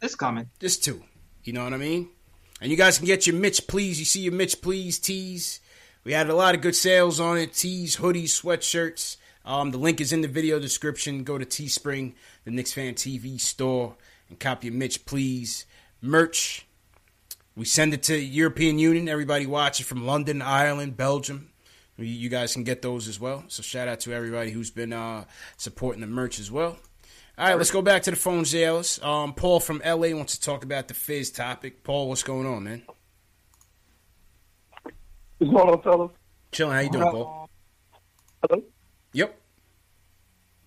It's 0.02 0.16
coming. 0.16 0.50
Just 0.60 0.84
two. 0.84 1.04
You 1.44 1.54
know 1.54 1.64
what 1.64 1.74
I 1.74 1.78
mean? 1.78 2.10
And 2.62 2.70
you 2.72 2.78
guys 2.78 2.98
can 2.98 3.08
get 3.08 3.26
your 3.28 3.36
Mitch 3.36 3.68
Please. 3.68 3.99
You 3.99 4.06
see 4.06 4.22
your 4.22 4.34
Mitch 4.34 4.62
Please 4.62 4.99
tees. 4.99 5.60
We 6.04 6.12
had 6.14 6.30
a 6.30 6.36
lot 6.36 6.56
of 6.56 6.62
good 6.62 6.76
sales 6.76 7.20
on 7.20 7.38
it. 7.38 7.54
Tees, 7.54 7.98
hoodies, 7.98 8.30
sweatshirts. 8.41 9.18
Um, 9.48 9.72
the 9.72 9.78
link 9.78 10.02
is 10.02 10.11
in 10.14 10.22
the 10.22 10.28
video 10.28 10.60
description. 10.60 11.24
Go 11.24 11.38
to 11.38 11.45
Teespring, 11.45 12.14
the 12.44 12.52
Knicks 12.52 12.74
Fan 12.74 12.94
TV 12.95 13.40
store, 13.40 13.95
and 14.30 14.38
cop 14.40 14.64
your 14.64 14.74
Mitch 14.74 15.06
Please 15.06 15.65
merch. 16.02 16.68
We 17.56 17.64
send 17.65 17.94
it 17.94 18.03
to 18.03 18.18
European 18.19 18.78
Union. 18.78 19.07
Everybody 19.07 19.45
watch 19.45 19.80
it 19.80 19.86
from 19.86 20.06
London, 20.06 20.41
Ireland, 20.41 20.98
Belgium. 20.98 21.49
You- 21.98 22.06
You 22.06 22.30
guys 22.30 22.53
can 22.53 22.64
get 22.65 22.82
those 22.82 23.07
as 23.07 23.19
well. 23.19 23.45
So 23.48 23.64
shout 23.64 23.88
out 23.88 24.02
to 24.02 24.14
everybody 24.14 24.52
who's 24.52 24.69
been 24.69 24.91
uh, 24.94 25.24
supporting 25.56 26.02
the 26.02 26.07
merch 26.07 26.40
as 26.40 26.52
well. 26.52 26.78
All 27.40 27.48
right, 27.48 27.56
let's 27.57 27.72
go 27.72 27.82
back 27.82 28.02
to 28.03 28.11
the 28.11 28.18
phone, 28.18 28.44
Zales. 28.44 29.02
Um, 29.03 29.34
Paul 29.34 29.60
from 29.60 29.82
LA 29.86 30.10
wants 30.10 30.36
to 30.38 30.41
talk 30.41 30.64
about 30.64 30.88
the 30.90 30.94
Fizz 30.94 31.32
topic. 31.32 31.84
Paul, 31.84 32.10
what's 32.10 32.24
going 32.24 32.45
on, 32.48 32.64
man? 32.65 32.84
What's 35.38 35.52
going 35.53 35.69
on, 35.69 35.82
fellas? 35.84 36.11
Chilling. 36.52 36.74
How 36.74 36.80
you 36.82 36.90
doing, 36.90 37.11
Paul? 37.11 37.49
Hello? 38.44 38.64
Yep. 39.18 39.35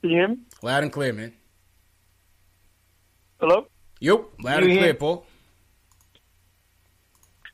Can 0.01 0.11
you 0.11 0.17
hear 0.17 0.29
me? 0.29 0.37
Loud 0.61 0.83
and 0.83 0.93
clear, 0.93 1.13
man. 1.13 1.33
Hello? 3.39 3.67
Yep. 4.01 4.25
Loud 4.43 4.63
and 4.65 4.73
clear, 4.73 4.83
hear- 4.87 4.95
Paul. 4.95 5.25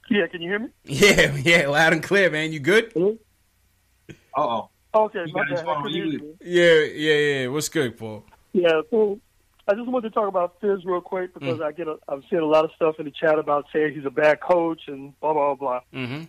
Yeah, 0.08 0.26
can 0.28 0.40
you 0.40 0.48
hear 0.50 0.58
me? 0.60 0.68
Yeah, 0.84 1.36
yeah, 1.36 1.66
loud 1.68 1.92
and 1.92 2.02
clear, 2.02 2.30
man. 2.30 2.50
You 2.52 2.60
good? 2.60 2.94
Uh 2.96 4.12
oh. 4.36 4.70
Okay, 4.94 5.24
You 5.26 5.32
my 5.34 5.44
bad. 5.50 5.58
I 5.58 5.62
phone 5.64 5.82
couldn't 5.82 5.92
hear 5.96 6.04
muted. 6.06 6.22
you. 6.22 6.36
Yeah, 6.40 6.80
yeah, 6.94 7.40
yeah. 7.42 7.48
What's 7.48 7.68
good, 7.68 7.98
Paul? 7.98 8.24
Yeah, 8.54 8.80
so 8.90 9.20
I 9.68 9.74
just 9.74 9.86
wanted 9.88 10.08
to 10.08 10.14
talk 10.14 10.28
about 10.28 10.56
Fizz 10.62 10.86
real 10.86 11.02
quick 11.02 11.34
because 11.34 11.60
I 11.60 11.72
get 11.72 11.88
a, 11.88 11.96
I'm 12.08 12.22
seeing 12.30 12.40
a 12.40 12.46
lot 12.46 12.64
of 12.64 12.70
stuff 12.74 12.94
in 12.98 13.04
the 13.04 13.10
chat 13.10 13.38
about 13.38 13.66
saying 13.70 13.92
he's 13.94 14.06
a 14.06 14.10
bad 14.10 14.40
coach 14.40 14.82
and 14.86 15.12
blah 15.20 15.34
blah 15.34 15.54
blah. 15.56 15.80
Mm-hmm. 15.92 16.22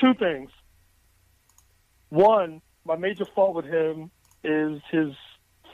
Two 0.00 0.14
things. 0.14 0.50
One, 2.08 2.60
my 2.86 2.96
major 2.96 3.24
fault 3.24 3.54
with 3.54 3.66
him 3.66 4.10
is 4.44 4.80
his 4.90 5.12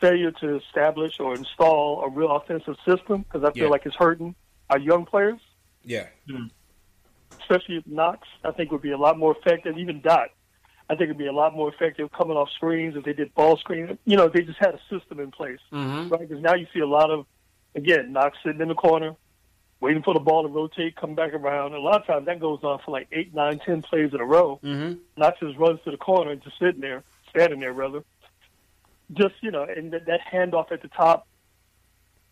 failure 0.00 0.32
to 0.32 0.56
establish 0.56 1.20
or 1.20 1.34
install 1.34 2.02
a 2.02 2.08
real 2.08 2.34
offensive 2.34 2.76
system 2.86 3.22
because 3.22 3.44
I 3.44 3.52
feel 3.52 3.64
Yeah. 3.64 3.70
like 3.70 3.86
it's 3.86 3.94
hurting 3.96 4.34
our 4.70 4.78
young 4.78 5.04
players. 5.06 5.40
Yeah. 5.84 6.06
especially 7.40 7.82
Knox, 7.86 8.28
I 8.44 8.50
think 8.52 8.70
would 8.70 8.82
be 8.82 8.92
a 8.92 8.98
lot 8.98 9.18
more 9.18 9.36
effective. 9.36 9.76
Even 9.76 10.00
Dot, 10.00 10.28
I 10.88 10.94
think 10.94 11.04
it'd 11.04 11.18
be 11.18 11.26
a 11.26 11.32
lot 11.32 11.54
more 11.54 11.68
effective 11.72 12.10
coming 12.12 12.36
off 12.36 12.48
screens 12.50 12.94
if 12.96 13.04
they 13.04 13.12
did 13.14 13.34
ball 13.34 13.56
screen. 13.56 13.98
You 14.04 14.16
know, 14.16 14.24
if 14.26 14.32
they 14.32 14.42
just 14.42 14.58
had 14.58 14.74
a 14.74 14.80
system 14.90 15.18
in 15.20 15.30
place, 15.30 15.58
Mm-hmm. 15.72 16.08
right? 16.08 16.20
Because 16.28 16.42
now 16.42 16.54
you 16.54 16.66
see 16.72 16.80
a 16.80 16.86
lot 16.86 17.10
of 17.10 17.26
again, 17.74 18.12
Knox 18.12 18.36
sitting 18.44 18.60
in 18.60 18.68
the 18.68 18.74
corner, 18.74 19.14
waiting 19.82 20.02
for 20.02 20.14
the 20.14 20.20
ball 20.20 20.42
to 20.44 20.48
rotate, 20.48 20.94
come 20.96 21.14
back 21.14 21.34
around. 21.34 21.66
And 21.66 21.74
a 21.74 21.80
lot 21.80 22.00
of 22.00 22.06
times 22.06 22.26
that 22.26 22.38
goes 22.40 22.60
on 22.62 22.78
for 22.84 22.92
like 22.92 23.08
eight, 23.12 23.34
nine, 23.34 23.58
ten 23.58 23.82
plays 23.82 24.14
in 24.14 24.20
a 24.20 24.24
row. 24.24 24.60
Mm-hmm. 24.62 24.98
Knox 25.18 25.40
just 25.40 25.58
runs 25.58 25.80
to 25.84 25.90
the 25.90 25.96
corner 25.96 26.30
and 26.30 26.40
just 26.42 26.58
sitting 26.58 26.80
there, 26.80 27.02
standing 27.30 27.58
there 27.60 27.72
rather. 27.72 28.04
Just 29.12 29.34
you 29.42 29.50
know, 29.50 29.64
and 29.64 29.92
that, 29.92 30.06
that 30.06 30.20
handoff 30.32 30.70
at 30.72 30.80
the 30.80 30.88
top. 30.88 31.26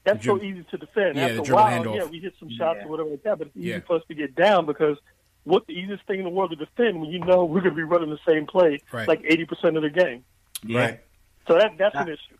That's 0.04 0.24
so 0.24 0.40
easy 0.42 0.64
to 0.70 0.78
defend. 0.78 1.16
Yeah, 1.16 1.28
the 1.28 1.30
After 1.32 1.42
a 1.42 1.44
dribble 1.44 1.60
while, 1.62 1.84
handoff. 1.84 1.96
yeah, 1.96 2.04
we 2.06 2.20
hit 2.20 2.32
some 2.38 2.48
shots 2.50 2.78
Yeah. 2.80 2.86
or 2.86 2.88
whatever 2.88 3.10
like 3.10 3.22
that, 3.24 3.36
but 3.38 3.48
it's 3.48 3.56
easy 3.56 3.68
Yeah. 3.68 3.80
for 3.80 3.96
us 3.96 4.02
to 4.08 4.14
get 4.14 4.34
down 4.34 4.64
because 4.64 4.96
what 5.44 5.66
the 5.66 5.74
easiest 5.74 6.06
thing 6.06 6.18
in 6.20 6.24
the 6.24 6.30
world 6.30 6.50
to 6.50 6.56
defend 6.56 7.00
when 7.02 7.10
you 7.10 7.18
know 7.18 7.44
we're 7.44 7.60
going 7.60 7.74
to 7.74 7.76
be 7.76 7.82
running 7.82 8.08
the 8.08 8.18
same 8.26 8.46
play 8.46 8.80
Right. 8.92 9.06
like 9.08 9.20
eighty 9.24 9.44
percent 9.44 9.76
of 9.76 9.82
the 9.82 9.90
game. 9.90 10.24
Right. 10.66 11.00
So 11.48 11.54
that 11.58 11.76
that's 11.76 11.96
an 11.96 12.08
issue. 12.08 12.36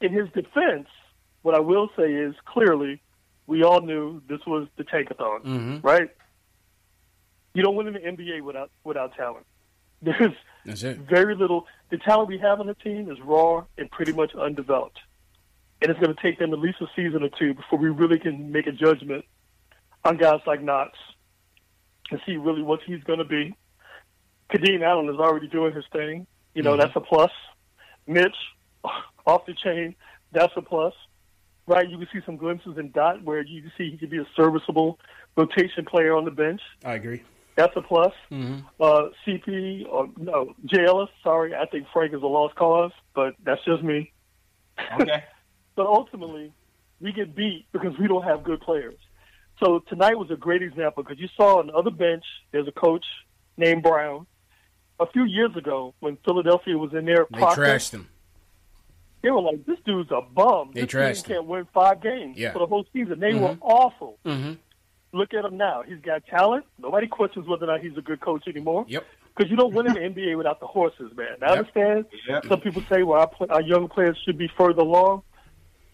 In 0.00 0.12
his 0.12 0.28
defense, 0.32 0.86
what 1.42 1.54
I 1.56 1.60
will 1.60 1.88
say 1.96 2.12
is 2.12 2.34
clearly 2.44 3.00
we 3.46 3.62
all 3.62 3.80
knew 3.80 4.22
this 4.28 4.40
was 4.46 4.68
the 4.76 4.84
tankathon, 4.84 5.42
Mm-hmm. 5.44 5.86
right? 5.86 6.08
You 7.54 7.62
don't 7.62 7.76
win 7.76 7.86
in 7.86 7.94
the 7.94 8.00
NBA 8.00 8.42
without 8.42 8.70
without 8.82 9.14
talent. 9.14 9.46
There's 10.02 10.32
That's 10.66 10.82
it. 10.82 10.98
very 10.98 11.34
little. 11.34 11.66
The 11.90 11.98
talent 11.98 12.28
we 12.28 12.38
have 12.38 12.60
on 12.60 12.66
the 12.66 12.74
team 12.74 13.10
is 13.10 13.18
raw 13.20 13.64
and 13.78 13.90
pretty 13.90 14.12
much 14.12 14.34
undeveloped, 14.34 14.98
and 15.80 15.90
it's 15.90 16.00
going 16.00 16.14
to 16.14 16.20
take 16.22 16.38
them 16.38 16.52
at 16.52 16.58
least 16.58 16.78
a 16.80 16.86
season 16.96 17.22
or 17.22 17.28
two 17.38 17.54
before 17.54 17.78
we 17.78 17.88
really 17.88 18.18
can 18.18 18.50
make 18.52 18.66
a 18.66 18.72
judgment 18.72 19.24
on 20.04 20.16
guys 20.16 20.40
like 20.46 20.60
Knox 20.62 20.98
and 22.10 22.20
see 22.26 22.36
really 22.36 22.62
what 22.62 22.80
he's 22.84 23.02
going 23.04 23.20
to 23.20 23.24
be. 23.24 23.54
Kadeem 24.52 24.82
Allen 24.82 25.08
is 25.08 25.16
already 25.18 25.48
doing 25.48 25.72
his 25.74 25.84
thing. 25.92 26.26
You 26.54 26.62
know, 26.62 26.74
Mhm. 26.74 26.80
that's 26.80 26.96
a 26.96 27.00
plus. 27.00 27.30
Mitch, 28.06 28.36
off 29.26 29.46
the 29.46 29.54
chain, 29.54 29.94
that's 30.32 30.52
a 30.56 30.62
plus. 30.62 30.92
Right? 31.66 31.88
You 31.88 31.96
can 31.98 32.08
see 32.12 32.20
some 32.26 32.36
glimpses 32.36 32.76
in 32.76 32.90
Dot 32.90 33.22
where 33.22 33.42
you 33.42 33.62
can 33.62 33.72
see 33.78 33.90
he 33.90 33.96
could 33.96 34.10
be 34.10 34.18
a 34.18 34.26
serviceable 34.36 34.98
rotation 35.36 35.84
player 35.84 36.14
on 36.14 36.24
the 36.24 36.30
bench. 36.30 36.60
I 36.84 36.94
agree. 36.94 37.22
That's 37.56 37.74
a 37.76 37.82
plus. 37.82 38.12
Mm-hmm. 38.30 38.66
Uh, 38.80 39.08
CP, 39.26 39.86
or 39.88 40.08
no, 40.18 40.54
J. 40.66 40.84
Ellis, 40.84 41.08
sorry, 41.22 41.54
I 41.54 41.66
think 41.66 41.86
Frank 41.92 42.12
is 42.12 42.22
a 42.22 42.26
lost 42.26 42.54
cause, 42.56 42.92
but 43.14 43.34
that's 43.44 43.64
just 43.64 43.82
me. 43.82 44.12
Okay. 45.00 45.24
But 45.76 45.86
ultimately, 45.86 46.52
we 47.00 47.12
get 47.12 47.34
beat 47.34 47.66
because 47.72 47.98
we 47.98 48.06
don't 48.06 48.22
have 48.22 48.44
good 48.44 48.60
players. 48.60 48.94
So 49.62 49.80
tonight 49.88 50.16
was 50.16 50.30
a 50.30 50.36
great 50.36 50.62
example 50.62 51.02
because 51.02 51.18
you 51.18 51.28
saw 51.36 51.58
on 51.58 51.66
the 51.66 51.72
other 51.72 51.90
bench, 51.90 52.24
there's 52.52 52.68
a 52.68 52.72
coach 52.72 53.04
named 53.56 53.82
Brown. 53.82 54.26
A 55.00 55.06
few 55.06 55.24
years 55.24 55.50
ago, 55.56 55.94
when 55.98 56.16
Philadelphia 56.24 56.78
was 56.78 56.92
in 56.92 57.04
there, 57.04 57.26
They 57.30 57.38
process, 57.38 57.58
trashed 57.58 57.90
him. 57.92 58.08
They 59.24 59.30
were 59.30 59.40
like, 59.40 59.64
"This 59.66 59.78
dude's 59.84 60.10
a 60.12 60.20
bum. 60.20 60.70
They 60.74 60.82
this 60.84 61.22
team 61.22 61.34
can't 61.34 61.46
win 61.46 61.66
five 61.74 62.00
games 62.00 62.38
Yeah. 62.38 62.52
for 62.52 62.60
the 62.60 62.66
whole 62.66 62.84
season." 62.92 63.18
They 63.18 63.34
were 63.34 63.54
Mhm. 63.54 63.58
awful. 63.62 64.18
Mm-hmm. 64.24 64.52
Look 65.12 65.34
at 65.34 65.44
him 65.44 65.56
now. 65.56 65.82
He's 65.82 66.00
got 66.00 66.24
talent. 66.26 66.64
Nobody 66.78 67.06
questions 67.06 67.46
whether 67.48 67.64
or 67.64 67.68
not 67.68 67.80
he's 67.80 67.96
a 67.96 68.02
good 68.02 68.20
coach 68.20 68.46
anymore. 68.48 68.84
Yep. 68.88 69.04
Because 69.36 69.50
you 69.50 69.56
don't 69.56 69.72
win 69.74 69.86
in 69.86 69.94
the 69.94 70.00
NBA 70.04 70.36
without 70.36 70.60
the 70.60 70.66
horses, 70.66 71.10
man. 71.16 71.36
I 71.42 71.48
Yep. 71.50 71.58
understand. 71.58 72.04
Yep. 72.28 72.46
Some 72.46 72.60
people 72.60 72.82
say, 72.88 73.02
well, 73.02 73.20
our, 73.20 73.26
pl- 73.28 73.46
our 73.50 73.62
young 73.62 73.88
players 73.88 74.16
should 74.24 74.38
be 74.38 74.48
further 74.48 74.82
along. 74.82 75.22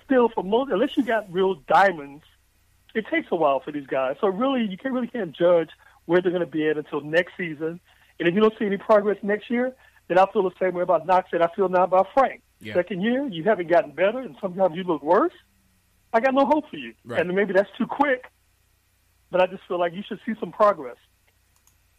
Still, 0.05 0.29
for 0.29 0.43
most, 0.43 0.71
unless 0.73 0.97
you 0.97 1.05
got 1.05 1.31
real 1.33 1.55
diamonds, 1.69 2.25
it 2.95 3.07
takes 3.07 3.29
a 3.31 3.37
while 3.37 3.61
for 3.61 3.71
these 3.73 3.87
guys. 3.87 4.17
So 4.21 4.27
really, 4.29 4.65
you 4.65 4.77
can't 4.77 4.93
really 4.93 5.07
can't 5.07 5.33
judge 5.33 5.71
where 6.07 6.21
they're 6.21 6.33
going 6.33 6.45
to 6.45 6.51
be 6.51 6.69
at 6.69 6.77
until 6.77 7.01
next 7.03 7.37
season. 7.37 7.79
And 8.19 8.29
if 8.29 8.35
you 8.35 8.41
don't 8.41 8.57
see 8.59 8.67
any 8.67 8.77
progress 8.77 9.19
next 9.23 9.49
year, 9.49 9.75
then 10.09 10.19
I 10.19 10.27
feel 10.33 10.43
the 10.43 10.51
same 10.59 10.75
way 10.75 10.83
about 10.83 11.07
Knox 11.07 11.31
that 11.31 11.41
I 11.41 11.47
feel 11.55 11.69
now 11.69 11.85
about 11.85 12.09
Frank. 12.13 12.43
Yeah. 12.61 12.75
Second 12.75 13.01
year, 13.03 13.27
you 13.27 13.43
haven't 13.45 13.69
gotten 13.69 13.93
better, 13.93 14.19
and 14.21 14.37
sometimes 14.41 14.77
you 14.77 14.85
look 14.85 15.03
worse. 15.03 15.33
I 16.13 16.21
got 16.21 16.35
no 16.35 16.45
hope 16.45 16.69
for 16.71 16.77
you. 16.77 16.95
Right. 17.05 17.21
And 17.21 17.35
maybe 17.35 17.53
that's 17.53 17.71
too 17.79 17.87
quick, 17.87 18.25
but 19.31 19.41
I 19.41 19.47
just 19.47 19.63
feel 19.67 19.79
like 19.79 19.95
you 19.95 20.03
should 20.07 20.21
see 20.27 20.35
some 20.41 20.53
progress. 20.53 20.97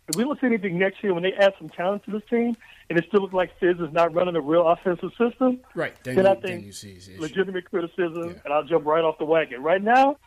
If 0.07 0.15
we 0.17 0.23
don't 0.23 0.39
see 0.41 0.47
anything 0.47 0.77
next 0.77 1.01
year 1.03 1.13
when 1.13 1.23
they 1.23 1.31
add 1.33 1.53
some 1.57 1.69
talent 1.69 2.03
to 2.05 2.11
this 2.11 2.23
team, 2.29 2.55
and 2.89 2.99
it 2.99 3.05
still 3.07 3.21
looks 3.21 3.33
like 3.33 3.57
Fizz 3.59 3.77
is 3.79 3.93
not 3.93 4.13
running 4.13 4.35
a 4.35 4.41
real 4.41 4.67
offensive 4.67 5.11
system, 5.17 5.61
Right. 5.73 5.93
Then, 6.03 6.15
Then 6.15 6.25
you, 6.25 6.31
I 6.31 6.35
think 6.35 6.73
then 6.75 7.19
legitimate 7.21 7.69
criticism, 7.69 8.29
Yeah. 8.29 8.41
and 8.43 8.53
I'll 8.53 8.63
jump 8.63 8.85
right 8.85 9.03
off 9.03 9.17
the 9.17 9.25
wagon. 9.25 9.63
Right 9.63 9.81
now, 9.81 10.17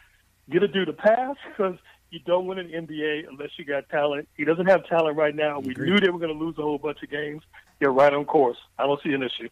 get 0.50 0.62
a 0.62 0.68
dude 0.68 0.86
to 0.86 0.92
pass 0.94 1.36
because 1.50 1.76
you 2.10 2.20
don't 2.26 2.46
win 2.46 2.58
an 2.58 2.68
NBA 2.70 3.28
unless 3.28 3.50
you 3.58 3.64
got 3.64 3.88
talent. 3.90 4.28
He 4.36 4.44
doesn't 4.44 4.66
have 4.66 4.86
talent 4.86 5.16
right 5.16 5.34
now. 5.34 5.60
We 5.60 5.72
Agreed. 5.72 5.90
knew 5.90 6.00
they 6.00 6.10
were 6.10 6.18
going 6.20 6.36
to 6.36 6.44
lose 6.44 6.56
a 6.58 6.62
whole 6.62 6.78
bunch 6.78 7.02
of 7.02 7.10
games. 7.10 7.42
They're 7.80 7.92
right 7.92 8.12
on 8.12 8.24
course. 8.24 8.56
I 8.78 8.86
don't 8.86 9.00
see 9.02 9.12
an 9.12 9.22
issue. 9.22 9.48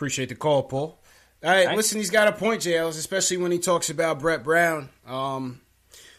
Appreciate 0.00 0.30
the 0.30 0.34
call, 0.34 0.62
Paul. 0.62 0.98
All 1.44 1.50
right, 1.50 1.66
Thanks. 1.66 1.76
listen, 1.76 1.98
he's 1.98 2.08
got 2.08 2.26
a 2.26 2.32
point, 2.32 2.62
JLs, 2.62 2.96
especially 2.96 3.36
when 3.36 3.52
he 3.52 3.58
talks 3.58 3.90
about 3.90 4.18
Brett 4.18 4.42
Brown. 4.42 4.88
Um, 5.06 5.60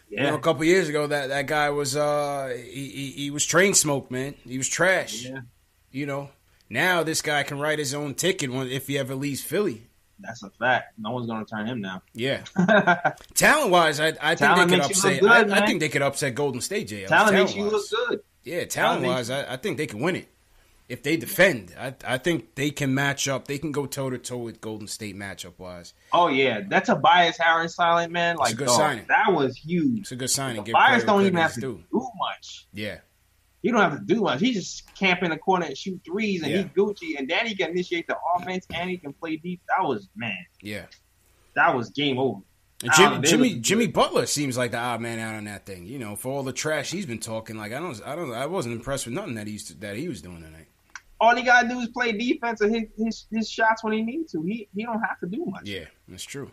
you 0.07 0.17
know, 0.17 0.35
a 0.35 0.39
couple 0.39 0.63
years 0.65 0.87
ago, 0.87 1.07
that, 1.07 1.29
that 1.29 1.47
guy 1.47 1.71
was 1.71 1.95
uh, 1.95 2.55
he, 2.55 2.89
he, 2.89 3.05
he 3.09 3.31
was 3.31 3.43
train 3.43 3.73
smoke, 3.73 4.11
man. 4.11 4.35
He 4.47 4.59
was 4.59 4.69
trash. 4.69 5.25
Yeah. 5.25 5.39
You 5.91 6.05
know, 6.05 6.29
now 6.69 7.01
this 7.01 7.23
guy 7.23 7.41
can 7.41 7.57
write 7.57 7.79
his 7.79 7.95
own 7.95 8.13
ticket 8.13 8.51
when, 8.51 8.67
if 8.67 8.85
he 8.85 8.99
ever 8.99 9.15
leaves 9.15 9.41
Philly. 9.41 9.87
That's 10.19 10.43
a 10.43 10.51
fact. 10.51 10.99
No 10.99 11.09
one's 11.09 11.25
going 11.25 11.43
to 11.43 11.49
turn 11.49 11.65
him 11.65 11.81
down. 11.81 12.01
Yeah, 12.13 12.43
talent 13.33 13.71
wise, 13.71 13.99
I, 13.99 14.13
I 14.21 14.35
think 14.35 14.57
they 14.57 14.61
could 14.61 14.69
makes 14.69 15.03
you 15.03 15.09
look 15.09 15.17
upset. 15.17 15.21
good, 15.21 15.51
I, 15.51 15.57
I 15.63 15.65
think 15.65 15.79
they 15.79 15.89
could 15.89 16.03
upset 16.03 16.35
Golden 16.35 16.61
State. 16.61 16.87
JLs. 16.87 17.07
Talent 17.07 17.33
makes 17.33 17.55
you 17.55 17.63
look 17.63 17.83
good. 17.89 18.21
Yeah, 18.43 18.65
Talent 18.65 18.69
talent 18.69 19.05
wise, 19.07 19.31
I, 19.31 19.53
I 19.53 19.57
think 19.57 19.77
they 19.77 19.87
can 19.87 20.01
win 20.01 20.17
it 20.17 20.27
if 20.91 21.03
they 21.03 21.17
defend. 21.17 21.73
I, 21.79 21.95
I 22.05 22.17
think 22.17 22.55
they 22.55 22.69
can 22.69 22.93
match 22.93 23.27
up. 23.27 23.47
They 23.47 23.57
can 23.57 23.71
go 23.71 23.85
toe 23.85 24.09
to 24.09 24.17
toe 24.17 24.37
with 24.37 24.61
Golden 24.61 24.87
State 24.87 25.15
matchup 25.15 25.53
wise. 25.57 25.93
Oh 26.11 26.27
yeah, 26.27 26.61
that's 26.67 26.89
a 26.89 26.95
bias 26.95 27.37
Harris 27.37 27.75
silent 27.75 28.11
man. 28.11 28.35
Like 28.37 28.53
a 28.53 28.55
good 28.57 28.67
dog, 28.67 28.77
signing. 28.77 29.05
that 29.07 29.31
was 29.31 29.55
huge. 29.57 30.01
It's 30.01 30.11
a 30.11 30.15
good 30.15 30.29
signing. 30.29 30.63
Give 30.63 30.73
Bias 30.73 31.03
don't 31.03 31.21
even 31.21 31.37
have 31.37 31.53
to 31.55 31.61
do 31.61 31.83
much. 31.93 32.67
Yeah, 32.73 32.97
He 33.63 33.71
don't 33.71 33.79
have 33.81 33.99
to 33.99 34.05
do 34.05 34.21
much. 34.21 34.39
He 34.41 34.53
just 34.53 34.93
camp 34.95 35.23
in 35.23 35.29
the 35.31 35.37
corner 35.37 35.65
and 35.65 35.77
shoot 35.77 36.01
threes, 36.05 36.43
and 36.43 36.51
Yeah. 36.51 36.57
he 36.59 36.63
Gucci, 36.65 37.17
and 37.17 37.29
then 37.29 37.45
he 37.47 37.55
can 37.55 37.69
initiate 37.71 38.07
the 38.07 38.17
offense 38.35 38.65
and 38.73 38.89
he 38.89 38.97
can 38.97 39.13
play 39.13 39.37
deep. 39.37 39.61
That 39.69 39.87
was 39.87 40.09
man, 40.15 40.35
yeah. 40.61 40.85
that 41.55 41.75
was 41.75 41.89
game 41.89 42.19
over. 42.19 42.41
And 42.83 42.89
Ah, 42.91 42.97
Jim, 42.97 43.21
they 43.21 43.27
Jimmy 43.29 43.59
Jimmy. 43.59 43.87
Butler 43.87 44.25
seems 44.25 44.57
like 44.57 44.71
the 44.71 44.79
odd 44.79 45.01
man 45.01 45.19
out 45.19 45.35
on 45.35 45.43
that 45.45 45.67
thing. 45.67 45.85
You 45.85 45.99
know, 45.99 46.15
for 46.15 46.31
all 46.31 46.41
the 46.41 46.51
trash 46.51 46.89
he's 46.89 47.05
been 47.05 47.19
talking, 47.19 47.55
like 47.55 47.71
I 47.71 47.79
don't, 47.79 48.01
I 48.03 48.15
don't, 48.15 48.33
I 48.33 48.47
wasn't 48.47 48.73
impressed 48.75 49.05
with 49.05 49.13
nothing 49.13 49.35
that 49.35 49.45
he 49.45 49.53
used 49.53 49.67
to, 49.67 49.75
that 49.81 49.95
he 49.95 50.07
was 50.07 50.21
doing 50.23 50.41
tonight. 50.41 50.65
All 51.21 51.35
he 51.35 51.43
gotta 51.43 51.69
do 51.69 51.79
is 51.79 51.87
play 51.89 52.11
defense 52.11 52.61
and 52.61 52.73
hit 52.73 52.89
his, 52.97 53.27
his 53.31 53.47
shots 53.49 53.83
when 53.83 53.93
he 53.93 54.01
needs 54.01 54.31
to. 54.33 54.41
He 54.41 54.67
he 54.75 54.83
don't 54.83 54.99
have 55.01 55.19
to 55.19 55.27
do 55.27 55.45
much. 55.45 55.61
Yeah, 55.65 55.85
that's 56.07 56.23
true. 56.23 56.49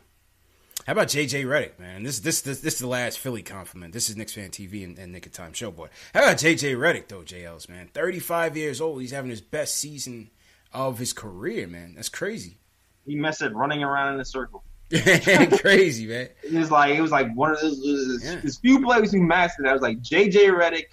How 0.87 0.93
about 0.93 1.09
JJ 1.09 1.45
Redick, 1.47 1.79
man? 1.79 2.03
This 2.03 2.21
this 2.21 2.43
this, 2.43 2.61
this 2.61 2.75
is 2.75 2.81
the 2.81 2.87
last 2.87 3.19
Philly 3.19 3.43
compliment. 3.43 3.95
This 3.95 4.11
is 4.11 4.17
Knicks 4.17 4.35
fan 4.35 4.51
TV 4.51 4.85
and, 4.85 4.99
and 4.99 5.11
Nick 5.11 5.25
of 5.27 5.33
Time 5.33 5.55
Show 5.55 5.71
boy. 5.71 5.89
How 6.13 6.23
about 6.23 6.37
JJ 6.37 6.77
Redick 6.77 7.09
though? 7.09 7.23
JL's 7.23 7.69
man, 7.69 7.89
thirty 7.93 8.19
five 8.21 8.57
years 8.59 8.81
old. 8.81 9.01
He's 9.01 9.11
having 9.11 9.31
his 9.31 9.41
best 9.41 9.77
season 9.77 10.31
of 10.73 10.99
his 10.99 11.15
career, 11.15 11.67
man. 11.67 11.95
That's 11.95 12.11
crazy. 12.11 12.59
He 13.07 13.17
messed 13.17 13.43
up 13.43 13.55
running 13.55 13.83
around 13.83 14.15
in 14.15 14.21
a 14.21 14.25
circle. 14.25 14.65
crazy, 14.91 16.07
man. 16.07 16.29
It 16.43 16.53
was 16.53 16.71
like 16.71 16.95
it 16.95 17.01
was 17.01 17.11
like 17.11 17.35
one 17.35 17.53
of 17.53 17.61
those. 17.61 17.83
those 17.83 18.25
Yeah. 18.25 18.41
There's 18.41 18.59
few 18.59 18.83
players 18.83 19.13
who 19.13 19.23
mastered 19.23 19.65
that. 19.65 19.71
It 19.71 19.75
was 19.75 19.83
like 19.83 20.01
J.J. 20.03 20.49
Redick, 20.49 20.87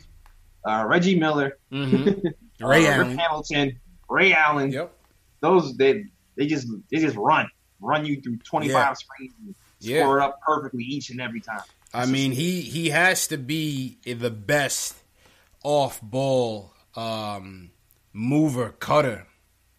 uh, 0.65 0.85
Reggie 0.87 1.19
Miller, 1.19 1.57
Mm-hmm. 1.71 2.27
Ray 2.59 2.87
uh, 2.87 2.93
Allen. 2.93 3.17
Hamilton, 3.17 3.79
Ray 4.09 4.33
Allen. 4.33 4.71
Yep. 4.71 4.93
Those 5.41 5.75
they 5.77 6.05
they 6.35 6.47
just 6.47 6.67
they 6.91 6.99
just 6.99 7.15
run 7.17 7.47
run 7.81 8.05
you 8.05 8.21
through 8.21 8.37
25 8.37 8.71
Yeah. 8.73 8.93
screens 8.93 9.33
and 9.45 9.55
Yeah. 9.79 10.01
score 10.01 10.19
it 10.19 10.23
up 10.23 10.39
perfectly 10.41 10.83
each 10.83 11.09
and 11.09 11.19
every 11.21 11.41
time. 11.41 11.61
I 11.93 12.05
mean, 12.05 12.31
he 12.31 12.61
he 12.61 12.89
has 12.89 13.27
to 13.27 13.37
be 13.37 13.97
the 14.05 14.29
best 14.31 14.95
off 15.63 16.01
ball 16.01 16.73
um, 16.95 17.71
mover 18.13 18.69
cutter 18.79 19.27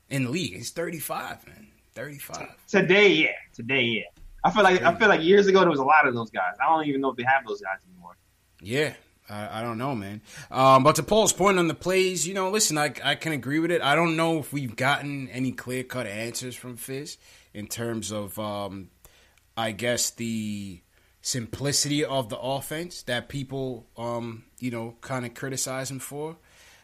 in 0.09 0.24
the 0.24 0.31
league. 0.31 0.55
He's 0.55 0.70
thirty 0.70 0.98
five, 0.98 1.47
man. 1.47 1.69
Thirty 1.94 2.19
five. 2.19 2.48
Today, 2.69 3.09
yeah, 3.12 3.28
today, 3.55 3.82
yeah. 3.82 4.03
I 4.44 4.51
feel 4.51 4.62
like 4.62 4.82
I 4.82 4.94
feel 4.94 5.09
like 5.09 5.23
years 5.23 5.47
ago 5.47 5.61
there 5.61 5.70
was 5.70 5.81
a 5.81 5.85
lot 5.85 6.07
of 6.07 6.15
those 6.15 6.31
guys. 6.31 6.55
I 6.62 6.66
don't 6.69 6.86
even 6.86 7.01
know 7.01 7.11
if 7.11 7.16
they 7.16 7.24
have 7.24 7.47
those 7.47 7.61
guys 7.61 7.78
anymore. 7.90 8.16
Yeah, 8.61 8.94
I, 9.28 9.61
I 9.61 9.62
don't 9.62 9.78
know, 9.78 9.94
man. 9.94 10.20
Um, 10.51 10.82
but 10.82 10.97
to 10.97 11.03
Paul's 11.03 11.32
point 11.32 11.59
on 11.59 11.69
the 11.69 11.74
plays, 11.74 12.27
you 12.27 12.35
know, 12.35 12.51
listen, 12.51 12.78
I, 12.78 12.93
I 13.05 13.15
can 13.15 13.32
agree 13.32 13.59
with 13.59 13.70
it. 13.70 13.82
I 13.82 13.94
don't 13.94 14.16
know 14.16 14.39
if 14.39 14.53
we've 14.53 14.77
gotten 14.77 15.28
any 15.31 15.53
clear 15.53 15.82
cut 15.82 16.07
answers 16.07 16.55
from 16.55 16.77
Fizz 16.77 17.19
in 17.53 17.66
terms 17.66 18.12
of, 18.12 18.39
um, 18.39 18.90
I 19.57 19.73
guess, 19.73 20.11
the 20.11 20.81
simplicity 21.23 22.05
of 22.05 22.28
the 22.28 22.39
offense 22.39 23.03
that 23.05 23.28
people, 23.28 23.86
um, 23.97 24.44
you 24.61 24.70
know, 24.70 24.97
kind 25.01 25.27
of 25.27 25.35
criticize 25.35 25.90
him 25.90 25.98
for. 25.98 26.36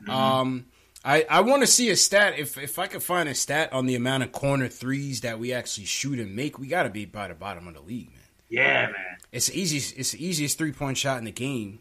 Um, 0.09 0.67
I, 1.05 1.25
I 1.29 1.41
want 1.41 1.63
to 1.63 1.67
see 1.67 1.91
a 1.91 1.97
stat. 1.97 2.39
If 2.39 2.59
if 2.59 2.79
I 2.79 2.87
could 2.87 3.03
find 3.03 3.29
a 3.29 3.35
stat 3.35 3.73
on 3.73 3.87
the 3.87 3.95
amount 3.95 4.23
of 4.23 4.33
corner 4.33 4.69
threes 4.69 5.23
that 5.23 5.39
we 5.39 5.53
actually 5.53 5.87
shoot 5.87 6.19
and 6.19 6.35
make, 6.35 6.59
we 6.59 6.67
got 6.69 6.85
to 6.85 6.91
be 6.91 7.05
by 7.05 7.29
the 7.29 7.35
bottom 7.35 7.67
of 7.67 7.75
the 7.75 7.81
league, 7.81 8.11
man. 8.11 8.21
Yeah, 8.49 8.87
man. 8.87 9.17
It's 9.33 9.47
the 9.49 9.61
easiest. 9.61 9.97
It's 9.97 10.13
the 10.13 10.25
easiest 10.25 10.59
three 10.59 10.73
point 10.73 10.99
shot 10.99 11.19
in 11.19 11.25
the 11.25 11.33
game. 11.33 11.81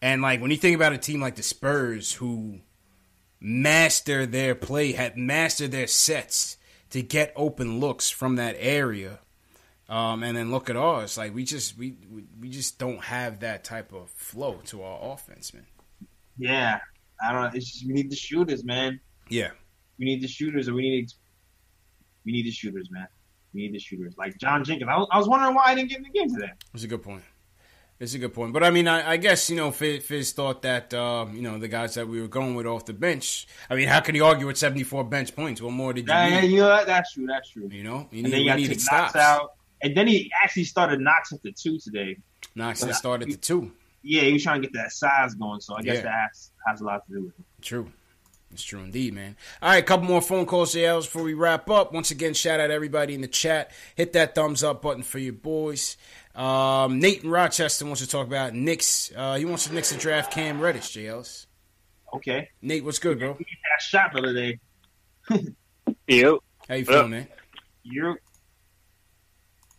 And 0.00 0.22
like 0.22 0.40
when 0.40 0.50
you 0.50 0.56
think 0.56 0.76
about 0.76 0.92
a 0.92 0.98
team 0.98 1.20
like 1.20 1.36
the 1.36 1.42
Spurs, 1.42 2.12
who 2.14 2.60
master 3.40 4.26
their 4.26 4.54
play, 4.54 4.92
had 4.92 5.16
mastered 5.16 5.72
their 5.72 5.86
sets 5.86 6.56
to 6.90 7.02
get 7.02 7.32
open 7.36 7.80
looks 7.80 8.10
from 8.10 8.36
that 8.36 8.56
area. 8.58 9.20
Um, 9.88 10.22
and 10.22 10.36
then 10.36 10.50
look 10.50 10.68
at 10.68 10.76
ours. 10.76 11.16
Like 11.16 11.34
we 11.34 11.44
just 11.44 11.78
we, 11.78 11.96
we 12.10 12.24
we 12.40 12.50
just 12.50 12.78
don't 12.78 13.02
have 13.04 13.40
that 13.40 13.64
type 13.64 13.92
of 13.92 14.10
flow 14.10 14.60
to 14.66 14.82
our 14.82 15.12
offense, 15.12 15.54
man. 15.54 15.66
Yeah, 16.36 16.78
I 17.22 17.32
don't 17.32 17.42
know. 17.42 17.50
It's 17.54 17.72
just 17.72 17.86
we 17.86 17.94
need 17.94 18.10
the 18.10 18.16
shooters, 18.16 18.64
man. 18.64 19.00
Yeah. 19.28 19.50
We 19.98 20.04
need 20.04 20.22
the 20.22 20.28
shooters, 20.28 20.68
and 20.68 20.76
we 20.76 20.82
need 20.82 21.10
we 22.24 22.32
need 22.32 22.44
the 22.44 22.50
shooters, 22.50 22.90
man. 22.90 23.08
We 23.54 23.62
need 23.62 23.74
the 23.74 23.78
shooters. 23.78 24.14
Like 24.18 24.36
John 24.38 24.62
Jenkins. 24.62 24.90
I 24.92 24.98
was, 24.98 25.08
I 25.10 25.18
was 25.18 25.26
wondering 25.26 25.54
why 25.54 25.64
I 25.68 25.74
didn't 25.74 25.88
get 25.88 25.98
in 25.98 26.04
the 26.04 26.10
game 26.10 26.32
today. 26.34 26.52
That's 26.72 26.84
a 26.84 26.88
good 26.88 27.02
point. 27.02 27.22
It's 28.00 28.14
a 28.14 28.18
good 28.18 28.32
point. 28.32 28.52
But 28.52 28.62
I 28.62 28.70
mean, 28.70 28.86
I, 28.86 29.12
I 29.12 29.16
guess 29.16 29.50
you 29.50 29.56
know, 29.56 29.72
Fizz, 29.72 30.04
Fizz 30.04 30.32
thought 30.32 30.62
that 30.62 30.94
um, 30.94 31.34
you 31.34 31.42
know 31.42 31.58
the 31.58 31.66
guys 31.66 31.94
that 31.94 32.06
we 32.06 32.20
were 32.20 32.28
going 32.28 32.54
with 32.54 32.64
off 32.66 32.84
the 32.84 32.92
bench. 32.92 33.48
I 33.68 33.74
mean, 33.74 33.88
how 33.88 33.98
can 34.00 34.14
you 34.14 34.24
argue 34.24 34.46
with 34.46 34.56
seventy 34.56 34.84
four 34.84 35.02
bench 35.04 35.34
points? 35.34 35.60
What 35.60 35.72
more 35.72 35.92
did 35.92 36.06
you 36.06 36.12
Yeah, 36.12 36.28
yeah, 36.28 36.40
need? 36.42 36.56
know, 36.58 36.84
that's 36.84 37.12
true. 37.14 37.26
That's 37.26 37.50
true. 37.50 37.68
You 37.72 37.82
know, 37.82 38.08
you 38.12 38.18
and 38.18 38.22
need, 38.24 38.32
then 38.32 38.40
you 38.42 38.46
got 38.46 38.54
to 38.54 38.60
needed 38.60 38.78
take 38.78 38.92
Knox 38.92 39.16
out, 39.16 39.52
and 39.82 39.96
then 39.96 40.06
he 40.06 40.30
actually 40.42 40.64
started 40.64 41.00
Knox 41.00 41.32
at 41.32 41.42
the 41.42 41.50
two 41.52 41.78
today. 41.80 42.16
Knox 42.54 42.80
started 42.96 43.30
the 43.30 43.36
two. 43.36 43.72
Yeah, 44.02 44.22
he 44.22 44.32
was 44.32 44.44
trying 44.44 44.62
to 44.62 44.68
get 44.68 44.74
that 44.74 44.92
size 44.92 45.34
going, 45.34 45.60
so 45.60 45.74
I 45.74 45.82
guess 45.82 45.96
Yeah. 45.96 46.02
that 46.02 46.28
has, 46.28 46.50
has 46.68 46.80
a 46.80 46.84
lot 46.84 47.04
to 47.08 47.12
do 47.12 47.20
with 47.24 47.34
it. 47.38 47.44
True. 47.62 47.90
It's 48.52 48.62
true 48.62 48.80
indeed, 48.80 49.12
man. 49.12 49.36
All 49.60 49.70
right, 49.70 49.82
a 49.82 49.86
couple 49.86 50.06
more 50.06 50.22
phone 50.22 50.46
calls, 50.46 50.74
JLs, 50.74 51.02
before 51.02 51.22
we 51.22 51.34
wrap 51.34 51.68
up. 51.68 51.92
Once 51.92 52.10
again, 52.10 52.32
shout 52.32 52.60
out 52.60 52.70
everybody 52.70 53.14
in 53.14 53.20
the 53.20 53.28
chat. 53.28 53.70
Hit 53.94 54.14
that 54.14 54.34
thumbs 54.34 54.64
up 54.64 54.80
button 54.80 55.02
for 55.02 55.18
your 55.18 55.34
boys. 55.34 55.96
Um, 56.34 56.98
Nate 56.98 57.24
in 57.24 57.30
Rochester 57.30 57.84
wants 57.84 58.00
to 58.00 58.08
talk 58.08 58.26
about 58.26 58.54
Knicks. 58.54 59.12
Uh, 59.14 59.36
he 59.36 59.44
wants 59.44 59.66
the 59.66 59.74
Knicks 59.74 59.90
to 59.90 59.98
draft 59.98 60.32
Cam 60.32 60.60
Reddish, 60.60 60.94
JLs. 60.94 61.46
Okay. 62.14 62.48
Nate, 62.62 62.84
what's 62.84 62.98
good, 62.98 63.18
bro? 63.18 63.34
He 63.34 63.44
hit 63.44 63.58
that 63.70 63.82
shot 63.82 64.12
the 64.12 64.18
other 64.18 64.32
day. 64.32 64.58
Yo. 66.06 66.42
How 66.68 66.74
you 66.76 66.84
feeling, 66.84 67.04
up? 67.04 67.10
man? 67.10 67.28
You're 67.82 68.18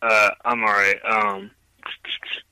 Uh, 0.02 0.30
I'm 0.46 0.62
all 0.64 0.70
right. 0.70 0.98
Um, 1.10 1.52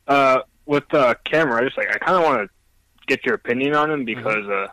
uh, 0.07 0.41
with 0.65 0.91
uh, 0.93 1.15
Cameron, 1.23 1.63
I 1.63 1.67
just 1.67 1.77
like 1.77 1.89
I 1.93 1.97
kind 1.97 2.17
of 2.17 2.23
want 2.23 2.49
to 2.49 3.05
get 3.07 3.25
your 3.25 3.35
opinion 3.35 3.75
on 3.75 3.91
him 3.91 4.05
because 4.05 4.47
uh, 4.47 4.67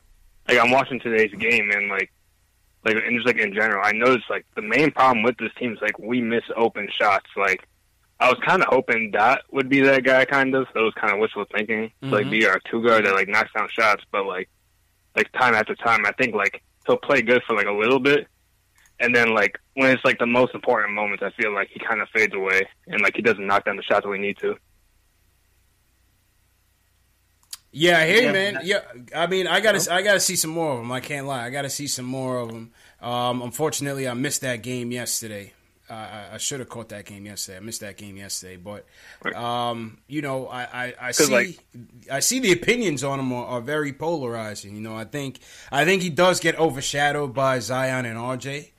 like 0.49 0.59
I'm 0.59 0.71
watching 0.71 1.01
today's 1.01 1.33
game 1.33 1.71
and 1.71 1.89
like 1.89 2.13
like 2.85 2.97
and 2.97 3.17
just 3.17 3.27
like 3.27 3.39
in 3.39 3.55
general, 3.55 3.83
I 3.85 3.93
noticed 3.93 4.29
like 4.29 4.47
the 4.55 4.63
main 4.63 4.91
problem 4.91 5.23
with 5.23 5.37
this 5.39 5.53
team 5.59 5.73
is 5.73 5.81
like 5.81 5.99
we 5.99 6.21
miss 6.21 6.45
open 6.57 6.89
shots. 6.91 7.27
Like 7.37 7.67
I 8.21 8.29
was 8.29 8.39
kind 8.47 8.63
of 8.63 8.69
hoping 8.69 9.11
that 9.13 9.43
would 9.51 9.69
be 9.69 9.81
that 9.81 10.05
guy, 10.05 10.25
kind 10.25 10.55
of. 10.55 10.67
That 10.75 10.81
was 10.81 10.95
kind 10.95 11.13
of 11.13 11.19
wishful 11.19 11.47
thinking, 11.53 11.91
to, 12.03 12.09
like 12.09 12.23
mm-hmm. 12.23 12.31
be 12.31 12.47
our 12.47 12.61
two 12.71 12.83
guard 12.83 13.07
that 13.07 13.15
like 13.15 13.29
knocks 13.29 13.53
down 13.55 13.69
shots. 13.71 14.05
But 14.13 14.27
like 14.27 14.51
like 15.17 15.33
time 15.33 15.55
after 15.55 15.75
time, 15.75 16.05
I 16.05 16.13
think 16.13 16.35
like 16.35 16.63
he'll 16.87 16.97
play 16.97 17.23
good 17.23 17.43
for 17.47 17.57
like 17.57 17.67
a 17.67 17.73
little 17.73 18.01
bit, 18.01 18.29
and 19.01 19.15
then 19.15 19.35
like 19.35 19.59
when 19.75 19.91
it's 19.91 20.05
like 20.05 20.19
the 20.19 20.27
most 20.27 20.55
important 20.55 20.95
moments, 20.95 21.23
I 21.23 21.31
feel 21.41 21.55
like 21.55 21.71
he 21.73 21.81
kind 21.81 22.01
of 22.01 22.09
fades 22.11 22.35
away 22.35 22.69
and 22.87 23.01
like 23.01 23.17
he 23.17 23.23
doesn't 23.23 23.47
knock 23.47 23.65
down 23.65 23.77
the 23.77 23.83
shots 23.83 24.05
that 24.05 24.11
we 24.11 24.19
need 24.19 24.39
to. 24.39 24.57
Yeah, 27.77 27.99
I 27.99 28.07
hear 28.07 28.23
you, 28.23 28.33
man. 28.33 28.61
Yeah, 28.65 28.81
I 29.15 29.27
mean, 29.27 29.47
I 29.47 29.61
gotta, 29.61 29.93
I 29.93 30.03
gotta 30.03 30.21
see 30.21 30.37
some 30.37 30.51
more 30.51 30.73
of 30.73 30.79
them. 30.79 30.93
I 30.93 31.01
can't 31.01 31.27
lie. 31.27 31.45
I 31.45 31.51
gotta 31.51 31.69
see 31.71 31.87
some 31.89 32.05
more 32.07 32.39
of 32.39 32.49
them. 32.49 32.71
Um, 33.03 33.43
unfortunately, 33.43 34.07
I 34.09 34.15
missed 34.15 34.41
that 34.43 34.63
game 34.63 34.93
yesterday. 34.93 35.53
Uh, 35.91 35.93
I, 35.95 36.27
I 36.35 36.39
should 36.39 36.61
have 36.61 36.71
caught 36.71 36.89
that 36.91 37.05
game 37.05 37.27
yesterday. 37.27 37.59
I 37.59 37.61
missed 37.61 37.81
that 37.83 37.99
game 37.99 38.17
yesterday, 38.17 38.57
but 38.57 38.87
um, 39.37 39.99
you 40.07 40.23
know, 40.23 40.47
I, 40.47 40.63
I, 40.63 40.95
I 40.99 41.11
see, 41.11 41.25
like- 41.33 41.59
I 42.11 42.21
see 42.21 42.39
the 42.41 42.53
opinions 42.53 43.05
on 43.05 43.21
him 43.21 43.33
are, 43.35 43.45
are 43.47 43.61
very 43.61 43.93
polarizing. 43.93 44.75
You 44.77 44.81
know, 44.81 44.97
I 44.97 45.05
think, 45.05 45.41
I 45.71 45.85
think 45.85 46.01
he 46.01 46.09
does 46.09 46.41
get 46.41 46.59
overshadowed 46.59 47.35
by 47.35 47.59
Zion 47.59 48.07
and 48.07 48.17
RJ. 48.17 48.71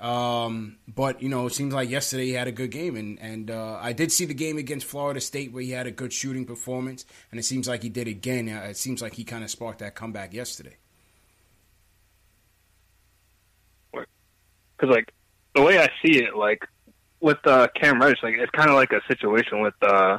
Um, 0.00 0.76
but 0.86 1.20
you 1.22 1.28
know, 1.28 1.46
it 1.46 1.54
seems 1.54 1.74
like 1.74 1.90
yesterday 1.90 2.26
he 2.26 2.32
had 2.32 2.46
a 2.46 2.52
good 2.52 2.70
game, 2.70 2.94
and 2.96 3.18
and 3.20 3.50
uh, 3.50 3.78
I 3.80 3.92
did 3.92 4.12
see 4.12 4.26
the 4.26 4.34
game 4.34 4.56
against 4.56 4.86
Florida 4.86 5.20
State 5.20 5.52
where 5.52 5.62
he 5.62 5.72
had 5.72 5.86
a 5.88 5.90
good 5.90 6.12
shooting 6.12 6.44
performance, 6.44 7.04
and 7.32 7.40
it 7.40 7.42
seems 7.42 7.66
like 7.66 7.82
he 7.82 7.88
did 7.88 8.06
again. 8.06 8.48
Uh, 8.48 8.68
It 8.70 8.76
seems 8.76 9.02
like 9.02 9.14
he 9.14 9.24
kind 9.24 9.42
of 9.42 9.50
sparked 9.50 9.80
that 9.80 9.94
comeback 9.96 10.32
yesterday. 10.32 10.76
Because 13.92 14.94
like 14.94 15.12
the 15.54 15.62
way 15.62 15.78
I 15.78 15.88
see 16.04 16.22
it, 16.22 16.36
like 16.36 16.64
with 17.20 17.38
uh, 17.44 17.66
Cam 17.74 18.00
Reddish, 18.00 18.22
like 18.22 18.34
it's 18.38 18.50
kind 18.52 18.70
of 18.70 18.76
like 18.76 18.92
a 18.92 19.00
situation 19.08 19.60
with 19.60 19.74
uh, 19.82 20.18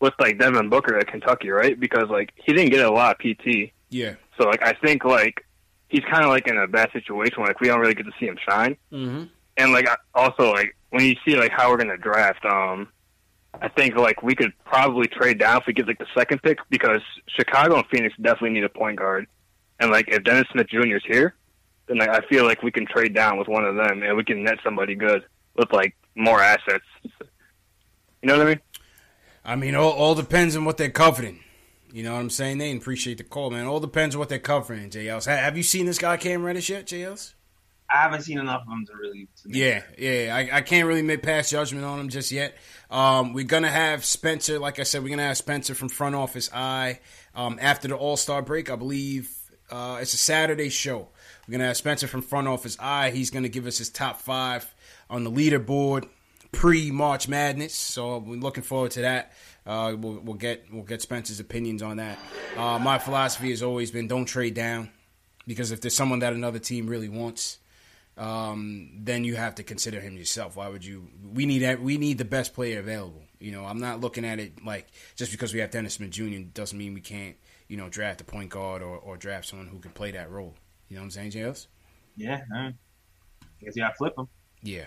with 0.00 0.14
like 0.20 0.38
Devin 0.38 0.68
Booker 0.68 0.96
at 0.98 1.08
Kentucky, 1.08 1.50
right? 1.50 1.78
Because 1.78 2.08
like 2.08 2.30
he 2.36 2.52
didn't 2.52 2.70
get 2.70 2.84
a 2.86 2.90
lot 2.92 3.16
of 3.16 3.18
PT, 3.18 3.72
Yeah. 3.90 4.14
so 4.38 4.46
like 4.48 4.62
I 4.62 4.72
think 4.74 5.04
like 5.04 5.44
he's 5.94 6.04
kind 6.10 6.24
of 6.24 6.30
like 6.30 6.48
in 6.48 6.58
a 6.58 6.66
bad 6.66 6.90
situation. 6.92 7.44
Like 7.44 7.60
we 7.60 7.68
don't 7.68 7.78
really 7.78 7.94
get 7.94 8.06
to 8.06 8.12
see 8.18 8.26
him 8.26 8.36
shine. 8.48 8.76
Mm-hmm. 8.92 9.24
and 9.56 9.72
like 9.72 9.86
also 10.12 10.52
like 10.52 10.76
when 10.90 11.04
you 11.04 11.14
see 11.24 11.36
like 11.36 11.52
how 11.52 11.70
we're 11.70 11.76
gonna 11.76 11.96
draft, 11.96 12.44
um, 12.44 12.88
I 13.62 13.68
think 13.68 13.94
like 13.94 14.22
we 14.22 14.34
could 14.34 14.52
probably 14.64 15.06
trade 15.06 15.38
down 15.38 15.58
if 15.58 15.66
we 15.68 15.72
get 15.72 15.86
like 15.86 15.98
the 15.98 16.06
second 16.16 16.42
pick 16.42 16.58
because 16.68 17.00
Chicago 17.28 17.76
and 17.76 17.86
Phoenix 17.86 18.14
definitely 18.20 18.50
need 18.50 18.64
a 18.64 18.68
point 18.68 18.98
guard, 18.98 19.28
and 19.78 19.92
like 19.92 20.08
if 20.08 20.24
Dennis 20.24 20.48
Smith 20.50 20.66
Jr. 20.68 20.96
is 20.96 21.02
here, 21.06 21.34
then 21.86 21.98
like, 21.98 22.08
I 22.08 22.20
feel 22.26 22.44
like 22.44 22.62
we 22.64 22.72
can 22.72 22.86
trade 22.86 23.14
down 23.14 23.38
with 23.38 23.46
one 23.46 23.64
of 23.64 23.76
them 23.76 24.02
and 24.02 24.16
we 24.16 24.24
can 24.24 24.42
net 24.42 24.58
somebody 24.64 24.96
good 24.96 25.24
with 25.56 25.72
like 25.72 25.94
more 26.16 26.40
assets. 26.40 26.84
You 28.22 28.28
know 28.28 28.38
what 28.38 28.46
I 28.46 28.50
mean? 28.50 28.60
I 29.44 29.56
mean, 29.56 29.74
all, 29.74 29.90
all 29.90 30.14
depends 30.14 30.56
on 30.56 30.64
what 30.64 30.78
they're 30.78 30.88
covering. 30.88 31.43
You 31.94 32.02
know 32.02 32.14
what 32.14 32.22
I'm 32.22 32.30
saying? 32.30 32.58
They 32.58 32.76
appreciate 32.76 33.18
the 33.18 33.24
call, 33.24 33.50
man. 33.50 33.66
All 33.66 33.78
depends 33.78 34.16
on 34.16 34.18
what 34.18 34.28
they're 34.28 34.40
covering, 34.40 34.90
JLs. 34.90 35.26
Have 35.26 35.56
you 35.56 35.62
seen 35.62 35.86
this 35.86 35.96
guy 35.96 36.16
Cam 36.16 36.42
Reddish 36.42 36.68
yet, 36.68 36.86
JLs? 36.86 37.34
I 37.88 37.98
haven't 37.98 38.22
seen 38.22 38.40
enough 38.40 38.62
of 38.62 38.72
him 38.72 38.84
to 38.86 38.96
really. 38.96 39.28
To 39.42 39.48
make 39.48 39.56
Yeah, 39.56 39.82
yeah. 39.96 40.34
I, 40.34 40.56
I 40.56 40.60
can't 40.62 40.88
really 40.88 41.02
make 41.02 41.22
pass 41.22 41.50
judgment 41.50 41.84
on 41.84 42.00
him 42.00 42.08
just 42.08 42.32
yet. 42.32 42.56
Um, 42.90 43.32
we're 43.32 43.44
gonna 43.44 43.70
have 43.70 44.04
Spencer, 44.04 44.58
like 44.58 44.80
I 44.80 44.82
said, 44.82 45.04
we're 45.04 45.10
gonna 45.10 45.22
have 45.22 45.36
Spencer 45.36 45.72
from 45.76 45.88
Front 45.88 46.16
Office 46.16 46.50
Eye 46.52 46.98
um, 47.32 47.60
after 47.62 47.86
the 47.86 47.94
All 47.94 48.16
Star 48.16 48.42
break. 48.42 48.70
I 48.70 48.74
believe 48.74 49.32
uh, 49.70 49.98
it's 50.00 50.14
a 50.14 50.16
Saturday 50.18 50.70
show. 50.70 51.10
We're 51.46 51.52
gonna 51.52 51.68
have 51.68 51.76
Spencer 51.76 52.08
from 52.08 52.22
Front 52.22 52.48
Office 52.48 52.76
Eye. 52.80 53.12
He's 53.12 53.30
gonna 53.30 53.48
give 53.48 53.68
us 53.68 53.78
his 53.78 53.88
top 53.88 54.20
five 54.20 54.74
on 55.08 55.22
the 55.22 55.30
leaderboard 55.30 56.08
pre 56.50 56.90
March 56.90 57.28
Madness. 57.28 57.74
So 57.76 58.18
we're 58.18 58.40
looking 58.40 58.64
forward 58.64 58.90
to 58.92 59.02
that. 59.02 59.32
Uh, 59.66 59.96
we'll, 59.98 60.20
we'll 60.22 60.36
get 60.36 60.66
we'll 60.70 60.82
get 60.82 61.00
Spencer's 61.00 61.40
opinions 61.40 61.82
on 61.82 61.96
that. 61.96 62.18
Uh, 62.56 62.78
my 62.78 62.98
philosophy 62.98 63.50
has 63.50 63.62
always 63.62 63.90
been 63.90 64.06
don't 64.06 64.26
trade 64.26 64.54
down 64.54 64.90
because 65.46 65.72
if 65.72 65.80
there's 65.80 65.96
someone 65.96 66.18
that 66.18 66.32
another 66.32 66.58
team 66.58 66.86
really 66.86 67.08
wants, 67.08 67.58
um, 68.18 68.90
then 68.94 69.24
you 69.24 69.36
have 69.36 69.54
to 69.56 69.62
consider 69.62 70.00
him 70.00 70.16
yourself. 70.16 70.56
Why 70.56 70.68
would 70.68 70.84
you? 70.84 71.08
We 71.32 71.46
need 71.46 71.80
we 71.80 71.96
need 71.96 72.18
the 72.18 72.24
best 72.24 72.54
player 72.54 72.78
available. 72.78 73.22
You 73.40 73.52
know, 73.52 73.64
I'm 73.64 73.80
not 73.80 74.00
looking 74.00 74.24
at 74.24 74.38
it 74.38 74.64
like 74.64 74.88
just 75.16 75.32
because 75.32 75.54
we 75.54 75.60
have 75.60 75.70
Dennis 75.70 75.94
Smith 75.94 76.10
Jr. 76.10 76.40
doesn't 76.52 76.76
mean 76.76 76.94
we 76.94 77.00
can't 77.00 77.36
you 77.68 77.76
know 77.76 77.88
draft 77.88 78.20
a 78.20 78.24
point 78.24 78.50
guard 78.50 78.82
or, 78.82 78.96
or 78.98 79.16
draft 79.16 79.46
someone 79.46 79.68
who 79.68 79.78
can 79.78 79.92
play 79.92 80.10
that 80.12 80.30
role. 80.30 80.54
You 80.88 80.96
know 80.96 81.02
what 81.02 81.06
I'm 81.06 81.10
saying, 81.10 81.30
JS? 81.32 81.66
Yeah, 82.16 82.42
I 82.54 82.72
guess 83.60 83.76
you 83.76 83.82
gotta 83.82 83.94
flip 83.94 84.14
him. 84.16 84.28
Yeah. 84.62 84.84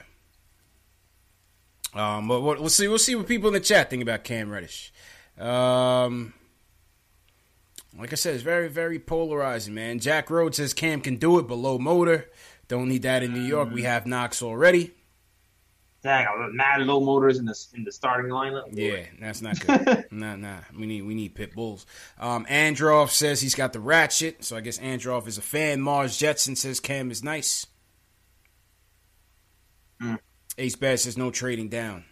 Um, 1.94 2.28
but 2.28 2.42
what, 2.42 2.60
we'll 2.60 2.70
see. 2.70 2.88
We'll 2.88 3.00
see 3.00 3.16
what 3.16 3.28
people 3.28 3.48
in 3.48 3.54
the 3.54 3.60
chat 3.60 3.90
think 3.90 4.02
about 4.02 4.24
Cam 4.24 4.50
Reddish. 4.50 4.92
Um, 5.40 6.34
like 7.98 8.12
I 8.12 8.16
said, 8.16 8.36
it's 8.36 8.44
very, 8.44 8.70
very 8.70 9.00
polarizing, 9.00 9.74
man. 9.74 10.00
Jack 10.00 10.30
Rhodes 10.30 10.58
says 10.58 10.74
Cam 10.74 11.02
can 11.02 11.16
do 11.16 11.40
it, 11.40 11.48
but 11.48 11.56
low 11.56 11.78
motor. 11.78 12.30
Don't 12.68 12.90
need 12.90 13.04
that 13.04 13.24
in 13.24 13.34
New 13.34 13.42
York. 13.42 13.72
We 13.72 13.84
have 13.84 14.06
Knox 14.06 14.42
already. 14.42 14.94
Dang, 16.04 16.28
I 16.28 16.48
mad 16.52 16.82
low 16.82 17.00
motors 17.00 17.40
in 17.40 17.46
the 17.46 17.68
in 17.74 17.84
the 17.84 17.92
starting 17.92 18.32
lineup. 18.32 18.70
Yeah, 18.72 19.06
that's 19.20 19.42
not 19.42 19.60
good. 19.60 20.06
nah, 20.12 20.36
nah. 20.36 20.60
We 20.78 20.86
need 20.86 21.02
we 21.02 21.16
need 21.16 21.34
pit 21.34 21.56
bulls. 21.56 21.86
Um, 22.20 22.46
Androff 22.46 23.10
says 23.10 23.42
he's 23.42 23.56
got 23.56 23.74
the 23.74 23.80
ratchet, 23.80 24.44
so 24.44 24.56
I 24.56 24.62
guess 24.62 24.78
Androff 24.78 25.28
is 25.28 25.40
a 25.40 25.42
fan. 25.42 25.82
Mars 25.82 26.18
Jetson 26.18 26.56
says 26.56 26.80
Cam 26.80 27.10
is 27.10 27.24
nice. 27.24 27.66
Mm. 30.58 30.64
Ace 30.64 30.76
Bad 30.76 31.00
says 31.00 31.18
no 31.18 31.32
trading 31.32 31.70
down. 31.70 32.04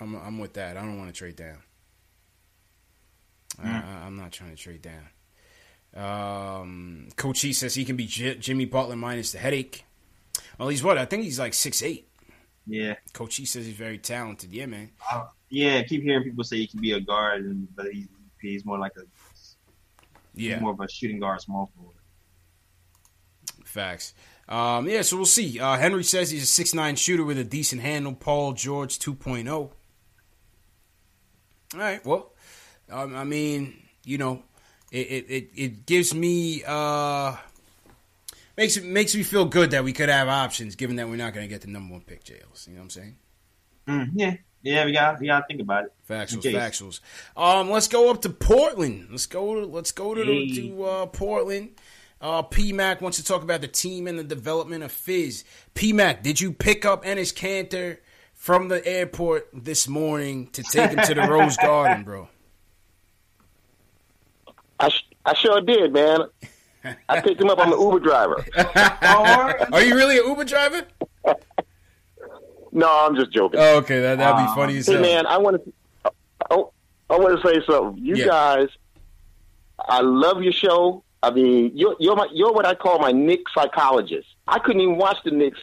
I'm 0.00 0.14
I'm 0.16 0.38
with 0.38 0.54
that. 0.54 0.76
I 0.76 0.80
don't 0.80 0.98
want 0.98 1.12
to 1.12 1.18
trade 1.18 1.36
down. 1.36 1.58
I, 3.62 3.68
I, 3.68 4.06
I'm 4.06 4.16
not 4.16 4.32
trying 4.32 4.50
to 4.50 4.56
trade 4.56 4.82
down. 4.82 5.08
Um, 5.94 7.08
Coach 7.16 7.44
E 7.44 7.52
says 7.52 7.74
he 7.74 7.84
can 7.84 7.96
be 7.96 8.06
J- 8.06 8.36
Jimmy 8.36 8.64
Butler 8.64 8.96
minus 8.96 9.32
the 9.32 9.38
headache. 9.38 9.84
Well, 10.58 10.68
he's 10.68 10.82
what? 10.84 10.96
I 10.98 11.04
think 11.04 11.24
he's 11.24 11.38
like 11.38 11.52
six 11.52 11.82
eight. 11.82 12.08
Yeah. 12.66 12.94
Coach 13.12 13.40
E 13.40 13.44
says 13.44 13.66
he's 13.66 13.74
very 13.74 13.98
talented. 13.98 14.52
Yeah, 14.52 14.66
man. 14.66 14.90
Uh, 15.12 15.26
yeah, 15.48 15.78
I 15.78 15.82
keep 15.82 16.02
hearing 16.02 16.22
people 16.22 16.44
say 16.44 16.58
he 16.58 16.66
can 16.68 16.80
be 16.80 16.92
a 16.92 17.00
guard, 17.00 17.44
and 17.44 17.66
but 17.74 17.86
he, 17.92 18.06
he's 18.40 18.64
more 18.64 18.78
like 18.78 18.92
a 18.96 19.02
Yeah. 20.34 20.54
he's 20.54 20.62
more 20.62 20.72
of 20.72 20.80
a 20.80 20.88
shooting 20.88 21.18
guard, 21.18 21.40
small 21.40 21.70
forward. 21.76 21.96
Facts. 23.64 24.14
Um, 24.50 24.88
yeah, 24.88 25.02
so 25.02 25.16
we'll 25.16 25.26
see. 25.26 25.60
Uh, 25.60 25.76
Henry 25.76 26.02
says 26.02 26.30
he's 26.30 26.42
a 26.42 26.46
six 26.46 26.74
nine 26.74 26.96
shooter 26.96 27.24
with 27.24 27.38
a 27.38 27.44
decent 27.44 27.82
handle. 27.82 28.12
Paul 28.12 28.52
George 28.52 28.98
2.0. 28.98 29.48
All 29.48 29.72
right, 31.74 32.04
well, 32.04 32.32
um, 32.90 33.14
I 33.14 33.22
mean, 33.22 33.80
you 34.04 34.18
know, 34.18 34.42
it, 34.90 35.06
it, 35.28 35.50
it, 35.54 35.86
gives 35.86 36.12
me 36.12 36.64
uh, 36.66 37.36
makes 38.56 38.76
it 38.76 38.84
makes 38.84 39.14
me 39.14 39.22
feel 39.22 39.44
good 39.44 39.70
that 39.70 39.84
we 39.84 39.92
could 39.92 40.08
have 40.08 40.26
options, 40.26 40.74
given 40.74 40.96
that 40.96 41.08
we're 41.08 41.14
not 41.14 41.32
going 41.32 41.44
to 41.46 41.48
get 41.48 41.60
the 41.60 41.68
number 41.68 41.92
one 41.92 42.02
pick, 42.02 42.24
Jails. 42.24 42.66
You 42.66 42.74
know 42.74 42.80
what 42.80 42.84
I'm 42.84 42.90
saying? 42.90 43.16
Mm, 43.86 44.10
yeah, 44.14 44.34
Yeah, 44.62 44.84
we 44.84 44.92
got 44.92 45.20
we 45.20 45.28
got 45.28 45.40
to 45.40 45.46
think 45.46 45.60
about 45.60 45.84
it. 45.84 45.92
Factuals, 46.08 46.42
factuals. 46.52 47.00
Um, 47.36 47.70
let's 47.70 47.86
go 47.86 48.10
up 48.10 48.22
to 48.22 48.30
Portland. 48.30 49.06
Let's 49.12 49.26
go. 49.26 49.60
To, 49.60 49.66
let's 49.66 49.92
go 49.92 50.12
to, 50.16 50.24
Hey. 50.24 50.52
to 50.56 50.84
uh, 50.84 51.06
Portland. 51.06 51.70
Uh, 52.20 52.42
P 52.42 52.72
Mac 52.72 53.00
wants 53.00 53.16
to 53.18 53.24
talk 53.24 53.42
about 53.42 53.62
the 53.62 53.68
team 53.68 54.06
and 54.06 54.18
the 54.18 54.24
development 54.24 54.82
of 54.84 54.92
Fizz. 54.92 55.44
P 55.74 55.92
Mac, 55.92 56.22
did 56.22 56.40
you 56.40 56.52
pick 56.52 56.84
up 56.84 57.04
Enes 57.04 57.32
Kanter 57.34 57.98
from 58.34 58.68
the 58.68 58.86
airport 58.86 59.48
this 59.54 59.88
morning 59.88 60.48
to 60.48 60.62
take 60.62 60.90
him 60.90 60.98
to 61.06 61.14
the 61.14 61.22
Rose 61.28 61.56
Garden, 61.56 62.04
bro? 62.04 62.28
I, 64.78 64.88
sh- 64.90 65.06
I 65.24 65.34
sure 65.34 65.60
did, 65.62 65.92
man. 65.92 66.20
I 67.08 67.20
picked 67.20 67.40
him 67.40 67.48
up. 67.50 67.58
I'm 67.58 67.72
an 67.72 67.78
Uber 67.80 68.00
driver. 68.00 68.44
Are 69.72 69.82
you 69.82 69.94
really 69.94 70.18
an 70.18 70.26
Uber 70.26 70.44
driver? 70.44 70.86
No, 72.72 72.88
I'm 73.06 73.14
just 73.16 73.32
joking. 73.32 73.60
Oh, 73.60 73.76
okay, 73.78 74.00
that 74.00 74.18
that'd 74.18 74.46
be 74.46 74.54
funny 74.54 74.76
as 74.78 74.86
Hey, 74.86 74.94
hell. 74.94 75.02
man, 75.02 75.26
I 75.26 75.36
want 75.38 75.62
to. 75.62 75.72
I, 76.50 76.54
I 77.10 77.18
want 77.18 77.40
to 77.42 77.46
say 77.48 77.60
something. 77.66 78.02
You 78.02 78.16
Yeah. 78.16 78.26
guys, 78.26 78.68
I 79.78 80.00
love 80.00 80.42
your 80.42 80.52
show. 80.52 81.02
I 81.22 81.30
mean, 81.30 81.72
you're 81.74 81.96
you're 82.00 82.16
my 82.16 82.28
you're 82.32 82.52
what 82.52 82.66
I 82.66 82.74
call 82.74 82.98
my 82.98 83.12
Knicks 83.12 83.52
psychologist. 83.54 84.26
I 84.48 84.58
couldn't 84.58 84.80
even 84.80 84.96
watch 84.96 85.18
the 85.24 85.30
Knicks, 85.30 85.58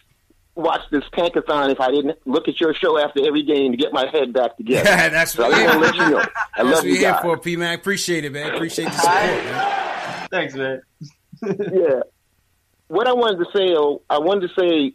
watch 0.56 0.82
this 0.92 1.04
tankathon 1.14 1.72
if 1.72 1.80
I 1.80 1.90
didn't 1.92 2.18
look 2.26 2.48
at 2.48 2.60
your 2.62 2.74
show 2.76 2.98
after 3.00 3.26
every 3.26 3.44
game 3.44 3.72
to 3.72 3.78
get 3.78 3.92
my 3.92 4.06
head 4.12 4.34
back 4.34 4.56
together. 4.58 4.88
Yeah, 4.90 5.10
That's 5.10 5.34
so 5.34 5.46
I 5.46 5.50
what 5.50 5.58
just 5.58 5.68
we're 5.76 5.82
want 5.82 5.96
to 5.96 6.00
let 6.00 6.08
you 6.10 6.16
know. 6.16 6.20
I 6.20 6.24
That's 6.24 6.66
love 6.66 6.74
what 6.74 6.84
you 6.86 6.92
we're 6.92 6.98
here 7.00 7.12
guys. 7.12 7.22
for, 7.22 7.38
P 7.38 7.56
Mac. 7.56 7.80
Appreciate 7.80 8.26
it, 8.26 8.32
man. 8.32 8.54
Appreciate 8.56 8.86
the 8.86 8.92
support, 8.92 9.16
man. 9.16 10.28
Thanks, 10.30 10.54
man. 10.56 10.82
yeah. 11.42 12.02
What 12.88 13.08
I 13.08 13.14
wanted 13.14 13.44
to 13.44 13.46
say, 13.58 13.74
oh, 13.76 14.02
I 14.10 14.20
wanted 14.20 14.50
to 14.50 14.60
say, 14.62 14.94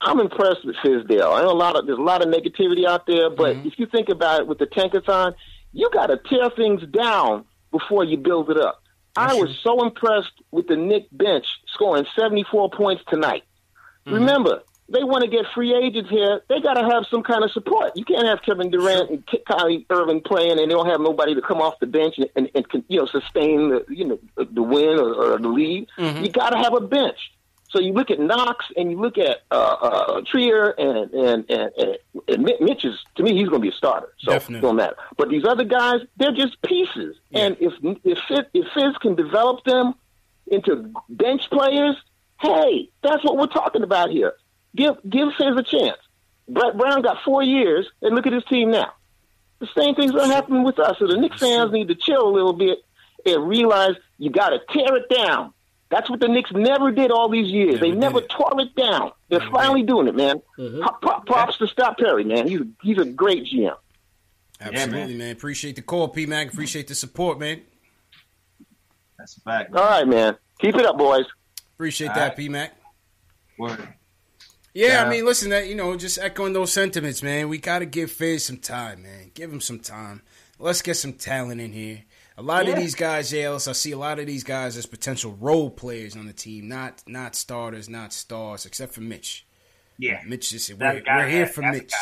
I'm 0.00 0.20
impressed 0.20 0.64
with 0.64 0.76
Fizdale. 0.84 1.32
I 1.36 1.42
know 1.42 1.50
a 1.50 1.54
lot 1.54 1.76
of 1.76 1.86
there's 1.86 1.98
a 1.98 2.02
lot 2.02 2.22
of 2.22 2.28
negativity 2.32 2.86
out 2.86 3.06
there, 3.06 3.30
but 3.30 3.56
Mm-hmm. 3.56 3.68
if 3.68 3.78
you 3.78 3.86
think 3.86 4.08
about 4.10 4.40
it 4.40 4.46
with 4.46 4.58
the 4.58 4.66
tankathon, 4.66 5.34
you 5.72 5.88
got 5.92 6.06
to 6.06 6.18
tear 6.28 6.50
things 6.50 6.82
down 6.90 7.44
before 7.70 8.04
you 8.04 8.16
build 8.16 8.50
it 8.50 8.58
up. 8.58 8.81
I 9.16 9.34
was 9.34 9.58
so 9.62 9.84
impressed 9.84 10.32
with 10.50 10.68
the 10.68 10.76
Knick 10.76 11.06
bench 11.12 11.46
scoring 11.66 12.06
74 12.18 12.70
points 12.70 13.02
tonight. 13.08 13.44
Mm-hmm. 14.06 14.14
Remember, 14.14 14.62
they 14.88 15.04
want 15.04 15.24
to 15.24 15.30
get 15.30 15.46
free 15.54 15.74
agents 15.74 16.10
here. 16.10 16.42
They 16.48 16.60
got 16.60 16.74
to 16.74 16.88
have 16.88 17.06
some 17.10 17.22
kind 17.22 17.44
of 17.44 17.50
support. 17.52 17.92
You 17.94 18.04
can't 18.04 18.26
have 18.26 18.42
Kevin 18.42 18.70
Durant 18.70 19.10
and 19.10 19.24
Kyrie 19.46 19.86
Irving 19.90 20.20
playing, 20.20 20.52
and 20.52 20.58
they 20.58 20.66
don't 20.66 20.88
have 20.88 21.00
nobody 21.00 21.34
to 21.34 21.42
come 21.42 21.60
off 21.60 21.78
the 21.80 21.86
bench 21.86 22.18
and, 22.18 22.28
and, 22.36 22.50
and 22.54 22.84
you 22.88 22.98
know 22.98 23.06
sustain 23.06 23.70
the 23.70 23.84
you 23.88 24.04
know 24.04 24.18
the 24.36 24.62
win 24.62 24.98
or, 24.98 25.14
or 25.14 25.38
the 25.38 25.48
lead. 25.48 25.88
Mm-hmm. 25.98 26.24
You 26.24 26.30
got 26.30 26.50
to 26.50 26.58
have 26.58 26.74
a 26.74 26.80
bench. 26.80 27.32
So 27.72 27.80
you 27.80 27.94
look 27.94 28.10
at 28.10 28.20
Knox 28.20 28.66
and 28.76 28.90
you 28.90 29.00
look 29.00 29.16
at 29.16 29.38
uh, 29.50 29.54
uh, 29.54 30.20
Trier 30.26 30.70
and 30.70 31.10
and 31.12 31.50
and, 31.50 31.70
and, 31.78 31.98
and 32.28 32.42
Mitch 32.60 32.84
is 32.84 32.98
to 33.16 33.22
me 33.22 33.34
he's 33.34 33.48
going 33.48 33.62
to 33.62 33.66
be 33.66 33.70
a 33.70 33.76
starter. 33.76 34.12
So 34.18 34.32
Definitely. 34.32 34.58
it 34.58 34.62
don't 34.62 34.76
matter. 34.76 34.96
But 35.16 35.30
these 35.30 35.44
other 35.46 35.64
guys, 35.64 36.00
they're 36.18 36.32
just 36.32 36.60
pieces. 36.62 37.16
And 37.32 37.56
if 37.60 37.72
if 38.04 38.18
Fizz, 38.28 38.40
if 38.52 38.66
Fizz 38.74 38.98
can 39.00 39.14
develop 39.14 39.64
them 39.64 39.94
into 40.48 40.92
bench 41.08 41.48
players, 41.50 41.96
hey, 42.40 42.90
that's 43.02 43.24
what 43.24 43.38
we're 43.38 43.46
talking 43.46 43.82
about 43.82 44.10
here. 44.10 44.34
Give 44.76 44.96
give 45.08 45.28
Fizz 45.38 45.56
a 45.56 45.62
chance. 45.62 45.98
Brett 46.48 46.76
Brown 46.76 47.00
got 47.00 47.22
four 47.24 47.42
years, 47.42 47.88
and 48.02 48.14
look 48.14 48.26
at 48.26 48.34
his 48.34 48.44
team 48.44 48.70
now. 48.70 48.92
The 49.60 49.68
same 49.76 49.94
thing's 49.94 50.12
going 50.12 50.28
to 50.28 50.34
happen 50.34 50.64
with 50.64 50.78
us. 50.78 50.98
So 50.98 51.06
the 51.06 51.16
Knicks 51.16 51.38
fans 51.38 51.72
need 51.72 51.88
to 51.88 51.94
chill 51.94 52.28
a 52.28 52.32
little 52.32 52.52
bit 52.52 52.80
and 53.24 53.48
realize 53.48 53.94
you 54.18 54.28
got 54.28 54.50
to 54.50 54.58
tear 54.70 54.96
it 54.96 55.08
down. 55.08 55.54
That's 55.92 56.08
what 56.08 56.20
the 56.20 56.28
Knicks 56.28 56.50
never 56.52 56.90
did 56.90 57.10
all 57.10 57.28
these 57.28 57.52
years. 57.52 57.78
they 57.78 57.90
never 57.90 58.22
tore 58.22 58.58
it 58.58 58.74
down. 58.74 59.12
They're 59.28 59.46
finally 59.52 59.82
doing 59.82 60.08
it, 60.08 60.14
man. 60.14 60.40
Mm-hmm. 60.58 60.80
Pop- 60.80 61.02
pop- 61.02 61.26
Props 61.26 61.58
to 61.58 61.66
Scott 61.68 61.98
Perry, 61.98 62.24
man. 62.24 62.48
He's 62.48 62.60
a, 62.62 62.66
he's 62.82 62.96
a 62.98 63.04
great 63.04 63.44
GM. 63.44 63.76
Absolutely, 64.58 65.16
man. 65.16 65.32
Appreciate 65.32 65.76
the 65.76 65.82
call, 65.82 66.08
P 66.08 66.24
Mac. 66.24 66.50
Appreciate 66.50 66.88
the 66.88 66.94
support, 66.94 67.38
man. 67.38 67.60
That's 69.18 69.36
a 69.36 69.40
fact. 69.40 69.74
All 69.76 69.84
right, 69.84 70.08
man. 70.08 70.36
Keep 70.60 70.76
it 70.76 70.86
up, 70.86 70.96
boys. 70.96 71.26
Appreciate 71.74 72.08
All 72.08 72.14
that, 72.14 72.28
right. 72.28 72.36
P 72.36 72.48
Mac. 72.48 72.74
Word. 73.58 73.86
Yeah, 74.72 74.86
Yeah. 74.88 75.04
I 75.04 75.10
mean, 75.10 75.26
listen, 75.26 75.50
that 75.50 75.68
you 75.68 75.74
know, 75.74 75.94
just 75.96 76.18
echoing 76.18 76.54
those 76.54 76.72
sentiments, 76.72 77.22
man. 77.22 77.50
We 77.50 77.58
got 77.58 77.80
to 77.80 77.86
give 77.86 78.10
Fizz 78.10 78.46
some 78.46 78.56
time, 78.56 79.02
man. 79.02 79.30
Give 79.34 79.52
him 79.52 79.60
some 79.60 79.78
time. 79.78 80.22
Let's 80.58 80.80
get 80.80 80.94
some 80.96 81.12
talent 81.12 81.60
in 81.60 81.72
here. 81.72 82.04
A 82.38 82.42
lot 82.42 82.66
Yeah. 82.66 82.72
of 82.72 82.78
these 82.78 82.94
guys, 82.94 83.30
JLS, 83.30 83.68
I 83.68 83.72
see 83.72 83.92
a 83.92 83.98
lot 83.98 84.18
of 84.18 84.26
these 84.26 84.42
guys 84.44 84.76
as 84.76 84.86
potential 84.86 85.36
role 85.40 85.70
players 85.70 86.16
on 86.16 86.26
the 86.26 86.32
team, 86.32 86.68
not 86.68 87.02
not 87.06 87.34
starters, 87.34 87.88
not 87.88 88.12
stars, 88.12 88.64
except 88.66 88.94
for 88.94 89.00
Mitch. 89.02 89.46
Yeah. 89.98 90.20
Mitch 90.26 90.52
is 90.52 90.72
we're, 90.72 91.00
guy- 91.00 91.16
we're 91.18 91.28
here 91.28 91.44
that- 91.44 91.54
for 91.54 91.62
Mitch. 91.62 91.92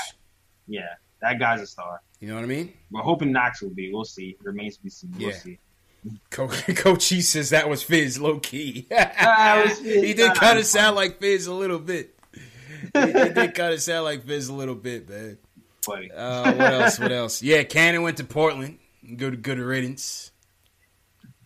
Yeah, 0.69 0.87
that 1.21 1.39
guy's 1.41 1.61
a 1.61 1.67
star. 1.67 2.01
You 2.21 2.29
know 2.29 2.37
what 2.37 2.45
I 2.45 2.49
mean? 2.49 2.73
We're 2.91 3.03
hoping 3.03 3.33
Knox 3.33 3.61
will 3.63 3.71
be. 3.71 3.93
We'll 3.93 4.05
see. 4.05 4.37
Remains 4.43 4.77
to 4.77 4.83
be 4.85 4.91
seen. 4.91 5.13
We'll 5.19 5.31
Yeah. 5.31 5.37
see. 5.37 5.59
Co- 6.31 6.49
Coach 6.49 7.07
he 7.09 7.21
says 7.23 7.51
that 7.51 7.69
was 7.69 7.83
Fizz, 7.83 8.21
low 8.21 8.39
key. 8.39 8.87
Fizz. 8.91 9.79
he 9.81 10.15
did 10.15 10.35
kind 10.35 10.59
of 10.59 10.65
sound 10.67 10.97
like 10.97 11.19
Fizz 11.19 11.47
a 11.47 11.55
little 11.55 11.79
bit. 11.79 12.15
he, 12.33 13.01
he 13.07 13.13
did 13.13 13.55
kind 13.55 13.75
of 13.75 13.83
sound 13.83 14.05
like 14.05 14.25
Fizz 14.27 14.49
a 14.49 14.55
little 14.55 14.75
bit, 14.77 15.09
man. 15.09 15.39
Funny. 15.85 16.11
Uh, 16.11 16.53
what 16.55 16.73
else? 16.73 16.99
What 16.99 17.13
else? 17.13 17.43
Yeah, 17.43 17.63
Kanter 17.65 18.03
went 18.03 18.19
to 18.19 18.25
Portland. 18.25 18.79
Good, 19.17 19.43
good 19.43 19.59
riddance. 19.59 20.31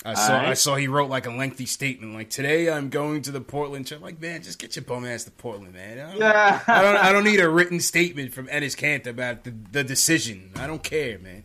I 0.05 0.15
saw. 0.15 0.33
Alright. 0.35 0.49
I 0.49 0.55
saw 0.55 0.75
he 0.77 0.87
wrote 0.87 1.09
like 1.09 1.27
a 1.27 1.31
lengthy 1.31 1.65
statement, 1.65 2.13
like 2.13 2.29
today 2.29 2.71
I'm 2.71 2.91
going 2.91 3.23
to 3.23 3.31
the 3.31 3.41
Portland. 3.41 3.87
Trip. 3.87 4.03
Like, 4.03 4.21
man, 4.21 4.43
just 4.43 4.59
get 4.59 4.77
your 4.77 4.85
bum 4.85 5.07
ass 5.07 5.25
to 5.25 5.31
Portland, 5.31 5.73
man. 5.73 5.99
I 5.99 6.11
don't, 6.11 6.21
Yeah. 6.21 6.61
I 6.67 6.83
don't. 6.83 6.97
I 6.97 7.13
don't 7.13 7.25
need 7.25 7.41
a 7.41 7.49
written 7.49 7.81
statement 7.81 8.35
from 8.35 8.47
Enes 8.49 8.77
Kanter 8.77 9.07
about 9.09 9.45
the, 9.45 9.55
the 9.73 9.83
decision. 9.83 10.51
I 10.57 10.67
don't 10.67 10.83
care, 10.83 11.19
man. 11.19 11.45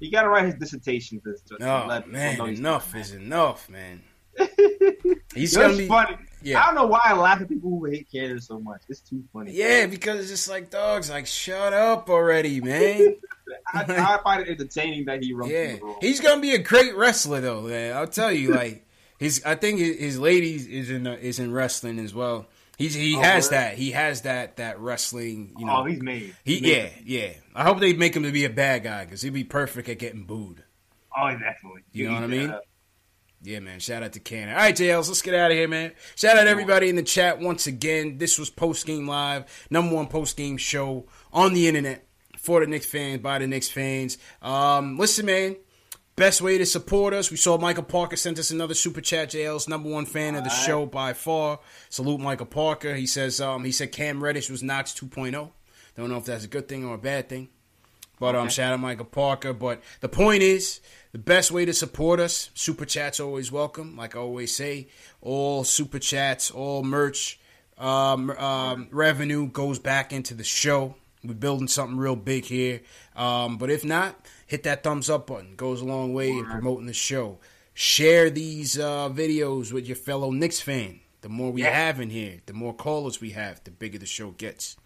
You 0.00 0.10
got 0.10 0.22
to 0.22 0.28
write 0.28 0.46
his 0.46 0.54
dissertation. 0.56 1.20
To, 1.20 1.56
to 1.56 1.64
No, 1.64 1.86
let 1.88 2.04
people 2.06 2.18
man, 2.18 2.40
enough 2.48 2.96
is 2.96 3.12
enough, 3.12 3.68
man. 3.70 4.02
He's 5.34 5.56
gonna 5.56 5.76
be 5.76 5.86
funny. 5.86 6.16
Yeah. 6.42 6.60
I 6.62 6.66
don't 6.66 6.74
know 6.74 6.86
why 6.86 7.00
I 7.04 7.12
laugh 7.12 7.40
at 7.40 7.48
people 7.48 7.70
who 7.70 7.84
hate 7.84 8.08
Canada 8.10 8.40
so 8.40 8.58
much. 8.58 8.82
It's 8.88 9.00
too 9.00 9.22
funny. 9.32 9.52
Yeah, 9.52 9.86
because 9.86 10.18
it's 10.20 10.30
just 10.30 10.48
like 10.48 10.70
dogs. 10.70 11.10
Like, 11.10 11.26
shut 11.26 11.72
up 11.72 12.10
already, 12.10 12.60
man. 12.60 13.16
I, 13.72 13.82
I 14.18 14.22
find 14.22 14.42
it 14.42 14.48
entertaining 14.50 15.04
that 15.06 15.22
he 15.22 15.32
runs 15.32 15.50
Yeah, 15.52 15.76
the 15.76 15.80
role. 15.82 15.96
he's 16.00 16.20
gonna 16.20 16.40
be 16.40 16.54
a 16.54 16.58
great 16.58 16.96
wrestler, 16.96 17.40
though. 17.40 17.62
Man. 17.62 17.96
I'll 17.96 18.06
tell 18.06 18.32
you, 18.32 18.54
like 18.54 18.86
his, 19.18 19.42
I 19.44 19.54
think 19.54 19.78
his, 19.80 20.18
lady 20.18 20.54
is 20.54 20.90
in 20.90 21.06
uh, 21.06 21.16
is 21.20 21.38
in 21.38 21.52
wrestling 21.52 21.98
as 21.98 22.14
well. 22.14 22.46
He's 22.78 22.94
he 22.94 23.16
Oh, 23.16 23.20
has 23.20 23.46
word? 23.46 23.52
that. 23.56 23.74
He 23.74 23.90
has 23.90 24.22
that 24.22 24.56
that 24.56 24.80
wrestling. 24.80 25.54
You 25.58 25.66
know, 25.66 25.78
Oh, 25.78 25.84
he's 25.84 26.00
made. 26.02 26.34
He 26.44 26.58
yeah 26.58 26.84
made. 26.84 26.92
yeah. 27.04 27.32
I 27.54 27.64
hope 27.64 27.78
they 27.80 27.92
make 27.92 28.16
him 28.16 28.22
to 28.22 28.32
be 28.32 28.44
a 28.46 28.50
bad 28.50 28.82
guy 28.84 29.04
because 29.04 29.20
he'd 29.22 29.34
be 29.34 29.44
perfect 29.44 29.88
at 29.88 29.98
getting 29.98 30.24
booed. 30.24 30.64
Oh, 31.16 31.30
definitely. 31.32 31.82
You 31.92 32.08
know 32.08 32.14
what 32.14 32.22
I 32.24 32.26
mean? 32.28 32.46
that. 32.48 32.62
Yeah, 33.42 33.60
man. 33.60 33.80
Shout 33.80 34.02
out 34.02 34.12
to 34.12 34.20
Kanter. 34.20 34.50
All 34.52 34.56
right, 34.58 34.76
JLs, 34.76 35.08
let's 35.08 35.22
get 35.22 35.34
out 35.34 35.50
of 35.50 35.56
here, 35.56 35.66
man. 35.66 35.92
Shout 36.14 36.36
out 36.36 36.46
everybody 36.46 36.90
in 36.90 36.96
the 36.96 37.02
chat 37.02 37.40
once 37.40 37.66
again. 37.66 38.18
This 38.18 38.38
was 38.38 38.50
Post 38.50 38.84
Game 38.86 39.08
Live, 39.08 39.66
number 39.70 39.94
one 39.94 40.08
post 40.08 40.36
game 40.36 40.58
show 40.58 41.06
on 41.32 41.54
the 41.54 41.66
internet 41.66 42.06
for 42.42 42.60
the 42.60 42.66
Knicks 42.66 42.86
fans, 42.86 43.20
by 43.22 43.38
the 43.38 43.46
Knicks 43.46 43.68
fans. 43.68 44.18
Um, 44.42 44.98
listen, 44.98 45.26
man. 45.26 45.56
Best 46.16 46.42
way 46.42 46.58
to 46.58 46.66
support 46.66 47.14
us. 47.14 47.30
We 47.30 47.38
saw 47.38 47.56
Michael 47.56 47.84
Parker 47.84 48.16
sent 48.16 48.38
us 48.38 48.50
another 48.50 48.74
super 48.74 49.00
chat. 49.00 49.30
JL's 49.30 49.68
number 49.68 49.88
one 49.88 50.04
fan 50.04 50.34
of 50.34 50.44
the 50.44 50.50
show 50.50 50.84
by 50.84 51.14
far. 51.14 51.60
Salute 51.88 52.20
Michael 52.20 52.44
Parker. 52.46 52.94
He 52.94 53.06
says 53.06 53.40
um, 53.40 53.64
he 53.64 53.72
said 53.72 53.90
Cam 53.92 54.22
Reddish 54.22 54.50
was 54.50 54.62
Knox 54.62 54.92
2.0. 54.92 55.50
Don't 55.96 56.08
know 56.10 56.18
if 56.18 56.26
that's 56.26 56.44
a 56.44 56.48
good 56.48 56.68
thing 56.68 56.84
or 56.84 56.96
a 56.96 56.98
bad 56.98 57.28
thing. 57.30 57.48
But 58.18 58.34
um, 58.34 58.42
Okay. 58.46 58.50
shout 58.54 58.74
out 58.74 58.80
Michael 58.80 59.06
Parker. 59.06 59.54
But 59.54 59.80
the 60.00 60.10
point 60.10 60.42
is, 60.42 60.80
the 61.12 61.18
best 61.18 61.50
way 61.52 61.64
to 61.64 61.72
support 61.72 62.20
us, 62.20 62.50
super 62.52 62.84
chats 62.84 63.18
always 63.18 63.50
welcome. 63.50 63.96
Like 63.96 64.14
I 64.14 64.18
always 64.18 64.54
say, 64.54 64.88
all 65.22 65.64
super 65.64 65.98
chats, 65.98 66.50
all 66.50 66.82
merch, 66.82 67.40
um, 67.78 68.28
um, 68.32 68.88
revenue 68.90 69.48
goes 69.48 69.78
back 69.78 70.12
into 70.12 70.34
the 70.34 70.44
show. 70.44 70.96
We're 71.24 71.34
building 71.34 71.68
something 71.68 71.98
real 71.98 72.16
big 72.16 72.44
here. 72.46 72.80
Um, 73.14 73.58
but 73.58 73.70
if 73.70 73.84
not, 73.84 74.16
hit 74.46 74.62
that 74.62 74.82
thumbs 74.82 75.10
up 75.10 75.26
button. 75.26 75.54
Goes 75.56 75.80
a 75.82 75.84
long 75.84 76.14
way 76.14 76.30
in 76.30 76.44
promoting 76.46 76.86
the 76.86 76.92
show. 76.94 77.38
Share 77.74 78.30
these 78.30 78.78
uh, 78.78 79.08
videos 79.10 79.72
with 79.72 79.86
your 79.86 79.96
fellow 79.96 80.30
Knicks 80.30 80.60
fan. 80.60 81.00
The 81.20 81.28
more 81.28 81.50
we 81.52 81.62
Yeah. 81.62 81.70
have 81.86 82.00
in 82.00 82.08
here, 82.10 82.38
the 82.46 82.54
more 82.54 82.72
callers 82.74 83.20
we 83.20 83.30
have, 83.32 83.62
the 83.64 83.70
bigger 83.70 83.98
the 83.98 84.06
show 84.06 84.30
gets. 84.30 84.76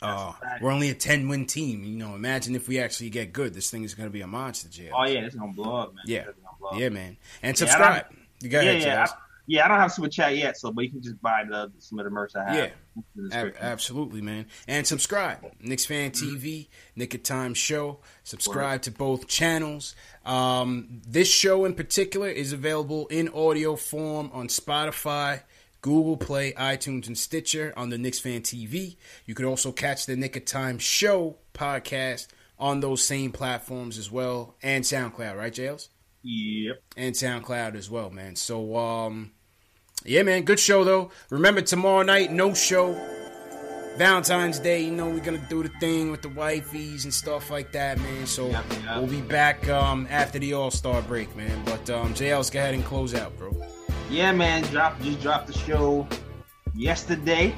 Uh, 0.00 0.32
we're 0.60 0.72
only 0.72 0.90
a 0.90 0.94
10 0.94 1.28
win 1.28 1.46
team. 1.46 1.84
You 1.84 1.96
know, 1.96 2.16
imagine 2.16 2.56
if 2.56 2.66
we 2.66 2.80
actually 2.80 3.10
get 3.10 3.32
good. 3.32 3.54
This 3.54 3.70
thing 3.70 3.84
is 3.84 3.94
going 3.94 4.08
to 4.08 4.12
be 4.12 4.20
a 4.22 4.26
monster, 4.26 4.68
jail. 4.68 4.92
Oh 4.96 5.04
yeah, 5.04 5.20
it's 5.20 5.36
gonna 5.36 5.52
blow 5.52 5.76
up, 5.76 5.94
man. 5.94 6.02
Yeah. 6.06 6.24
It's 6.28 6.38
blow 6.58 6.70
up. 6.70 6.78
Yeah, 6.80 6.88
man. 6.88 7.16
And 7.42 7.56
subscribe. 7.56 8.06
don't- 8.10 8.18
you 8.40 8.48
got 8.48 8.64
yeah, 8.64 8.70
ahead, 8.72 8.82
yeah, 8.82 9.06
yeah. 9.52 9.64
I 9.64 9.68
don't 9.68 9.78
have 9.78 9.92
super 9.92 10.08
chat 10.08 10.36
yet, 10.36 10.56
so 10.56 10.72
but 10.72 10.84
you 10.84 10.90
can 10.90 11.02
just 11.02 11.20
buy 11.20 11.44
the 11.48 11.70
some 11.78 11.98
of 11.98 12.04
the 12.04 12.10
merch 12.10 12.32
I 12.34 12.44
have. 12.44 12.56
Yeah. 12.56 13.32
Ab- 13.32 13.54
absolutely, 13.60 14.20
man. 14.20 14.46
And 14.66 14.86
subscribe. 14.86 15.38
Knicks 15.60 15.84
Fan 15.84 16.10
TV, 16.10 16.68
Nick 16.96 17.14
of 17.14 17.22
Time 17.22 17.54
Show. 17.54 18.00
Subscribe 18.24 18.82
to 18.82 18.90
both 18.90 19.28
channels. 19.28 19.94
Um, 20.24 21.02
this 21.06 21.32
show 21.32 21.64
in 21.64 21.74
particular 21.74 22.28
is 22.28 22.52
available 22.52 23.06
in 23.08 23.28
audio 23.30 23.76
form 23.76 24.30
on 24.32 24.48
Spotify, 24.48 25.42
Google 25.80 26.16
Play, 26.16 26.52
iTunes, 26.52 27.06
and 27.06 27.18
Stitcher 27.18 27.72
on 27.76 27.90
the 27.90 27.98
Knicks 27.98 28.20
Fan 28.20 28.42
TV. 28.42 28.96
You 29.26 29.34
can 29.34 29.44
also 29.44 29.72
catch 29.72 30.06
the 30.06 30.16
Nick 30.16 30.36
of 30.36 30.44
Time 30.44 30.78
Show 30.78 31.36
podcast 31.54 32.28
on 32.58 32.80
those 32.80 33.02
same 33.02 33.32
platforms 33.32 33.98
as 33.98 34.10
well, 34.10 34.54
and 34.62 34.84
SoundCloud, 34.84 35.36
right, 35.36 35.52
Jails? 35.52 35.88
Yep. 36.22 36.80
And 36.96 37.14
SoundCloud 37.14 37.74
as 37.74 37.90
well, 37.90 38.10
man. 38.10 38.36
So, 38.36 38.76
um, 38.76 39.32
yeah, 40.04 40.22
man, 40.22 40.42
good 40.42 40.60
show 40.60 40.84
though. 40.84 41.10
Remember 41.30 41.60
tomorrow 41.60 42.02
night, 42.02 42.32
no 42.32 42.54
show. 42.54 42.94
Valentine's 43.96 44.58
Day, 44.58 44.84
you 44.84 44.90
know, 44.90 45.10
we're 45.10 45.20
gonna 45.20 45.46
do 45.50 45.62
the 45.62 45.68
thing 45.80 46.10
with 46.10 46.22
the 46.22 46.28
wifeys 46.28 47.04
and 47.04 47.12
stuff 47.12 47.50
like 47.50 47.72
that, 47.72 47.98
man. 47.98 48.26
So 48.26 48.48
Yep, 48.48 48.64
yep. 48.84 48.96
we'll 48.96 49.06
be 49.06 49.20
back 49.20 49.68
um, 49.68 50.06
after 50.10 50.38
the 50.38 50.54
All 50.54 50.70
Star 50.70 51.02
break, 51.02 51.34
man. 51.36 51.62
But 51.64 51.90
um, 51.90 52.14
JL's 52.14 52.48
go 52.48 52.58
ahead 52.58 52.74
and 52.74 52.84
close 52.84 53.14
out, 53.14 53.36
bro. 53.36 53.54
Yeah, 54.10 54.32
man, 54.32 54.62
drop 54.64 55.00
just 55.02 55.20
dropped 55.20 55.46
the 55.46 55.52
show 55.58 56.06
yesterday. 56.74 57.54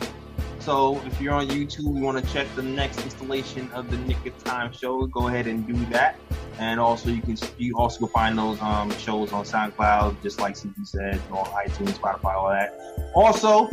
So 0.65 0.99
if 1.05 1.21
you're 1.21 1.35
on 1.35 1.49
YouTube, 1.49 1.95
you 1.95 2.03
want 2.03 2.25
to 2.25 2.33
check 2.33 2.47
the 2.57 2.63
next 2.63 3.03
installation 3.03 3.71
of 3.73 3.91
the 3.91 3.99
Nick 3.99 4.25
of 4.25 4.43
Time 4.45 4.73
show, 4.73 5.05
go 5.09 5.29
ahead 5.29 5.47
and 5.47 5.67
do 5.67 5.75
that. 5.93 6.19
And 6.59 6.81
also 6.81 7.11
you 7.11 7.21
can 7.21 7.37
you 7.59 7.77
also 7.77 7.99
can 7.99 8.09
find 8.09 8.39
those 8.39 8.59
um 8.63 8.91
shows 8.93 9.31
on 9.35 9.45
SoundCloud, 9.45 10.23
just 10.23 10.41
like 10.41 10.55
CP 10.55 10.87
said, 10.87 11.21
on 11.31 11.45
iTunes, 11.45 11.99
Spotify, 11.99 12.35
all 12.35 12.49
that. 12.49 12.81
Also, 13.15 13.69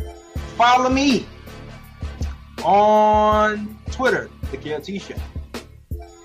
follow 0.58 0.90
me 0.90 1.26
on 2.66 3.80
Twitter, 3.90 4.30
the 4.52 4.58
KLT 4.58 5.00
Show, 5.00 5.16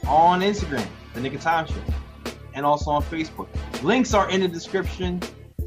on 0.09 0.41
Instagram, 0.41 0.85
the 1.15 1.21
Nick 1.21 1.35
of 1.35 1.43
Time 1.43 1.69
Show, 1.69 1.75
and 2.55 2.67
also 2.67 2.91
on 2.91 3.05
Facebook. 3.05 3.47
Links 3.85 4.15
are 4.15 4.29
in 4.31 4.41
the 4.41 4.49
description. 4.49 5.23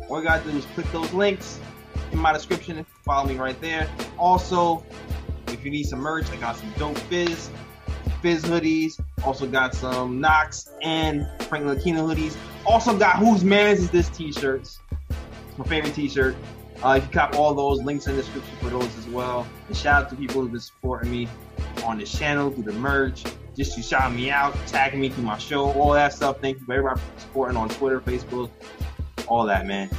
All 0.09 0.19
you 0.19 0.25
gotta 0.25 0.43
do 0.43 0.57
is 0.57 0.65
click 0.65 0.91
those 0.91 1.13
links 1.13 1.61
in 2.11 2.19
my 2.19 2.33
description. 2.33 2.85
Follow 3.03 3.27
me 3.27 3.35
right 3.35 3.59
there. 3.61 3.89
Also, 4.17 4.83
if 5.47 5.63
you 5.63 5.71
need 5.71 5.83
some 5.83 5.99
merch, 5.99 6.29
I 6.31 6.37
got 6.37 6.55
some 6.55 6.71
dope 6.77 6.97
fizz, 6.97 7.49
fizz 8.21 8.43
hoodies. 8.43 8.99
Also 9.23 9.47
got 9.47 9.73
some 9.75 10.19
Knox 10.19 10.69
and 10.81 11.27
Frank 11.43 11.65
Ntilikina 11.65 11.99
hoodies. 11.99 12.35
Also 12.65 12.97
got 12.97 13.17
Whose 13.17 13.43
Mans 13.43 13.79
Is 13.79 13.89
This 13.89 14.09
t-shirts. 14.09 14.79
My 15.57 15.65
favorite 15.65 15.93
t-shirt. 15.93 16.35
Uh, 16.83 16.95
if 16.97 17.03
you 17.03 17.11
cop 17.11 17.35
all 17.35 17.53
those 17.53 17.81
links 17.81 18.07
in 18.07 18.15
the 18.15 18.21
description 18.21 18.55
for 18.57 18.69
those 18.69 18.97
as 18.97 19.07
well. 19.07 19.45
And 19.67 19.75
shout 19.75 20.03
out 20.03 20.09
to 20.11 20.15
people 20.15 20.41
who've 20.41 20.51
been 20.51 20.61
supporting 20.61 21.11
me 21.11 21.27
on 21.83 21.97
this 21.97 22.17
channel 22.17 22.51
through 22.51 22.63
the 22.63 22.73
merch, 22.73 23.23
just 23.57 23.75
to 23.75 23.81
shout 23.81 24.13
me 24.13 24.31
out, 24.31 24.55
tagging 24.67 25.01
me 25.01 25.09
through 25.09 25.25
my 25.25 25.37
show, 25.37 25.71
all 25.73 25.91
that 25.91 26.13
stuff. 26.13 26.39
Thank 26.39 26.59
you 26.59 26.65
for 26.65 26.73
everybody 26.73 27.01
supporting 27.17 27.57
on 27.57 27.67
Twitter, 27.67 27.99
Facebook, 27.99 28.49
all 29.27 29.45
that, 29.45 29.65
man. 29.65 29.89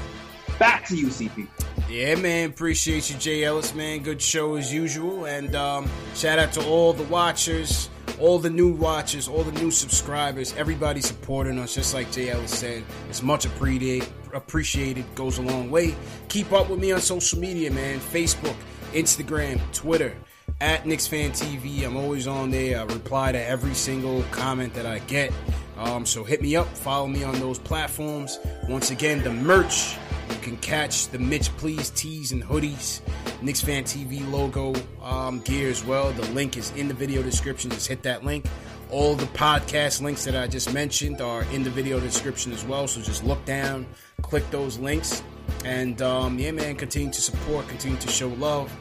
Back 0.59 0.87
to 0.87 0.97
you, 0.97 1.09
CP. 1.09 1.47
Yeah, 1.91 2.15
man. 2.15 2.51
Appreciate 2.51 3.11
you, 3.11 3.17
Jay 3.17 3.43
Ellis, 3.43 3.75
man. 3.75 4.05
Good 4.05 4.23
show 4.23 4.55
as 4.55 4.73
usual. 4.73 5.25
And 5.25 5.57
um, 5.57 5.91
shout 6.15 6.39
out 6.39 6.53
to 6.53 6.65
all 6.65 6.93
the 6.93 7.03
watchers, 7.05 7.91
all 8.21 8.39
the 8.39 8.49
new 8.49 8.73
watchers, 8.73 9.27
all 9.27 9.43
the 9.43 9.61
new 9.61 9.73
subscribers, 9.73 10.55
everybody 10.57 11.01
supporting 11.01 11.59
us. 11.59 11.75
Just 11.75 11.93
like 11.93 12.13
Jay 12.13 12.31
Ellis 12.31 12.57
said, 12.57 12.85
it's 13.09 13.25
much 13.25 13.45
appreciated. 13.45 14.09
Appreciated 14.33 15.05
goes 15.17 15.39
a 15.39 15.43
long 15.43 15.69
way. 15.69 15.97
Keep 16.29 16.53
up 16.53 16.71
with 16.71 16.79
me 16.79 16.93
on 16.93 17.01
social 17.01 17.41
media, 17.41 17.73
man. 17.73 17.99
Facebook, 17.99 18.55
Instagram, 18.93 19.61
Twitter, 19.73 20.15
at 20.61 20.87
Knicks 20.87 21.09
Fan 21.09 21.33
TV. 21.33 21.85
I'm 21.85 21.97
always 21.97 22.29
on 22.29 22.53
there. 22.53 22.79
I 22.79 22.85
reply 22.85 23.33
to 23.33 23.45
every 23.45 23.75
single 23.75 24.23
comment 24.31 24.75
that 24.75 24.87
I 24.87 25.01
get. 25.01 25.33
Um, 25.77 26.07
so 26.07 26.23
hit 26.23 26.41
me 26.41 26.55
up. 26.55 26.69
Follow 26.69 27.09
me 27.09 27.25
on 27.25 27.41
those 27.41 27.59
platforms. 27.59 28.39
Once 28.69 28.93
again, 28.93 29.25
the 29.25 29.33
merch. 29.33 29.97
Can 30.43 30.57
catch 30.59 31.09
the 31.09 31.19
Mitch 31.19 31.55
Please 31.59 31.91
tees 31.91 32.33
and 32.33 32.43
hoodies, 32.43 33.01
Knicks 33.43 33.61
Fan 33.61 33.85
TV 33.85 34.29
logo 34.31 34.75
um, 35.03 35.41
gear 35.41 35.69
as 35.69 35.85
well. 35.85 36.13
The 36.13 36.27
link 36.33 36.57
is 36.57 36.71
in 36.73 36.89
the 36.89 36.95
video 36.95 37.23
description. 37.23 37.71
Just 37.71 37.89
hit 37.89 38.03
that 38.05 38.25
link. 38.25 38.47
All 38.91 39.15
the 39.15 39.27
podcast 39.27 40.01
links 40.01 40.25
that 40.25 40.35
I 40.35 40.47
just 40.47 40.73
mentioned 40.73 41.21
are 41.21 41.43
in 41.53 41.63
the 41.63 41.71
video 41.71 42.01
description 42.01 42.53
as 42.53 42.65
well. 42.65 42.89
So 42.89 43.01
just 43.03 43.23
look 43.23 43.45
down, 43.45 43.87
click 44.23 44.49
those 44.51 44.79
links, 44.79 45.23
and 45.65 46.01
um, 46.01 46.39
yeah, 46.39 46.53
man, 46.53 46.77
continue 46.77 47.13
to 47.13 47.21
support, 47.21 47.69
continue 47.69 47.99
to 47.99 48.09
show 48.09 48.29
love. 48.29 48.75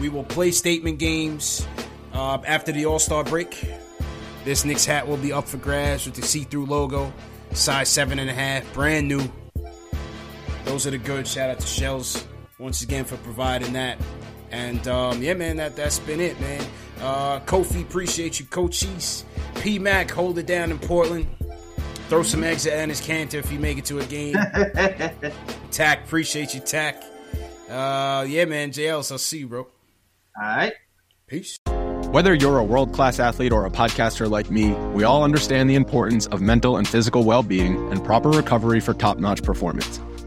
We 0.00 0.08
will 0.08 0.24
play 0.24 0.50
statement 0.50 0.98
games 0.98 1.66
uh, 2.12 2.38
after 2.46 2.72
the 2.72 2.86
All 2.86 2.98
Star 2.98 3.24
break. 3.24 3.64
This 4.44 4.64
Knicks 4.64 4.84
hat 4.84 5.06
will 5.06 5.16
be 5.16 5.32
up 5.32 5.46
for 5.46 5.56
grabs 5.58 6.06
with 6.06 6.16
the 6.16 6.22
see-through 6.22 6.66
logo, 6.66 7.12
size 7.52 7.88
seven 7.88 8.18
and 8.18 8.28
a 8.28 8.34
half, 8.34 8.70
brand 8.74 9.08
new. 9.08 9.30
Those 10.64 10.86
are 10.86 10.90
the 10.90 10.98
good. 10.98 11.26
Shout 11.26 11.50
out 11.50 11.60
to 11.60 11.66
Shells 11.66 12.26
once 12.58 12.82
again 12.82 13.04
for 13.04 13.16
providing 13.18 13.72
that. 13.74 13.98
And 14.50 14.86
um, 14.88 15.22
yeah, 15.22 15.34
man, 15.34 15.56
that 15.56 15.76
that's 15.76 15.98
been 15.98 16.20
it, 16.20 16.40
man. 16.40 16.64
Uh, 17.00 17.40
Kofi, 17.40 17.82
appreciate 17.82 18.38
you, 18.40 18.46
Coaches. 18.46 19.24
P 19.60 19.78
Mac, 19.78 20.10
hold 20.10 20.38
it 20.38 20.46
down 20.46 20.70
in 20.70 20.78
Portland. 20.78 21.26
Throw 22.08 22.22
some 22.22 22.44
eggs 22.44 22.66
at 22.66 22.74
Enes 22.74 23.02
Kanter 23.02 23.34
if 23.34 23.50
you 23.50 23.58
make 23.58 23.78
it 23.78 23.86
to 23.86 23.98
a 23.98 24.04
game. 24.04 24.36
Tack, 25.70 26.04
appreciate 26.04 26.54
you, 26.54 26.60
Tack. 26.60 27.02
Uh, 27.68 28.24
yeah, 28.28 28.44
man, 28.44 28.70
JLs, 28.70 29.10
I'll 29.10 29.18
see 29.18 29.38
you, 29.38 29.48
bro. 29.48 29.60
All 29.62 29.68
right. 30.42 30.74
Peace. 31.26 31.58
Whether 32.14 32.34
you're 32.34 32.58
a 32.58 32.64
world 32.64 32.92
class 32.92 33.18
athlete 33.18 33.52
or 33.52 33.66
a 33.66 33.70
podcaster 33.70 34.30
like 34.30 34.50
me, 34.50 34.72
we 34.92 35.02
all 35.02 35.24
understand 35.24 35.68
the 35.68 35.74
importance 35.74 36.26
of 36.28 36.40
mental 36.40 36.76
and 36.76 36.86
physical 36.86 37.24
well 37.24 37.42
being 37.42 37.90
and 37.90 38.04
proper 38.04 38.30
recovery 38.30 38.78
for 38.80 38.94
top 38.94 39.18
notch 39.18 39.42
performance. 39.42 39.98